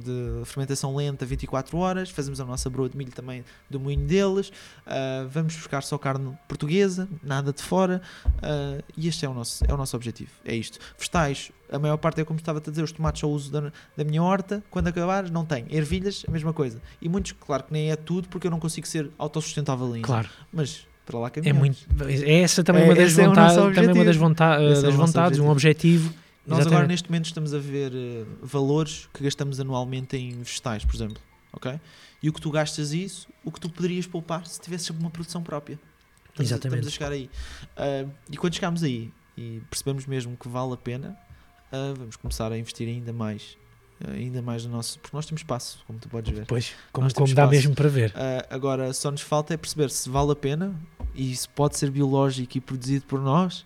de, 0.03 0.45
fermentação 0.47 0.97
lenta 0.97 1.27
24 1.27 1.77
horas. 1.77 2.11
Fazemos 2.11 2.41
a 2.41 2.45
nossa 2.45 2.69
broa 2.71 2.89
de 2.89 2.97
milho 2.97 3.13
também 3.13 3.45
do 3.69 3.79
moinho 3.79 4.07
deles. 4.07 4.49
Uh, 4.49 5.29
vamos 5.29 5.55
buscar 5.55 5.83
só 5.83 5.99
carne 5.99 6.37
portuguesa, 6.49 7.09
nada 7.23 7.53
de 7.53 7.63
fora. 7.63 8.01
Uh, 8.27 8.83
e 8.97 9.07
este 9.07 9.27
é 9.27 9.29
o, 9.29 9.35
nosso, 9.35 9.63
é 9.69 9.73
o 9.73 9.77
nosso 9.77 9.95
objetivo. 9.95 10.31
É 10.45 10.55
isto. 10.55 10.79
Vegetais, 10.97 11.53
a 11.71 11.79
maior 11.79 11.97
parte 11.99 12.21
é 12.21 12.25
como 12.25 12.39
estava 12.39 12.59
a 12.59 12.63
dizer, 12.63 12.83
os 12.83 12.93
tomates 12.93 13.21
só 13.21 13.29
uso 13.29 13.53
da, 13.53 13.73
da 13.97 14.05
minha 14.05 14.23
horta. 14.23 14.63
Quando 14.71 14.89
acabar, 14.89 15.31
não 15.31 15.45
tenho. 15.45 15.67
Ervilhas, 15.71 16.25
a 16.27 16.31
mesma 16.31 16.53
coisa. 16.53 16.81
E 17.03 17.09
muitos, 17.09 17.33
claro 17.33 17.65
que 17.65 17.73
nem 17.73 17.91
é 17.91 17.97
tudo, 17.97 18.29
porque 18.29 18.47
eu 18.47 18.51
não 18.51 18.61
consigo 18.61 18.87
ser 18.87 19.11
autossustentável 19.19 19.93
ainda. 19.93 20.07
Claro. 20.07 20.29
Mas 20.53 20.87
para 21.05 21.19
lá 21.19 21.31
caminhamos. 21.31 21.87
É 22.01 22.05
muito, 22.05 22.25
é 22.25 22.41
essa 22.41 22.65
também 22.65 22.83
é, 22.83 22.87
uma 22.87 22.95
das 22.95 23.13
vontades, 23.15 23.57
é 23.57 23.73
também 23.73 23.95
uma 23.95 24.05
das, 24.05 24.17
vonta 24.17 24.59
das 24.59 24.85
é 24.85 24.91
vontades, 24.91 25.39
um 25.39 25.49
objetivo. 25.49 26.13
Nós 26.47 26.59
Exatamente. 26.59 26.75
agora 26.75 26.89
neste 26.89 27.11
momento 27.11 27.27
estamos 27.27 27.55
a 27.55 27.59
ver 27.59 27.93
uh, 27.93 28.27
valores 28.43 29.09
que 29.13 29.23
gastamos 29.23 29.61
anualmente 29.61 30.17
em 30.17 30.43
vegetais, 30.43 30.85
por 30.85 30.95
exemplo, 30.95 31.17
ok? 31.53 31.81
E 32.23 32.29
o 32.29 32.33
que 32.33 32.41
tu 32.41 32.51
gastas 32.51 32.93
isso, 32.93 33.29
o 33.45 33.51
que 33.51 33.61
tu 33.61 33.71
poderias 33.71 34.07
poupar 34.07 34.47
se 34.47 34.61
tivesses 34.61 34.91
uma 34.91 35.11
produção 35.11 35.43
própria. 35.43 35.79
Estamos 36.31 36.51
Exatamente. 36.51 36.87
A, 36.87 36.89
estamos 36.89 36.89
a 36.89 36.91
chegar 36.91 37.13
aí. 37.13 37.31
Uh, 37.77 38.11
e 38.31 38.37
quando 38.37 38.55
chegamos 38.55 38.83
aí 38.83 39.11
e 39.37 39.63
percebemos 39.71 40.07
mesmo 40.07 40.37
que 40.37 40.49
vale 40.49 40.75
a 40.75 40.77
pena, 40.77 41.17
vamos 41.97 42.17
começar 42.17 42.53
a 42.53 42.59
investir 42.59 42.89
ainda 42.89 43.13
mais 43.13 43.57
ainda 44.09 44.43
mais 44.43 44.65
no 44.65 44.73
nosso. 44.73 44.99
Porque 44.99 45.17
nós 45.17 45.27
temos 45.27 45.41
espaço, 45.41 45.79
como 45.87 45.99
tu 45.99 46.09
podes 46.09 46.35
ver. 46.35 46.47
Pois, 46.47 46.73
como, 46.93 47.13
como 47.13 47.35
dá 47.35 47.47
mesmo 47.47 47.75
para 47.75 47.89
ver. 47.89 48.11
Uh, 48.11 48.47
agora, 48.51 48.93
só 48.93 49.11
nos 49.11 49.21
falta 49.21 49.55
é 49.55 49.57
perceber 49.57 49.91
se 49.91 50.09
vale 50.09 50.33
a 50.33 50.37
pena 50.37 50.75
e 51.15 51.33
isso 51.33 51.49
pode 51.51 51.77
ser 51.79 51.91
biológico 51.91 52.59
e 52.59 52.61
produzido 52.61 53.05
por 53.07 53.21
nós. 53.21 53.65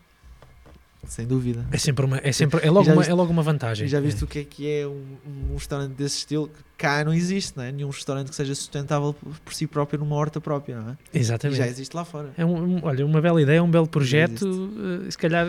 Sem 1.07 1.27
dúvida. 1.27 1.67
É 1.71 1.79
sempre 1.79 2.05
uma, 2.05 2.19
é 2.23 2.33
sempre, 2.33 2.61
é 2.67 2.71
logo, 2.71 2.87
uma, 2.89 2.97
viste, 2.97 3.11
é 3.11 3.15
logo 3.15 3.33
uma 3.33 3.43
vantagem. 3.43 3.89
já 3.89 4.01
viste 4.01 4.23
é. 4.23 4.25
o 4.25 4.27
que 4.27 4.39
é 4.41 4.45
que 4.45 4.71
é 4.71 4.87
um, 4.87 5.17
um 5.51 5.55
restaurante 5.55 5.93
desse 5.93 6.19
estilo? 6.19 6.51
Cá 6.79 7.05
não 7.05 7.13
existe, 7.13 7.57
não 7.57 7.65
é? 7.65 7.73
Nenhum 7.73 7.91
restaurante 7.91 8.29
que 8.31 8.37
seja 8.37 8.55
sustentável 8.55 9.15
por 9.45 9.53
si 9.53 9.67
próprio 9.67 9.99
numa 9.99 10.15
horta 10.15 10.41
própria, 10.41 10.81
não 10.81 10.91
é? 10.93 10.97
Exatamente. 11.13 11.57
E 11.61 11.65
já 11.65 11.69
existe 11.69 11.95
lá 11.95 12.05
fora. 12.05 12.31
É 12.39 12.45
um, 12.45 12.79
olha, 12.85 13.05
uma 13.05 13.21
bela 13.21 13.43
ideia, 13.43 13.63
um 13.63 13.71
belo 13.71 13.89
projeto. 13.89 14.43
uh, 14.47 15.11
se 15.11 15.19
calhar. 15.19 15.47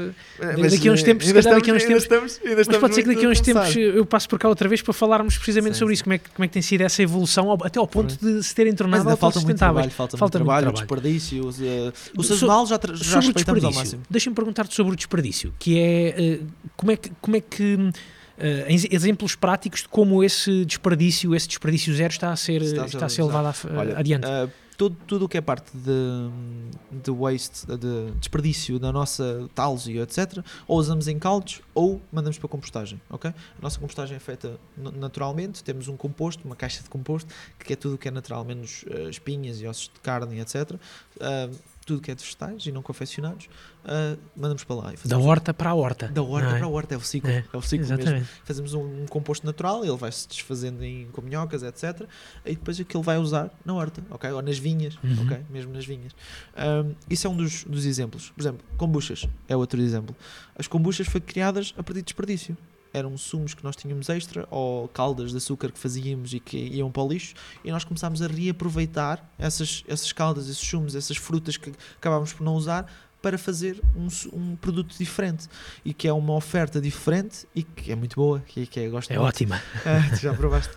Mas, 0.57 0.71
daqui 0.73 0.89
a 0.89 0.91
uns 0.91 1.01
eh, 1.01 1.05
tempos, 1.05 1.27
se 1.27 1.33
calhar 1.33 1.53
daqui 1.55 1.69
a 1.69 1.73
uns 1.75 1.83
estamos- 1.83 2.03
tempos- 2.07 2.19
ainda 2.19 2.25
estamos- 2.25 2.39
ainda 2.43 2.49
Mas 2.55 2.59
estamos 2.61 2.79
pode 2.81 2.95
ser 2.95 3.03
que 3.03 3.07
daqui 3.13 3.25
a 3.25 3.29
uns 3.29 3.39
tempos 3.41 3.75
eu 3.75 4.05
passe 4.05 4.27
por 4.27 4.39
cá 4.39 4.49
outra 4.49 4.67
vez 4.67 4.81
para 4.81 4.93
falarmos 4.93 5.37
precisamente 5.37 5.73
Sim, 5.75 5.79
sobre 5.79 5.91
sim. 5.91 5.99
isso, 5.99 6.03
como 6.03 6.13
é, 6.13 6.17
que, 6.17 6.29
como 6.31 6.43
é 6.43 6.47
que 6.47 6.53
tem 6.53 6.61
sido 6.63 6.81
essa 6.81 7.03
evolução, 7.03 7.53
até 7.63 7.77
ao 7.79 7.87
ponto 7.87 8.17
de 8.17 8.41
se 8.43 8.55
terem 8.55 8.71
Mas 8.71 8.77
tornado 8.79 9.01
ainda 9.07 9.15
falta 9.17 9.39
muito 9.39 9.57
trabalho, 9.57 9.91
falta, 9.91 10.17
Falta 10.17 10.39
muito 10.39 10.49
muito 10.49 10.59
trabalho, 10.63 10.75
trabalho. 10.87 11.01
desperdício. 11.03 11.45
os, 11.45 11.61
eh, 11.61 11.91
O 12.17 12.23
So- 12.23 12.29
sazonal 12.33 12.65
já, 12.65 12.75
já 12.75 12.79
sobre 12.79 12.89
o 12.89 12.95
respeitamos 12.95 13.63
ao 13.63 13.69
desperdício, 13.69 13.75
máximo. 13.79 14.01
deixa-me 14.09 14.35
perguntar-te 14.35 14.73
sobre 14.73 14.93
o 14.93 14.95
desperdício, 14.95 15.53
que 15.59 15.77
é 15.79 16.39
uh, 16.41 16.47
como 16.75 16.91
é 16.91 16.95
que, 16.97 17.11
como 17.21 17.35
é 17.37 17.41
que 17.41 17.91
uh, 18.39 18.69
ex- 18.71 18.87
exemplos 18.91 19.35
práticos 19.35 19.81
de 19.81 19.87
como 19.89 20.23
esse 20.23 20.65
desperdício, 20.65 21.35
esse 21.35 21.47
desperdício 21.47 21.93
zero 21.95 22.11
está 22.11 22.31
a 22.31 22.35
ser, 22.35 22.61
Está 22.61 22.85
está 22.85 23.05
a 23.05 23.09
ser 23.09 23.23
levado 23.23 23.47
a- 23.47 23.77
Olha, 23.79 23.97
adiante. 23.97 24.25
ah, 24.25 24.49
tudo, 24.77 24.95
tudo 25.05 25.25
o 25.25 25.29
que 25.29 25.37
é 25.37 25.41
parte 25.41 25.69
de, 25.75 27.01
de 27.03 27.11
waste, 27.11 27.65
de 27.67 28.11
desperdício 28.17 28.79
da 28.79 28.93
nossa 28.93 29.49
talzio, 29.53 30.01
etc., 30.01 30.37
ou 30.65 30.77
usamos 30.79 31.09
em 31.09 31.19
caldos 31.19 31.59
ou 31.75 32.01
mandamos 32.09 32.37
para 32.37 32.47
compostagem, 32.47 33.01
ok? 33.09 33.29
A 33.31 33.33
nossa 33.61 33.77
compostagem 33.77 34.15
é 34.15 34.19
feita 34.21 34.57
na- 34.77 34.91
naturalmente, 34.91 35.61
temos 35.65 35.89
um 35.89 35.97
composto, 35.97 36.45
uma 36.45 36.55
caixa 36.55 36.81
de 36.81 36.89
composto, 36.89 37.29
que 37.59 37.73
é 37.73 37.75
tudo 37.75 37.95
o 37.95 37.97
que 37.97 38.07
é 38.07 38.11
natural, 38.11 38.45
menos 38.45 38.85
ah, 38.89 39.09
espinhas 39.09 39.59
e 39.59 39.67
ossos 39.67 39.91
de 39.93 39.99
carne, 39.99 40.39
etc. 40.39 40.75
Ah, 41.19 41.49
tudo 41.89 42.01
que 42.01 42.11
é 42.11 42.15
de 42.15 42.23
vegetais 42.23 42.65
e 42.67 42.71
não 42.71 42.81
confeccionados, 42.83 43.49
ah, 43.83 44.15
mandamos 44.35 44.63
para 44.63 44.75
lá. 44.75 44.93
Da 45.05 45.17
horta 45.17 45.53
para 45.53 45.71
a 45.71 45.73
horta. 45.73 46.07
da 46.07 46.21
horta 46.21 46.49
é? 46.49 46.57
para 46.57 46.65
a 46.65 46.69
horta, 46.69 46.93
é 46.93 46.97
o 46.97 47.01
ciclo, 47.01 47.29
É, 47.29 47.43
é, 47.51 47.57
o 47.57 47.61
ciclo 47.61 47.87
mesmo 47.87 47.99
Exatamente. 47.99 48.29
fazemos 48.43 48.73
um, 48.75 49.01
um 49.03 49.05
composto 49.07 49.45
natural, 49.45 49.83
ele 49.83 49.97
vai 49.97 50.11
se 50.11 50.27
desfazendo 50.27 50.83
em 50.83 51.07
com 51.11 51.21
minhocas, 51.21 51.63
etc. 51.63 52.07
E 52.45 52.51
depois 52.55 52.79
aquilo 52.79 53.01
vai 53.01 53.17
usar 53.17 53.49
na 53.65 53.73
horta, 53.73 54.03
ok? 54.11 54.29
Ou 54.31 54.41
nas 54.41 54.57
vinhas, 54.59 54.97
Uhum. 55.03 55.23
ok? 55.25 55.39
Mesmo 55.49 55.73
nas 55.73 55.85
vinhas. 55.85 56.13
Um, 56.55 56.93
isso 57.09 57.25
é 57.25 57.29
um 57.29 57.35
dos, 57.35 57.63
dos 57.63 57.85
exemplos. 57.85 58.29
Por 58.29 58.41
exemplo, 58.41 58.63
kombuchas 58.77 59.27
é 59.47 59.55
outro 59.55 59.81
exemplo. 59.81 60.15
As 60.55 60.67
kombuchas 60.67 61.07
foram 61.07 61.25
criadas 61.25 61.73
a 61.77 61.81
partir 61.83 62.01
de 62.01 62.05
desperdício. 62.05 62.55
Eram 62.93 63.17
sumos 63.17 63.53
que 63.53 63.63
nós 63.63 63.75
tínhamos 63.75 64.09
extra 64.09 64.47
ou 64.49 64.87
caldas 64.87 65.31
de 65.31 65.37
açúcar 65.37 65.71
que 65.71 65.79
fazíamos 65.79 66.33
e 66.33 66.39
que 66.39 66.57
iam 66.57 66.91
para 66.91 67.03
o 67.03 67.07
lixo 67.07 67.33
e 67.63 67.71
nós 67.71 67.83
começámos 67.83 68.21
a 68.21 68.27
reaproveitar 68.27 69.23
essas, 69.37 69.83
essas 69.87 70.11
caldas, 70.11 70.45
esses 70.49 70.57
sumos, 70.67 70.95
essas 70.95 71.17
frutas 71.17 71.57
que 71.57 71.71
acabámos 71.97 72.33
por 72.33 72.43
não 72.43 72.55
usar 72.55 72.91
para 73.21 73.37
fazer 73.37 73.81
um, 73.95 74.07
um 74.33 74.55
produto 74.55 74.95
diferente 74.97 75.47
e 75.83 75.93
que 75.93 76.07
é 76.07 76.13
uma 76.13 76.33
oferta 76.33 76.79
diferente 76.79 77.45
e 77.53 77.63
que 77.63 77.91
é 77.91 77.95
muito 77.95 78.15
boa, 78.15 78.39
que, 78.39 78.65
que 78.65 78.79
é, 78.79 78.87
gosto 78.87 79.11
É 79.11 79.17
muito. 79.17 79.27
ótima. 79.27 79.61
Ah, 79.85 80.15
já 80.15 80.33
provaste. 80.33 80.73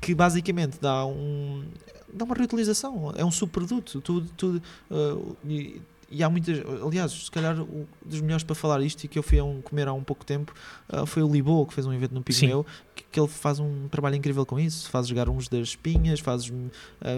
Que 0.00 0.14
basicamente 0.14 0.78
dá 0.80 1.04
um 1.04 1.64
dá 2.12 2.24
uma 2.24 2.34
reutilização, 2.34 3.12
é 3.16 3.24
um 3.24 3.30
subproduto. 3.30 4.00
Tudo, 4.00 4.30
tudo, 4.36 4.62
ah, 4.90 5.36
e, 6.10 6.22
há 6.22 6.30
muitas. 6.30 6.60
Aliás, 6.84 7.12
se 7.12 7.30
calhar 7.30 7.60
o 7.60 7.86
dos 8.04 8.20
melhores 8.20 8.44
para 8.44 8.54
falar 8.54 8.80
isto 8.82 9.04
e 9.04 9.08
que 9.08 9.18
eu 9.18 9.22
fui 9.22 9.38
a 9.38 9.44
um, 9.44 9.60
comer 9.60 9.88
há 9.88 9.92
um 9.92 10.02
pouco 10.04 10.24
tempo 10.24 10.54
ah, 10.88 11.04
foi 11.04 11.22
o 11.22 11.30
Libo, 11.30 11.66
que 11.66 11.74
fez 11.74 11.86
um 11.86 11.92
evento 11.92 12.12
no 12.14 12.22
Pirineu, 12.22 12.64
que, 12.94 13.02
que 13.10 13.18
ele 13.20 13.26
faz 13.28 13.58
um 13.58 13.88
trabalho 13.88 14.14
incrível 14.14 14.46
com 14.46 14.58
isso. 14.60 14.88
Faz 14.90 15.08
jogar 15.08 15.28
uns 15.28 15.48
das 15.48 15.68
espinhas, 15.68 16.20
faz 16.20 16.48
uh, 16.48 16.54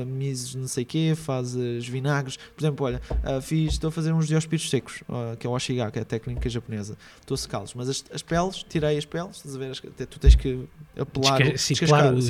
mises 0.07 0.55
não 0.55 0.67
sei 0.67 0.85
quê, 0.85 1.15
fazes 1.15 1.87
vinagres. 1.87 2.37
Por 2.37 2.63
exemplo, 2.63 2.87
olha, 2.87 3.03
ah, 3.23 3.41
fiz, 3.41 3.75
estou 3.75 3.89
a 3.89 3.93
fazer 3.93 4.13
uns 4.13 4.27
diospíritos 4.27 4.71
secos, 4.71 5.03
ah, 5.09 5.37
que 5.39 5.47
é 5.47 5.51
o 5.51 5.53
Oshiga, 5.53 5.91
que 5.91 5.99
é 5.99 6.03
a 6.03 6.05
técnica 6.05 6.49
japonesa. 6.49 6.97
Estou 7.21 7.35
a 7.35 7.39
secá-los, 7.39 7.75
mas 7.75 7.89
as, 7.89 8.05
as 8.13 8.23
peles, 8.23 8.65
tirei 8.69 8.97
as 8.97 9.05
peles, 9.05 9.37
estás 9.37 9.55
a 9.55 9.59
ver? 9.59 9.71
As- 9.71 9.81
tu 9.81 10.19
tens 10.19 10.35
que 10.35 10.65
apelar, 10.99 11.39
Desca- 11.39 11.55
o- 11.55 11.59
sim, 11.59 11.75
claro, 11.75 12.17
o 12.17 12.21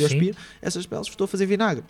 diospiro. 0.00 0.36
Essas 0.60 0.86
peles 0.86 1.06
estou 1.06 1.24
a 1.24 1.28
fazer 1.28 1.46
vinagre. 1.46 1.84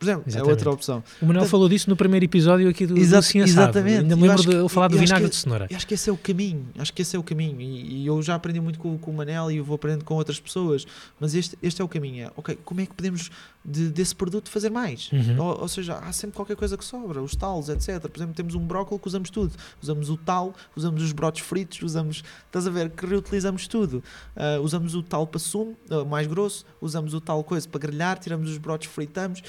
Por 0.00 0.06
exemplo, 0.06 0.24
Exatamente. 0.26 0.48
é 0.48 0.50
outra 0.50 0.70
opção. 0.70 1.04
O 1.20 1.26
Manuel 1.26 1.40
Portanto- 1.42 1.50
falou 1.50 1.68
disso 1.68 1.90
no 1.90 1.94
primeiro 1.94 2.24
episódio 2.24 2.66
aqui 2.70 2.86
do, 2.86 2.96
Exa- 2.96 3.16
do 3.16 3.18
Assado. 3.18 3.38
exatamente. 3.44 3.98
Ainda 3.98 4.16
me 4.16 4.22
lembro 4.26 4.42
de 4.42 4.48
que- 4.48 4.68
falar 4.70 4.88
do 4.88 4.96
vinagre 4.96 5.24
que- 5.24 5.30
de 5.30 5.36
cenoura. 5.36 5.68
Acho 5.70 5.86
que 5.86 5.92
esse 5.92 6.08
é 6.08 6.12
o 6.12 6.16
caminho, 6.16 6.66
acho 6.78 6.90
que 6.94 7.02
esse 7.02 7.14
é 7.14 7.18
o 7.18 7.22
caminho. 7.22 7.60
E, 7.60 7.98
e 8.02 8.06
eu 8.06 8.22
já 8.22 8.34
aprendi 8.34 8.60
muito 8.62 8.78
com, 8.78 8.96
com 8.96 9.10
o 9.10 9.14
Manel 9.14 9.50
e 9.50 9.58
eu 9.58 9.64
vou 9.64 9.74
aprendendo 9.74 10.02
com 10.06 10.14
outras 10.14 10.40
pessoas. 10.40 10.86
Mas 11.20 11.34
este, 11.34 11.58
este 11.62 11.82
é 11.82 11.84
o 11.84 11.88
caminho. 11.88 12.24
É, 12.28 12.30
ok, 12.34 12.58
como 12.64 12.80
é 12.80 12.86
que 12.86 12.94
podemos 12.94 13.30
de- 13.62 13.90
desse 13.90 14.14
produto 14.14 14.48
fazer 14.48 14.70
mais? 14.70 15.10
Uhum. 15.12 15.38
Ou, 15.38 15.60
ou 15.60 15.68
seja, 15.68 15.98
há 15.98 16.10
sempre 16.12 16.34
qualquer 16.34 16.56
coisa 16.56 16.78
que 16.78 16.84
sobra, 16.84 17.22
os 17.22 17.36
talos, 17.36 17.68
etc. 17.68 18.00
Por 18.08 18.16
exemplo, 18.16 18.34
temos 18.34 18.54
um 18.54 18.60
brócolis 18.66 19.02
que 19.02 19.08
usamos 19.08 19.28
tudo. 19.28 19.52
Usamos 19.82 20.08
o 20.08 20.16
tal, 20.16 20.54
usamos 20.74 21.02
os 21.02 21.12
brotos 21.12 21.42
fritos, 21.42 21.82
usamos, 21.82 22.22
estás 22.46 22.66
a 22.66 22.70
ver, 22.70 22.88
que 22.88 23.04
reutilizamos 23.04 23.68
tudo. 23.68 24.02
Ah, 24.34 24.58
usamos 24.62 24.94
o 24.94 25.02
tal 25.02 25.26
para 25.26 25.38
sumo, 25.38 25.76
ah, 25.90 26.06
mais 26.06 26.26
grosso, 26.26 26.64
usamos 26.80 27.12
o 27.12 27.20
tal 27.20 27.44
coisa 27.44 27.68
para 27.68 27.80
grelhar, 27.80 28.18
tiramos 28.18 28.48
os 28.50 28.56
brotos, 28.56 28.86
fritamos. 28.88 29.42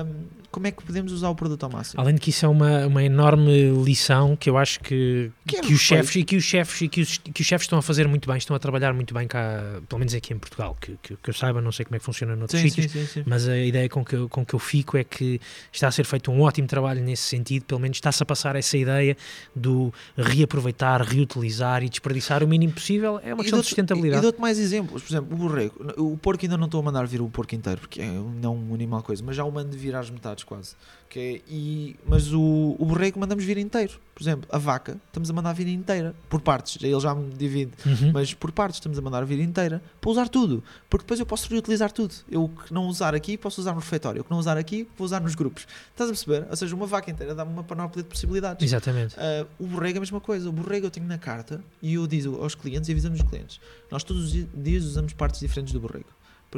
Ahm, 0.00 0.26
como 0.50 0.66
é 0.66 0.70
que 0.70 0.82
podemos 0.82 1.12
usar 1.12 1.28
o 1.28 1.34
produto 1.34 1.64
ao 1.64 1.70
máximo? 1.70 2.00
Além 2.00 2.14
de 2.14 2.20
que 2.20 2.30
isso 2.30 2.46
é 2.46 2.48
uma, 2.48 2.86
uma 2.86 3.02
enorme 3.04 3.70
lição 3.84 4.34
que 4.36 4.48
eu 4.48 4.56
acho 4.56 4.80
que, 4.80 5.30
Que 5.46 5.56
é 5.56 5.60
que 5.60 5.74
os 5.74 5.80
chefes 5.80 6.16
e 6.16 6.24
que 6.24 6.36
os 6.36 6.44
chefes 6.44 6.80
e 6.80 6.88
que 6.88 7.00
os, 7.02 7.18
que 7.18 7.40
os 7.42 7.46
chefes 7.46 7.64
estão 7.66 7.78
a 7.78 7.82
fazer 7.82 8.08
muito 8.08 8.26
bem, 8.26 8.38
estão 8.38 8.56
a 8.56 8.58
trabalhar 8.58 8.94
muito 8.94 9.12
bem 9.12 9.28
cá, 9.28 9.80
pelo 9.86 9.98
menos 9.98 10.14
aqui 10.14 10.32
em 10.32 10.38
Portugal, 10.38 10.74
que, 10.80 10.96
que, 11.02 11.14
que 11.16 11.30
eu 11.30 11.34
saiba, 11.34 11.60
não 11.60 11.70
sei 11.72 11.84
como 11.84 11.96
é 11.96 11.98
que 11.98 12.04
funciona 12.06 12.34
noutros 12.34 12.60
Sim, 12.62 12.70
sítios, 12.70 12.90
sim, 12.92 13.06
sim, 13.06 13.22
mas 13.26 13.46
a 13.46 13.58
ideia 13.58 13.86
com 13.88 14.02
que, 14.02 14.14
eu, 14.16 14.28
com 14.30 14.46
que 14.46 14.54
eu 14.54 14.58
fico 14.58 14.96
é 14.96 15.04
que 15.04 15.38
está 15.70 15.88
a 15.88 15.92
ser 15.92 16.04
feito 16.06 16.30
um 16.30 16.40
ótimo 16.40 16.66
trabalho 16.66 17.02
nesse 17.02 17.24
sentido, 17.24 17.64
pelo 17.66 17.80
menos 17.80 17.98
está-se 17.98 18.22
a 18.22 18.26
passar 18.26 18.56
essa 18.56 18.78
ideia 18.78 19.14
do 19.54 19.92
reaproveitar, 20.16 21.02
reutilizar 21.02 21.82
e 21.84 21.88
desperdiçar 21.88 22.42
o 22.42 22.48
mínimo 22.48 22.72
possível, 22.72 23.20
é 23.22 23.32
uma 23.34 23.42
questão 23.42 23.44
de 23.44 23.50
dou-te- 23.50 23.66
E 23.66 23.68
sustentabilidade. 23.68 24.22
dou-te 24.22 24.40
mais 24.40 24.58
exemplos. 24.58 25.02
Por 25.02 25.10
exemplo, 25.10 25.34
o 25.34 25.36
borrego. 25.38 25.74
O 25.98 26.16
porco 26.16 26.44
ainda 26.44 26.56
não 26.56 26.64
estou 26.66 26.80
a 26.80 26.82
mandar 26.82 27.06
vir 27.06 27.20
o 27.20 27.28
porco 27.28 27.54
inteiro, 27.54 27.80
porque 27.80 28.00
é 28.00 28.06
não 28.06 28.56
um 28.56 28.74
animal 28.74 29.02
coisa, 29.02 29.22
mas 29.24 29.36
já 29.36 29.44
o 29.44 29.50
mando 29.52 29.76
vir 29.76 29.85
às 29.94 30.10
metades 30.10 30.44
quase. 30.44 30.74
Que 31.08 31.18
é- 31.20 31.40
e, 31.48 31.96
mas 32.06 32.32
o, 32.32 32.74
o 32.78 32.84
borrego 32.84 33.18
mandamos 33.20 33.44
vir 33.44 33.56
inteiro. 33.58 33.92
Por 34.14 34.22
exemplo, 34.22 34.48
a 34.50 34.58
vaca 34.58 34.98
estamos 35.06 35.30
a 35.30 35.32
mandar 35.32 35.52
vir 35.52 35.68
inteira, 35.68 36.14
por 36.28 36.40
partes. 36.40 36.82
Ele 36.82 36.98
já 36.98 37.14
me 37.14 37.30
divide, 37.34 37.72
Uhum. 37.86 38.12
mas 38.12 38.34
por 38.34 38.50
partes 38.50 38.78
estamos 38.78 38.98
a 38.98 39.02
mandar 39.02 39.24
vir 39.24 39.38
inteira 39.40 39.80
para 40.00 40.10
usar 40.10 40.28
tudo. 40.28 40.64
Porque 40.90 41.04
depois 41.04 41.20
eu 41.20 41.26
posso 41.26 41.48
reutilizar 41.48 41.92
tudo. 41.92 42.14
Eu 42.30 42.44
o 42.44 42.48
que 42.48 42.72
não 42.74 42.86
usar 42.88 43.14
aqui, 43.14 43.36
posso 43.36 43.60
usar 43.60 43.72
no 43.74 43.80
refeitório. 43.80 44.22
O 44.22 44.24
que 44.24 44.30
não 44.30 44.38
usar 44.38 44.56
aqui, 44.56 44.88
vou 44.98 45.04
usar 45.04 45.20
nos 45.20 45.34
grupos. 45.34 45.66
Estás 45.90 46.10
a 46.10 46.12
perceber? 46.12 46.46
Ou 46.50 46.56
seja, 46.56 46.74
uma 46.74 46.86
vaca 46.86 47.10
inteira 47.10 47.34
dá-me 47.34 47.52
uma 47.52 47.62
panóplia 47.64 48.02
de 48.02 48.08
possibilidades. 48.08 48.66
Exatamente. 48.66 49.14
Uh, 49.16 49.46
o 49.60 49.66
borrego 49.66 49.96
é 49.96 49.98
a 49.98 50.00
mesma 50.00 50.20
coisa. 50.20 50.48
O 50.48 50.52
borrego 50.52 50.86
eu 50.86 50.90
tenho 50.90 51.06
na 51.06 51.18
carta 51.18 51.62
e 51.80 51.94
eu 51.94 52.06
digo 52.06 52.42
aos 52.42 52.54
clientes 52.54 52.88
e 52.88 52.92
avisamos 52.92 53.20
os 53.20 53.28
clientes. 53.28 53.60
Nós 53.90 54.02
todos 54.02 54.24
os 54.24 54.32
di- 54.32 54.48
dias 54.54 54.82
usamos 54.84 55.12
partes 55.12 55.38
diferentes 55.40 55.72
do 55.72 55.78
borrego. 55.80 56.08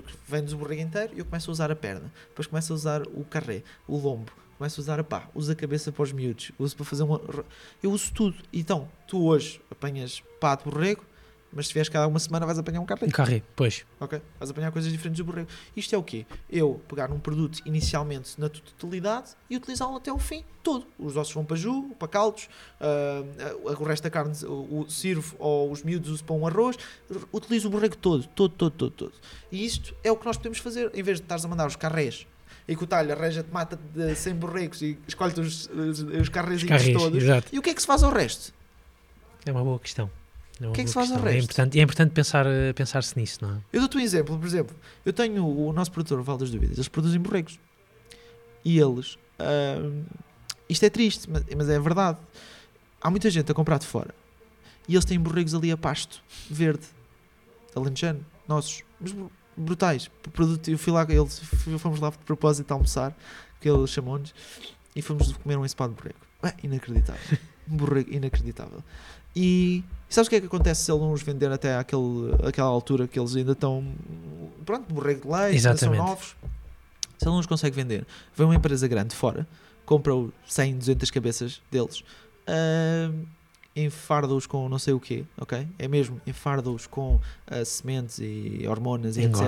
Porque 0.02 0.18
vem-nos 0.26 0.52
o 0.52 0.56
borrego 0.56 0.82
inteiro 0.82 1.12
e 1.14 1.18
eu 1.18 1.24
começo 1.24 1.50
a 1.50 1.52
usar 1.52 1.70
a 1.70 1.76
perna. 1.76 2.12
Depois 2.28 2.46
começo 2.46 2.72
a 2.72 2.76
usar 2.76 3.02
o 3.02 3.24
carré, 3.24 3.62
o 3.86 3.96
lombo. 3.96 4.32
Começo 4.56 4.80
a 4.80 4.82
usar 4.82 4.98
a 4.98 5.04
pá. 5.04 5.28
Uso 5.34 5.52
a 5.52 5.54
cabeça 5.54 5.92
para 5.92 6.02
os 6.02 6.12
miúdos. 6.12 6.50
Uso 6.58 6.76
para 6.76 6.84
fazer 6.84 7.04
uma... 7.04 7.20
Eu 7.82 7.92
uso 7.92 8.12
tudo. 8.12 8.36
Então, 8.52 8.88
tu 9.06 9.24
hoje 9.24 9.60
apanhas 9.70 10.22
pá 10.40 10.56
de 10.56 10.64
borrego, 10.64 11.04
mas 11.52 11.68
se 11.68 11.72
vieres 11.72 11.88
cada 11.88 12.06
uma 12.06 12.18
semana 12.18 12.44
vais 12.44 12.58
apanhar 12.58 12.80
um 12.80 12.86
carré. 12.86 13.06
Um 13.06 13.10
carré, 13.10 13.42
pois. 13.56 13.84
Ok? 14.00 14.20
Vais 14.38 14.50
apanhar 14.50 14.70
coisas 14.70 14.90
diferentes 14.90 15.18
do 15.18 15.24
borrego. 15.24 15.48
Isto 15.76 15.94
é 15.94 15.98
o 15.98 16.02
quê? 16.02 16.26
Eu 16.50 16.80
pegar 16.88 17.10
um 17.10 17.18
produto 17.18 17.60
inicialmente 17.64 18.38
na 18.38 18.48
totalidade 18.48 19.30
e 19.48 19.56
utilizá-lo 19.56 19.96
até 19.96 20.12
o 20.12 20.18
fim, 20.18 20.44
todo. 20.62 20.86
Os 20.98 21.16
ossos 21.16 21.32
vão 21.32 21.44
para 21.44 21.56
ju, 21.56 21.90
para 21.98 22.08
caldos, 22.08 22.48
ah, 22.80 23.22
o 23.64 23.84
resto 23.84 24.02
da 24.02 24.10
carne 24.10 24.34
o, 24.44 24.80
o 24.80 24.90
sirvo 24.90 25.36
ou 25.38 25.70
os 25.70 25.82
miúdos 25.82 26.10
uso 26.10 26.24
para 26.24 26.36
um 26.36 26.46
arroz. 26.46 26.76
Utilizo 27.32 27.68
o 27.68 27.70
borrego 27.70 27.96
todo, 27.96 28.26
todo, 28.28 28.54
todo, 28.54 28.72
todo, 28.72 28.90
todo. 28.90 29.12
E 29.50 29.64
isto 29.64 29.94
é 30.04 30.12
o 30.12 30.16
que 30.16 30.26
nós 30.26 30.36
podemos 30.36 30.58
fazer, 30.58 30.90
em 30.94 31.02
vez 31.02 31.18
de 31.18 31.24
estares 31.24 31.44
a 31.44 31.48
mandar 31.48 31.66
os 31.66 31.76
carrés 31.76 32.26
e 32.66 32.76
que 32.76 32.84
o 32.84 32.86
talho 32.86 33.10
arranja-te, 33.10 33.50
mata-te 33.50 33.82
de 33.94 34.14
100 34.14 34.34
borregos 34.34 34.82
e 34.82 34.98
escolhe-te 35.08 35.40
os, 35.40 35.70
os, 35.70 36.00
os 36.00 36.28
carrezinhos 36.28 36.88
todos. 36.90 37.22
exato. 37.22 37.48
E 37.50 37.58
o 37.58 37.62
que 37.62 37.70
é 37.70 37.74
que 37.74 37.80
se 37.80 37.86
faz 37.86 38.02
ao 38.02 38.12
resto? 38.12 38.52
É 39.46 39.50
uma 39.50 39.64
boa 39.64 39.78
questão. 39.78 40.10
É 40.60 40.68
O 40.68 40.72
que 40.72 40.80
é 40.80 40.84
que 40.84 40.88
se 40.90 40.94
faz 40.94 41.10
ao. 41.12 41.18
É 41.18 41.22
resto? 41.32 41.44
importante, 41.44 41.78
é 41.78 41.82
importante 41.82 42.10
pensar, 42.12 42.46
eh, 42.46 42.72
pensar-se 42.72 43.16
nisso, 43.18 43.38
não 43.42 43.56
é? 43.56 43.58
Eu 43.72 43.80
dou-te 43.80 43.96
um 43.96 44.00
exemplo, 44.00 44.36
por 44.38 44.46
exemplo, 44.46 44.76
eu 45.04 45.12
tenho 45.12 45.46
o 45.46 45.72
nosso 45.72 45.90
produtor, 45.92 46.18
o 46.18 46.22
Val 46.24 46.36
das 46.38 46.50
Dúvidas, 46.50 46.76
eles 46.78 46.88
produzem 46.88 47.20
borregos. 47.20 47.58
E 48.64 48.78
eles, 48.78 49.16
ahm, 49.38 50.02
isto 50.68 50.84
é 50.84 50.90
triste, 50.90 51.30
mas, 51.30 51.44
mas 51.56 51.68
é 51.68 51.78
verdade. 51.78 52.18
Há 53.00 53.10
muita 53.10 53.30
gente 53.30 53.50
a 53.50 53.54
comprar 53.54 53.78
de 53.78 53.86
fora. 53.86 54.12
E 54.88 54.94
eles 54.94 55.04
têm 55.04 55.18
borregos 55.20 55.54
ali 55.54 55.70
a 55.70 55.76
pasto, 55.76 56.22
verde, 56.50 56.86
alentejano, 57.74 58.24
nossos, 58.48 58.82
mas 59.00 59.12
br- 59.12 59.26
brutais. 59.56 60.10
Produto, 60.32 60.68
eu 60.70 60.78
fui 60.78 60.92
lá, 60.92 61.06
eles, 61.08 61.38
fomos 61.78 62.00
lá 62.00 62.10
de 62.10 62.18
propósito 62.18 62.70
almoçar, 62.72 63.16
que 63.60 63.68
ele 63.70 63.86
chamou-nos, 63.86 64.34
e 64.96 65.02
fomos 65.02 65.32
comer 65.34 65.56
um 65.56 65.64
ensopado 65.64 65.94
de 65.94 66.00
borrego. 66.00 66.18
É 66.42 66.54
inacreditável. 66.66 67.38
Borrego 67.66 68.10
inacreditável. 68.14 68.82
E 69.40 69.84
sabes 70.08 70.26
o 70.26 70.30
que 70.30 70.36
é 70.36 70.40
que 70.40 70.46
acontece 70.46 70.82
se 70.84 70.90
ele 70.90 71.00
não 71.00 71.12
os 71.12 71.22
vender 71.22 71.50
até 71.52 71.76
àquele, 71.76 72.34
àquela 72.42 72.66
altura 72.66 73.06
que 73.06 73.18
eles 73.18 73.36
ainda 73.36 73.52
estão. 73.52 73.86
Pronto, 74.66 74.92
borrego 74.92 75.22
de 75.22 75.28
leite, 75.28 75.66
ainda 75.68 75.76
são 75.76 75.94
novos. 75.94 76.36
Se 77.18 77.24
ele 77.24 77.30
não 77.30 77.38
os 77.38 77.46
consegue 77.46 77.76
vender, 77.76 78.04
vem 78.36 78.46
uma 78.46 78.54
empresa 78.56 78.88
grande 78.88 79.14
fora, 79.14 79.46
compra 79.86 80.14
o 80.14 80.32
100, 80.46 80.78
200 80.78 81.10
cabeças 81.10 81.62
deles, 81.70 82.02
ah, 82.46 83.12
enfarda-os 83.76 84.46
com 84.46 84.68
não 84.68 84.78
sei 84.78 84.94
o 84.94 85.00
quê, 85.00 85.24
ok? 85.36 85.66
É 85.78 85.86
mesmo, 85.86 86.20
enfarda-os 86.26 86.86
com 86.86 87.16
uh, 87.16 87.64
sementes 87.64 88.18
e 88.18 88.64
hormonas 88.68 89.16
e 89.16 89.22
etc. 89.22 89.40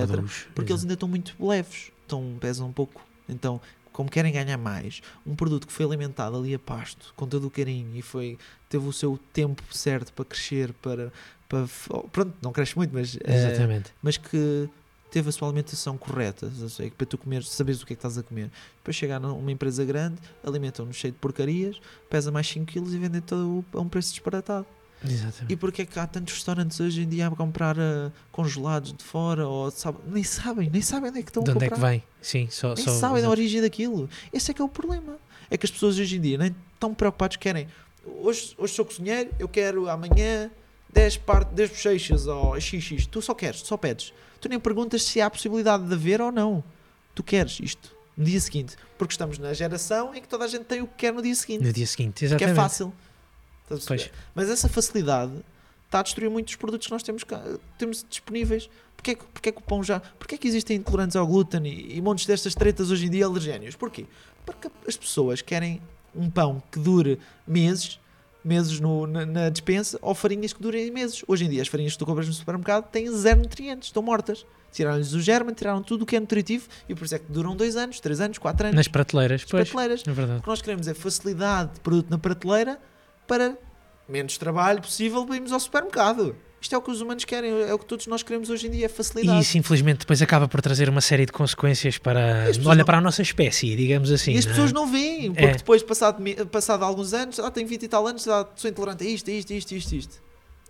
Porque 0.55 0.71
eles 0.71 0.83
ainda 0.83 0.93
estão 0.93 1.09
muito 1.09 1.35
leves, 1.39 1.91
estão, 2.01 2.37
pesam 2.39 2.67
um 2.67 2.73
pouco. 2.73 3.01
Então, 3.27 3.59
como 4.01 4.09
querem 4.09 4.33
ganhar 4.33 4.57
mais, 4.57 4.99
um 5.23 5.35
produto 5.35 5.67
que 5.67 5.71
foi 5.71 5.85
alimentado 5.85 6.35
ali 6.35 6.55
a 6.55 6.59
pasto, 6.59 7.13
com 7.15 7.27
todo 7.27 7.45
o 7.45 7.51
carinho 7.51 7.95
e 7.95 8.01
foi, 8.01 8.35
teve 8.67 8.87
o 8.87 8.91
seu 8.91 9.19
tempo 9.31 9.61
certo 9.69 10.11
para 10.11 10.25
crescer, 10.25 10.73
para, 10.81 11.13
para 11.47 11.67
pronto, 12.11 12.33
não 12.41 12.51
cresce 12.51 12.75
muito, 12.75 12.91
mas, 12.91 13.15
eh, 13.23 13.35
Exatamente. 13.35 13.93
mas 14.01 14.17
que 14.17 14.67
teve 15.11 15.29
a 15.29 15.31
sua 15.31 15.49
alimentação 15.49 15.99
correta, 15.99 16.51
para 16.97 17.05
tu 17.05 17.15
comer, 17.15 17.43
saberes 17.43 17.83
o 17.83 17.85
que 17.85 17.93
é 17.93 17.95
que 17.95 17.99
estás 17.99 18.17
a 18.17 18.23
comer. 18.23 18.49
Depois 18.77 18.95
chegar 18.95 19.19
numa 19.19 19.51
empresa 19.51 19.85
grande, 19.85 20.17
alimentam-nos 20.43 20.95
cheio 20.95 21.13
de 21.13 21.19
porcarias, 21.19 21.79
pesa 22.09 22.31
mais 22.31 22.47
5 22.47 22.65
kg 22.65 22.77
e 22.91 22.97
vendem 22.97 23.21
todo 23.21 23.63
a 23.71 23.81
um 23.81 23.87
preço 23.87 24.09
disparatado. 24.13 24.65
Exatamente. 25.03 25.51
E 25.51 25.55
porquê 25.55 25.81
é 25.81 25.85
que 25.85 25.97
há 25.99 26.05
tantos 26.05 26.33
restaurantes 26.35 26.79
hoje 26.79 27.01
em 27.01 27.07
dia 27.09 27.27
a 27.27 27.31
comprar 27.31 27.77
uh, 27.77 28.11
congelados 28.31 28.93
de 28.93 29.03
fora? 29.03 29.47
Ou, 29.47 29.71
sabe, 29.71 29.97
nem 30.07 30.23
sabem, 30.23 30.69
nem 30.69 30.81
sabem 30.81 31.09
onde 31.09 31.19
é 31.19 31.23
que 31.23 31.29
estão 31.29 31.43
De 31.43 31.51
a 31.51 31.53
onde 31.55 31.65
é 31.65 31.69
comprar. 31.69 31.87
que 31.89 31.91
vem? 31.97 32.03
Sim, 32.21 32.47
só. 32.51 32.73
Nem 32.75 32.83
só 32.85 32.91
sabem 32.91 33.15
da 33.15 33.19
exato. 33.19 33.31
origem 33.31 33.61
daquilo. 33.61 34.09
Esse 34.31 34.51
é 34.51 34.53
que 34.53 34.61
é 34.61 34.65
o 34.65 34.69
problema. 34.69 35.17
É 35.49 35.57
que 35.57 35.65
as 35.65 35.71
pessoas 35.71 35.97
hoje 35.97 36.17
em 36.17 36.21
dia 36.21 36.37
nem 36.37 36.55
estão 36.73 36.93
preocupados 36.93 37.37
que 37.37 37.43
querem. 37.43 37.67
Hoje, 38.05 38.53
hoje 38.57 38.73
sou 38.73 38.85
cozinheiro, 38.85 39.29
eu 39.37 39.47
quero 39.47 39.89
amanhã 39.89 40.49
10, 40.93 41.17
part... 41.17 41.53
10 41.53 41.69
bochechas 41.69 42.27
ou 42.27 42.59
xx. 42.59 43.05
Tu 43.07 43.21
só 43.21 43.33
queres, 43.33 43.61
só 43.61 43.77
pedes. 43.77 44.13
Tu 44.39 44.49
nem 44.49 44.59
perguntas 44.59 45.03
se 45.03 45.19
há 45.21 45.29
possibilidade 45.29 45.85
de 45.87 45.93
haver 45.93 46.21
ou 46.21 46.31
não. 46.31 46.63
Tu 47.13 47.21
queres 47.23 47.59
isto 47.61 47.95
no 48.17 48.23
dia 48.25 48.39
seguinte. 48.39 48.75
Porque 48.97 49.13
estamos 49.13 49.37
na 49.37 49.53
geração 49.53 50.13
em 50.15 50.21
que 50.21 50.27
toda 50.27 50.45
a 50.45 50.47
gente 50.47 50.63
tem 50.65 50.81
o 50.81 50.87
que 50.87 50.93
quer 50.95 51.13
no 51.13 51.21
dia 51.21 51.35
seguinte. 51.35 51.63
No 51.63 51.73
dia 51.73 51.85
seguinte, 51.87 52.19
Que 52.19 52.25
é 52.25 52.27
exatamente. 52.27 52.55
fácil. 52.55 52.85
Estás 52.85 52.89
a 52.91 52.93
perceber? 52.93 52.93
Pois. 52.93 53.60
Mas 54.35 54.49
essa 54.49 54.67
facilidade 54.69 55.31
está 55.85 55.99
a 55.99 56.03
destruir 56.03 56.29
muitos 56.29 56.55
produtos 56.55 56.87
que 56.87 56.93
nós 56.93 57.03
temos, 57.03 57.23
temos 57.77 58.05
disponíveis. 58.09 58.69
Porquê, 58.95 59.15
porquê 59.15 59.51
que 59.51 59.57
o 59.57 59.61
pão 59.61 59.83
já. 59.83 59.99
Porquê 59.99 60.37
que 60.37 60.47
existem 60.47 60.77
intolerantes 60.77 61.15
ao 61.15 61.25
glúten 61.25 61.65
e, 61.65 61.97
e 61.97 62.01
montes 62.01 62.25
destas 62.27 62.53
tretas 62.53 62.91
hoje 62.91 63.07
em 63.07 63.09
dia 63.09 63.25
alergénios? 63.25 63.75
Porquê? 63.75 64.05
Porque 64.45 64.69
as 64.87 64.95
pessoas 64.95 65.41
querem 65.41 65.81
um 66.15 66.29
pão 66.29 66.61
que 66.71 66.77
dure 66.79 67.17
meses, 67.47 67.99
meses 68.43 68.79
no- 68.79 69.07
na, 69.07 69.25
na 69.25 69.49
dispensa, 69.49 69.97
ou 70.01 70.13
farinhas 70.13 70.53
que 70.53 70.61
durem 70.61 70.91
meses. 70.91 71.23
Hoje 71.27 71.45
em 71.45 71.49
dia, 71.49 71.61
as 71.63 71.67
farinhas 71.67 71.93
que 71.93 71.99
tu 71.99 72.05
compras 72.05 72.27
no 72.27 72.33
supermercado 72.33 72.89
têm 72.91 73.09
zero 73.11 73.39
nutrientes, 73.41 73.87
estão 73.89 74.03
mortas. 74.03 74.45
Tiraram-lhes 74.71 75.13
o 75.13 75.19
germe, 75.19 75.51
tiraram 75.53 75.81
tudo 75.83 76.03
o 76.03 76.05
que 76.05 76.15
é 76.15 76.19
nutritivo 76.19 76.67
e 76.87 76.93
por 76.95 77.03
isso 77.05 77.15
é 77.15 77.19
que 77.19 77.25
duram 77.29 77.55
2 77.55 77.75
anos, 77.75 77.99
3 77.99 78.21
anos, 78.21 78.37
4 78.37 78.67
anos. 78.67 78.75
Nas 78.77 78.87
prateleiras, 78.87 79.41
As 79.43 79.49
pois. 79.49 79.67
prateleiras. 79.69 80.03
É 80.07 80.11
verdade. 80.13 80.39
O 80.39 80.43
que 80.43 80.47
nós 80.47 80.61
queremos 80.61 80.87
é 80.87 80.93
facilidade 80.93 81.73
de 81.73 81.79
produto 81.81 82.09
na 82.09 82.17
prateleira 82.17 82.79
para 83.31 83.57
menos 84.09 84.37
trabalho 84.37 84.81
possível 84.81 85.25
para 85.25 85.35
irmos 85.37 85.53
ao 85.53 85.59
supermercado. 85.59 86.35
Isto 86.59 86.75
é 86.75 86.77
o 86.77 86.81
que 86.81 86.91
os 86.91 86.99
humanos 86.99 87.23
querem, 87.23 87.49
é 87.63 87.73
o 87.73 87.79
que 87.79 87.85
todos 87.85 88.05
nós 88.07 88.21
queremos 88.21 88.49
hoje 88.49 88.67
em 88.67 88.71
dia, 88.71 88.85
é 88.85 88.89
E 88.89 88.89
facilidade. 88.89 89.39
isso, 89.39 89.57
infelizmente, 89.57 89.99
depois 89.99 90.21
acaba 90.21 90.47
por 90.49 90.61
trazer 90.61 90.89
uma 90.89 90.99
série 90.99 91.25
de 91.25 91.31
consequências 91.31 91.97
para, 91.97 92.45
olha, 92.65 92.75
não- 92.79 92.85
para 92.85 92.97
a 92.97 93.01
nossa 93.01 93.21
espécie, 93.21 93.73
digamos 93.75 94.11
assim. 94.11 94.33
E 94.33 94.37
as 94.37 94.45
não 94.45 94.51
é? 94.51 94.53
pessoas 94.55 94.73
não 94.73 94.85
veem, 94.91 95.31
porque 95.31 95.45
É. 95.45 95.55
depois, 95.55 95.81
passado, 95.81 96.21
passado 96.51 96.83
alguns 96.83 97.13
anos, 97.13 97.39
ah, 97.39 97.49
tenho 97.49 97.67
20 97.67 97.83
e 97.83 97.87
tal 97.87 98.05
anos, 98.05 98.27
ah, 98.27 98.45
sou 98.55 98.69
intolerante 98.69 99.03
a 99.05 99.07
isto, 99.09 99.29
a 99.31 99.33
isto, 99.33 99.53
a 99.53 99.55
isto, 99.55 99.73
a 99.73 99.77
isto, 99.77 99.95
isto. 99.95 100.21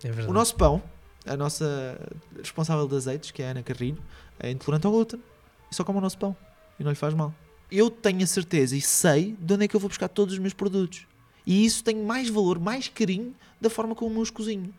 É 0.04 0.06
verdade. 0.08 0.30
O 0.30 0.32
nosso 0.32 0.54
pão, 0.54 0.80
a 1.26 1.36
nossa 1.36 1.98
responsável 2.38 2.86
de 2.86 2.94
azeites, 2.96 3.30
que 3.32 3.42
é 3.42 3.48
a 3.48 3.50
Ana 3.50 3.62
Carrilho, 3.62 3.98
é 4.38 4.50
intolerante 4.50 4.86
ao 4.86 4.92
glúten. 4.92 5.20
E 5.70 5.74
só 5.74 5.82
come 5.84 5.98
o 5.98 6.02
nosso 6.02 6.16
pão. 6.16 6.34
E 6.78 6.84
não 6.84 6.90
lhe 6.90 6.96
faz 6.96 7.12
mal. 7.12 7.34
Eu 7.70 7.90
tenho 7.90 8.22
a 8.22 8.26
certeza 8.26 8.74
e 8.76 8.80
sei 8.80 9.36
de 9.38 9.52
onde 9.54 9.64
é 9.64 9.68
que 9.68 9.74
eu 9.76 9.80
vou 9.80 9.88
buscar 9.88 10.08
todos 10.08 10.32
os 10.34 10.38
meus 10.38 10.54
produtos. 10.54 11.06
E 11.46 11.64
isso 11.64 11.82
tem 11.82 11.96
mais 11.96 12.28
valor, 12.28 12.58
mais 12.58 12.88
carinho 12.88 13.34
da 13.60 13.70
forma 13.70 13.94
como 13.94 14.18
eu 14.18 14.22
os 14.22 14.30
cozinho. 14.30 14.72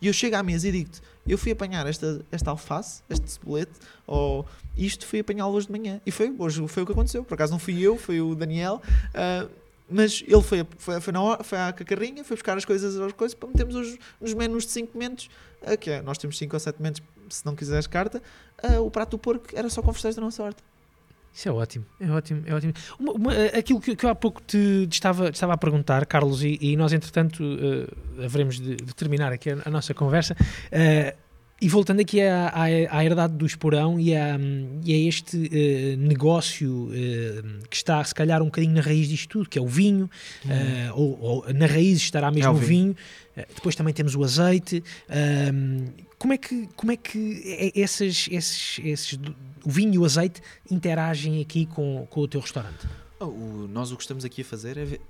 E 0.00 0.06
eu 0.06 0.12
chego 0.12 0.36
à 0.36 0.42
mesa 0.42 0.68
e 0.68 0.72
digo-te: 0.72 1.00
eu 1.26 1.36
fui 1.36 1.52
apanhar 1.52 1.86
esta, 1.86 2.24
esta 2.30 2.50
alface, 2.50 3.02
este 3.10 3.30
cebolete, 3.30 3.72
ou 4.06 4.46
isto 4.76 5.06
fui 5.06 5.20
apanhá-lo 5.20 5.52
hoje 5.54 5.66
de 5.66 5.72
manhã. 5.72 6.00
E 6.06 6.10
foi, 6.10 6.34
hoje 6.38 6.66
foi 6.68 6.82
o 6.82 6.86
que 6.86 6.92
aconteceu. 6.92 7.24
Por 7.24 7.34
acaso 7.34 7.52
não 7.52 7.58
fui 7.58 7.80
eu, 7.80 7.96
foi 7.96 8.20
o 8.20 8.34
Daniel. 8.34 8.80
ah, 9.14 9.48
mas 9.90 10.22
ele 10.26 10.42
foi, 10.42 10.66
foi, 10.76 11.00
foi, 11.00 11.12
na 11.14 11.42
foi 11.42 11.58
à 11.58 11.72
cacarrinha, 11.72 12.22
foi 12.22 12.36
buscar 12.36 12.58
as 12.58 12.64
coisas, 12.64 12.98
as 13.00 13.12
coisas 13.12 13.34
para 13.34 13.48
metermos 13.48 13.74
hoje 13.74 13.98
nos 14.20 14.34
menus 14.34 14.66
de 14.66 14.72
5 14.72 14.92
momentos. 14.92 15.30
ah, 15.64 15.76
que 15.76 15.90
é, 15.90 16.02
nós 16.02 16.18
temos 16.18 16.36
5 16.36 16.54
ou 16.54 16.60
7 16.60 16.78
momentos, 16.78 17.02
se 17.30 17.44
não 17.44 17.56
quiseres 17.56 17.86
carta. 17.86 18.22
ah, 18.62 18.80
o 18.80 18.90
prato 18.90 19.12
do 19.12 19.18
porco 19.18 19.46
era 19.54 19.70
só 19.70 19.80
com 19.80 19.90
vegetais 19.90 20.14
da 20.14 20.20
nossa 20.20 20.42
horta. 20.42 20.62
Isso 21.38 21.48
é 21.48 21.52
ótimo, 21.52 21.84
é 22.00 22.10
ótimo, 22.10 22.42
é 22.46 22.52
ótimo. 22.52 22.72
Uma- 22.98 23.12
uma- 23.12 23.32
aquilo 23.56 23.80
que, 23.80 23.94
que 23.94 24.04
eu 24.04 24.10
há 24.10 24.14
pouco 24.16 24.42
te, 24.42 24.88
te 24.88 24.94
estava, 24.94 25.30
te 25.30 25.34
estava 25.34 25.52
a 25.52 25.56
perguntar, 25.56 26.04
Carlos, 26.04 26.42
e, 26.42 26.58
e 26.60 26.76
nós 26.76 26.92
entretanto 26.92 27.44
eh, 28.18 28.24
haveremos 28.24 28.58
de, 28.58 28.74
de 28.74 28.92
terminar 28.92 29.32
aqui 29.32 29.50
a, 29.50 29.58
a 29.64 29.70
nossa 29.70 29.94
conversa. 29.94 30.34
eh, 30.72 31.14
e 31.60 31.68
voltando 31.68 32.00
aqui 32.00 32.20
à, 32.20 32.48
à, 32.48 32.64
à 32.98 33.04
herdade 33.04 33.34
do 33.34 33.44
esporão 33.46 33.98
e 34.00 34.14
a, 34.16 34.36
e 34.84 34.92
a 34.94 35.08
este 35.08 35.48
eh, 35.52 35.96
negócio 35.96 36.88
que 37.70 37.76
está, 37.76 38.02
se 38.02 38.14
calhar, 38.14 38.40
um 38.42 38.46
bocadinho 38.46 38.74
na 38.74 38.80
raiz 38.80 39.08
disto 39.08 39.28
tudo, 39.28 39.48
que 39.48 39.58
é 39.60 39.62
o 39.62 39.66
vinho, 39.68 40.10
eh, 40.48 40.90
ou, 40.92 41.18
ou 41.20 41.52
na 41.54 41.66
raiz 41.66 41.98
estará 41.98 42.30
mesmo 42.32 42.50
É 42.50 42.52
o 42.52 42.54
vinho. 42.56 42.96
Eh, 43.36 43.46
depois 43.54 43.76
também 43.76 43.94
temos 43.94 44.14
o 44.16 44.24
azeite. 44.24 44.82
Como 46.18 46.32
é 46.32 46.38
que, 46.38 46.68
como 46.74 46.90
é 46.92 46.96
que 46.96 47.42
é- 47.46 47.80
esses, 47.80 48.28
esses, 48.30 48.80
esses, 48.84 49.18
o 49.68 49.70
vinho 49.70 49.94
e 49.94 49.98
o 49.98 50.04
azeite 50.04 50.40
interagem 50.70 51.40
aqui 51.42 51.66
com, 51.66 52.06
com 52.10 52.20
o 52.22 52.28
teu 52.28 52.40
restaurante? 52.40 52.86
Oh, 53.20 53.24
o- 53.26 53.68
nós 53.68 53.90
o 53.90 53.96
que 53.96 54.02
estamos 54.02 54.24
aqui 54.24 54.42
a 54.42 54.44
fazer, 54.44 54.78
é, 54.78 54.84
ve- 54.84 55.00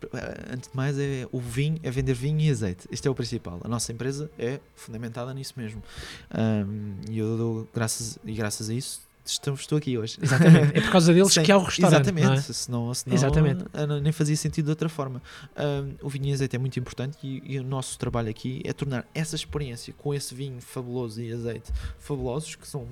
antes 0.53 0.71
de 0.71 0.77
mais, 0.77 0.99
é 0.99 1.29
o 1.31 1.39
vinho, 1.39 1.79
é 1.83 1.91
vender 1.91 2.15
vinho 2.15 2.41
e 2.41 2.51
azeite. 2.51 2.89
Este 2.91 3.07
é 3.07 3.11
o 3.11 3.15
principal. 3.15 3.61
A 3.63 3.69
nossa 3.69 3.93
empresa 3.93 4.31
é 4.39 4.59
fundamentada 4.75 5.33
nisso 5.35 5.53
mesmo. 5.57 5.83
Ahm, 6.31 6.95
E 7.09 7.19
eu 7.19 7.37
dou 7.37 7.69
graças, 7.75 8.19
e 8.25 8.33
graças 8.33 8.71
a 8.71 8.75
isso 8.75 9.01
estou, 9.27 9.53
estou 9.53 9.77
aqui 9.77 9.99
hoje. 9.99 10.17
Exatamente. 10.23 10.79
É 10.79 10.81
por 10.81 10.91
causa 10.91 11.13
deles 11.13 11.37
que 11.37 11.53
há 11.53 11.57
o 11.59 11.63
restaurante. 11.65 12.01
Exatamente, 12.01 12.27
não 12.27 12.33
é? 12.33 12.41
senão, 12.41 12.95
senão 12.95 13.15
Exatamente. 13.15 13.65
ah, 13.75 13.87
não- 13.87 14.01
nem 14.01 14.11
fazia 14.11 14.37
sentido 14.37 14.65
de 14.65 14.71
outra 14.71 14.89
forma. 14.89 15.21
Ahm, 15.55 15.93
o 16.03 16.09
vinho 16.09 16.29
e 16.29 16.33
azeite 16.33 16.57
é 16.57 16.59
muito 16.59 16.79
importante 16.81 17.19
e, 17.23 17.43
e 17.45 17.59
o 17.61 17.63
nosso 17.63 17.99
trabalho 17.99 18.31
aqui 18.31 18.63
é 18.65 18.73
tornar 18.73 19.07
essa 19.15 19.37
experiência 19.37 19.93
com 19.99 20.15
esse 20.15 20.35
vinho 20.35 20.63
fabuloso 20.63 21.21
e 21.21 21.31
azeite 21.31 21.71
fabulosos 21.99 22.55
que 22.57 22.67
são 22.67 22.89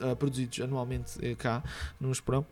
ah, 0.00 0.16
produzidos 0.16 0.60
anualmente 0.60 1.18
eh, 1.24 1.34
cá 1.34 1.62
no 2.00 2.10
Esperão 2.10 2.46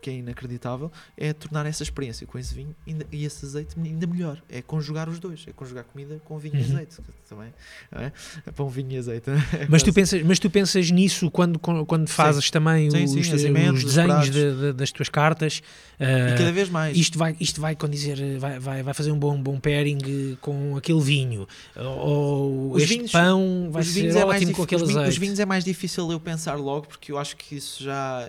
que 0.00 0.10
é 0.10 0.14
inacreditável, 0.14 0.90
é 1.16 1.32
tornar 1.32 1.66
essa 1.66 1.82
experiência 1.82 2.26
com 2.26 2.38
esse 2.38 2.54
vinho 2.54 2.74
ainda- 2.86 3.06
e 3.12 3.24
esse 3.24 3.44
azeite 3.44 3.74
ainda 3.78 4.06
melhor. 4.06 4.40
É 4.48 4.62
conjugar 4.62 5.08
os 5.08 5.18
dois, 5.18 5.44
é 5.46 5.52
conjugar 5.52 5.84
comida 5.84 6.20
com 6.24 6.38
vinho 6.38 6.56
e 6.56 6.58
Uhum. 6.58 6.64
azeite 6.64 6.96
que 6.96 7.28
também. 7.28 7.52
É? 7.92 8.12
É 8.46 8.50
pão, 8.50 8.68
vinho 8.68 8.92
e 8.92 8.96
azeite. 8.98 9.30
É 9.30 9.66
Mas 9.68 9.82
tu, 9.82 9.92
pensas, 9.92 10.22
mas 10.22 10.38
tu 10.38 10.48
pensas 10.50 10.90
nisso 10.90 11.30
quando, 11.30 11.58
quando 11.58 12.08
fazes 12.08 12.50
também 12.50 12.90
Sim, 12.90 13.04
os, 13.04 13.10
sim, 13.12 13.20
os 13.20 13.26
os 13.74 13.84
desenhos 13.84 14.30
de- 14.30 14.54
de- 14.56 14.72
das 14.72 14.90
tuas 14.90 15.08
cartas? 15.08 15.62
E 15.98 16.04
ah, 16.04 16.34
cada 16.36 16.50
vez 16.52 16.68
mais. 16.68 16.96
isto 16.96 17.18
vai, 17.18 17.36
isto 17.38 17.60
vai 17.60 17.76
condizer, 17.76 18.38
vai, 18.38 18.58
vai, 18.58 18.82
vai 18.82 18.94
fazer 18.94 19.12
um 19.12 19.18
bom, 19.18 19.40
bom 19.40 19.60
pairing 19.60 19.98
eh, 20.32 20.36
com 20.40 20.76
aquele 20.76 21.00
vinho. 21.00 21.46
Ou 21.76 22.72
Os 22.72 22.82
este 22.82 22.94
vinhos- 22.96 23.12
pão 23.12 23.68
vai 23.70 23.82
ser 23.82 23.92
vinhos, 24.00 24.16
é 24.16 24.24
mais 24.24 24.42
ótimo 24.42 24.56
com 24.56 24.62
aquele 24.62 24.82
os, 24.82 24.88
vinhos, 24.88 25.00
azeite. 25.02 25.12
os 25.14 25.18
vinhos 25.20 25.38
é 25.38 25.46
mais 25.46 25.64
difícil 25.64 26.10
eu 26.10 26.18
pensar 26.20 26.54
logo 26.54 26.86
porque 26.88 27.12
eu 27.12 27.18
acho 27.18 27.36
que 27.36 27.56
isso 27.56 27.82
já 27.84 28.28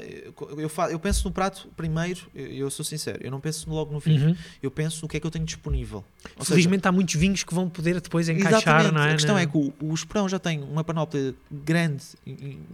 eu, 0.58 0.70
fa- 0.70 0.92
eu 0.92 1.00
penso 1.00 1.28
no 1.28 1.32
prato 1.34 1.61
primeiro 1.76 2.22
eu, 2.34 2.70
sou 2.70 2.84
sincero 2.86 3.20
eu 3.22 3.32
não 3.32 3.40
penso 3.40 3.70
logo 3.70 3.92
no 3.92 4.00
vinho 4.00 4.12
Uhum. 4.30 4.36
eu 4.62 4.70
penso 4.70 5.02
no 5.02 5.08
que 5.08 5.18
é 5.18 5.20
que 5.20 5.26
eu 5.26 5.32
tenho 5.32 5.46
disponível 5.46 6.04
Ou 6.36 6.46
seja, 6.46 6.52
Felizmente 6.52 6.88
há 6.88 6.92
muitos 6.92 7.16
vinhos 7.16 7.44
que 7.44 7.54
vão 7.54 7.70
poder 7.70 8.00
depois 8.00 8.30
encaixar, 8.30 8.92
não 8.92 9.02
é? 9.02 9.12
A 9.12 9.14
questão 9.14 9.38
é 9.38 9.46
que 9.46 9.58
o, 9.58 9.74
o 9.82 9.94
Esperão 9.94 10.28
já 10.30 10.38
tem 10.38 10.62
uma 10.62 10.84
panóplia 10.84 11.34
grande, 11.52 12.04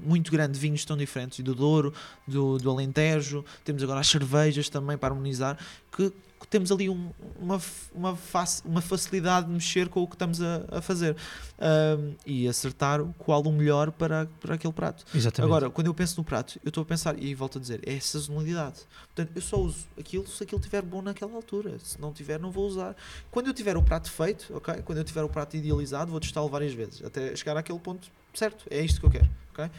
muito 0.03 0.31
grande, 0.31 0.53
de 0.53 0.59
vinhos 0.59 0.83
tão 0.83 0.97
diferentes, 0.97 1.39
do 1.39 1.53
Douro, 1.55 1.93
do, 2.27 2.57
do 2.57 2.69
Alentejo, 2.69 3.43
temos 3.63 3.81
agora 3.83 3.99
as 3.99 4.07
cervejas 4.07 4.69
também 4.69 4.97
para 4.97 5.13
harmonizar, 5.13 5.57
que 5.95 6.11
temos 6.45 6.71
ali 6.71 6.89
um- 6.89 7.09
uma, 7.39 7.59
uma, 7.93 8.15
fac- 8.15 8.61
uma 8.65 8.81
facilidade 8.81 9.47
de 9.47 9.53
mexer 9.53 9.89
com 9.89 10.01
o 10.03 10.07
que 10.07 10.15
estamos 10.15 10.41
a, 10.41 10.65
a 10.69 10.81
fazer 10.81 11.15
Ahm, 11.59 12.13
e 12.25 12.47
acertar 12.47 13.03
qual 13.17 13.41
o 13.41 13.51
melhor 13.51 13.91
para, 13.91 14.27
para 14.39 14.55
aquele 14.55 14.73
prato. 14.73 15.03
Exatamente. 15.15 15.49
Agora, 15.51 15.69
quando 15.71 15.87
eu 15.87 15.93
penso 15.93 16.17
no 16.19 16.23
prato, 16.23 16.59
eu 16.63 16.69
estou 16.69 16.83
a 16.83 16.85
pensar, 16.85 17.17
e 17.21 17.33
volto 17.33 17.57
a 17.57 17.61
dizer, 17.61 17.79
é 17.83 17.99
sazonalidade. 17.99 18.81
Portanto, 19.15 19.31
eu 19.35 19.41
só 19.41 19.57
uso 19.59 19.85
aquilo 19.99 20.27
se 20.27 20.43
aquilo 20.43 20.59
estiver 20.59 20.83
bom 20.83 21.01
naquela 21.01 21.33
altura. 21.33 21.79
Se 21.83 21.99
não 21.99 22.13
tiver, 22.13 22.39
não 22.39 22.51
vou 22.51 22.67
usar. 22.67 22.95
Quando 23.31 23.47
eu 23.47 23.53
tiver 23.53 23.75
o 23.75 23.81
prato 23.81 24.11
feito, 24.11 24.55
ok? 24.55 24.75
Quando 24.83 24.99
eu 24.99 25.03
tiver 25.03 25.23
o 25.23 25.29
prato 25.29 25.57
idealizado, 25.57 26.11
vou 26.11 26.19
testá-lo 26.19 26.47
várias 26.49 26.73
vezes, 26.73 27.03
até 27.03 27.35
chegar 27.35 27.57
àquele 27.57 27.79
ponto 27.79 28.07
certo. 28.33 28.65
É 28.69 28.81
isto 28.81 28.99
que 28.99 29.05
eu 29.07 29.09
quero, 29.09 29.29
ok? 29.53 29.69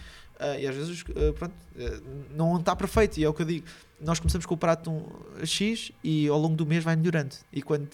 Uh, 0.41 0.61
e 0.61 0.69
às 0.69 0.75
vezes, 0.75 1.03
uh, 1.03 1.33
pronto, 1.33 1.53
uh, 1.53 2.03
não 2.37 2.59
está 2.59 2.77
perfeito. 2.77 3.19
E 3.19 3.25
é 3.25 3.29
o 3.29 3.35
que 3.35 3.43
eu 3.43 3.47
digo. 3.47 3.67
Nós 4.01 4.21
começamos 4.21 4.47
com 4.47 4.55
o 4.55 4.57
prato 4.57 4.89
um, 4.89 5.05
X 5.45 5.91
e 6.05 6.29
ao 6.29 6.39
longo 6.39 6.55
do 6.55 6.65
mês 6.65 6.85
vai 6.85 6.95
melhorando. 6.95 7.35
E 7.53 7.61
quando, 7.61 7.89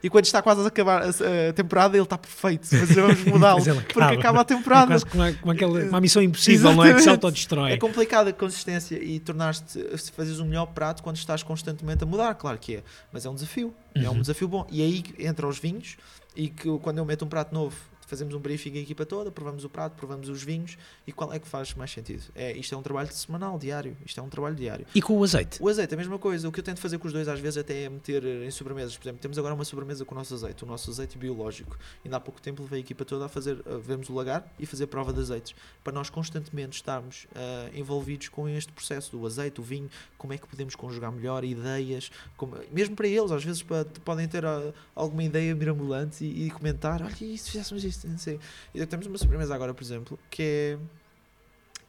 e 0.00 0.08
quando 0.08 0.24
está 0.24 0.40
quase 0.40 0.60
a 0.60 0.66
acabar 0.68 1.02
a, 1.02 1.52
temporada, 1.52 1.96
ele 1.96 2.04
está 2.04 2.16
perfeito. 2.16 2.68
Mas 2.70 2.94
vamos 2.94 3.24
mudá-lo. 3.26 3.64
porque 3.64 4.00
acaba 4.00 4.42
a 4.42 4.44
temporada. 4.44 4.94
É 4.94 5.00
como, 5.00 5.24
uma, 5.24 5.32
como 5.32 5.52
aquela, 5.52 5.80
uma 5.80 6.00
missão 6.00 6.22
impossível, 6.22 6.70
Exatamente. 6.70 6.86
não 6.86 6.92
é? 6.92 6.94
Que 6.94 7.02
se 7.02 7.08
autodestrói. 7.08 7.72
É 7.72 7.76
complicado 7.76 8.28
a 8.28 8.32
consistência 8.32 9.02
e 9.02 9.18
tornar-te, 9.18 9.84
fazes 10.14 10.38
um 10.38 10.44
melhor 10.44 10.66
prato 10.66 11.02
quando 11.02 11.16
estás 11.16 11.42
constantemente 11.42 12.04
a 12.04 12.06
mudar. 12.06 12.32
Claro 12.36 12.56
que 12.56 12.76
é. 12.76 12.82
Mas 13.12 13.26
é 13.26 13.30
um 13.30 13.34
desafio. 13.34 13.74
Uhum. 13.96 14.04
É 14.04 14.08
um 14.08 14.12
uhum. 14.12 14.20
desafio 14.20 14.46
bom. 14.46 14.64
E 14.70 14.80
aí 14.80 15.04
entra 15.18 15.48
os 15.48 15.58
vinhos 15.58 15.96
e 16.36 16.48
que 16.48 16.68
quando 16.78 16.98
eu 16.98 17.04
meto 17.04 17.24
um 17.24 17.28
prato 17.28 17.52
novo 17.52 17.74
fazemos 18.10 18.34
um 18.34 18.40
briefing 18.40 18.76
a 18.76 18.80
equipa 18.80 19.06
toda, 19.06 19.30
provamos 19.30 19.64
o 19.64 19.68
prato, 19.68 19.94
provamos 19.94 20.28
os 20.28 20.42
vinhos 20.42 20.76
e 21.06 21.12
qual 21.12 21.32
é 21.32 21.38
que 21.38 21.46
faz 21.46 21.72
mais 21.74 21.90
sentido? 21.90 22.24
É, 22.34 22.52
isto 22.52 22.74
é 22.74 22.78
um 22.78 22.82
trabalho 22.82 23.12
semanal, 23.12 23.58
diário. 23.58 23.96
Isto 24.04 24.20
é 24.20 24.22
um 24.22 24.28
trabalho 24.28 24.56
diário. 24.56 24.86
E 24.94 25.00
com 25.00 25.16
o 25.16 25.24
azeite? 25.24 25.62
O 25.62 25.68
azeite, 25.68 25.94
a 25.94 25.96
mesma 25.96 26.18
coisa. 26.18 26.48
O 26.48 26.52
que 26.52 26.60
eu 26.60 26.64
tento 26.64 26.80
fazer 26.80 26.98
com 26.98 27.06
os 27.06 27.12
dois 27.12 27.28
às 27.28 27.38
vezes 27.38 27.58
até 27.58 27.84
é 27.84 27.88
meter 27.88 28.24
em 28.24 28.50
sobremesas. 28.50 28.96
Por 28.96 29.04
exemplo, 29.04 29.20
temos 29.20 29.38
agora 29.38 29.54
uma 29.54 29.64
sobremesa 29.64 30.04
com 30.04 30.14
o 30.14 30.18
nosso 30.18 30.34
azeite, 30.34 30.64
o 30.64 30.66
nosso 30.66 30.90
azeite 30.90 31.16
biológico. 31.16 31.78
Ainda 32.04 32.16
há 32.16 32.20
pouco 32.20 32.40
tempo 32.40 32.62
levei 32.62 32.78
a 32.78 32.80
equipa 32.80 33.04
toda 33.04 33.26
a 33.26 33.28
fazer, 33.28 33.62
a 33.66 33.78
vermos 33.78 34.08
o 34.08 34.14
lagar 34.14 34.52
e 34.58 34.66
fazer 34.66 34.86
prova 34.86 35.12
de 35.12 35.20
azeites, 35.20 35.54
para 35.84 35.92
nós 35.92 36.10
constantemente 36.10 36.76
estarmos 36.76 37.26
uh, 37.32 37.78
envolvidos 37.78 38.28
com 38.28 38.48
este 38.48 38.72
processo 38.72 39.16
do 39.16 39.24
azeite, 39.26 39.60
o 39.60 39.64
vinho, 39.64 39.88
como 40.18 40.32
é 40.32 40.38
que 40.38 40.46
podemos 40.46 40.74
conjugar 40.74 41.12
melhor, 41.12 41.44
ideias, 41.44 42.10
como, 42.36 42.56
mesmo 42.72 42.96
para 42.96 43.06
eles, 43.06 43.30
às 43.30 43.44
vezes 43.44 43.62
para, 43.62 43.84
podem 44.04 44.26
ter 44.26 44.44
uh, 44.44 44.72
alguma 44.94 45.22
ideia 45.22 45.54
mirabolante 45.54 46.24
e, 46.24 46.46
e 46.46 46.50
comentar, 46.50 47.02
olha, 47.02 47.14
e 47.20 47.38
se 47.38 47.50
fizéssemos 47.50 47.84
isto, 47.84 47.99
sei 48.16 48.40
temos 48.86 49.06
uma 49.06 49.18
sobremesa 49.18 49.54
agora, 49.54 49.74
por 49.74 49.82
exemplo, 49.82 50.18
que 50.30 50.42
é 50.42 50.78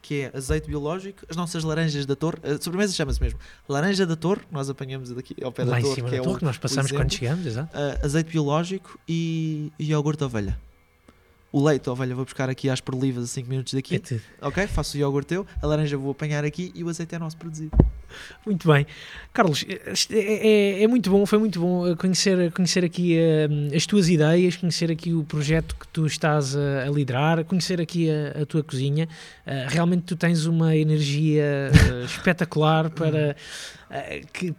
que 0.02 0.22
é 0.22 0.36
azeite 0.36 0.66
biológico, 0.66 1.24
as 1.30 1.36
nossas 1.36 1.62
laranjas 1.62 2.04
da 2.04 2.16
torre, 2.16 2.38
a 2.42 2.60
sobremesa 2.60 2.92
chama-se 2.92 3.22
mesmo 3.22 3.38
laranja 3.68 4.04
da 4.04 4.16
torre, 4.16 4.42
nós 4.50 4.68
apanhamos 4.68 5.10
daqui 5.10 5.36
ao 5.42 5.52
pé 5.52 5.62
Lá 5.62 5.76
da 5.76 5.82
torre, 5.82 6.02
que 6.02 6.16
é 6.16 6.20
torre, 6.20 6.34
o, 6.34 6.38
que 6.38 6.44
nós 6.44 6.58
passamos 6.58 6.90
exemplo, 6.90 7.04
quando 7.04 7.12
chegamos, 7.12 7.46
exato. 7.46 7.74
Uh, 7.76 8.04
azeite 8.04 8.30
biológico 8.30 8.98
e, 9.08 9.72
e 9.78 9.90
iogurte 9.90 10.18
de 10.18 10.24
ovelha. 10.24 10.58
O 11.52 11.62
leite, 11.62 11.88
ovelha, 11.88 12.14
vou 12.16 12.24
buscar 12.24 12.50
aqui 12.50 12.68
às 12.68 12.80
perlivas 12.80 13.24
a 13.24 13.26
5 13.28 13.48
minutos 13.48 13.74
daqui. 13.74 14.02
É 14.40 14.46
ok? 14.46 14.66
Faço 14.66 14.96
o 14.96 15.00
iogurte 15.00 15.28
teu, 15.28 15.46
a 15.62 15.66
laranja 15.66 15.96
vou 15.96 16.10
apanhar 16.10 16.44
aqui 16.44 16.72
e 16.74 16.82
o 16.82 16.88
azeite 16.88 17.14
é 17.14 17.18
nosso 17.18 17.36
produzido. 17.36 17.76
Muito 18.46 18.66
bem. 18.68 18.86
Carlos, 19.32 19.64
é, 20.10 20.18
é, 20.18 20.82
é, 20.82 20.86
muito 20.86 21.08
bom, 21.08 21.24
foi 21.24 21.38
muito 21.38 21.58
bom 21.58 21.96
conhecer, 21.96 22.52
conhecer 22.52 22.84
aqui 22.84 23.16
uh, 23.16 23.74
as 23.74 23.86
tuas 23.86 24.10
ideias, 24.10 24.56
conhecer 24.56 24.90
aqui 24.90 25.14
o 25.14 25.24
projeto 25.24 25.74
que 25.74 25.88
tu 25.88 26.04
estás 26.04 26.54
a, 26.54 26.82
a 26.86 26.90
liderar, 26.90 27.42
conhecer 27.44 27.80
aqui 27.80 28.10
a, 28.10 28.42
a 28.42 28.46
tua 28.46 28.62
cozinha. 28.62 29.08
Uh, 29.46 29.68
realmente 29.68 30.02
tu 30.02 30.16
tens 30.16 30.44
uma 30.44 30.76
energia 30.76 31.70
uh, 31.72 32.04
espetacular 32.04 32.90
para. 32.90 33.34
que 34.34 34.54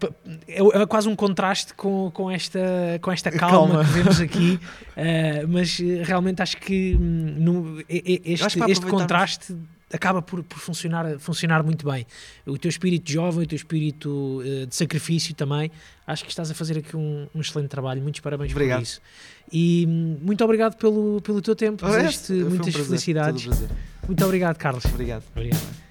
é, 0.48 0.82
é, 0.82 0.86
quase 0.88 1.08
um 1.08 1.16
contraste 1.16 1.76
com, 1.76 2.10
com, 2.12 2.32
esta, 2.32 2.60
com 3.00 3.12
esta 3.12 3.30
calma, 3.30 3.76
calma. 3.76 3.86
que 3.86 3.92
vemos 3.92 4.20
aqui, 4.20 4.60
mas 5.50 5.78
realmente 6.04 6.42
acho 6.42 6.58
que 6.58 6.98
hum, 7.00 7.36
no, 7.38 7.84
este, 7.88 8.60
este 8.72 8.86
contraste 8.88 9.56
acaba 9.94 10.22
por, 10.22 10.44
por 10.44 10.58
funcionar, 10.58 11.20
funcionar 11.20 11.64
muito 11.64 11.90
bem. 11.90 12.06
O 12.46 12.58
teu 12.58 12.70
espírito 12.70 13.12
jovem, 13.12 13.44
o 13.44 13.48
teu 13.48 13.56
espírito 13.56 14.42
uh, 14.42 14.66
de 14.66 14.76
sacrifício 14.76 15.36
também, 15.36 15.72
acho 16.06 16.24
que 16.24 16.30
estás 16.30 16.50
a 16.50 16.54
fazer 16.54 16.80
aqui 16.80 16.98
um, 16.98 17.28
um 17.34 17.40
excelente 17.40 17.70
trabalho. 17.70 18.02
Muitos 18.02 18.20
parabéns 18.20 18.52
obrigado. 18.52 18.80
por 18.80 18.84
isso. 18.84 19.00
E 19.52 19.86
hum, 19.88 20.18
muito 20.22 20.44
obrigado 20.44 20.76
pelo, 20.78 21.22
pelo 21.22 21.42
teu 21.42 21.56
tempo, 21.56 21.86
desejo-te 21.86 22.34
muitas 22.34 22.68
um 22.68 22.72
prazer, 22.72 22.86
felicidades. 22.86 23.50
Muito 24.08 24.26
obrigado, 24.26 24.58
Carlos. 24.58 24.84
Obrigado. 24.86 25.24
obrigado. 25.36 25.84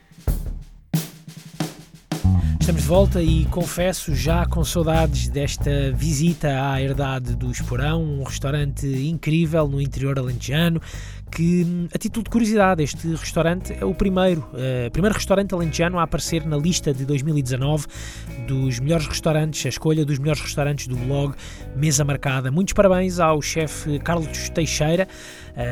Estamos 2.61 2.83
de 2.83 2.89
volta 2.89 3.21
e 3.21 3.45
confesso 3.47 4.15
já 4.15 4.47
com 4.47 4.65
saudades 4.65 5.27
desta 5.29 5.91
visita 5.93 6.71
à 6.71 6.81
Herdade 6.81 7.35
do 7.35 7.51
Esporão, 7.51 8.03
um 8.03 8.23
restaurante 8.23 8.87
incrível 8.87 9.67
no 9.67 9.81
interior 9.81 10.17
alentejano 10.17 10.81
que, 11.35 11.89
a 11.95 11.99
título 11.99 12.25
de 12.25 12.31
curiosidade, 12.31 12.83
este 12.83 13.09
restaurante 13.15 13.73
é 13.73 13.85
o 13.85 13.95
primeiro, 13.95 14.43
uh, 14.53 14.91
primeiro 14.91 15.15
restaurante 15.15 15.55
alentejano 15.55 15.99
a 15.99 16.03
aparecer 16.03 16.47
na 16.47 16.59
lista 16.59 16.93
de 16.93 17.07
2019 17.07 17.87
dos 18.47 18.79
melhores 18.79 19.07
restaurantes, 19.07 19.65
a 19.65 19.71
escolha 19.71 20.05
dos 20.05 20.19
melhores 20.19 20.43
restaurantes 20.43 20.87
do 20.87 20.97
blog 20.97 21.35
Mesa 21.75 22.05
Marcada. 22.05 22.51
Muitos 22.51 22.75
parabéns 22.75 23.19
ao 23.19 23.41
chefe 23.41 23.99
Carlos 24.01 24.51
Teixeira, 24.51 25.09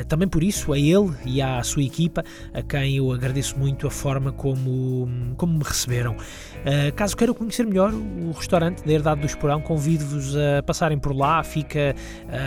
também 0.09 0.29
por 0.29 0.43
isso, 0.43 0.73
a 0.73 0.79
ele 0.79 1.11
e 1.25 1.41
à 1.41 1.63
sua 1.63 1.83
equipa, 1.83 2.25
a 2.53 2.63
quem 2.63 2.97
eu 2.97 3.11
agradeço 3.13 3.59
muito 3.59 3.87
a 3.87 3.91
forma 3.91 4.33
como, 4.33 5.09
como 5.37 5.59
me 5.59 5.65
receberam. 5.65 6.13
Uh, 6.13 6.93
caso 6.95 7.17
queiram 7.17 7.33
conhecer 7.33 7.65
melhor 7.65 7.93
o 7.93 8.33
restaurante 8.33 8.85
da 8.85 8.93
Herdade 8.93 9.21
do 9.21 9.27
Esporão, 9.27 9.61
convido-vos 9.61 10.37
a 10.37 10.63
passarem 10.63 10.99
por 10.99 11.17
lá, 11.17 11.43
fica 11.43 11.95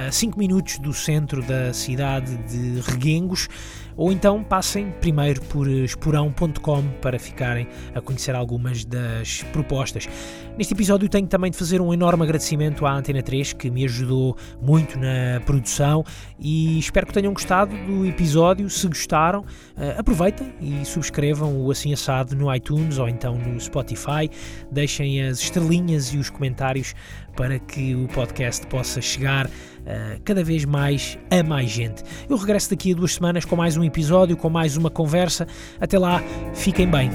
a 0.08 0.12
5 0.12 0.38
minutos 0.38 0.78
do 0.80 0.94
centro 0.94 1.42
da 1.42 1.74
cidade 1.74 2.36
de 2.44 2.80
Reguengos, 2.82 3.48
ou 3.96 4.12
então 4.12 4.44
passem 4.44 4.92
primeiro 5.02 5.42
por 5.44 5.68
esporão.com 5.68 6.84
para 7.02 7.20
ficarem 7.20 7.68
a 7.94 8.02
conhecer 8.02 8.36
algumas 8.36 8.86
das 8.86 9.44
propostas. 9.52 10.08
Neste 10.58 10.74
episódio 10.74 11.10
tenho 11.10 11.26
também 11.26 11.50
de 11.50 11.58
fazer 11.58 11.82
um 11.82 11.92
enorme 11.92 12.24
agradecimento 12.24 12.86
à 12.86 12.94
Antena 12.94 13.24
3 13.24 13.54
que 13.54 13.72
me 13.72 13.84
ajudou 13.86 14.38
muito 14.62 15.00
na 15.00 15.42
produção 15.46 16.04
e 16.40 16.78
espero 16.78 17.08
que 17.08 17.14
tenham 17.14 17.34
gostado 17.34 17.76
do 17.88 18.06
episódio. 18.06 18.70
Se 18.70 18.88
gostaram, 18.88 19.44
eh, 19.76 19.96
aproveitem 19.98 20.54
e 20.62 20.86
subscrevam 20.86 21.60
o 21.60 21.72
Assim 21.72 21.92
Assado 21.92 22.36
no 22.36 22.54
iTunes 22.54 23.00
ou 23.00 23.10
então 23.10 23.36
no 23.36 23.60
Spotify. 23.60 24.30
Deixem 24.72 25.24
as 25.24 25.40
estrelinhas 25.40 26.14
e 26.14 26.18
os 26.18 26.30
comentários 26.30 26.94
para 27.36 27.60
que 27.60 27.96
o 27.96 28.08
podcast 28.08 28.66
possa 28.68 29.02
chegar 29.02 29.48
uh, 29.48 30.22
cada 30.24 30.44
vez 30.44 30.66
mais 30.66 31.18
a 31.30 31.44
mais 31.44 31.70
gente. 31.70 32.04
Eu 32.30 32.38
regresso 32.38 32.70
daqui 32.70 32.92
a 32.92 32.96
duas 32.96 33.14
semanas 33.14 33.46
com 33.46 33.56
mais 33.56 33.78
um 33.78 33.84
episódio, 33.84 34.38
com 34.38 34.50
mais 34.50 34.78
uma 34.78 34.90
conversa. 34.90 35.48
Até 35.80 35.98
lá, 35.98 36.22
fiquem 36.54 36.88
bem. 36.90 37.10